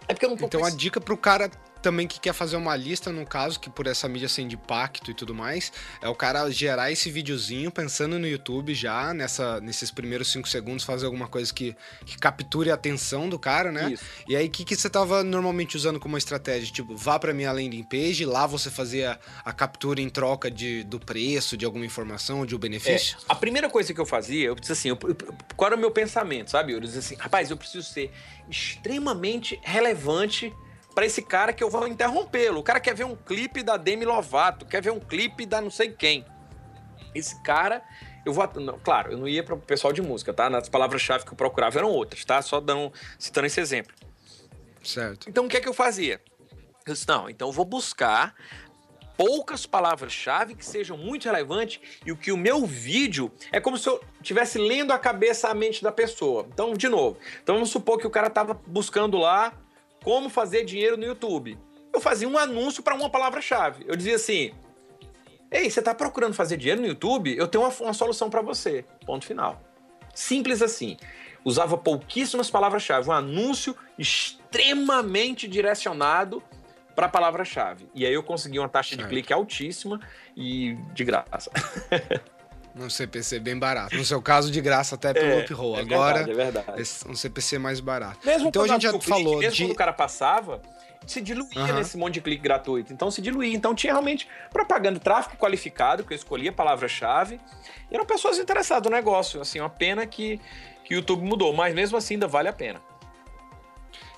É 0.07 0.13
porque 0.13 0.25
eu 0.25 0.29
não 0.29 0.38
tô 0.38 0.45
Então 0.45 0.63
a 0.63 0.69
dica 0.69 0.99
pro 0.99 1.17
cara 1.17 1.49
também 1.86 2.07
que 2.07 2.19
quer 2.19 2.33
fazer 2.33 2.55
uma 2.55 2.75
lista, 2.75 3.11
no 3.11 3.23
caso, 3.27 3.59
que 3.59 3.69
por 3.69 3.86
essa 3.86 4.09
mídia 4.09 4.27
sem 4.27 4.47
de 4.47 4.55
impacto 4.55 5.11
e 5.11 5.13
tudo 5.13 5.36
mais, 5.36 5.71
é 6.01 6.09
o 6.09 6.15
cara 6.15 6.49
gerar 6.49 6.91
esse 6.91 7.11
videozinho 7.11 7.69
pensando 7.69 8.17
no 8.17 8.27
YouTube 8.27 8.73
já, 8.73 9.13
nessa, 9.13 9.61
nesses 9.61 9.91
primeiros 9.91 10.31
cinco 10.31 10.49
segundos, 10.49 10.83
fazer 10.83 11.05
alguma 11.05 11.27
coisa 11.27 11.53
que, 11.53 11.75
que 12.03 12.17
capture 12.17 12.71
a 12.71 12.73
atenção 12.73 13.29
do 13.29 13.38
cara, 13.38 13.71
né? 13.71 13.91
Isso. 13.91 14.03
E 14.27 14.36
aí, 14.36 14.47
o 14.47 14.49
que, 14.49 14.65
que 14.65 14.75
você 14.75 14.89
tava 14.89 15.23
normalmente 15.23 15.77
usando 15.77 15.99
como 15.99 16.17
estratégia? 16.17 16.73
Tipo, 16.73 16.95
vá 16.95 17.19
pra 17.19 17.36
minha 17.36 17.51
landing 17.51 17.83
page, 17.83 18.25
lá 18.25 18.47
você 18.47 18.71
fazia 18.71 19.19
a 19.43 19.53
captura 19.53 20.01
em 20.01 20.09
troca 20.09 20.49
de, 20.49 20.83
do 20.86 20.99
preço, 20.99 21.55
de 21.55 21.65
alguma 21.65 21.86
informação, 21.86 22.47
de 22.47 22.55
um 22.55 22.57
benefício? 22.57 23.15
É, 23.19 23.25
a 23.29 23.36
primeira 23.36 23.69
coisa 23.69 23.93
que 23.93 24.01
eu 24.01 24.07
fazia, 24.07 24.45
eu 24.47 24.55
disse 24.55 24.71
assim, 24.71 24.89
eu- 24.89 24.97
eu- 25.03 25.15
qual 25.55 25.67
era 25.67 25.75
o 25.75 25.79
meu 25.79 25.91
pensamento, 25.91 26.49
sabe? 26.49 26.73
Eu 26.73 26.79
dizia 26.79 26.97
assim, 26.99 27.13
rapaz, 27.15 27.51
eu 27.51 27.57
preciso 27.57 27.88
ser 27.88 28.11
extremamente 28.49 29.59
relevante 29.63 30.51
para 30.96 31.06
esse 31.06 31.22
cara 31.22 31.52
que 31.52 31.62
eu 31.62 31.70
vou 31.70 31.86
interrompê-lo. 31.88 32.62
O 32.62 32.64
cara 32.64 32.80
quer 32.80 32.96
ver 32.96 33.04
um 33.04 33.16
clipe 33.16 33.62
da 33.62 33.76
Demi 33.76 34.06
Lovato, 34.06 34.66
quer 34.66 34.82
ver 34.82 34.91
um 34.91 35.00
clipe 35.00 35.46
da 35.46 35.60
não 35.60 35.70
sei 35.70 35.91
quem. 35.91 36.26
Esse 37.14 37.41
cara, 37.43 37.84
eu 38.26 38.32
vou. 38.32 38.50
Não, 38.56 38.80
claro, 38.80 39.12
eu 39.12 39.18
não 39.18 39.28
ia 39.28 39.43
para 39.43 39.56
o 39.56 39.60
pessoal 39.60 39.91
de 39.91 40.02
música, 40.02 40.34
tá? 40.34 40.50
Nas 40.50 40.70
palavras-chave 40.70 41.26
que 41.26 41.32
eu 41.32 41.36
procurava 41.36 41.78
eram 41.78 41.91
outras, 41.91 42.24
tá? 42.24 42.41
Só 42.41 42.62
dando, 42.62 42.91
citando 43.20 43.46
esse 43.46 43.60
exemplo. 43.60 43.93
Certo. 44.82 45.30
Então 45.30 45.46
o 45.46 45.50
que 45.50 45.58
é 45.58 45.62
que 45.62 45.68
eu 45.68 45.74
fazia? 45.74 46.22
Eu 46.86 46.93
disse, 46.93 47.08
não, 47.08 47.30
então 47.30 47.50
eu 47.50 47.52
vou 47.52 47.66
buscar 47.66 48.36
poucas 49.18 49.66
palavras-chave 49.66 50.56
que 50.56 50.66
sejam 50.66 50.98
muito 50.98 51.26
relevantes 51.26 51.80
e 52.06 52.12
o 52.12 52.18
que 52.18 52.32
o 52.32 52.38
meu 52.38 52.66
vídeo 52.66 53.32
é 53.52 53.60
como 53.60 53.78
se 53.78 53.89
eu 53.89 54.04
estivesse 54.22 54.58
lendo 54.60 54.91
a 54.91 55.00
cabeça, 55.00 55.50
a 55.50 55.54
mente 55.54 55.82
da 55.82 55.91
pessoa. 55.91 56.46
Então, 56.54 56.74
de 56.74 56.88
novo, 56.88 57.18
então 57.41 57.56
vamos 57.56 57.70
supor 57.70 57.98
que 57.98 58.06
o 58.06 58.10
cara 58.10 58.28
estava 58.28 58.54
buscando 58.68 59.18
lá 59.18 59.54
como 60.06 60.30
fazer 60.30 60.64
dinheiro 60.64 60.95
no 60.95 61.03
YouTube. 61.03 61.58
Eu 61.91 61.99
fazia 61.99 62.30
um 62.30 62.38
anúncio 62.38 62.84
para 62.84 62.93
uma 62.93 63.10
palavra-chave. 63.10 63.84
Eu 63.88 63.95
dizia 63.95 64.18
assim: 64.18 64.51
Ei, 65.51 65.68
você 65.68 65.80
está 65.80 65.95
procurando 65.95 66.36
fazer 66.36 66.58
dinheiro 66.58 66.80
no 66.80 66.88
YouTube? 66.88 67.36
Eu 67.36 67.47
tenho 67.47 67.64
uma, 67.64 67.74
uma 67.80 67.93
solução 67.93 68.30
para 68.30 68.43
você. 68.43 68.86
Ponto 69.03 69.26
final. 69.26 69.60
Simples 70.14 70.62
assim. 70.62 70.95
Usava 71.43 71.76
pouquíssimas 71.76 72.51
palavras-chave, 72.51 73.10
um 73.10 73.14
anúncio 73.14 73.76
extremamente 73.97 75.47
direcionado 75.47 76.41
para 76.95 77.08
a 77.08 77.10
palavra-chave. 77.10 77.89
E 77.93 78.06
aí 78.06 78.14
eu 78.14 78.22
consegui 78.22 78.60
uma 78.60 78.70
taxa 78.70 78.95
de 78.95 79.06
clique 79.08 79.34
altíssima 79.34 79.99
e 80.38 80.76
de 80.93 81.03
graça. 81.03 81.51
Um 82.78 82.89
CPC 82.89 83.39
bem 83.39 83.57
barato. 83.57 83.95
No 83.95 84.03
seu 84.03 84.21
caso, 84.21 84.51
de 84.51 84.59
graça 84.59 84.95
até 84.95 85.13
pelo 85.13 85.32
é, 85.32 85.39
Uproll. 85.39 85.78
É 85.78 85.82
Agora, 85.82 86.23
verdade, 86.26 86.32
é 86.32 86.36
verdade. 86.36 86.89
um 87.07 87.15
CPC 87.15 87.57
mais 87.57 87.80
barato. 87.80 88.19
Mesmo 88.26 88.49
então 88.49 88.63
a 88.63 88.67
gente 88.67 88.82
já 88.82 88.91
clique, 88.91 89.07
falou 89.07 89.38
mesmo 89.38 89.55
de... 89.55 89.63
quando 89.63 89.71
o 89.71 89.76
cara 89.76 89.93
passava, 89.93 90.61
se 91.05 91.21
diluía 91.21 91.61
uhum. 91.61 91.76
nesse 91.76 91.97
monte 91.97 92.15
de 92.15 92.21
clique 92.21 92.41
gratuito. 92.41 92.91
Então 92.91 93.09
se 93.09 93.21
diluía. 93.21 93.55
Então 93.55 93.73
tinha 93.73 93.93
realmente 93.93 94.28
propaganda, 94.51 94.99
tráfego 94.99 95.38
qualificado, 95.38 96.03
que 96.03 96.11
eu 96.11 96.15
escolhia 96.15 96.49
a 96.49 96.53
palavra-chave. 96.53 97.39
E 97.89 97.95
eram 97.95 98.05
pessoas 98.05 98.38
interessadas 98.38 98.84
no 98.89 98.95
negócio. 98.95 99.39
Assim, 99.39 99.59
uma 99.59 99.69
pena 99.69 100.05
que, 100.05 100.39
que 100.84 100.93
o 100.93 100.97
YouTube 100.97 101.23
mudou, 101.23 101.53
mas 101.53 101.73
mesmo 101.73 101.97
assim 101.97 102.15
ainda 102.15 102.28
vale 102.28 102.49
a 102.49 102.53
pena. 102.53 102.82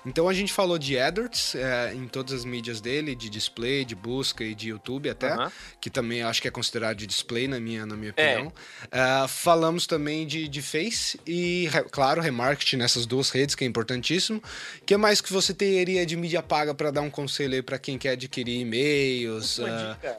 Então 0.08 0.26
a 0.26 0.32
gente 0.32 0.52
falou 0.52 0.78
de 0.78 0.98
AdWords 0.98 1.54
é, 1.54 1.92
em 1.94 2.08
todas 2.08 2.32
as 2.32 2.44
mídias 2.44 2.80
dele, 2.80 3.14
de 3.14 3.28
display, 3.28 3.84
de 3.84 3.94
busca 3.94 4.42
e 4.42 4.54
de 4.54 4.70
YouTube 4.70 5.10
até, 5.10 5.34
uhum. 5.36 5.50
que 5.78 5.90
também 5.90 6.22
acho 6.22 6.40
que 6.40 6.48
é 6.48 6.50
considerado 6.50 6.96
de 6.96 7.06
display 7.06 7.46
na 7.46 7.60
minha, 7.60 7.84
na 7.84 7.94
minha 7.94 8.14
é. 8.16 8.32
opinião. 8.32 8.52
É. 8.90 9.24
Uh, 9.24 9.28
falamos 9.28 9.86
também 9.86 10.26
de, 10.26 10.48
de 10.48 10.62
Face 10.62 11.20
e, 11.26 11.68
claro, 11.90 12.22
remarketing 12.22 12.76
nessas 12.76 13.04
duas 13.04 13.28
redes, 13.28 13.54
que 13.54 13.64
é 13.64 13.66
importantíssimo. 13.66 14.42
O 14.80 14.84
que 14.86 14.96
mais 14.96 15.20
que 15.20 15.30
você 15.30 15.52
teria 15.52 16.06
de 16.06 16.16
mídia 16.16 16.42
paga 16.42 16.74
para 16.74 16.90
dar 16.90 17.02
um 17.02 17.10
conselho 17.10 17.54
aí 17.54 17.62
para 17.62 17.78
quem 17.78 17.98
quer 17.98 18.10
adquirir 18.10 18.60
e-mails, 18.60 19.58
uh, 19.58 19.64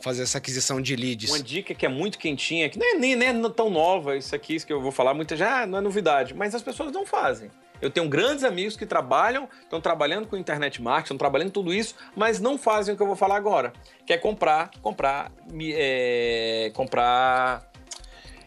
fazer 0.03 0.21
essa 0.23 0.37
aquisição 0.37 0.79
de 0.79 0.95
leads? 0.95 1.31
Uma 1.31 1.41
dica 1.41 1.73
que 1.73 1.85
é 1.85 1.89
muito 1.89 2.19
quentinha, 2.19 2.69
que 2.69 2.77
nem, 2.77 2.99
nem, 2.99 3.15
nem 3.15 3.29
é 3.29 3.49
tão 3.49 3.71
nova, 3.71 4.15
isso 4.15 4.35
aqui 4.35 4.55
isso 4.55 4.67
que 4.67 4.73
eu 4.73 4.81
vou 4.81 4.91
falar, 4.91 5.13
muita 5.13 5.35
já 5.35 5.65
não 5.65 5.79
é 5.79 5.81
novidade, 5.81 6.33
mas 6.33 6.53
as 6.53 6.61
pessoas 6.61 6.91
não 6.91 7.05
fazem. 7.05 7.49
Eu 7.81 7.89
tenho 7.89 8.07
grandes 8.09 8.43
amigos 8.43 8.75
que 8.75 8.85
trabalham, 8.85 9.47
estão 9.61 9.79
trabalhando 9.79 10.27
com 10.27 10.35
internet 10.35 10.81
marketing, 10.81 11.05
estão 11.05 11.17
trabalhando 11.17 11.51
tudo 11.51 11.73
isso, 11.73 11.95
mas 12.15 12.39
não 12.39 12.57
fazem 12.57 12.93
o 12.93 12.97
que 12.97 13.03
eu 13.03 13.07
vou 13.07 13.15
falar 13.15 13.37
agora, 13.37 13.73
que 14.05 14.13
é 14.13 14.17
comprar, 14.17 14.71
comprar, 14.81 15.31
é, 15.73 16.71
comprar 16.73 17.69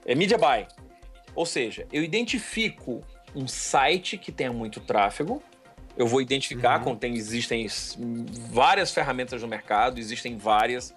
é, 0.05 0.15
media 0.15 0.39
buy. 0.39 0.67
Ou 1.35 1.47
seja, 1.47 1.87
eu 1.93 2.03
identifico 2.03 3.03
um 3.35 3.49
site 3.49 4.19
que 4.19 4.31
tenha 4.31 4.53
muito 4.53 4.81
tráfego, 4.81 5.43
eu 5.97 6.07
vou 6.07 6.21
identificar, 6.21 6.87
uhum. 6.87 6.97
tem, 6.97 7.15
existem 7.15 7.67
várias 8.51 8.93
ferramentas 8.93 9.43
no 9.43 9.49
mercado, 9.49 9.99
existem 9.99 10.37
várias, 10.37 10.95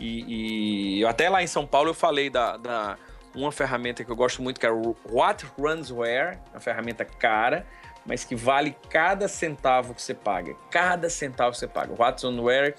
e, 0.00 1.00
e 1.00 1.04
até 1.04 1.28
lá 1.28 1.42
em 1.42 1.46
São 1.46 1.66
Paulo 1.66 1.90
eu 1.90 1.94
falei 1.94 2.30
da, 2.30 2.56
da 2.56 2.98
uma 3.34 3.52
ferramenta 3.52 4.04
que 4.04 4.10
eu 4.10 4.16
gosto 4.16 4.42
muito, 4.42 4.58
que 4.58 4.66
é 4.66 4.70
o 4.70 4.96
What 5.10 5.46
Runs 5.58 5.90
Where, 5.90 6.38
uma 6.50 6.60
ferramenta 6.60 7.04
cara, 7.04 7.66
mas 8.04 8.24
que 8.24 8.34
vale 8.34 8.74
cada 8.88 9.28
centavo 9.28 9.94
que 9.94 10.02
você 10.02 10.14
paga. 10.14 10.54
Cada 10.70 11.10
centavo 11.10 11.52
que 11.52 11.58
você 11.58 11.68
paga. 11.68 11.92
O 11.92 12.00
What 12.00 12.24
Runs 12.24 12.40
Where, 12.40 12.74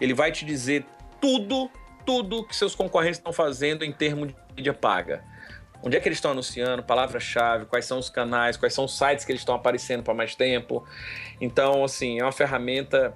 ele 0.00 0.14
vai 0.14 0.32
te 0.32 0.44
dizer 0.44 0.84
tudo, 1.20 1.70
tudo 2.04 2.44
que 2.44 2.54
seus 2.54 2.74
concorrentes 2.74 3.18
estão 3.18 3.32
fazendo 3.32 3.84
em 3.84 3.92
termos 3.92 4.28
de 4.28 4.36
mídia 4.56 4.74
paga. 4.74 5.24
Onde 5.82 5.96
é 5.98 6.00
que 6.00 6.08
eles 6.08 6.16
estão 6.16 6.30
anunciando, 6.30 6.82
palavra-chave, 6.82 7.66
quais 7.66 7.84
são 7.84 7.98
os 7.98 8.08
canais, 8.08 8.56
quais 8.56 8.72
são 8.72 8.86
os 8.86 8.96
sites 8.96 9.24
que 9.24 9.30
eles 9.30 9.42
estão 9.42 9.54
aparecendo 9.54 10.02
para 10.02 10.14
mais 10.14 10.34
tempo. 10.34 10.82
Então, 11.38 11.84
assim, 11.84 12.18
é 12.20 12.22
uma 12.22 12.32
ferramenta 12.32 13.14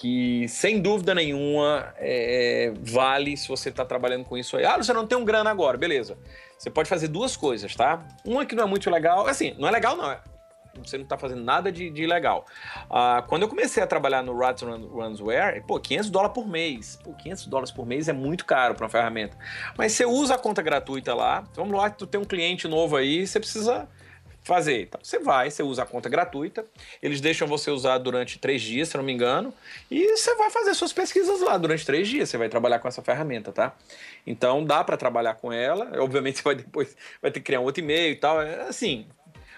que 0.00 0.48
sem 0.48 0.80
dúvida 0.80 1.14
nenhuma 1.14 1.92
é, 1.98 2.72
vale 2.80 3.36
se 3.36 3.46
você 3.46 3.68
está 3.68 3.84
trabalhando 3.84 4.24
com 4.24 4.34
isso 4.34 4.56
aí. 4.56 4.64
Ah, 4.64 4.78
você 4.78 4.94
não 4.94 5.06
tem 5.06 5.18
um 5.18 5.26
grana 5.26 5.50
agora, 5.50 5.76
beleza. 5.76 6.16
Você 6.56 6.70
pode 6.70 6.88
fazer 6.88 7.08
duas 7.08 7.36
coisas, 7.36 7.76
tá? 7.76 8.02
Uma 8.24 8.46
que 8.46 8.54
não 8.54 8.64
é 8.64 8.66
muito 8.66 8.90
legal, 8.90 9.26
assim, 9.26 9.54
não 9.58 9.68
é 9.68 9.70
legal 9.70 9.94
não, 9.96 10.16
você 10.82 10.96
não 10.96 11.04
está 11.04 11.18
fazendo 11.18 11.44
nada 11.44 11.70
de, 11.70 11.90
de 11.90 12.06
legal. 12.06 12.46
Ah, 12.88 13.22
quando 13.28 13.42
eu 13.42 13.48
comecei 13.48 13.82
a 13.82 13.86
trabalhar 13.86 14.22
no 14.22 14.34
Rats 14.34 14.62
Runsware, 14.62 15.62
pô, 15.66 15.78
500 15.78 16.08
dólares 16.08 16.34
por 16.34 16.48
mês. 16.48 16.98
Pô, 17.04 17.12
500 17.12 17.46
dólares 17.46 17.70
por 17.70 17.84
mês 17.84 18.08
é 18.08 18.12
muito 18.14 18.46
caro 18.46 18.74
para 18.74 18.84
uma 18.84 18.90
ferramenta. 18.90 19.36
Mas 19.76 19.92
você 19.92 20.06
usa 20.06 20.36
a 20.36 20.38
conta 20.38 20.62
gratuita 20.62 21.14
lá, 21.14 21.44
vamos 21.54 21.76
lá, 21.76 21.90
tu 21.90 22.06
tem 22.06 22.18
um 22.18 22.24
cliente 22.24 22.66
novo 22.66 22.96
aí, 22.96 23.26
você 23.26 23.38
precisa 23.38 23.86
fazer. 24.50 24.82
Então, 24.82 25.00
você 25.00 25.20
vai, 25.20 25.48
você 25.48 25.62
usa 25.62 25.84
a 25.84 25.86
conta 25.86 26.08
gratuita, 26.08 26.66
eles 27.00 27.20
deixam 27.20 27.46
você 27.46 27.70
usar 27.70 27.98
durante 27.98 28.36
três 28.36 28.60
dias, 28.60 28.88
se 28.88 28.96
não 28.96 29.04
me 29.04 29.12
engano, 29.12 29.54
e 29.88 30.16
você 30.16 30.34
vai 30.34 30.50
fazer 30.50 30.74
suas 30.74 30.92
pesquisas 30.92 31.40
lá 31.40 31.56
durante 31.56 31.86
três 31.86 32.08
dias. 32.08 32.28
Você 32.28 32.36
vai 32.36 32.48
trabalhar 32.48 32.80
com 32.80 32.88
essa 32.88 33.00
ferramenta, 33.00 33.52
tá? 33.52 33.76
Então 34.26 34.64
dá 34.64 34.82
para 34.82 34.96
trabalhar 34.96 35.34
com 35.34 35.52
ela. 35.52 35.92
Obviamente 36.00 36.38
você 36.42 36.42
vai 36.42 36.54
depois 36.56 36.96
vai 37.22 37.30
ter 37.30 37.38
que 37.38 37.46
criar 37.46 37.60
um 37.60 37.64
outro 37.64 37.80
e-mail 37.80 38.12
e 38.12 38.16
tal. 38.16 38.42
É, 38.42 38.62
assim, 38.62 39.06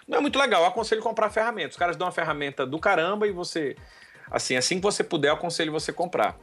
não 0.07 0.19
é 0.19 0.21
muito 0.21 0.39
legal. 0.39 0.61
Eu 0.61 0.69
aconselho 0.69 1.01
comprar 1.01 1.31
ferramentas. 1.31 1.73
Os 1.73 1.79
caras 1.79 1.97
dão 1.97 2.07
uma 2.07 2.13
ferramenta 2.13 2.67
do 2.67 2.79
caramba 2.79 3.27
e 3.27 3.33
você, 3.33 3.75
assim, 4.31 4.57
assim 4.57 4.77
que 4.77 4.83
você 4.83 5.03
puder, 5.03 5.29
eu 5.29 5.35
aconselho 5.35 5.73
você 5.73 5.91
comprar. 5.91 6.39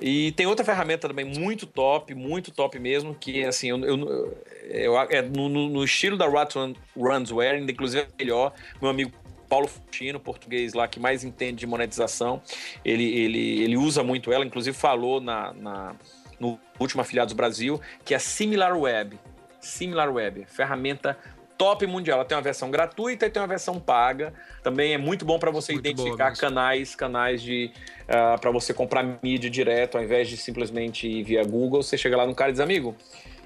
E 0.00 0.32
tem 0.32 0.46
outra 0.46 0.64
ferramenta 0.64 1.06
também 1.06 1.24
muito 1.24 1.66
top, 1.66 2.14
muito 2.14 2.50
top 2.50 2.78
mesmo, 2.78 3.14
que 3.14 3.44
assim, 3.44 3.68
eu, 3.68 3.78
eu, 3.84 4.36
eu 4.70 4.98
é 4.98 5.20
no, 5.20 5.48
no, 5.48 5.84
estilo 5.84 6.16
da 6.16 6.26
Rat 6.26 6.54
ainda 6.56 7.70
inclusive 7.70 8.04
é 8.04 8.08
melhor. 8.18 8.52
Meu 8.80 8.90
amigo 8.90 9.12
Paulo 9.48 9.68
Futino, 9.68 10.18
português 10.18 10.72
lá, 10.72 10.88
que 10.88 10.98
mais 10.98 11.24
entende 11.24 11.58
de 11.58 11.66
monetização, 11.66 12.40
ele, 12.84 13.04
ele, 13.04 13.62
ele 13.62 13.76
usa 13.76 14.02
muito 14.02 14.32
ela, 14.32 14.46
inclusive 14.46 14.76
falou 14.76 15.20
na, 15.20 15.52
na, 15.52 15.96
no 16.38 16.58
último 16.78 17.02
Afiliados 17.02 17.34
Brasil, 17.34 17.80
que 18.04 18.14
é 18.14 18.16
a 18.16 18.20
SimilarWeb. 18.20 19.18
SimilarWeb, 19.60 20.46
ferramenta 20.46 21.18
top 21.60 21.86
mundial. 21.86 22.20
Ela 22.20 22.24
tem 22.24 22.34
uma 22.34 22.42
versão 22.42 22.70
gratuita 22.70 23.26
e 23.26 23.30
tem 23.30 23.38
uma 23.38 23.46
versão 23.46 23.78
paga. 23.78 24.32
Também 24.62 24.94
é 24.94 24.98
muito 24.98 25.26
bom 25.26 25.38
para 25.38 25.50
você 25.50 25.74
muito 25.74 25.86
identificar 25.86 26.34
canais, 26.34 26.94
canais 26.94 27.42
de 27.42 27.70
uh, 28.08 28.34
ah, 28.34 28.38
para 28.40 28.50
você 28.50 28.72
comprar 28.72 29.04
mídia 29.22 29.50
direto, 29.50 29.98
ao 29.98 30.02
invés 30.02 30.26
de 30.26 30.38
simplesmente 30.38 31.06
ir 31.06 31.22
via 31.22 31.44
Google. 31.44 31.82
Você 31.82 31.98
chega 31.98 32.16
lá 32.16 32.26
no 32.26 32.34
cara 32.34 32.48
e 32.48 32.52
diz, 32.52 32.60
amigo, 32.60 32.96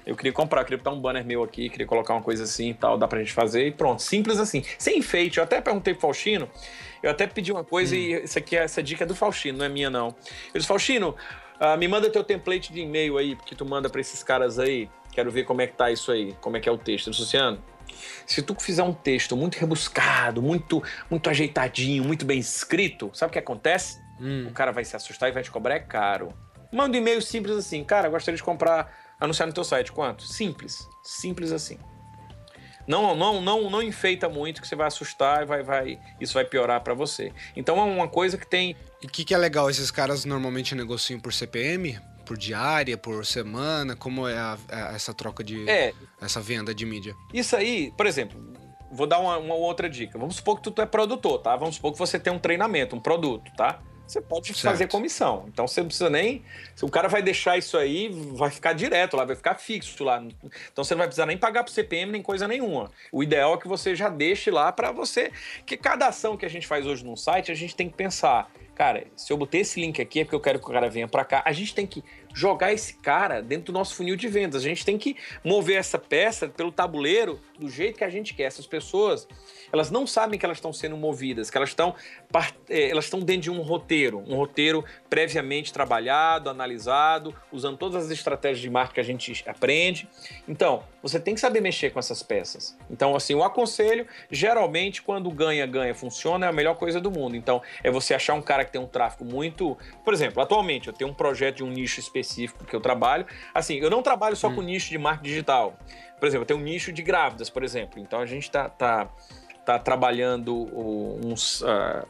eu 0.05 0.15
queria 0.15 0.31
comprar, 0.31 0.61
eu 0.61 0.65
queria 0.65 0.77
botar 0.77 0.91
um 0.91 1.01
banner 1.01 1.25
meu 1.25 1.43
aqui, 1.43 1.67
queria 1.67 1.85
colocar 1.85 2.13
uma 2.13 2.21
coisa 2.21 2.45
assim 2.45 2.69
e 2.69 2.73
tal, 2.73 2.97
dá 2.97 3.05
pra 3.05 3.19
gente 3.19 3.33
fazer 3.33 3.67
e 3.67 3.71
pronto. 3.71 4.01
Simples 4.01 4.39
assim. 4.39 4.63
Sem 4.77 4.99
enfeite. 4.99 5.39
Eu 5.39 5.43
até 5.43 5.59
perguntei 5.59 5.93
pro 5.93 6.03
Faustino, 6.03 6.47
eu 7.03 7.11
até 7.11 7.27
pedi 7.27 7.51
uma 7.51 7.65
coisa 7.65 7.93
hum. 7.93 7.99
e 7.99 8.23
isso 8.23 8.39
aqui, 8.39 8.55
essa 8.55 8.81
dica 8.81 9.03
é 9.03 9.07
do 9.07 9.13
Faustino, 9.13 9.57
não 9.57 9.65
é 9.65 9.69
minha 9.69 9.89
não. 9.89 10.07
Ele 10.07 10.53
disse, 10.53 10.67
Faustino, 10.67 11.13
uh, 11.59 11.77
me 11.77 11.85
manda 11.89 12.09
teu 12.09 12.23
template 12.23 12.71
de 12.71 12.79
e-mail 12.79 13.17
aí, 13.17 13.35
porque 13.35 13.53
tu 13.53 13.65
manda 13.65 13.89
para 13.89 13.99
esses 13.99 14.23
caras 14.23 14.57
aí. 14.57 14.87
Quero 15.11 15.29
ver 15.29 15.43
como 15.43 15.61
é 15.61 15.67
que 15.67 15.73
tá 15.73 15.91
isso 15.91 16.13
aí, 16.13 16.33
como 16.39 16.55
é 16.55 16.61
que 16.61 16.69
é 16.69 16.71
o 16.71 16.77
texto. 16.77 17.07
Luciano, 17.07 17.61
se 18.25 18.41
tu 18.41 18.55
fizer 18.59 18.83
um 18.83 18.93
texto 18.93 19.35
muito 19.35 19.55
rebuscado, 19.55 20.41
muito, 20.41 20.83
muito 21.09 21.29
ajeitadinho, 21.29 22.03
muito 22.03 22.25
bem 22.25 22.39
escrito, 22.39 23.11
sabe 23.13 23.29
o 23.29 23.33
que 23.33 23.39
acontece? 23.39 23.99
Hum. 24.19 24.47
O 24.47 24.51
cara 24.51 24.71
vai 24.71 24.85
se 24.85 24.95
assustar 24.95 25.29
e 25.29 25.31
vai 25.31 25.43
te 25.43 25.51
cobrar 25.51 25.75
é 25.75 25.79
caro. 25.79 26.29
Manda 26.71 26.97
um 26.97 27.01
e-mail 27.01 27.21
simples 27.21 27.55
assim, 27.55 27.83
cara, 27.83 28.09
gostaria 28.09 28.37
de 28.37 28.43
comprar, 28.43 29.15
anunciar 29.19 29.47
no 29.47 29.53
teu 29.53 29.63
site. 29.63 29.91
Quanto? 29.91 30.23
Simples. 30.23 30.87
Simples 31.03 31.51
assim. 31.51 31.77
Não, 32.87 33.15
não, 33.15 33.41
não, 33.41 33.69
não 33.69 33.81
enfeita 33.81 34.29
muito 34.29 34.61
que 34.61 34.67
você 34.67 34.75
vai 34.75 34.87
assustar 34.87 35.41
e 35.41 35.45
vai, 35.45 35.63
vai, 35.63 35.99
isso 36.21 36.33
vai 36.33 36.45
piorar 36.45 36.81
para 36.81 36.93
você. 36.93 37.31
Então 37.55 37.79
é 37.79 37.83
uma 37.83 38.07
coisa 38.07 38.37
que 38.37 38.45
tem. 38.45 38.75
E 39.01 39.07
o 39.07 39.09
que, 39.09 39.25
que 39.25 39.33
é 39.33 39.37
legal? 39.37 39.69
Esses 39.69 39.89
caras 39.89 40.23
normalmente 40.23 40.75
negociam 40.75 41.19
por 41.19 41.33
CPM? 41.33 41.99
Por 42.25 42.37
diária, 42.37 42.97
por 42.97 43.25
semana? 43.25 43.95
Como 43.95 44.27
é 44.27 44.37
a, 44.37 44.57
a, 44.69 44.79
essa 44.95 45.13
troca 45.13 45.43
de. 45.43 45.69
É. 45.69 45.93
Essa 46.19 46.41
venda 46.41 46.73
de 46.73 46.85
mídia? 46.85 47.15
Isso 47.33 47.55
aí, 47.55 47.93
por 47.95 48.05
exemplo, 48.05 48.41
vou 48.91 49.07
dar 49.07 49.19
uma, 49.19 49.37
uma, 49.37 49.55
outra 49.55 49.89
dica. 49.89 50.17
Vamos 50.17 50.37
supor 50.37 50.59
que 50.59 50.71
tu, 50.71 50.81
é 50.81 50.85
produtor, 50.85 51.39
tá? 51.39 51.55
Vamos 51.55 51.75
supor 51.75 51.91
que 51.93 51.99
você 51.99 52.19
tem 52.19 52.33
um 52.33 52.39
treinamento, 52.39 52.95
um 52.95 52.99
produto, 52.99 53.51
tá? 53.55 53.79
Você 54.07 54.21
pode 54.21 54.47
certo. 54.47 54.61
fazer 54.61 54.87
comissão. 54.87 55.45
Então 55.47 55.67
você 55.67 55.81
não 55.81 55.87
precisa 55.87 56.09
nem. 56.09 56.43
O 56.81 56.89
cara 56.89 57.07
vai 57.07 57.23
deixar 57.23 57.57
isso 57.57 57.75
aí, 57.75 58.09
vai 58.33 58.51
ficar 58.51 58.73
direto 58.73 59.17
lá, 59.17 59.25
vai 59.25 59.35
ficar 59.35 59.55
fixo 59.55 60.03
lá. 60.03 60.21
Então 60.71 60.83
você 60.83 60.93
não 60.93 60.99
vai 60.99 61.07
precisar 61.07 61.25
nem 61.25 61.37
pagar 61.37 61.63
pro 61.63 61.73
CPM 61.73 62.11
nem 62.11 62.21
coisa 62.21 62.47
nenhuma. 62.47 62.91
O 63.11 63.23
ideal 63.23 63.55
é 63.55 63.57
que 63.57 63.67
você 63.67 63.95
já 63.95 64.09
deixe 64.09 64.51
lá 64.51 64.71
para 64.71 64.91
você. 64.91 65.31
Que 65.65 65.75
cada 65.75 66.07
ação 66.07 66.37
que 66.37 66.45
a 66.45 66.49
gente 66.49 66.67
faz 66.67 66.85
hoje 66.85 67.03
num 67.03 67.15
site, 67.15 67.51
a 67.51 67.55
gente 67.55 67.75
tem 67.75 67.89
que 67.89 67.95
pensar 67.95 68.51
cara, 68.75 69.07
se 69.15 69.31
eu 69.31 69.37
botei 69.37 69.61
esse 69.61 69.79
link 69.79 70.01
aqui 70.01 70.19
é 70.19 70.23
porque 70.25 70.35
eu 70.35 70.39
quero 70.39 70.59
que 70.59 70.65
o 70.69 70.73
cara 70.73 70.89
venha 70.89 71.07
para 71.07 71.23
cá. 71.23 71.41
A 71.45 71.53
gente 71.53 71.73
tem 71.73 71.87
que 71.87 72.03
jogar 72.33 72.73
esse 72.73 72.95
cara 72.95 73.41
dentro 73.41 73.67
do 73.67 73.73
nosso 73.73 73.95
funil 73.95 74.15
de 74.17 74.27
vendas. 74.27 74.61
A 74.61 74.67
gente 74.67 74.85
tem 74.85 74.97
que 74.97 75.15
mover 75.43 75.77
essa 75.77 75.97
peça 75.97 76.49
pelo 76.49 76.71
tabuleiro 76.71 77.39
do 77.57 77.69
jeito 77.69 77.97
que 77.97 78.03
a 78.03 78.09
gente 78.09 78.33
quer. 78.33 78.43
Essas 78.43 78.67
pessoas, 78.67 79.27
elas 79.75 79.91
não 79.91 80.07
sabem 80.07 80.39
que 80.39 80.45
elas 80.45 80.57
estão 80.57 80.73
sendo 80.73 80.97
movidas, 80.97 81.49
que 81.49 81.57
elas 81.57 81.69
estão, 81.69 81.93
eh, 82.69 82.89
elas 82.89 83.05
estão 83.05 83.19
dentro 83.19 83.43
de 83.43 83.51
um 83.51 83.61
roteiro, 83.61 84.23
um 84.25 84.35
roteiro 84.35 84.83
previamente 85.09 85.71
trabalhado, 85.71 86.49
analisado, 86.49 87.35
usando 87.51 87.77
todas 87.77 88.05
as 88.05 88.11
estratégias 88.11 88.59
de 88.59 88.69
marketing 88.69 88.95
que 88.95 88.99
a 88.99 89.03
gente 89.03 89.43
aprende. 89.49 90.07
Então, 90.47 90.83
você 91.03 91.19
tem 91.19 91.33
que 91.33 91.41
saber 91.41 91.59
mexer 91.59 91.91
com 91.91 91.99
essas 91.99 92.23
peças. 92.23 92.77
Então, 92.89 93.15
assim, 93.15 93.35
o 93.35 93.43
aconselho, 93.43 94.07
geralmente, 94.31 95.01
quando 95.01 95.29
ganha, 95.29 95.65
ganha, 95.65 95.93
funciona, 95.93 96.45
é 96.45 96.49
a 96.49 96.53
melhor 96.53 96.75
coisa 96.75 97.01
do 97.01 97.11
mundo. 97.11 97.35
Então, 97.35 97.61
é 97.83 97.91
você 97.91 98.13
achar 98.13 98.33
um 98.33 98.41
cara 98.41 98.63
que 98.63 98.71
tem 98.71 98.79
um 98.79 98.87
tráfego 98.87 99.25
muito. 99.25 99.77
Por 100.03 100.13
exemplo, 100.13 100.41
atualmente 100.41 100.87
eu 100.87 100.93
tenho 100.93 101.09
um 101.09 101.13
projeto 101.13 101.57
de 101.57 101.63
um 101.63 101.69
nicho 101.69 101.99
específico 101.99 102.63
que 102.63 102.75
eu 102.75 102.79
trabalho. 102.79 103.25
Assim, 103.53 103.75
eu 103.77 103.89
não 103.89 104.01
trabalho 104.01 104.35
só 104.35 104.47
hum. 104.47 104.55
com 104.55 104.61
nicho 104.61 104.89
de 104.89 104.97
marketing 104.97 105.29
digital. 105.29 105.77
Por 106.19 106.27
exemplo, 106.27 106.43
eu 106.43 106.47
tenho 106.47 106.59
um 106.59 106.63
nicho 106.63 106.91
de 106.91 107.01
grávidas, 107.01 107.49
por 107.49 107.63
exemplo. 107.63 107.99
Então 107.99 108.19
a 108.19 108.25
gente 108.25 108.49
tá, 108.49 108.69
tá, 108.69 109.09
tá 109.65 109.79
trabalhando 109.79 110.55
uns. 111.25 111.61
Uh, 111.61 112.05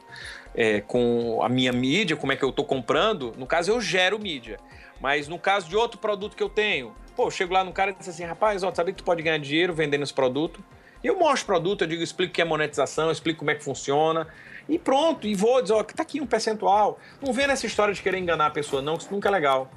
é, 0.56 0.80
com 0.80 1.40
a 1.42 1.48
minha 1.50 1.70
mídia, 1.70 2.16
como 2.16 2.32
é 2.32 2.36
que 2.36 2.42
eu 2.42 2.50
tô 2.50 2.64
comprando. 2.64 3.34
No 3.36 3.46
caso, 3.46 3.70
eu 3.70 3.80
gero 3.80 4.18
mídia. 4.18 4.58
Mas 4.98 5.28
no 5.28 5.38
caso 5.38 5.68
de 5.68 5.76
outro 5.76 5.98
produto 5.98 6.34
que 6.34 6.42
eu 6.42 6.48
tenho, 6.48 6.94
pô, 7.14 7.26
eu 7.26 7.30
chego 7.30 7.52
lá 7.52 7.62
no 7.62 7.72
cara 7.72 7.90
e 7.90 7.94
diz 7.94 8.08
assim, 8.08 8.24
rapaz, 8.24 8.62
ó, 8.62 8.72
sabia 8.74 8.94
que 8.94 9.02
tu 9.02 9.04
pode 9.04 9.22
ganhar 9.22 9.38
dinheiro 9.38 9.74
vendendo 9.74 10.02
esse 10.02 10.14
produto? 10.14 10.64
E 11.04 11.06
eu 11.06 11.18
mostro 11.18 11.42
o 11.42 11.46
produto, 11.46 11.82
eu 11.82 11.88
digo, 11.88 12.02
explico 12.02 12.30
o 12.30 12.34
que 12.34 12.40
é 12.40 12.44
monetização, 12.44 13.10
explico 13.10 13.40
como 13.40 13.50
é 13.50 13.54
que 13.54 13.62
funciona. 13.62 14.26
E 14.66 14.78
pronto, 14.78 15.26
e 15.26 15.34
vou 15.34 15.60
dizer, 15.60 15.74
ó, 15.74 15.82
tá 15.82 16.02
aqui 16.02 16.20
um 16.20 16.26
percentual. 16.26 16.98
Não 17.20 17.34
vem 17.34 17.46
nessa 17.46 17.66
história 17.66 17.92
de 17.92 18.00
querer 18.00 18.18
enganar 18.18 18.46
a 18.46 18.50
pessoa, 18.50 18.80
não, 18.80 18.96
que 18.96 19.02
isso 19.02 19.12
nunca 19.12 19.28
é 19.28 19.32
legal. 19.32 19.70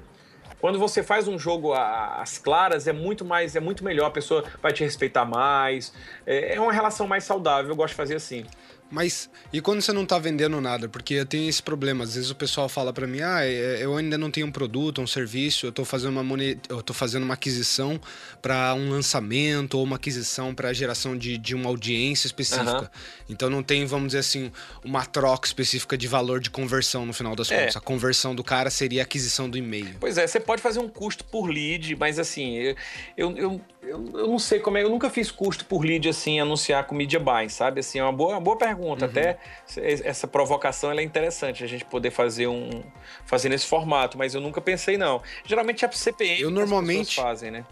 Quando 0.59 0.77
você 0.77 1.01
faz 1.01 1.27
um 1.27 1.39
jogo 1.39 1.73
às 1.73 2.37
claras, 2.37 2.87
é 2.87 2.93
muito 2.93 3.23
mais, 3.23 3.55
é 3.55 3.59
muito 3.59 3.83
melhor, 3.83 4.07
a 4.07 4.11
pessoa 4.11 4.43
vai 4.61 4.73
te 4.73 4.83
respeitar 4.83 5.25
mais. 5.25 5.93
É, 6.25 6.55
é 6.55 6.61
uma 6.61 6.73
relação 6.73 7.07
mais 7.07 7.23
saudável, 7.23 7.71
eu 7.71 7.75
gosto 7.75 7.91
de 7.91 7.95
fazer 7.95 8.15
assim. 8.15 8.45
Mas 8.91 9.29
e 9.53 9.61
quando 9.61 9.81
você 9.81 9.93
não 9.93 10.03
está 10.03 10.17
vendendo 10.17 10.59
nada? 10.59 10.89
Porque 10.89 11.13
eu 11.13 11.25
tenho 11.25 11.47
esse 11.47 11.61
problema. 11.61 12.03
Às 12.03 12.15
vezes 12.15 12.29
o 12.29 12.35
pessoal 12.35 12.67
fala 12.67 12.91
para 12.91 13.05
mim: 13.05 13.21
"Ah, 13.21 13.45
é, 13.45 13.83
eu 13.83 13.95
ainda 13.95 14.17
não 14.17 14.31
tenho 14.31 14.47
um 14.47 14.51
produto, 14.51 15.01
um 15.01 15.07
serviço, 15.07 15.65
eu 15.65 15.69
estou 15.69 15.85
fazendo 15.85 16.11
uma 16.11 16.23
monet... 16.23 16.59
eu 16.69 16.81
tô 16.81 16.93
fazendo 16.93 17.23
uma 17.23 17.35
aquisição 17.35 17.99
para 18.41 18.73
um 18.73 18.89
lançamento 18.89 19.77
ou 19.77 19.83
uma 19.83 19.97
aquisição 19.97 20.55
para 20.55 20.73
geração 20.73 21.17
de, 21.17 21.37
de 21.37 21.53
uma 21.53 21.69
audiência 21.69 22.27
específica". 22.27 22.81
Uhum. 22.81 22.87
Então 23.29 23.49
não 23.49 23.61
tem, 23.61 23.85
vamos 23.85 24.07
dizer 24.07 24.19
assim, 24.19 24.51
uma 24.83 25.05
troca 25.05 25.47
específica 25.47 25.97
de 25.97 26.07
valor 26.07 26.39
de 26.39 26.49
conversão 26.49 27.05
no 27.05 27.13
final 27.13 27.35
das 27.35 27.51
é. 27.51 27.59
contas. 27.59 27.75
A 27.77 27.81
conversão 27.81 28.33
do 28.33 28.43
cara 28.43 28.69
seria 28.69 29.01
a 29.01 29.03
aquisição 29.03 29.49
do 29.49 29.57
e-mail. 29.57 29.95
Pois 29.99 30.17
é, 30.17 30.25
você 30.25 30.39
pode 30.39 30.61
fazer 30.61 30.79
um 30.79 30.89
custo 30.89 31.23
por 31.23 31.47
lead, 31.47 31.95
mas 31.95 32.17
assim, 32.17 32.55
eu, 32.55 32.75
eu, 33.15 33.37
eu 33.37 33.61
eu, 33.81 34.05
eu, 34.13 34.27
não 34.27 34.37
sei 34.37 34.59
como 34.59 34.77
é, 34.77 34.83
eu 34.83 34.89
nunca 34.89 35.09
fiz 35.09 35.31
custo 35.31 35.63
por 35.65 35.83
lead 35.83 36.07
assim, 36.09 36.39
anunciar 36.39 36.85
com 36.85 36.93
media 36.93 37.19
buy, 37.19 37.49
sabe? 37.49 37.79
Assim, 37.79 37.99
é 37.99 38.03
uma 38.03 38.11
boa, 38.11 38.33
uma 38.33 38.41
boa 38.41 38.57
pergunta. 38.57 38.78
Uhum. 39.05 39.09
Até 39.09 39.37
essa 39.77 40.27
provocação 40.27 40.91
é 40.91 41.03
interessante, 41.03 41.63
a 41.63 41.67
gente 41.67 41.85
poder 41.85 42.11
fazer 42.11 42.47
um. 42.47 42.83
fazer 43.25 43.49
nesse 43.49 43.67
formato, 43.67 44.17
mas 44.17 44.35
eu 44.35 44.41
nunca 44.41 44.61
pensei, 44.61 44.97
não. 44.97 45.21
Geralmente 45.45 45.85
é 45.85 45.91
CPM 45.91 46.41
eu 46.41 46.51
normalmente, 46.51 47.15
fazem, 47.15 47.51
né? 47.51 47.65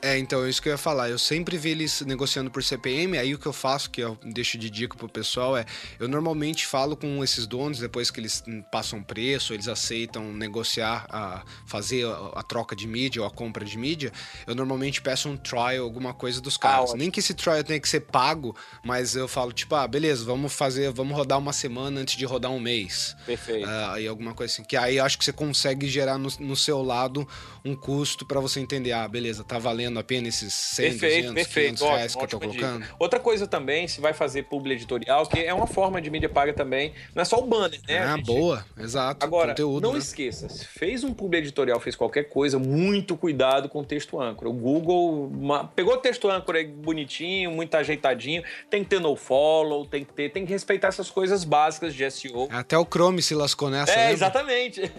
É, 0.00 0.16
então, 0.16 0.44
é 0.44 0.48
isso 0.48 0.62
que 0.62 0.68
eu 0.68 0.72
ia 0.72 0.78
falar. 0.78 1.10
Eu 1.10 1.18
sempre 1.18 1.58
vi 1.58 1.70
eles 1.70 2.02
negociando 2.02 2.50
por 2.50 2.62
CPM, 2.62 3.18
aí 3.18 3.34
o 3.34 3.38
que 3.38 3.46
eu 3.46 3.52
faço, 3.52 3.90
que 3.90 4.00
eu 4.00 4.16
deixo 4.24 4.56
de 4.56 4.70
dica 4.70 4.96
pro 4.96 5.08
pessoal, 5.08 5.56
é 5.56 5.64
eu 5.98 6.06
normalmente 6.06 6.66
falo 6.66 6.96
com 6.96 7.22
esses 7.24 7.46
donos, 7.46 7.80
depois 7.80 8.10
que 8.10 8.20
eles 8.20 8.44
passam 8.70 9.02
preço, 9.02 9.52
eles 9.52 9.66
aceitam 9.66 10.32
negociar, 10.32 11.06
a, 11.10 11.42
fazer 11.66 12.06
a, 12.06 12.32
a 12.36 12.42
troca 12.44 12.76
de 12.76 12.86
mídia 12.86 13.22
ou 13.22 13.26
a 13.26 13.30
compra 13.30 13.64
de 13.64 13.76
mídia, 13.76 14.12
eu 14.46 14.54
normalmente 14.54 15.02
peço 15.02 15.28
um 15.28 15.36
trial, 15.36 15.82
alguma 15.82 16.14
coisa 16.14 16.40
dos 16.40 16.56
caras. 16.56 16.92
Ah, 16.92 16.96
Nem 16.96 17.10
que 17.10 17.18
esse 17.18 17.34
trial 17.34 17.62
tenha 17.64 17.80
que 17.80 17.88
ser 17.88 18.00
pago, 18.00 18.54
mas 18.84 19.16
eu 19.16 19.26
falo, 19.26 19.52
tipo, 19.52 19.74
ah, 19.74 19.86
beleza, 19.88 20.24
vamos 20.24 20.52
fazer, 20.52 20.92
vamos 20.92 21.16
rodar 21.16 21.38
uma 21.38 21.52
semana 21.52 22.00
antes 22.00 22.16
de 22.16 22.24
rodar 22.24 22.52
um 22.52 22.60
mês. 22.60 23.16
Perfeito. 23.26 23.66
Uh, 23.66 23.90
aí 23.90 24.06
alguma 24.06 24.32
coisa 24.32 24.52
assim. 24.52 24.62
Que 24.62 24.76
aí 24.76 25.00
acho 25.00 25.18
que 25.18 25.24
você 25.24 25.32
consegue 25.32 25.88
gerar 25.88 26.18
no, 26.18 26.28
no 26.38 26.54
seu 26.54 26.82
lado 26.82 27.26
um 27.64 27.74
custo 27.74 28.24
para 28.24 28.38
você 28.38 28.60
entender, 28.60 28.92
ah, 28.92 29.08
beleza, 29.08 29.42
tá 29.42 29.58
valendo 29.58 29.87
a 29.96 30.04
pena 30.04 30.28
esses 30.28 30.52
100, 30.52 30.90
perfeito, 30.90 31.14
200, 31.14 31.34
perfeito, 31.34 31.66
500 31.78 31.82
ótimo, 31.82 31.96
reais 31.96 32.14
que 32.14 32.22
eu 32.22 32.28
tô 32.28 32.40
colocando? 32.40 32.82
Dica. 32.82 32.94
Outra 32.98 33.18
coisa 33.18 33.46
também, 33.46 33.88
se 33.88 34.00
vai 34.00 34.12
fazer 34.12 34.42
publi 34.44 34.74
editorial, 34.74 35.26
que 35.26 35.40
é 35.40 35.54
uma 35.54 35.66
forma 35.66 36.00
de 36.00 36.10
mídia 36.10 36.28
paga 36.28 36.52
também, 36.52 36.92
não 37.14 37.22
é 37.22 37.24
só 37.24 37.38
o 37.38 37.46
banner, 37.46 37.80
né? 37.88 37.98
Ah, 37.98 38.16
gente... 38.16 38.26
boa, 38.26 38.64
exato. 38.78 39.24
Agora, 39.24 39.50
conteúdo, 39.50 39.82
não 39.82 39.92
né? 39.92 39.98
esqueça, 39.98 40.48
se 40.48 40.66
fez 40.66 41.04
um 41.04 41.14
publi 41.14 41.38
editorial, 41.38 41.78
fez 41.80 41.96
qualquer 41.96 42.24
coisa, 42.24 42.58
muito 42.58 43.16
cuidado 43.16 43.68
com 43.68 43.80
o 43.80 43.84
texto 43.84 44.20
âncora. 44.20 44.50
O 44.50 44.52
Google 44.52 45.28
uma... 45.28 45.64
pegou 45.64 45.94
o 45.94 45.98
texto 45.98 46.28
âncora 46.30 46.62
bonitinho, 46.64 47.50
muito 47.50 47.74
ajeitadinho, 47.76 48.42
tem 48.68 48.82
que 48.82 48.90
ter 48.90 49.00
no 49.00 49.16
follow, 49.16 49.86
tem 49.86 50.04
que 50.04 50.12
ter, 50.12 50.30
tem 50.30 50.44
que 50.44 50.52
respeitar 50.52 50.88
essas 50.88 51.10
coisas 51.10 51.44
básicas 51.44 51.94
de 51.94 52.10
SEO. 52.10 52.48
Até 52.50 52.76
o 52.76 52.84
Chrome 52.84 53.22
se 53.22 53.34
lascou 53.34 53.70
nessa, 53.70 53.92
É, 53.92 53.96
lembra? 53.96 54.12
exatamente. 54.12 54.82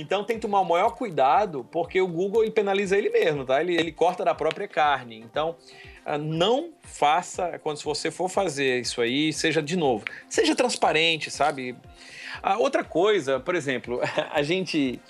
então 0.00 0.22
tem 0.22 0.36
que 0.36 0.42
tomar 0.42 0.60
o 0.60 0.64
maior 0.64 0.90
cuidado, 0.90 1.66
porque 1.72 2.00
o 2.00 2.06
Google 2.06 2.42
ele 2.42 2.52
penaliza 2.52 2.96
ele 2.96 3.10
mesmo, 3.10 3.44
tá? 3.44 3.60
Ele, 3.60 3.74
ele 3.74 3.90
corta 3.90 4.24
da 4.24 4.34
própria 4.34 4.68
carne. 4.68 5.18
Então, 5.18 5.56
ah, 6.06 6.16
não 6.16 6.70
faça, 6.82 7.58
quando 7.62 7.82
você 7.82 8.10
for 8.10 8.28
fazer 8.28 8.80
isso 8.80 9.00
aí, 9.00 9.32
seja 9.32 9.60
de 9.60 9.76
novo, 9.76 10.04
seja 10.28 10.54
transparente, 10.54 11.30
sabe? 11.30 11.76
A 12.42 12.58
outra 12.58 12.84
coisa, 12.84 13.40
por 13.40 13.54
exemplo, 13.54 14.00
a 14.32 14.42
gente. 14.42 15.00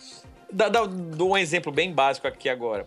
Dá, 0.51 0.71
dá, 0.71 0.87
dou 0.87 1.33
um 1.33 1.37
exemplo 1.37 1.71
bem 1.71 1.93
básico 1.93 2.27
aqui 2.27 2.49
agora. 2.49 2.87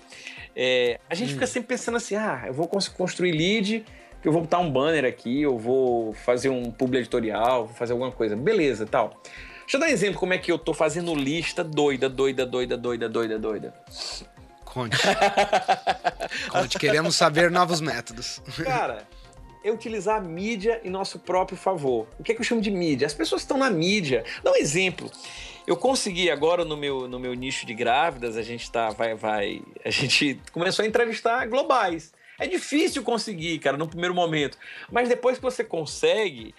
É, 0.56 1.00
a 1.08 1.14
gente 1.14 1.30
hum. 1.30 1.34
fica 1.36 1.46
sempre 1.46 1.70
pensando 1.70 1.98
assim: 1.98 2.16
ah, 2.16 2.46
eu 2.48 2.54
vou 2.54 2.68
construir 2.68 3.32
lead, 3.32 3.86
eu 4.26 4.32
vou 4.32 4.42
botar 4.42 4.58
um 4.60 4.70
banner 4.70 5.06
aqui, 5.06 5.44
eu 5.44 5.58
vou 5.58 6.14
fazer 6.14 6.50
um 6.50 6.72
publi 6.72 6.98
editorial, 6.98 7.68
vou 7.68 7.76
fazer 7.76 7.94
alguma 7.94 8.12
coisa. 8.12 8.36
Beleza, 8.36 8.86
tal. 8.88 9.22
Deixa 9.72 9.78
eu 9.78 9.88
dar 9.88 9.88
um 9.88 9.96
exemplo 9.96 10.20
como 10.20 10.34
é 10.34 10.38
que 10.38 10.52
eu 10.52 10.60
tô 10.60 10.74
fazendo 10.74 11.16
lista 11.16 11.64
doida, 11.64 12.10
doida, 12.10 12.46
doida, 12.46 12.76
doida, 12.76 13.08
doida, 13.08 13.40
doida. 13.40 13.74
Conte. 14.66 14.98
Conte, 16.52 16.78
queremos 16.78 17.16
saber 17.16 17.50
novos 17.50 17.80
métodos. 17.80 18.42
Cara, 18.66 19.08
é 19.64 19.72
utilizar 19.72 20.18
a 20.18 20.20
mídia 20.20 20.82
em 20.84 20.90
nosso 20.90 21.20
próprio 21.20 21.58
favor. 21.58 22.06
O 22.20 22.24
que, 22.24 22.34
é 22.34 22.36
que 22.36 22.42
eu 22.42 22.44
chamo 22.44 22.60
de 22.60 22.70
mídia? 22.70 23.08
As 23.08 23.14
pessoas 23.14 23.44
estão 23.44 23.58
na 23.58 23.70
mídia. 23.70 24.26
Dá 24.44 24.52
um 24.52 24.58
exemplo. 24.58 25.10
Eu 25.66 25.78
consegui 25.78 26.30
agora 26.30 26.66
no 26.66 26.76
meu, 26.76 27.08
no 27.08 27.18
meu 27.18 27.34
nicho 27.34 27.66
de 27.66 27.74
grávidas, 27.74 28.36
a 28.36 28.42
gente 28.42 28.70
tá, 28.70 28.90
vai, 28.90 29.16
vai, 29.16 29.62
a 29.86 29.90
gente 29.90 30.38
começou 30.52 30.84
a 30.84 30.88
entrevistar 30.90 31.48
globais. 31.48 32.12
É 32.42 32.48
difícil 32.48 33.04
conseguir, 33.04 33.60
cara, 33.60 33.78
no 33.78 33.88
primeiro 33.88 34.16
momento. 34.16 34.58
Mas 34.92 35.08
depois 35.08 35.38
que 35.38 35.44
você 35.44 35.64
consegue, 35.64 36.56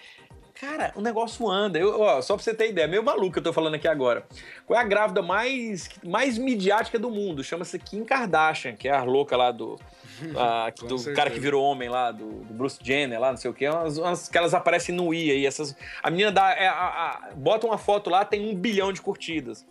Cara, 0.63 0.93
o 0.95 1.01
negócio 1.01 1.49
anda. 1.49 1.77
Eu, 1.77 1.99
ó, 1.99 2.21
só 2.21 2.35
pra 2.35 2.43
você 2.43 2.53
ter 2.53 2.69
ideia, 2.69 2.87
meio 2.87 3.03
maluco 3.03 3.33
que 3.33 3.39
eu 3.39 3.43
tô 3.43 3.51
falando 3.51 3.75
aqui 3.75 3.87
agora. 3.87 4.25
Qual 4.65 4.79
é 4.79 4.81
a 4.81 4.85
grávida 4.85 5.21
mais, 5.21 5.89
mais 6.01 6.37
midiática 6.37 6.97
do 6.97 7.09
mundo? 7.09 7.43
Chama-se 7.43 7.77
Kim 7.77 8.05
Kardashian, 8.05 8.73
que 8.73 8.87
é 8.87 8.91
a 8.91 9.03
louca 9.03 9.35
lá 9.35 9.51
do. 9.51 9.77
a, 10.37 10.69
do 10.69 10.97
certeza. 10.97 11.13
cara 11.13 11.29
que 11.29 11.39
virou 11.39 11.61
homem 11.61 11.89
lá, 11.89 12.11
do, 12.11 12.45
do, 12.45 12.53
Bruce 12.53 12.79
Jenner 12.81 13.19
lá, 13.19 13.31
não 13.31 13.37
sei 13.37 13.51
o 13.51 13.53
quê. 13.53 13.67
Umas, 13.67 13.97
umas 13.97 14.29
que 14.29 14.37
elas 14.37 14.53
aparecem 14.53 14.95
no 14.95 15.13
I 15.13 15.31
aí. 15.31 15.45
Essas, 15.45 15.75
a 16.01 16.09
menina 16.09 16.31
dá. 16.31 16.53
É, 16.53 16.67
a, 16.67 16.73
a, 16.73 17.29
bota 17.35 17.67
uma 17.67 17.77
foto 17.77 18.09
lá, 18.09 18.23
tem 18.23 18.49
um 18.49 18.55
bilhão 18.55 18.93
de 18.93 19.01
curtidas. 19.01 19.65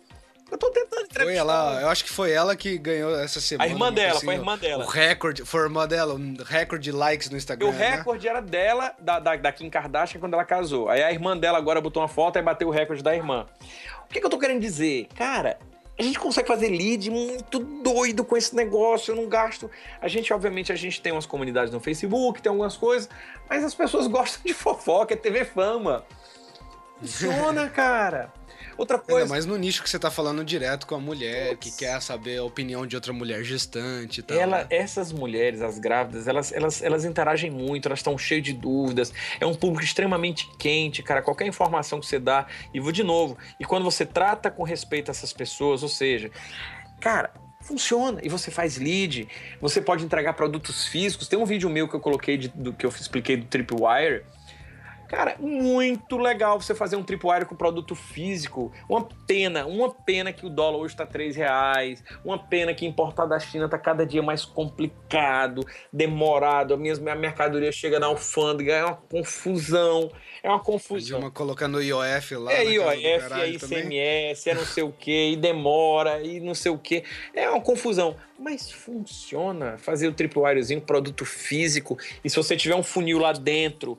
Eu 0.51 0.57
tô 0.57 0.69
tentando 0.69 1.05
entrevistar. 1.05 1.23
Foi 1.23 1.35
ela, 1.35 1.81
eu 1.81 1.89
acho 1.89 2.03
que 2.03 2.11
foi 2.11 2.31
ela 2.31 2.55
que 2.55 2.77
ganhou 2.77 3.17
essa 3.19 3.41
semana. 3.41 3.69
A 3.69 3.71
irmã 3.71 3.91
dela, 3.91 4.17
assim, 4.17 4.25
foi 4.25 4.35
a 4.35 4.37
irmã 4.37 4.57
dela. 4.57 4.83
O 4.83 4.87
recorde, 4.87 5.45
foi 5.45 5.61
a 5.61 5.63
irmã 5.63 5.87
dela, 5.87 6.13
o 6.13 6.43
recorde 6.43 6.83
de 6.83 6.91
likes 6.91 7.29
no 7.29 7.37
Instagram. 7.37 7.69
o 7.69 7.71
né? 7.71 7.95
recorde 7.95 8.27
era 8.27 8.41
dela, 8.41 8.93
da, 8.99 9.19
da, 9.19 9.35
da, 9.35 9.51
Kim 9.51 9.69
Kardashian, 9.69 10.19
quando 10.19 10.33
ela 10.33 10.45
casou. 10.45 10.89
Aí 10.89 11.01
a 11.01 11.11
irmã 11.11 11.35
dela 11.37 11.57
agora 11.57 11.81
botou 11.81 12.01
uma 12.01 12.09
foto 12.09 12.37
e 12.37 12.41
bateu 12.41 12.67
o 12.67 12.71
recorde 12.71 13.01
da 13.01 13.15
irmã. 13.15 13.47
O 14.05 14.13
que, 14.13 14.19
que 14.19 14.25
eu 14.25 14.29
tô 14.29 14.37
querendo 14.37 14.61
dizer? 14.61 15.07
Cara, 15.15 15.57
a 15.97 16.01
gente 16.01 16.19
consegue 16.19 16.47
fazer 16.47 16.69
lead 16.69 17.09
muito 17.09 17.59
doido 17.59 18.23
com 18.23 18.35
esse 18.35 18.55
negócio, 18.55 19.11
eu 19.11 19.15
não 19.15 19.27
gasto. 19.27 19.69
A 20.01 20.07
gente, 20.07 20.33
obviamente, 20.33 20.71
a 20.71 20.75
gente 20.75 21.01
tem 21.01 21.11
umas 21.11 21.25
comunidades 21.25 21.71
no 21.71 21.79
Facebook, 21.79 22.41
tem 22.41 22.49
algumas 22.49 22.75
coisas, 22.75 23.09
mas 23.49 23.63
as 23.63 23.75
pessoas 23.75 24.05
gostam 24.07 24.41
de 24.43 24.53
fofoca, 24.53 25.13
é 25.13 25.17
TV 25.17 25.45
fama. 25.45 26.03
Funciona, 26.99 27.69
cara. 27.69 28.31
Outra 28.77 28.97
coisa. 28.97 29.21
Ainda 29.21 29.29
mais 29.29 29.45
no 29.45 29.57
nicho 29.57 29.83
que 29.83 29.89
você 29.89 29.99
tá 29.99 30.09
falando 30.09 30.43
direto 30.43 30.87
com 30.87 30.95
a 30.95 30.99
mulher, 30.99 31.55
que 31.57 31.71
quer 31.71 32.01
saber 32.01 32.37
a 32.37 32.43
opinião 32.43 32.85
de 32.85 32.95
outra 32.95 33.13
mulher 33.13 33.43
gestante 33.43 34.19
e 34.19 34.23
tal. 34.23 34.37
Ela, 34.37 34.59
né? 34.59 34.67
Essas 34.69 35.11
mulheres, 35.11 35.61
as 35.61 35.77
grávidas, 35.79 36.27
elas, 36.27 36.51
elas, 36.51 36.81
elas 36.81 37.05
interagem 37.05 37.51
muito, 37.51 37.87
elas 37.87 37.99
estão 37.99 38.17
cheias 38.17 38.43
de 38.43 38.53
dúvidas. 38.53 39.13
É 39.39 39.45
um 39.45 39.53
público 39.53 39.83
extremamente 39.83 40.49
quente, 40.57 41.03
cara. 41.03 41.21
Qualquer 41.21 41.47
informação 41.47 41.99
que 41.99 42.05
você 42.05 42.19
dá. 42.19 42.47
E 42.73 42.79
vou 42.79 42.91
de 42.91 43.03
novo. 43.03 43.37
E 43.59 43.65
quando 43.65 43.83
você 43.83 44.05
trata 44.05 44.49
com 44.49 44.63
respeito 44.63 45.11
essas 45.11 45.31
pessoas, 45.33 45.83
ou 45.83 45.89
seja, 45.89 46.31
cara, 46.99 47.31
funciona. 47.61 48.19
E 48.23 48.29
você 48.29 48.51
faz 48.51 48.77
lead, 48.77 49.27
você 49.59 49.81
pode 49.81 50.03
entregar 50.03 50.33
produtos 50.33 50.85
físicos. 50.87 51.27
Tem 51.27 51.39
um 51.39 51.45
vídeo 51.45 51.69
meu 51.69 51.87
que 51.87 51.95
eu 51.95 51.99
coloquei 51.99 52.37
de, 52.37 52.49
do 52.49 52.73
que 52.73 52.85
eu 52.85 52.89
expliquei 52.89 53.37
do 53.37 53.45
Tripwire 53.45 54.23
Cara, 55.13 55.35
muito 55.39 56.17
legal 56.17 56.59
você 56.59 56.73
fazer 56.73 56.95
um 56.95 57.03
tripwire 57.03 57.45
com 57.45 57.55
produto 57.55 57.93
físico. 57.93 58.71
Uma 58.89 59.07
pena, 59.27 59.63
uma 59.63 59.93
pena 59.93 60.33
que 60.33 60.43
o 60.43 60.49
dólar 60.49 60.79
hoje 60.79 60.95
está 60.95 61.05
três 61.05 61.35
reais. 61.35 62.03
Uma 62.25 62.39
pena 62.39 62.73
que 62.73 62.83
importar 62.83 63.27
da 63.27 63.39
China 63.39 63.65
está 63.65 63.77
cada 63.77 64.07
dia 64.07 64.23
mais 64.23 64.43
complicado, 64.43 65.63
demorado. 65.93 66.73
A 66.73 66.77
minha, 66.77 66.95
a 66.95 67.15
mercadoria 67.15 67.71
chega 67.71 67.99
na 67.99 68.07
alfândega, 68.07 68.73
é 68.73 68.83
uma 68.83 68.95
confusão. 68.95 70.11
É 70.41 70.49
uma 70.49 70.59
confusão. 70.59 71.19
Uma 71.19 71.29
colocando 71.29 71.79
IOF 71.79 72.35
lá. 72.35 72.51
É 72.51 72.65
IOF, 72.65 73.33
é 73.33 73.49
ICMS, 73.49 74.49
é 74.49 74.55
não 74.55 74.65
sei 74.65 74.83
o 74.83 74.91
que, 74.91 75.33
e 75.33 75.35
demora, 75.35 76.23
e 76.23 76.39
não 76.39 76.55
sei 76.55 76.71
o 76.71 76.77
que. 76.77 77.03
É 77.35 77.47
uma 77.47 77.61
confusão. 77.61 78.15
Mas 78.39 78.71
funciona 78.71 79.77
fazer 79.77 80.07
o 80.07 80.11
tripwirezinho, 80.11 80.81
produto 80.81 81.23
físico. 81.23 81.99
E 82.25 82.29
se 82.29 82.35
você 82.35 82.57
tiver 82.57 82.75
um 82.75 82.83
funil 82.83 83.19
lá 83.19 83.31
dentro 83.31 83.97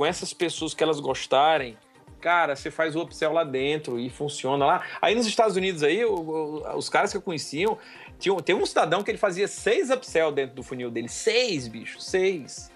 com 0.00 0.06
essas 0.06 0.32
pessoas 0.32 0.72
que 0.72 0.82
elas 0.82 0.98
gostarem, 0.98 1.76
cara, 2.22 2.56
você 2.56 2.70
faz 2.70 2.96
o 2.96 3.02
upsell 3.02 3.34
lá 3.34 3.44
dentro 3.44 4.00
e 4.00 4.08
funciona 4.08 4.64
lá. 4.64 4.82
Aí 4.98 5.14
nos 5.14 5.26
Estados 5.26 5.56
Unidos 5.56 5.82
aí, 5.82 6.02
o, 6.06 6.14
o, 6.14 6.78
os 6.78 6.88
caras 6.88 7.10
que 7.10 7.18
eu 7.18 7.20
conheciam, 7.20 7.76
tinha, 8.18 8.34
tem 8.40 8.54
um 8.54 8.64
cidadão 8.64 9.02
que 9.02 9.10
ele 9.10 9.18
fazia 9.18 9.46
seis 9.46 9.90
upsell 9.90 10.32
dentro 10.32 10.56
do 10.56 10.62
funil 10.62 10.90
dele. 10.90 11.06
Seis, 11.06 11.68
bicho, 11.68 12.00
seis. 12.00 12.72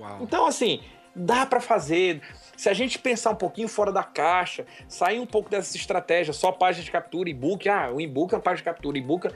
Uau. 0.00 0.20
Então, 0.22 0.46
assim, 0.46 0.80
dá 1.14 1.44
para 1.44 1.60
fazer. 1.60 2.22
Se 2.56 2.70
a 2.70 2.72
gente 2.72 2.98
pensar 2.98 3.32
um 3.32 3.36
pouquinho 3.36 3.68
fora 3.68 3.92
da 3.92 4.02
caixa, 4.02 4.64
sair 4.88 5.20
um 5.20 5.26
pouco 5.26 5.50
dessa 5.50 5.76
estratégia, 5.76 6.32
só 6.32 6.50
página 6.52 6.82
de 6.82 6.90
captura, 6.90 7.28
e-book, 7.28 7.68
ah, 7.68 7.90
o 7.92 8.00
e-book 8.00 8.32
é 8.32 8.36
uma 8.38 8.42
página 8.42 8.56
de 8.56 8.64
captura, 8.64 8.96
e-book. 8.96 9.26
É, 9.26 9.32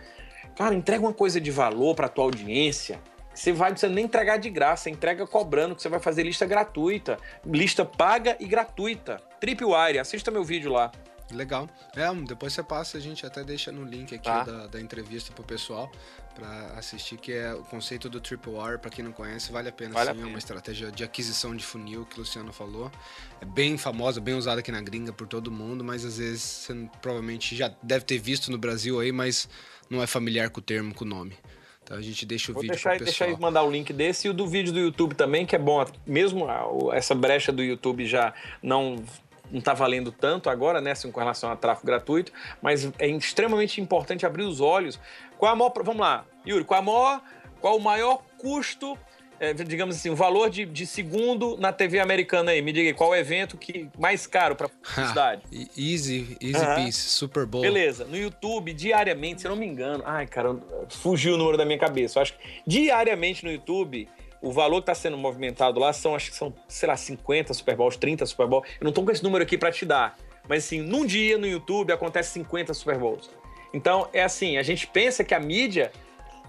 cara, 0.57 0.74
entrega 0.74 1.05
uma 1.05 1.12
coisa 1.12 1.39
de 1.39 1.51
valor 1.51 1.95
para 1.95 2.09
tua 2.09 2.24
audiência 2.24 2.99
você 3.37 3.53
vai 3.53 3.76
você 3.76 3.89
nem 3.89 4.07
entregar 4.07 4.39
de 4.39 4.49
graça, 4.49 4.89
entrega 4.89 5.26
cobrando, 5.26 5.76
que 5.76 5.82
você 5.82 5.91
vai 5.91 6.01
fazer 6.01 6.22
lista 6.22 6.47
gratuita. 6.47 7.18
Lista 7.45 7.84
paga 7.84 8.34
e 8.41 8.47
gratuita. 8.47 9.20
Tripwire, 9.39 9.99
assista 9.99 10.30
meu 10.30 10.43
vídeo 10.43 10.72
lá. 10.72 10.91
Legal. 11.30 11.68
É, 11.95 12.12
depois 12.24 12.53
você 12.53 12.62
passa, 12.62 12.97
a 12.97 13.01
gente 13.01 13.26
até 13.26 13.45
deixa 13.45 13.70
no 13.70 13.84
link 13.84 14.14
aqui 14.14 14.24
tá. 14.24 14.45
da, 14.45 14.66
da 14.68 14.80
entrevista 14.80 15.32
pro 15.32 15.45
pessoal 15.45 15.91
para 16.34 16.78
assistir, 16.78 17.16
que 17.16 17.32
é 17.32 17.53
o 17.53 17.62
conceito 17.62 18.09
do 18.09 18.20
Tripwire, 18.20 18.78
para 18.78 18.91
quem 18.91 19.05
não 19.05 19.12
conhece, 19.12 19.51
vale 19.51 19.68
a 19.68 19.72
pena 19.72 19.95
vale 19.95 20.07
sim, 20.07 20.11
a 20.12 20.14
pena. 20.14 20.26
é 20.26 20.30
uma 20.30 20.39
estratégia 20.39 20.93
de 20.93 21.03
aquisição 21.03 21.57
de 21.57 21.64
funil 21.64 22.07
que 22.07 22.16
o 22.16 22.20
Luciano 22.20 22.53
falou. 22.53 22.93
É 23.41 23.45
bem 23.45 23.76
famosa, 23.76 24.20
bem 24.20 24.34
usada 24.34 24.61
aqui 24.61 24.70
na 24.70 24.80
gringa 24.80 25.12
por 25.12 25.26
todo 25.26 25.51
mundo, 25.51 25.82
mas 25.82 26.05
às 26.05 26.18
vezes 26.18 26.43
você 26.43 26.89
provavelmente 27.03 27.57
já 27.57 27.74
deve 27.82 28.05
ter 28.05 28.18
visto 28.18 28.51
no 28.51 28.59
Brasil 28.59 29.01
aí, 29.01 29.11
mas 29.12 29.49
não 29.91 30.03
é 30.03 30.07
familiar 30.07 30.49
com 30.51 30.61
o 30.61 30.62
termo, 30.62 30.95
com 30.95 31.05
o 31.05 31.09
nome. 31.09 31.37
Então 31.87 31.97
a 31.97 32.03
gente 32.03 32.26
deixa 32.26 32.51
o 32.51 32.55
Vou 32.55 32.62
vídeo 32.62 32.74
deixar, 32.74 32.99
deixar 32.99 33.26
aí 33.26 33.37
mandar 33.39 33.62
o 33.62 33.70
link 33.70 33.93
desse 33.93 34.26
e 34.26 34.30
o 34.30 34.34
do 34.34 34.45
vídeo 34.45 34.72
do 34.72 34.80
YouTube 34.80 35.14
também, 35.14 35.47
que 35.47 35.55
é 35.55 35.59
bom. 35.59 35.84
Mesmo 36.05 36.49
essa 36.93 37.14
brecha 37.14 37.53
do 37.53 37.62
YouTube 37.62 38.05
já 38.05 38.34
não 38.61 38.97
não 39.49 39.61
está 39.61 39.72
valendo 39.72 40.11
tanto 40.11 40.51
agora, 40.51 40.80
né, 40.80 40.91
assim, 40.91 41.09
com 41.12 41.20
relação 41.20 41.49
a 41.49 41.55
tráfego 41.55 41.87
gratuito, 41.87 42.32
mas 42.61 42.91
é 42.99 43.07
extremamente 43.07 43.80
importante 43.80 44.26
abrir 44.26 44.43
os 44.43 44.61
olhos. 44.61 44.99
Qual 45.39 45.53
a 45.53 45.55
maior, 45.55 45.72
vamos 45.84 46.01
lá, 46.01 46.24
Yuri, 46.45 46.64
qual 46.64 46.80
a 46.80 46.82
maior, 46.82 47.22
qual 47.61 47.76
o 47.76 47.80
maior 47.80 48.22
custo 48.37 48.99
é, 49.39 49.53
digamos 49.53 49.97
assim, 49.97 50.11
o 50.11 50.16
valor 50.16 50.51
de, 50.51 50.64
de, 50.64 50.87
segundo 50.87 51.57
na 51.57 51.72
TV 51.72 51.99
americana 51.99 52.53
aí? 52.53 52.62
Me 52.62 52.72
diga 52.72 52.89
aí, 52.89 52.95
qual 52.95 53.14
é 53.14 53.18
o 53.18 53.20
evento 53.20 53.57
que 53.57 53.89
mais 53.99 54.26
caro 54.26 54.55
para 54.57 54.68
publicidade? 54.68 55.43
easy, 55.76 56.37
easy 56.41 56.57
uh 56.57 56.68
-huh. 56.68 56.74
piece, 56.76 57.09
Super 57.09 57.47
Bowl. 57.47 57.62
Beleza, 57.62 58.05
no 58.05 58.16
YouTube, 58.16 58.72
diariamente, 58.72 59.43
se 59.43 59.47
eu 59.47 59.51
não 59.51 59.57
me 59.57 59.66
engano, 59.66 60.03
ai, 60.07 60.26
cara, 60.26 60.57
fugiu 60.89 61.34
o 61.34 61.39
número 61.39 61.57
da 61.57 61.64
minha 61.64 61.78
cabeça. 61.78 62.18
Eu 62.18 62.22
acho 62.22 62.32
que 62.34 62.39
diariamente 62.66 63.45
no 63.45 63.51
YouTube, 63.51 64.09
o 64.41 64.51
valor 64.53 64.76
que 64.76 64.91
está 64.91 64.95
sendo 64.95 65.16
movimentado 65.16 65.80
lá 65.80 65.93
são, 65.93 66.14
acho 66.14 66.30
que 66.30 66.37
são, 66.37 66.55
sei 66.68 66.89
lá, 66.89 66.97
50 66.97 67.53
Super 67.55 67.76
Bowls, 67.76 67.97
30 67.97 68.24
Super 68.26 68.47
Bowls. 68.47 68.68
Eu 68.80 68.84
não 68.84 68.93
tô 68.93 69.03
com 69.03 69.11
esse 69.11 69.22
número 69.22 69.43
aqui 69.43 69.59
para 69.59 69.72
te 69.72 69.84
dar. 69.84 70.16
Mas 70.49 70.64
assim, 70.64 70.80
num 70.80 71.05
dia 71.05 71.37
no 71.37 71.47
YouTube 71.47 71.93
acontece 71.93 72.30
50 72.32 72.72
Super 72.72 72.99
Bowls. 72.99 73.30
Então, 73.72 74.09
é 74.12 74.22
assim, 74.22 74.57
a 74.57 74.62
gente 74.62 74.87
pensa 74.87 75.24
que 75.24 75.34
a 75.34 75.41
mídia 75.41 75.91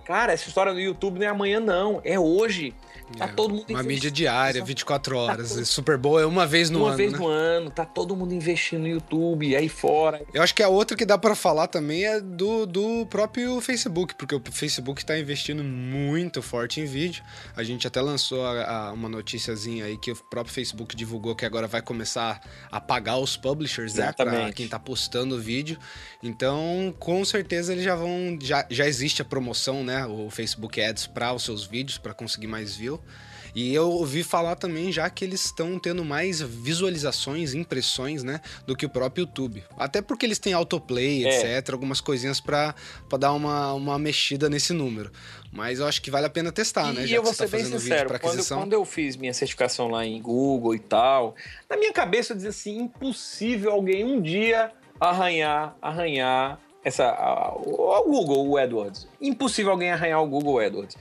Cara, 0.07 0.31
essa 0.31 0.47
história 0.47 0.73
do 0.73 0.79
YouTube 0.79 1.19
não 1.19 1.25
é 1.25 1.29
amanhã, 1.29 1.59
não. 1.59 1.99
É 2.01 2.17
hoje. 2.17 2.73
Tá 3.15 3.25
é, 3.25 3.27
todo 3.29 3.53
mundo 3.53 3.65
Uma 3.69 3.83
mídia 3.83 4.11
diária, 4.11 4.63
24 4.63 5.15
tá 5.15 5.21
horas. 5.21 5.49
Tá 5.49 5.55
todo... 5.55 5.65
Super 5.65 5.97
Bowl 5.97 6.19
é 6.19 6.25
uma 6.25 6.45
vez 6.45 6.69
no 6.69 6.79
uma 6.79 6.87
ano. 6.87 6.91
Uma 6.91 6.97
vez 6.97 7.11
né? 7.13 7.17
no 7.19 7.27
ano. 7.27 7.71
Tá 7.71 7.85
todo 7.85 8.15
mundo 8.15 8.33
investindo 8.33 8.81
no 8.81 8.87
YouTube, 8.87 9.55
aí 9.55 9.69
fora. 9.69 10.21
Eu 10.33 10.41
acho 10.41 10.53
que 10.53 10.61
a 10.61 10.67
outra 10.67 10.97
que 10.97 11.05
dá 11.05 11.17
para 11.17 11.35
falar 11.35 11.67
também 11.67 12.05
é 12.05 12.19
do, 12.19 12.65
do 12.65 13.05
próprio 13.05 13.61
Facebook, 13.61 14.15
porque 14.15 14.35
o 14.35 14.41
Facebook 14.51 15.05
tá 15.05 15.17
investindo 15.17 15.63
muito 15.63 16.41
forte 16.41 16.81
em 16.81 16.85
vídeo. 16.85 17.23
A 17.55 17.63
gente 17.63 17.87
até 17.87 18.01
lançou 18.01 18.45
a, 18.45 18.89
a, 18.89 18.93
uma 18.93 19.07
noticiazinha 19.07 19.85
aí 19.85 19.97
que 19.97 20.11
o 20.11 20.15
próprio 20.15 20.53
Facebook 20.53 20.95
divulgou 20.95 21.35
que 21.35 21.45
agora 21.45 21.67
vai 21.67 21.81
começar 21.81 22.41
a 22.71 22.81
pagar 22.81 23.17
os 23.17 23.37
publishers, 23.37 23.93
Exatamente. 23.93 24.35
né? 24.35 24.43
Pra 24.45 24.53
quem 24.53 24.67
tá 24.67 24.79
postando 24.79 25.39
vídeo. 25.39 25.77
Então, 26.21 26.93
com 26.99 27.23
certeza 27.23 27.71
eles 27.71 27.83
já 27.83 27.95
vão. 27.95 28.37
Já, 28.41 28.65
já 28.69 28.85
existe 28.85 29.21
a 29.21 29.25
promoção, 29.25 29.83
né? 29.83 30.05
O 30.05 30.29
Facebook 30.29 30.81
Ads 30.81 31.07
para 31.07 31.33
os 31.33 31.43
seus 31.43 31.65
vídeos, 31.65 31.97
para 31.97 32.13
conseguir 32.13 32.47
mais 32.47 32.75
view. 32.97 33.27
E 33.57 33.73
eu 33.73 33.89
ouvi 33.89 34.23
falar 34.23 34.55
também 34.55 34.91
já 34.91 35.09
que 35.09 35.25
eles 35.25 35.45
estão 35.45 35.79
tendo 35.79 36.05
mais 36.05 36.41
visualizações, 36.41 37.55
impressões, 37.55 38.23
né, 38.23 38.39
do 38.67 38.75
que 38.75 38.85
o 38.85 38.89
próprio 38.89 39.23
YouTube. 39.23 39.63
Até 39.77 39.99
porque 39.99 40.27
eles 40.27 40.37
têm 40.37 40.53
autoplay, 40.53 41.25
é. 41.25 41.57
etc, 41.57 41.73
algumas 41.73 41.99
coisinhas 41.99 42.39
para 42.39 42.75
dar 43.17 43.33
uma, 43.33 43.73
uma 43.73 43.97
mexida 43.97 44.47
nesse 44.47 44.73
número. 44.73 45.11
Mas 45.51 45.79
eu 45.79 45.87
acho 45.87 46.03
que 46.03 46.11
vale 46.11 46.27
a 46.27 46.29
pena 46.29 46.51
testar, 46.51 46.91
e 46.91 46.97
né? 46.97 47.05
E 47.07 47.13
eu 47.15 47.23
vou 47.23 47.33
ser 47.33 47.49
tá 47.49 47.57
bem 47.57 47.65
sincero, 47.65 48.19
quando, 48.19 48.47
quando 48.47 48.73
eu 48.73 48.85
fiz 48.85 49.15
minha 49.15 49.33
certificação 49.33 49.87
lá 49.87 50.05
em 50.05 50.21
Google 50.21 50.75
e 50.75 50.79
tal, 50.79 51.35
na 51.67 51.77
minha 51.77 51.91
cabeça 51.91 52.33
eu 52.33 52.35
dizia 52.35 52.51
assim, 52.51 52.77
impossível 52.77 53.71
alguém 53.71 54.03
um 54.03 54.21
dia 54.21 54.71
arranhar, 54.99 55.75
arranhar 55.81 56.59
essa, 56.83 57.09
a, 57.09 57.53
o 57.53 58.03
Google, 58.03 58.47
o 58.47 58.57
AdWords. 58.57 59.07
Impossível 59.19 59.71
alguém 59.71 59.91
arranhar 59.91 60.21
o 60.21 60.27
Google 60.27 60.59
AdWords. 60.59 60.95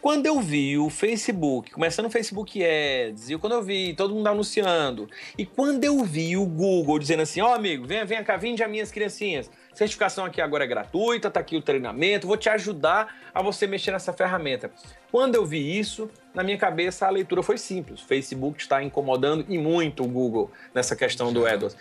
Quando 0.00 0.26
eu 0.26 0.40
vi 0.40 0.78
o 0.78 0.88
Facebook, 0.88 1.72
começando 1.72 2.06
o 2.06 2.10
Facebook 2.10 2.62
Ads, 2.62 3.30
e 3.30 3.38
quando 3.38 3.54
eu 3.54 3.62
vi 3.62 3.94
todo 3.94 4.14
mundo 4.14 4.28
anunciando, 4.28 5.08
e 5.36 5.44
quando 5.44 5.82
eu 5.84 6.04
vi 6.04 6.36
o 6.36 6.46
Google 6.46 6.98
dizendo 6.98 7.22
assim, 7.22 7.40
ó 7.40 7.50
oh, 7.50 7.54
amigo, 7.54 7.86
venha, 7.86 8.04
venha 8.04 8.22
cá, 8.22 8.36
vinde 8.36 8.62
as 8.62 8.70
minhas 8.70 8.92
criancinhas, 8.92 9.50
certificação 9.74 10.24
aqui 10.24 10.40
agora 10.40 10.64
é 10.64 10.66
gratuita, 10.66 11.30
tá 11.30 11.40
aqui 11.40 11.56
o 11.56 11.62
treinamento, 11.62 12.26
vou 12.26 12.36
te 12.36 12.48
ajudar 12.48 13.14
a 13.34 13.42
você 13.42 13.66
mexer 13.66 13.90
nessa 13.90 14.12
ferramenta. 14.12 14.70
Quando 15.10 15.34
eu 15.34 15.44
vi 15.44 15.78
isso, 15.78 16.08
na 16.34 16.42
minha 16.42 16.56
cabeça 16.56 17.06
a 17.06 17.10
leitura 17.10 17.42
foi 17.42 17.58
simples. 17.58 18.02
O 18.02 18.06
Facebook 18.06 18.60
está 18.60 18.82
incomodando 18.82 19.44
e 19.48 19.58
muito 19.58 20.04
o 20.04 20.08
Google 20.08 20.50
nessa 20.74 20.94
questão 20.94 21.32
do 21.32 21.46
AdWords. 21.46 21.76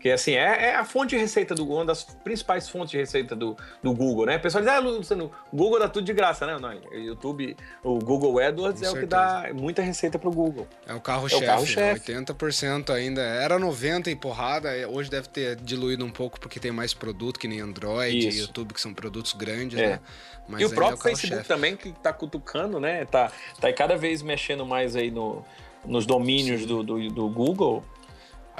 Que 0.00 0.10
assim, 0.10 0.32
é, 0.32 0.70
é, 0.70 0.74
a 0.76 0.84
fonte 0.84 1.10
de 1.10 1.18
receita 1.18 1.54
do 1.54 1.62
Google, 1.62 1.80
uma 1.80 1.84
das 1.84 2.04
principais 2.04 2.66
fontes 2.66 2.90
de 2.90 2.96
receita 2.96 3.36
do, 3.36 3.54
do 3.82 3.92
Google, 3.92 4.24
né? 4.24 4.38
O 4.38 4.40
pessoal 4.40 4.64
diz, 4.64 4.72
ah, 4.72 4.78
Luciano, 4.78 5.30
o 5.52 5.56
Google 5.56 5.78
dá 5.78 5.90
tudo 5.90 6.06
de 6.06 6.14
graça, 6.14 6.46
né? 6.46 6.58
Não, 6.58 6.70
o 6.70 6.94
YouTube, 6.94 7.54
o 7.84 7.98
Google 7.98 8.38
AdWords 8.38 8.80
Com 8.80 8.86
é 8.86 8.90
certeza. 8.90 8.96
o 8.96 9.00
que 9.00 9.06
dá 9.06 9.50
muita 9.52 9.82
receita 9.82 10.18
pro 10.18 10.30
Google. 10.30 10.66
É 10.86 10.94
o 10.94 11.00
carro-chefe, 11.02 11.44
é 11.44 11.46
carro 11.46 11.64
80% 11.64 12.88
ainda. 12.94 13.20
Era 13.20 13.60
90% 13.60 14.06
e 14.06 14.16
porrada, 14.16 14.70
hoje 14.88 15.10
deve 15.10 15.28
ter 15.28 15.56
diluído 15.56 16.02
um 16.02 16.10
pouco 16.10 16.40
porque 16.40 16.58
tem 16.58 16.72
mais 16.72 16.94
produto, 16.94 17.38
que 17.38 17.46
nem 17.46 17.60
Android 17.60 18.26
Isso. 18.26 18.38
e 18.38 18.40
YouTube, 18.40 18.72
que 18.72 18.80
são 18.80 18.94
produtos 18.94 19.34
grandes, 19.34 19.78
é. 19.78 19.86
né? 19.86 20.00
Mas 20.48 20.62
e 20.62 20.64
o 20.64 20.70
próprio 20.70 20.94
é 20.94 20.98
o 20.98 21.16
Facebook 21.16 21.46
também, 21.46 21.76
que 21.76 21.92
tá 21.92 22.10
cutucando, 22.10 22.80
né? 22.80 23.04
Tá, 23.04 23.30
tá 23.60 23.70
cada 23.70 23.96
vez 23.96 24.22
mexendo 24.22 24.64
mais 24.64 24.96
aí 24.96 25.10
no, 25.10 25.44
nos 25.84 26.06
domínios 26.06 26.64
do, 26.64 26.82
do, 26.82 27.08
do 27.10 27.28
Google. 27.28 27.84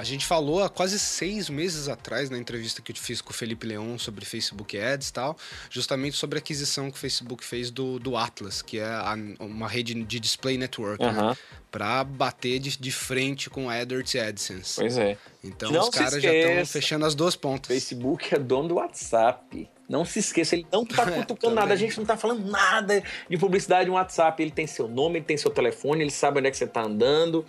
A 0.01 0.03
gente 0.03 0.25
falou 0.25 0.63
há 0.63 0.67
quase 0.67 0.97
seis 0.97 1.47
meses 1.47 1.87
atrás, 1.87 2.27
na 2.31 2.35
entrevista 2.39 2.81
que 2.81 2.91
eu 2.91 2.95
fiz 2.95 3.21
com 3.21 3.29
o 3.29 3.33
Felipe 3.33 3.67
Leon 3.67 3.99
sobre 3.99 4.25
Facebook 4.25 4.75
Ads 4.75 5.09
e 5.09 5.13
tal, 5.13 5.37
justamente 5.69 6.17
sobre 6.17 6.39
a 6.39 6.41
aquisição 6.41 6.89
que 6.89 6.97
o 6.97 6.99
Facebook 6.99 7.45
fez 7.45 7.69
do, 7.69 7.99
do 7.99 8.17
Atlas, 8.17 8.63
que 8.63 8.79
é 8.79 8.83
a, 8.83 9.15
uma 9.39 9.67
rede 9.67 9.93
de 9.93 10.19
display 10.19 10.57
network, 10.57 11.05
uhum. 11.05 11.29
né? 11.29 11.37
Para 11.69 12.03
bater 12.03 12.57
de, 12.57 12.75
de 12.79 12.91
frente 12.91 13.47
com 13.47 13.69
AdWords 13.69 14.15
e 14.15 14.19
AdSense. 14.19 14.75
Pois 14.77 14.97
é. 14.97 15.15
Então 15.43 15.71
não 15.71 15.81
os 15.81 15.89
caras 15.89 16.21
já 16.21 16.33
estão 16.33 16.65
fechando 16.65 17.05
as 17.05 17.13
duas 17.13 17.35
pontas. 17.35 17.67
Facebook 17.67 18.33
é 18.33 18.39
dono 18.39 18.69
do 18.69 18.75
WhatsApp. 18.75 19.69
Não 19.87 20.03
se 20.03 20.17
esqueça, 20.17 20.55
ele 20.55 20.65
não 20.71 20.83
tá 20.83 21.05
cutucando 21.11 21.53
nada. 21.53 21.75
A 21.75 21.77
gente 21.77 21.95
não 21.99 22.05
tá 22.05 22.17
falando 22.17 22.49
nada 22.49 23.03
de 23.29 23.37
publicidade 23.37 23.87
no 23.87 23.93
WhatsApp. 23.93 24.41
Ele 24.41 24.51
tem 24.51 24.65
seu 24.65 24.87
nome, 24.87 25.19
ele 25.19 25.25
tem 25.25 25.37
seu 25.37 25.51
telefone, 25.51 26.01
ele 26.01 26.09
sabe 26.09 26.39
onde 26.39 26.47
é 26.47 26.51
que 26.51 26.57
você 26.57 26.65
tá 26.65 26.81
andando. 26.81 27.45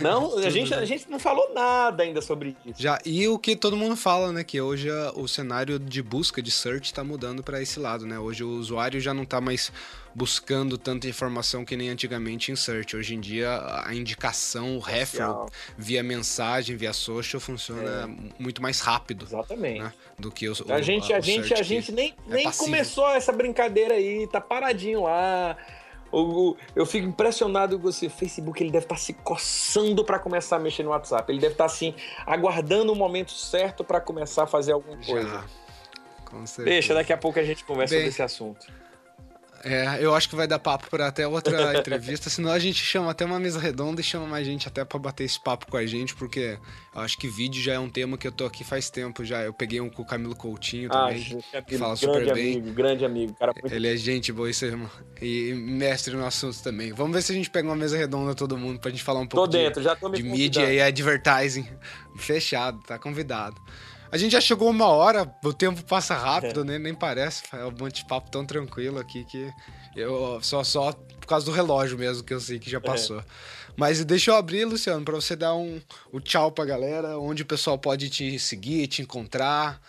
Não, 0.00 0.38
a 0.38 0.50
gente, 0.50 0.72
a 0.74 0.84
gente 0.84 1.10
não 1.10 1.18
falou 1.18 1.52
nada 1.54 2.02
ainda 2.02 2.20
sobre 2.20 2.56
isso. 2.64 2.80
Já, 2.80 2.98
e 3.04 3.26
o 3.28 3.38
que 3.38 3.56
todo 3.56 3.76
mundo 3.76 3.96
fala, 3.96 4.32
né? 4.32 4.44
Que 4.44 4.60
hoje 4.60 4.90
a, 4.90 5.12
o 5.14 5.26
cenário 5.28 5.78
de 5.78 6.02
busca, 6.02 6.42
de 6.42 6.50
search, 6.50 6.86
está 6.86 7.04
mudando 7.04 7.42
para 7.42 7.60
esse 7.62 7.78
lado, 7.78 8.06
né? 8.06 8.18
Hoje 8.18 8.44
o 8.44 8.50
usuário 8.50 9.00
já 9.00 9.14
não 9.14 9.22
está 9.22 9.40
mais 9.40 9.72
buscando 10.14 10.76
tanta 10.76 11.06
informação 11.06 11.64
que 11.64 11.76
nem 11.76 11.90
antigamente 11.90 12.50
em 12.50 12.56
search. 12.56 12.96
Hoje 12.96 13.14
em 13.14 13.20
dia 13.20 13.82
a 13.84 13.94
indicação, 13.94 14.76
o 14.76 14.80
referral 14.80 15.48
via 15.76 16.02
mensagem, 16.02 16.76
via 16.76 16.92
social 16.92 17.40
funciona 17.40 18.04
é. 18.04 18.42
muito 18.42 18.60
mais 18.60 18.80
rápido. 18.80 19.24
Exatamente. 19.24 19.80
Né? 19.80 19.92
Do 20.18 20.30
que 20.30 20.48
o, 20.48 20.52
a 20.68 20.80
gente, 20.80 21.12
a, 21.12 21.18
a 21.18 21.20
gente, 21.20 21.54
a 21.54 21.62
gente 21.62 21.92
nem, 21.92 22.14
é 22.28 22.34
nem 22.34 22.50
começou 22.50 23.08
essa 23.10 23.32
brincadeira 23.32 23.94
aí, 23.94 24.26
tá 24.26 24.40
paradinho 24.40 25.04
lá 25.04 25.56
O, 25.56 25.56
o, 25.56 25.77
eu 26.74 26.86
fico 26.86 27.06
impressionado 27.06 27.76
com 27.78 27.82
você. 27.82 28.06
O 28.06 28.10
Facebook 28.10 28.62
ele 28.62 28.70
deve 28.70 28.84
estar 28.84 28.96
se 28.96 29.12
coçando 29.12 30.04
para 30.04 30.18
começar 30.18 30.56
a 30.56 30.58
mexer 30.58 30.82
no 30.82 30.90
WhatsApp. 30.90 31.30
Ele 31.30 31.40
deve 31.40 31.54
estar 31.54 31.66
assim, 31.66 31.94
aguardando 32.26 32.92
o 32.92 32.96
momento 32.96 33.32
certo 33.32 33.84
para 33.84 34.00
começar 34.00 34.44
a 34.44 34.46
fazer 34.46 34.72
alguma 34.72 34.96
coisa. 35.04 35.28
Já. 35.28 35.44
Com 36.24 36.46
certeza. 36.46 36.64
Deixa, 36.64 36.94
daqui 36.94 37.12
a 37.12 37.16
pouco 37.16 37.38
a 37.38 37.42
gente 37.42 37.64
conversa 37.64 37.94
Bem, 37.94 38.00
sobre 38.00 38.08
esse 38.10 38.22
assunto. 38.22 38.66
É, 39.64 39.98
eu 40.00 40.14
acho 40.14 40.28
que 40.28 40.36
vai 40.36 40.46
dar 40.46 40.58
papo 40.58 40.88
para 40.88 41.06
até 41.08 41.26
outra 41.26 41.74
entrevista, 41.78 42.30
senão 42.30 42.50
a 42.50 42.58
gente 42.58 42.82
chama 42.82 43.10
até 43.10 43.24
uma 43.24 43.40
mesa 43.40 43.58
redonda 43.58 44.00
e 44.00 44.04
chama 44.04 44.26
mais 44.26 44.46
gente 44.46 44.68
até 44.68 44.84
para 44.84 44.98
bater 44.98 45.24
esse 45.24 45.40
papo 45.40 45.66
com 45.70 45.76
a 45.76 45.84
gente, 45.84 46.14
porque 46.14 46.58
eu 46.94 47.00
acho 47.00 47.18
que 47.18 47.28
vídeo 47.28 47.62
já 47.62 47.74
é 47.74 47.78
um 47.78 47.88
tema 47.88 48.16
que 48.16 48.26
eu 48.26 48.32
tô 48.32 48.44
aqui 48.46 48.64
faz 48.64 48.90
tempo 48.90 49.24
já. 49.24 49.42
Eu 49.42 49.52
peguei 49.52 49.80
um 49.80 49.88
com 49.88 50.02
o 50.02 50.06
Camilo 50.06 50.36
Coutinho 50.36 50.88
ah, 50.92 51.08
também, 51.08 51.38
ah, 51.54 51.62
que 51.62 51.78
fala 51.78 51.96
super 51.96 52.32
bem. 52.34 52.56
Amigo, 52.56 52.72
grande 52.72 53.04
amigo, 53.04 53.34
cara. 53.34 53.52
Muito... 53.60 53.74
Ele 53.74 53.88
é 53.88 53.96
gente 53.96 54.32
boa 54.32 54.50
isso, 54.50 54.64
irmão. 54.64 54.90
E 55.20 55.52
mestre 55.54 56.14
no 56.14 56.24
assunto 56.24 56.62
também. 56.62 56.92
Vamos 56.92 57.12
ver 57.14 57.22
se 57.22 57.32
a 57.32 57.34
gente 57.34 57.50
pega 57.50 57.68
uma 57.68 57.76
mesa 57.76 57.96
redonda 57.96 58.34
todo 58.34 58.56
mundo 58.56 58.78
pra 58.78 58.90
gente 58.90 59.02
falar 59.02 59.20
um 59.20 59.26
pouco 59.26 59.46
tô 59.46 59.58
dentro, 59.58 59.80
de, 59.80 59.84
já 59.84 59.96
tô 59.96 60.08
me 60.08 60.16
de 60.16 60.22
mídia 60.22 60.72
e 60.72 60.80
advertising. 60.80 61.66
Fechado, 62.16 62.78
tá 62.86 62.98
convidado. 62.98 63.60
A 64.10 64.16
gente 64.16 64.32
já 64.32 64.40
chegou 64.40 64.70
uma 64.70 64.86
hora, 64.86 65.30
o 65.44 65.52
tempo 65.52 65.82
passa 65.84 66.14
rápido, 66.14 66.62
é. 66.62 66.64
né? 66.64 66.78
Nem 66.78 66.94
parece. 66.94 67.42
É 67.52 67.64
um 67.64 67.72
monte 67.78 68.02
de 68.02 68.04
papo 68.06 68.30
tão 68.30 68.44
tranquilo 68.44 68.98
aqui 68.98 69.24
que 69.24 69.50
eu 69.94 70.38
só 70.42 70.64
só 70.64 70.92
por 70.92 71.26
causa 71.26 71.44
do 71.44 71.52
relógio 71.52 71.98
mesmo 71.98 72.24
que 72.24 72.32
eu 72.32 72.40
sei 72.40 72.58
que 72.58 72.70
já 72.70 72.78
é. 72.78 72.80
passou. 72.80 73.20
É. 73.20 73.24
Mas 73.76 74.04
deixa 74.04 74.32
eu 74.32 74.36
abrir, 74.36 74.64
Luciano, 74.64 75.04
para 75.04 75.14
você 75.14 75.36
dar 75.36 75.54
um, 75.54 75.80
um 76.12 76.18
tchau 76.18 76.50
pra 76.50 76.64
galera, 76.64 77.16
onde 77.18 77.42
o 77.42 77.46
pessoal 77.46 77.78
pode 77.78 78.10
te 78.10 78.38
seguir, 78.38 78.88
te 78.88 79.02
encontrar. 79.02 79.80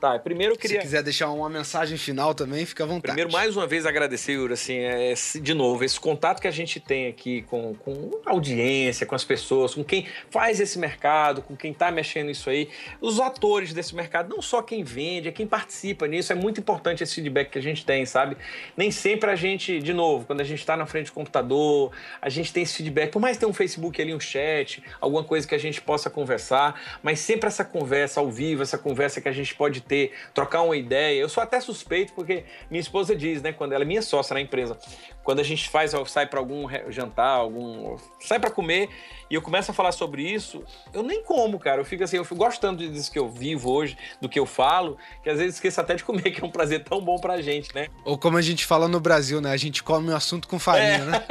Tá, 0.00 0.18
primeiro 0.18 0.52
eu 0.54 0.58
queria. 0.58 0.80
Se 0.80 0.86
quiser 0.86 1.02
deixar 1.02 1.30
uma 1.30 1.48
mensagem 1.48 1.96
final 1.96 2.34
também, 2.34 2.66
fica 2.66 2.84
à 2.84 2.86
vontade. 2.86 3.14
Primeiro, 3.14 3.32
mais 3.32 3.56
uma 3.56 3.66
vez, 3.66 3.86
agradecer, 3.86 4.32
Yuri, 4.32 4.52
assim, 4.52 4.76
é, 4.76 5.14
de 5.40 5.54
novo, 5.54 5.84
esse 5.84 5.98
contato 5.98 6.40
que 6.40 6.46
a 6.46 6.50
gente 6.50 6.78
tem 6.78 7.06
aqui 7.08 7.42
com, 7.42 7.74
com 7.74 8.10
a 8.26 8.30
audiência, 8.30 9.06
com 9.06 9.14
as 9.14 9.24
pessoas, 9.24 9.74
com 9.74 9.82
quem 9.82 10.06
faz 10.30 10.60
esse 10.60 10.78
mercado, 10.78 11.40
com 11.40 11.56
quem 11.56 11.72
tá 11.72 11.90
mexendo 11.90 12.30
isso 12.30 12.50
aí, 12.50 12.68
os 13.00 13.18
atores 13.18 13.72
desse 13.72 13.94
mercado, 13.94 14.28
não 14.28 14.42
só 14.42 14.60
quem 14.60 14.84
vende, 14.84 15.28
é 15.28 15.32
quem 15.32 15.46
participa 15.46 16.06
nisso, 16.06 16.30
é 16.30 16.36
muito 16.36 16.60
importante 16.60 17.02
esse 17.02 17.14
feedback 17.14 17.50
que 17.50 17.58
a 17.58 17.62
gente 17.62 17.86
tem, 17.86 18.04
sabe? 18.04 18.36
Nem 18.76 18.90
sempre 18.90 19.30
a 19.30 19.34
gente, 19.34 19.80
de 19.80 19.94
novo, 19.94 20.26
quando 20.26 20.42
a 20.42 20.44
gente 20.44 20.64
tá 20.64 20.76
na 20.76 20.84
frente 20.84 21.06
do 21.06 21.12
computador, 21.12 21.90
a 22.20 22.28
gente 22.28 22.52
tem 22.52 22.64
esse 22.64 22.74
feedback, 22.74 23.12
por 23.12 23.20
mais 23.20 23.38
ter 23.38 23.46
um 23.46 23.52
Facebook 23.52 24.00
ali, 24.02 24.14
um 24.14 24.20
chat, 24.20 24.82
alguma 25.00 25.24
coisa 25.24 25.48
que 25.48 25.54
a 25.54 25.58
gente 25.58 25.80
possa 25.80 26.10
conversar, 26.10 26.98
mas 27.02 27.18
sempre 27.18 27.46
essa 27.46 27.64
conversa 27.64 28.20
ao 28.20 28.30
vivo, 28.30 28.62
essa 28.62 28.76
conversa 28.76 29.22
que 29.22 29.28
a 29.28 29.32
gente 29.32 29.54
pode 29.54 29.85
ter, 29.86 30.12
trocar 30.34 30.62
uma 30.62 30.76
ideia. 30.76 31.18
Eu 31.18 31.28
sou 31.28 31.42
até 31.42 31.60
suspeito 31.60 32.12
porque 32.12 32.44
minha 32.70 32.80
esposa 32.80 33.14
diz, 33.14 33.42
né, 33.42 33.52
quando 33.52 33.72
ela 33.72 33.84
é 33.84 33.86
minha 33.86 34.02
sócia 34.02 34.34
na 34.34 34.40
empresa, 34.40 34.78
quando 35.26 35.40
a 35.40 35.42
gente 35.42 35.68
faz, 35.68 35.90
sai 36.06 36.24
para 36.24 36.38
algum 36.38 36.68
jantar, 36.88 37.30
algum 37.30 37.96
sai 38.20 38.38
para 38.38 38.48
comer 38.48 38.88
e 39.28 39.34
eu 39.34 39.42
começo 39.42 39.72
a 39.72 39.74
falar 39.74 39.90
sobre 39.90 40.22
isso, 40.22 40.62
eu 40.94 41.02
nem 41.02 41.20
como, 41.22 41.58
cara. 41.58 41.80
Eu 41.80 41.84
fico 41.84 42.04
assim, 42.04 42.16
eu 42.16 42.24
fico 42.24 42.36
gostando 42.36 42.88
disso 42.88 43.10
que 43.10 43.18
eu 43.18 43.28
vivo 43.28 43.72
hoje, 43.72 43.98
do 44.20 44.28
que 44.28 44.38
eu 44.38 44.46
falo, 44.46 44.96
que 45.22 45.28
às 45.28 45.38
vezes 45.38 45.56
esqueço 45.56 45.80
até 45.80 45.96
de 45.96 46.04
comer, 46.04 46.30
que 46.30 46.40
é 46.40 46.46
um 46.46 46.50
prazer 46.50 46.84
tão 46.84 47.00
bom 47.00 47.16
pra 47.16 47.40
gente, 47.40 47.74
né? 47.74 47.88
Ou 48.04 48.16
como 48.16 48.36
a 48.36 48.42
gente 48.42 48.64
fala 48.64 48.86
no 48.86 49.00
Brasil, 49.00 49.40
né? 49.40 49.50
A 49.50 49.56
gente 49.56 49.82
come 49.82 50.10
o 50.10 50.16
assunto 50.16 50.46
com 50.46 50.60
farinha, 50.60 50.86
é. 50.86 50.98
né? 50.98 51.26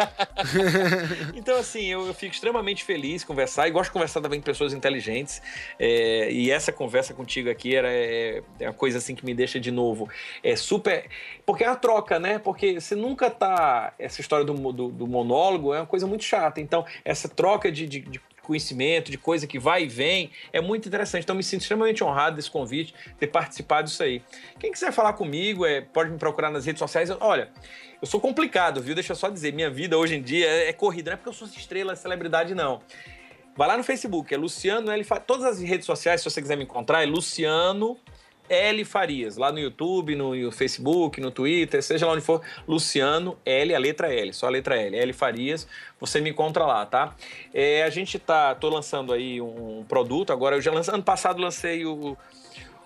então, 1.35 1.57
assim, 1.57 1.85
eu, 1.85 2.05
eu, 2.05 2.13
fico 2.13 2.33
extremamente 2.33 2.83
feliz 2.83 3.21
de 3.21 3.27
conversar 3.27 3.67
e 3.67 3.71
gosto 3.71 3.85
de 3.85 3.93
conversar 3.93 4.19
também 4.19 4.41
com 4.41 4.45
pessoas 4.45 4.73
inteligentes. 4.73 5.41
É, 5.79 6.29
e 6.31 6.51
essa 6.51 6.73
conversa 6.73 7.13
contigo 7.13 7.49
aqui 7.49 7.75
era 7.75 7.89
é, 7.89 8.43
é, 8.59 8.67
uma 8.67 8.73
coisa 8.73 8.97
assim 8.97 9.15
que 9.15 9.25
me 9.25 9.33
deixa 9.33 9.57
de 9.57 9.71
novo. 9.71 10.09
É 10.43 10.55
super. 10.57 11.09
Porque 11.45 11.63
é 11.63 11.69
uma 11.69 11.77
troca, 11.77 12.19
né? 12.19 12.39
Porque 12.39 12.79
você 12.79 12.95
nunca 12.95 13.29
tá. 13.29 13.84
Essa 13.97 14.21
história 14.21 14.45
do, 14.45 14.53
do, 14.71 14.89
do 14.89 15.07
monólogo 15.07 15.73
é 15.73 15.79
uma 15.79 15.87
coisa 15.87 16.05
muito 16.05 16.23
chata. 16.23 16.59
Então, 16.59 16.85
essa 17.03 17.27
troca 17.27 17.71
de 17.71 17.85
de, 17.87 17.99
de, 17.99 18.21
conhecimento, 18.45 19.09
de 19.09 19.17
coisa 19.17 19.47
que 19.47 19.57
vai 19.57 19.83
e 19.83 19.87
vem, 19.87 20.29
é 20.53 20.61
muito 20.61 20.87
interessante. 20.87 21.23
Então, 21.23 21.35
me 21.35 21.43
sinto 21.43 21.61
extremamente 21.61 22.03
honrado 22.03 22.35
desse 22.35 22.49
convite, 22.49 22.93
ter 23.19 23.27
participado 23.27 23.87
disso 23.87 24.03
aí. 24.03 24.21
Quem 24.59 24.71
quiser 24.71 24.91
falar 24.91 25.13
comigo, 25.13 25.65
é, 25.65 25.81
pode 25.81 26.11
me 26.11 26.17
procurar 26.17 26.51
nas 26.51 26.65
redes 26.65 26.79
sociais. 26.79 27.09
Olha, 27.19 27.49
eu 27.99 28.07
sou 28.07 28.19
complicado, 28.19 28.81
viu? 28.81 28.93
Deixa 28.93 29.13
eu 29.13 29.15
só 29.15 29.29
dizer, 29.29 29.51
minha 29.51 29.69
vida 29.69 29.97
hoje 29.97 30.15
em 30.15 30.21
dia 30.21 30.47
é, 30.47 30.69
é 30.69 30.73
corrida, 30.73 31.09
não 31.09 31.13
é 31.15 31.17
porque 31.17 31.29
eu 31.29 31.33
sou 31.33 31.47
estrela, 31.47 31.95
celebridade, 31.95 32.53
não. 32.53 32.81
Vai 33.55 33.67
lá 33.67 33.77
no 33.77 33.83
Facebook, 33.83 34.33
é 34.33 34.37
Luciano 34.37 34.91
L. 34.91 35.05
Todas 35.25 35.45
as 35.45 35.61
redes 35.61 35.85
sociais, 35.85 36.21
se 36.21 36.29
você 36.29 36.41
quiser 36.41 36.57
me 36.57 36.65
encontrar, 36.65 37.03
é 37.03 37.05
Luciano 37.05 37.97
L 38.49 38.83
Farias, 38.85 39.37
lá 39.37 39.51
no 39.51 39.59
YouTube, 39.59 40.15
no 40.15 40.51
Facebook, 40.51 41.19
no 41.19 41.31
Twitter, 41.31 41.81
seja 41.81 42.05
lá 42.05 42.13
onde 42.13 42.21
for, 42.21 42.41
Luciano 42.67 43.37
L, 43.45 43.73
a 43.73 43.79
letra 43.79 44.13
L, 44.13 44.33
só 44.33 44.47
a 44.47 44.49
letra 44.49 44.75
L, 44.79 44.97
L 44.97 45.13
Farias, 45.13 45.67
você 45.99 46.21
me 46.21 46.29
encontra 46.29 46.65
lá, 46.65 46.85
tá? 46.85 47.15
É, 47.53 47.83
a 47.83 47.89
gente 47.89 48.19
tá, 48.19 48.53
tô 48.55 48.69
lançando 48.69 49.13
aí 49.13 49.41
um 49.41 49.83
produto, 49.87 50.31
agora 50.31 50.55
eu 50.55 50.61
já 50.61 50.71
ano 50.71 51.03
passado 51.03 51.41
lancei 51.41 51.85
o 51.85 52.17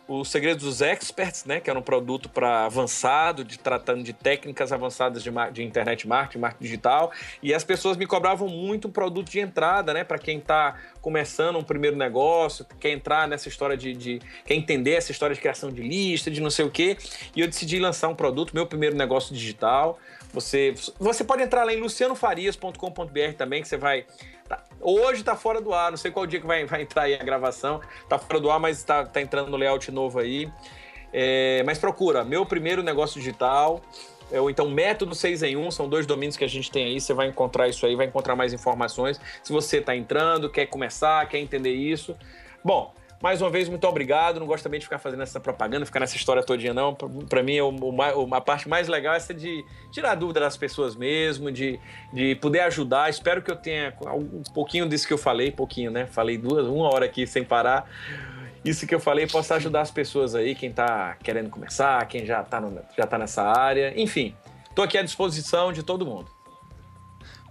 o 0.10 0.26
Segredos 0.26 0.64
dos 0.64 0.82
Experts, 0.82 1.46
né, 1.46 1.60
que 1.60 1.70
era 1.70 1.78
um 1.78 1.84
produto 1.84 2.28
para 2.28 2.66
avançado, 2.66 3.44
de 3.44 3.60
tratando 3.60 4.04
de 4.04 4.12
técnicas 4.12 4.72
avançadas 4.72 5.22
de, 5.22 5.30
de, 5.52 5.64
internet 5.64 6.08
marketing, 6.08 6.40
marketing 6.40 6.64
digital, 6.64 7.12
e 7.44 7.54
as 7.54 7.64
pessoas 7.64 7.96
me 7.96 8.08
cobravam 8.08 8.48
muito 8.48 8.88
um 8.88 8.92
produto 8.92 9.30
de 9.30 9.40
entrada, 9.40 9.94
né, 9.94 10.04
para 10.04 10.18
quem 10.18 10.40
está 10.40 10.76
começando 11.00 11.60
um 11.60 11.64
primeiro 11.64 11.96
negócio, 11.96 12.66
quer 12.80 12.90
entrar 12.90 13.28
nessa 13.28 13.48
história 13.48 13.78
de, 13.78 13.94
de, 13.94 14.20
quer 14.44 14.56
entender 14.56 14.94
essa 14.94 15.12
história 15.12 15.36
de 15.36 15.40
criação 15.40 15.72
de 15.72 15.84
lista, 15.84 16.32
de 16.32 16.42
não 16.42 16.50
sei 16.50 16.66
o 16.66 16.72
quê, 16.72 16.98
e 17.36 17.42
eu 17.42 17.48
decidi 17.48 17.78
lançar 17.78 18.08
um 18.08 18.16
produto, 18.16 18.56
meu 18.56 18.66
primeiro 18.66 18.96
negócio 18.96 19.36
digital. 19.36 20.00
Você, 20.34 20.74
você 21.00 21.24
pode 21.24 21.44
entrar 21.44 21.64
lá 21.64 21.74
em 21.74 21.80
lucianofarias.com.br 21.80 23.34
também, 23.38 23.62
que 23.62 23.68
você 23.68 23.78
vai 23.78 24.06
Tá. 24.50 24.64
Hoje 24.82 25.24
tá 25.24 25.36
fora 25.36 25.60
do 25.60 25.74
ar, 25.74 25.92
não 25.92 25.98
sei 25.98 26.12
qual 26.12 26.26
dia 26.26 26.40
que 26.40 26.48
vai, 26.48 26.66
vai 26.66 26.82
entrar 26.82 27.04
aí 27.04 27.14
a 27.14 27.24
gravação. 27.24 27.82
Tá 28.08 28.18
fora 28.18 28.40
do 28.40 28.50
ar, 28.50 28.60
mas 28.60 28.84
tá, 28.84 29.06
tá 29.06 29.22
entrando 29.22 29.50
no 29.50 29.58
layout 29.58 29.92
novo 29.92 30.20
aí. 30.20 30.52
É, 31.12 31.64
mas 31.66 31.78
procura, 31.78 32.24
meu 32.24 32.46
primeiro 32.46 32.82
negócio 32.84 33.20
digital. 33.20 33.82
É, 34.32 34.40
ou 34.40 34.50
então 34.50 34.70
método 34.70 35.16
6 35.16 35.44
em 35.44 35.58
1, 35.58 35.72
são 35.72 35.90
dois 35.90 36.06
domínios 36.06 36.38
que 36.38 36.44
a 36.44 36.48
gente 36.48 36.70
tem 36.70 36.86
aí, 36.86 37.02
você 37.02 37.14
vai 37.14 37.28
encontrar 37.28 37.68
isso 37.68 37.86
aí, 37.86 37.96
vai 37.96 38.06
encontrar 38.06 38.36
mais 38.36 38.54
informações. 38.54 39.20
Se 39.42 39.52
você 39.52 39.78
está 39.78 39.96
entrando, 39.96 40.50
quer 40.50 40.68
começar, 40.68 41.28
quer 41.28 41.40
entender 41.40 41.74
isso. 41.74 42.16
Bom, 42.64 42.94
mais 43.22 43.42
uma 43.42 43.50
vez, 43.50 43.68
muito 43.68 43.86
obrigado. 43.86 44.40
Não 44.40 44.48
gosto 44.48 44.64
também 44.64 44.80
de 44.80 44.86
ficar 44.86 44.98
fazendo 44.98 45.24
essa 45.24 45.40
propaganda, 45.40 45.86
ficar 45.86 46.00
nessa 46.00 46.16
história 46.16 46.42
todinha, 46.42 46.74
não. 46.74 46.96
Para 46.96 47.44
mim, 47.44 47.58
a 48.32 48.42
parte 48.42 48.70
mais 48.70 48.88
legal 48.88 49.14
é 49.14 49.18
essa 49.18 49.34
de 49.34 49.66
tirar 49.92 50.16
dúvida 50.16 50.40
das 50.40 50.56
pessoas 50.56 50.96
mesmo, 50.96 51.52
de, 51.52 51.80
de 52.14 52.36
poder 52.36 52.62
ajudar. 52.62 53.10
Espero 53.10 53.42
que 53.42 53.52
eu 53.52 53.58
tenha 53.58 53.94
um 54.14 54.44
pouquinho 54.54 54.88
disso 54.88 55.06
que 55.06 55.14
eu 55.14 55.18
falei, 55.18 55.52
pouquinho, 55.52 55.92
né? 55.92 56.06
Falei 56.06 56.38
duas, 56.38 56.66
uma 56.68 56.94
hora 56.94 57.06
aqui 57.06 57.28
sem 57.28 57.44
parar. 57.44 57.90
Isso 58.64 58.88
que 58.88 58.96
eu 58.96 59.00
falei 59.00 59.28
possa 59.28 59.56
ajudar 59.56 59.82
as 59.82 59.92
pessoas 59.92 60.36
aí, 60.36 60.56
quem 60.56 60.72
tá 60.72 61.16
querendo 61.24 61.50
começar, 61.50 62.06
quem 62.08 62.26
já 62.26 62.44
tá, 62.44 62.60
no, 62.60 62.82
já 62.98 63.06
tá 63.06 63.18
nessa 63.18 63.44
área. 63.44 63.94
Enfim, 64.00 64.36
tô 64.74 64.82
aqui 64.82 64.98
à 64.98 65.02
disposição 65.02 65.74
de 65.74 65.84
todo 65.84 66.06
mundo. 66.06 66.39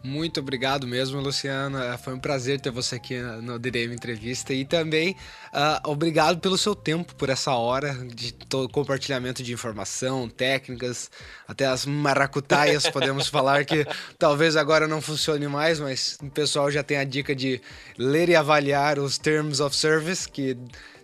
Muito 0.02 0.40
obrigado 0.40 0.86
mesmo, 0.86 1.20
Luciano. 1.20 1.78
É, 1.78 1.98
foi 1.98 2.14
um 2.14 2.18
prazer 2.18 2.60
ter 2.60 2.70
você 2.70 2.96
aqui 2.96 3.18
no 3.18 3.58
DDM 3.58 3.92
Entrevista 3.92 4.52
e 4.52 4.64
também 4.64 5.16
uh, 5.52 5.90
obrigado 5.90 6.38
pelo 6.38 6.56
seu 6.56 6.74
tempo, 6.74 7.14
por 7.16 7.28
essa 7.28 7.52
hora 7.52 7.94
de 8.14 8.34
compartilhamento 8.70 9.42
de 9.42 9.52
informação, 9.52 10.28
técnicas, 10.28 11.10
até 11.46 11.66
as 11.66 11.84
maracutaias, 11.84 12.86
podemos 12.90 13.26
falar 13.26 13.64
que 13.64 13.86
talvez 14.18 14.56
agora 14.56 14.86
não 14.86 15.00
funcione 15.00 15.48
mais, 15.48 15.80
mas 15.80 16.16
o 16.22 16.30
pessoal 16.30 16.70
já 16.70 16.82
tem 16.82 16.98
a 16.98 17.04
dica 17.04 17.34
de 17.34 17.60
ler 17.96 18.28
e 18.28 18.36
avaliar 18.36 18.98
os 18.98 19.18
Terms 19.18 19.60
of 19.60 19.74
Service, 19.74 20.28
que 20.28 20.56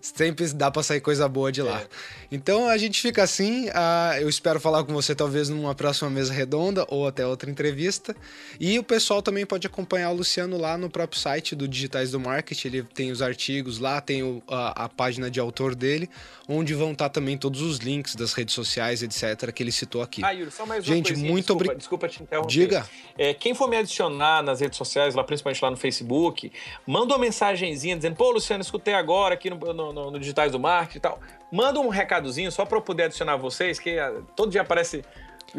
sempre 0.05 0.47
dá 0.53 0.71
para 0.71 0.83
sair 0.83 1.01
coisa 1.01 1.27
boa 1.29 1.51
de 1.51 1.63
lá. 1.63 1.81
É. 1.81 1.87
Então 2.31 2.69
a 2.69 2.77
gente 2.77 3.01
fica 3.01 3.23
assim. 3.23 3.69
Uh, 3.69 4.21
eu 4.21 4.29
espero 4.29 4.61
falar 4.61 4.85
com 4.85 4.93
você 4.93 5.15
talvez 5.15 5.49
numa 5.49 5.75
próxima 5.75 6.11
mesa 6.11 6.33
redonda 6.33 6.85
ou 6.89 7.07
até 7.07 7.27
outra 7.27 7.51
entrevista. 7.51 8.15
E 8.61 8.79
o 8.79 8.85
pessoal 8.85 9.23
também 9.23 9.47
pode 9.47 9.67
acompanhar 9.67 10.11
o 10.11 10.15
Luciano 10.15 10.59
lá 10.59 10.77
no 10.77 10.91
próprio 10.91 11.19
site 11.19 11.55
do 11.55 11.67
Digitais 11.67 12.11
do 12.11 12.21
Marketing. 12.21 12.69
Ele 12.69 12.83
tem 12.83 13.11
os 13.11 13.23
artigos 13.23 13.79
lá, 13.79 14.01
tem 14.01 14.23
o, 14.23 14.43
a, 14.49 14.85
a, 14.85 14.89
página 14.89 15.31
de 15.31 15.41
autor 15.41 15.75
dele, 15.75 16.11
onde 16.49 16.75
vão 16.75 16.93
estar 16.93 17.09
também 17.09 17.39
todos 17.39 17.63
os 17.63 17.79
links 17.79 18.15
das 18.15 18.33
redes 18.35 18.55
sociais, 18.55 19.03
etc., 19.03 19.51
que 19.53 19.63
ele 19.63 19.73
citou 19.73 20.03
aqui. 20.03 20.23
Ah, 20.25 20.33
Yuri, 20.33 20.51
só 20.51 20.67
mais 20.67 20.87
uma 20.87 20.95
Gente, 20.95 21.17
muito 21.17 21.53
obrigado. 21.53 21.79
Desculpa 21.79 22.09
te 22.09 22.23
interromper. 22.23 22.51
Diga. 22.51 22.87
É, 23.17 23.33
quem 23.33 23.55
for 23.55 23.69
me 23.69 23.77
adicionar 23.77 24.43
nas 24.43 24.61
redes 24.61 24.77
sociais, 24.77 25.15
lá, 25.15 25.25
principalmente 25.25 25.63
lá 25.63 25.71
no 25.71 25.77
Facebook, 25.77 26.53
manda 26.87 27.15
uma 27.15 27.19
mensagenzinha 27.19 27.97
dizendo: 27.97 28.17
pô, 28.17 28.31
Luciano, 28.31 28.61
escutei 28.61 28.95
agora 28.95 29.35
aqui 29.35 29.49
no, 29.49 29.57
no, 29.73 29.93
no, 29.95 30.11
no 30.11 30.19
Digitais 30.19 30.53
do 30.53 30.59
Marketing 30.59 30.99
e 30.99 31.01
tal. 31.01 31.21
Manda 31.51 31.81
um 31.81 31.89
recadozinho 31.89 32.51
só 32.51 32.67
para 32.67 32.77
eu 32.77 32.83
poder 32.83 33.05
adicionar 33.05 33.37
vocês, 33.37 33.79
que 33.79 33.99
ah, 33.99 34.13
todo 34.35 34.51
dia 34.51 34.63
aparece 34.63 35.05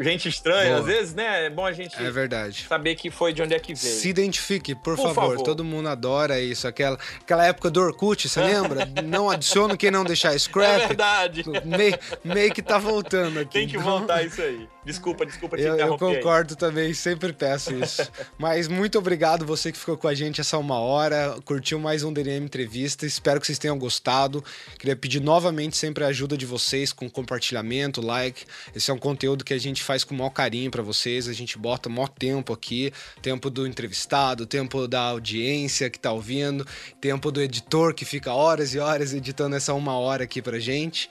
gente 0.02 0.28
estranha, 0.28 0.68
Boa. 0.70 0.80
às 0.80 0.86
vezes, 0.86 1.14
né? 1.14 1.46
É 1.46 1.50
bom 1.50 1.64
a 1.64 1.72
gente 1.72 1.96
É 2.00 2.10
verdade. 2.10 2.66
saber 2.68 2.94
que 2.94 3.10
foi 3.10 3.32
de 3.32 3.42
onde 3.42 3.54
é 3.54 3.58
que 3.58 3.74
veio. 3.74 3.94
Se 3.94 4.08
identifique, 4.08 4.74
por, 4.74 4.96
Por 4.96 5.08
favor. 5.08 5.14
favor. 5.14 5.42
Todo 5.42 5.64
mundo 5.64 5.88
adora 5.88 6.40
isso. 6.40 6.66
Aquela, 6.68 6.98
aquela 7.20 7.44
época 7.46 7.70
do 7.70 7.80
Orkut, 7.80 8.28
você 8.28 8.40
lembra? 8.42 8.86
não 9.04 9.30
adiciona 9.30 9.76
quem 9.76 9.90
não 9.90 10.04
deixar 10.04 10.34
É 10.34 10.38
scrap. 10.38 10.86
verdade. 10.88 11.44
meio, 11.64 11.98
meio 12.24 12.52
que 12.52 12.62
tá 12.62 12.78
voltando 12.78 13.40
aqui. 13.40 13.52
Tem 13.52 13.66
que 13.68 13.76
Então, 13.76 13.88
voltar 13.98 14.22
isso 14.22 14.40
aí. 14.42 14.68
Desculpa, 14.84 15.26
desculpa 15.26 15.56
te 15.56 15.62
Eu, 15.64 15.70
eu 15.70 15.74
interromper. 15.74 16.04
aí. 16.06 16.16
concordo 16.16 16.54
também, 16.54 16.94
sempre 16.94 17.32
peço 17.32 17.74
isso. 17.74 18.08
Mas 18.38 18.68
muito 18.68 18.96
obrigado 18.98 19.44
você 19.44 19.72
que 19.72 19.78
ficou 19.78 19.96
com 19.96 20.06
a 20.06 20.14
gente 20.14 20.40
essa 20.40 20.56
uma 20.58 20.78
hora, 20.78 21.36
curtiu 21.44 21.80
mais 21.80 22.04
um 22.04 22.12
DNM 22.12 22.44
Entrevista, 22.44 23.04
espero 23.04 23.40
que 23.40 23.46
vocês 23.46 23.58
tenham 23.58 23.76
gostado. 23.76 24.44
Queria 24.78 24.94
pedir 24.94 25.20
novamente 25.20 25.76
sempre 25.76 26.04
a 26.04 26.06
ajuda 26.08 26.36
de 26.36 26.46
vocês 26.46 26.92
com 26.92 27.10
compartilhamento, 27.10 28.00
like. 28.00 28.44
Esse 28.76 28.90
é 28.92 28.94
um 28.94 28.98
conteúdo 28.98 29.44
que 29.44 29.52
a 29.52 29.58
gente 29.58 29.82
faz 29.86 30.04
com 30.04 30.14
o 30.14 30.18
maior 30.18 30.30
carinho 30.30 30.70
para 30.70 30.82
vocês, 30.82 31.28
a 31.28 31.32
gente 31.32 31.56
bota 31.56 31.88
maior 31.88 32.08
tempo 32.08 32.52
aqui, 32.52 32.92
tempo 33.22 33.48
do 33.48 33.66
entrevistado, 33.66 34.44
tempo 34.44 34.88
da 34.88 35.00
audiência 35.00 35.88
que 35.88 35.98
tá 35.98 36.12
ouvindo, 36.12 36.66
tempo 37.00 37.30
do 37.30 37.40
editor 37.40 37.94
que 37.94 38.04
fica 38.04 38.32
horas 38.32 38.74
e 38.74 38.78
horas 38.78 39.14
editando 39.14 39.54
essa 39.54 39.72
uma 39.72 39.96
hora 39.96 40.24
aqui 40.24 40.42
pra 40.42 40.58
gente. 40.58 41.08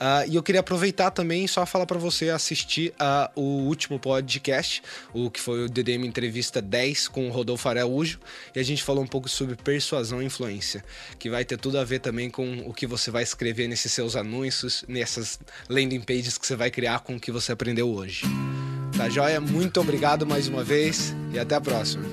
Ah, 0.00 0.24
e 0.26 0.36
eu 0.36 0.42
queria 0.42 0.60
aproveitar 0.60 1.10
também 1.10 1.46
só 1.46 1.66
falar 1.66 1.86
para 1.86 1.98
você 1.98 2.30
assistir 2.30 2.94
ah, 2.98 3.30
o 3.34 3.42
último 3.66 3.98
podcast, 3.98 4.82
o 5.12 5.30
que 5.30 5.40
foi 5.40 5.64
o 5.64 5.68
DDM 5.68 6.04
Entrevista 6.06 6.62
10 6.62 7.08
com 7.08 7.28
o 7.28 7.32
Rodolfo 7.32 7.68
Araújo, 7.68 8.18
e 8.54 8.60
a 8.60 8.62
gente 8.62 8.82
falou 8.82 9.02
um 9.02 9.06
pouco 9.06 9.28
sobre 9.28 9.56
persuasão 9.56 10.22
e 10.22 10.26
influência, 10.26 10.84
que 11.18 11.28
vai 11.28 11.44
ter 11.44 11.58
tudo 11.58 11.78
a 11.78 11.84
ver 11.84 11.98
também 11.98 12.30
com 12.30 12.60
o 12.66 12.72
que 12.72 12.86
você 12.86 13.10
vai 13.10 13.22
escrever 13.22 13.68
nesses 13.68 13.92
seus 13.92 14.14
anúncios, 14.14 14.84
nessas 14.86 15.38
landing 15.68 16.00
pages 16.00 16.38
que 16.38 16.46
você 16.46 16.54
vai 16.54 16.70
criar 16.70 17.00
com 17.00 17.16
o 17.16 17.20
que 17.20 17.32
você 17.32 17.52
aprendeu 17.52 17.88
hoje. 17.88 18.22
Tá 18.96 19.08
joia? 19.08 19.40
Muito 19.40 19.80
obrigado 19.80 20.26
mais 20.26 20.48
uma 20.48 20.64
vez 20.64 21.14
e 21.32 21.38
até 21.38 21.54
a 21.54 21.60
próxima. 21.60 22.04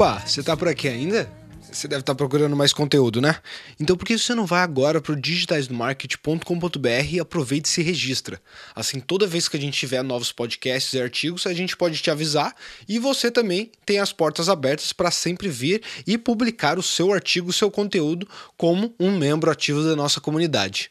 Opa, 0.00 0.22
você 0.26 0.42
tá 0.42 0.56
por 0.56 0.66
aqui 0.66 0.88
ainda? 0.88 1.30
Você 1.70 1.86
deve 1.86 2.00
estar 2.00 2.14
procurando 2.14 2.56
mais 2.56 2.72
conteúdo, 2.72 3.20
né? 3.20 3.36
Então 3.78 3.94
por 3.94 4.06
que 4.06 4.16
você 4.16 4.34
não 4.34 4.46
vai 4.46 4.62
agora 4.62 4.98
para 4.98 5.12
o 5.12 5.16
digitaisdomarket.com.br 5.16 7.12
e 7.12 7.20
aproveita 7.20 7.68
e 7.68 7.70
se 7.70 7.82
registra? 7.82 8.40
Assim, 8.74 8.98
toda 8.98 9.26
vez 9.26 9.46
que 9.46 9.58
a 9.58 9.60
gente 9.60 9.78
tiver 9.78 10.02
novos 10.02 10.32
podcasts 10.32 10.94
e 10.94 11.02
artigos, 11.02 11.46
a 11.46 11.52
gente 11.52 11.76
pode 11.76 12.00
te 12.00 12.10
avisar 12.10 12.56
e 12.88 12.98
você 12.98 13.30
também 13.30 13.70
tem 13.84 13.98
as 13.98 14.10
portas 14.10 14.48
abertas 14.48 14.90
para 14.90 15.10
sempre 15.10 15.50
vir 15.50 15.82
e 16.06 16.16
publicar 16.16 16.78
o 16.78 16.82
seu 16.82 17.12
artigo, 17.12 17.50
o 17.50 17.52
seu 17.52 17.70
conteúdo 17.70 18.26
como 18.56 18.94
um 18.98 19.18
membro 19.18 19.50
ativo 19.50 19.84
da 19.84 19.94
nossa 19.94 20.18
comunidade. 20.18 20.90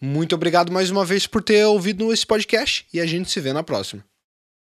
Muito 0.00 0.34
obrigado 0.34 0.72
mais 0.72 0.90
uma 0.90 1.04
vez 1.04 1.28
por 1.28 1.44
ter 1.44 1.64
ouvido 1.64 2.12
esse 2.12 2.26
podcast 2.26 2.84
e 2.92 3.00
a 3.00 3.06
gente 3.06 3.30
se 3.30 3.38
vê 3.38 3.52
na 3.52 3.62
próxima. 3.62 4.04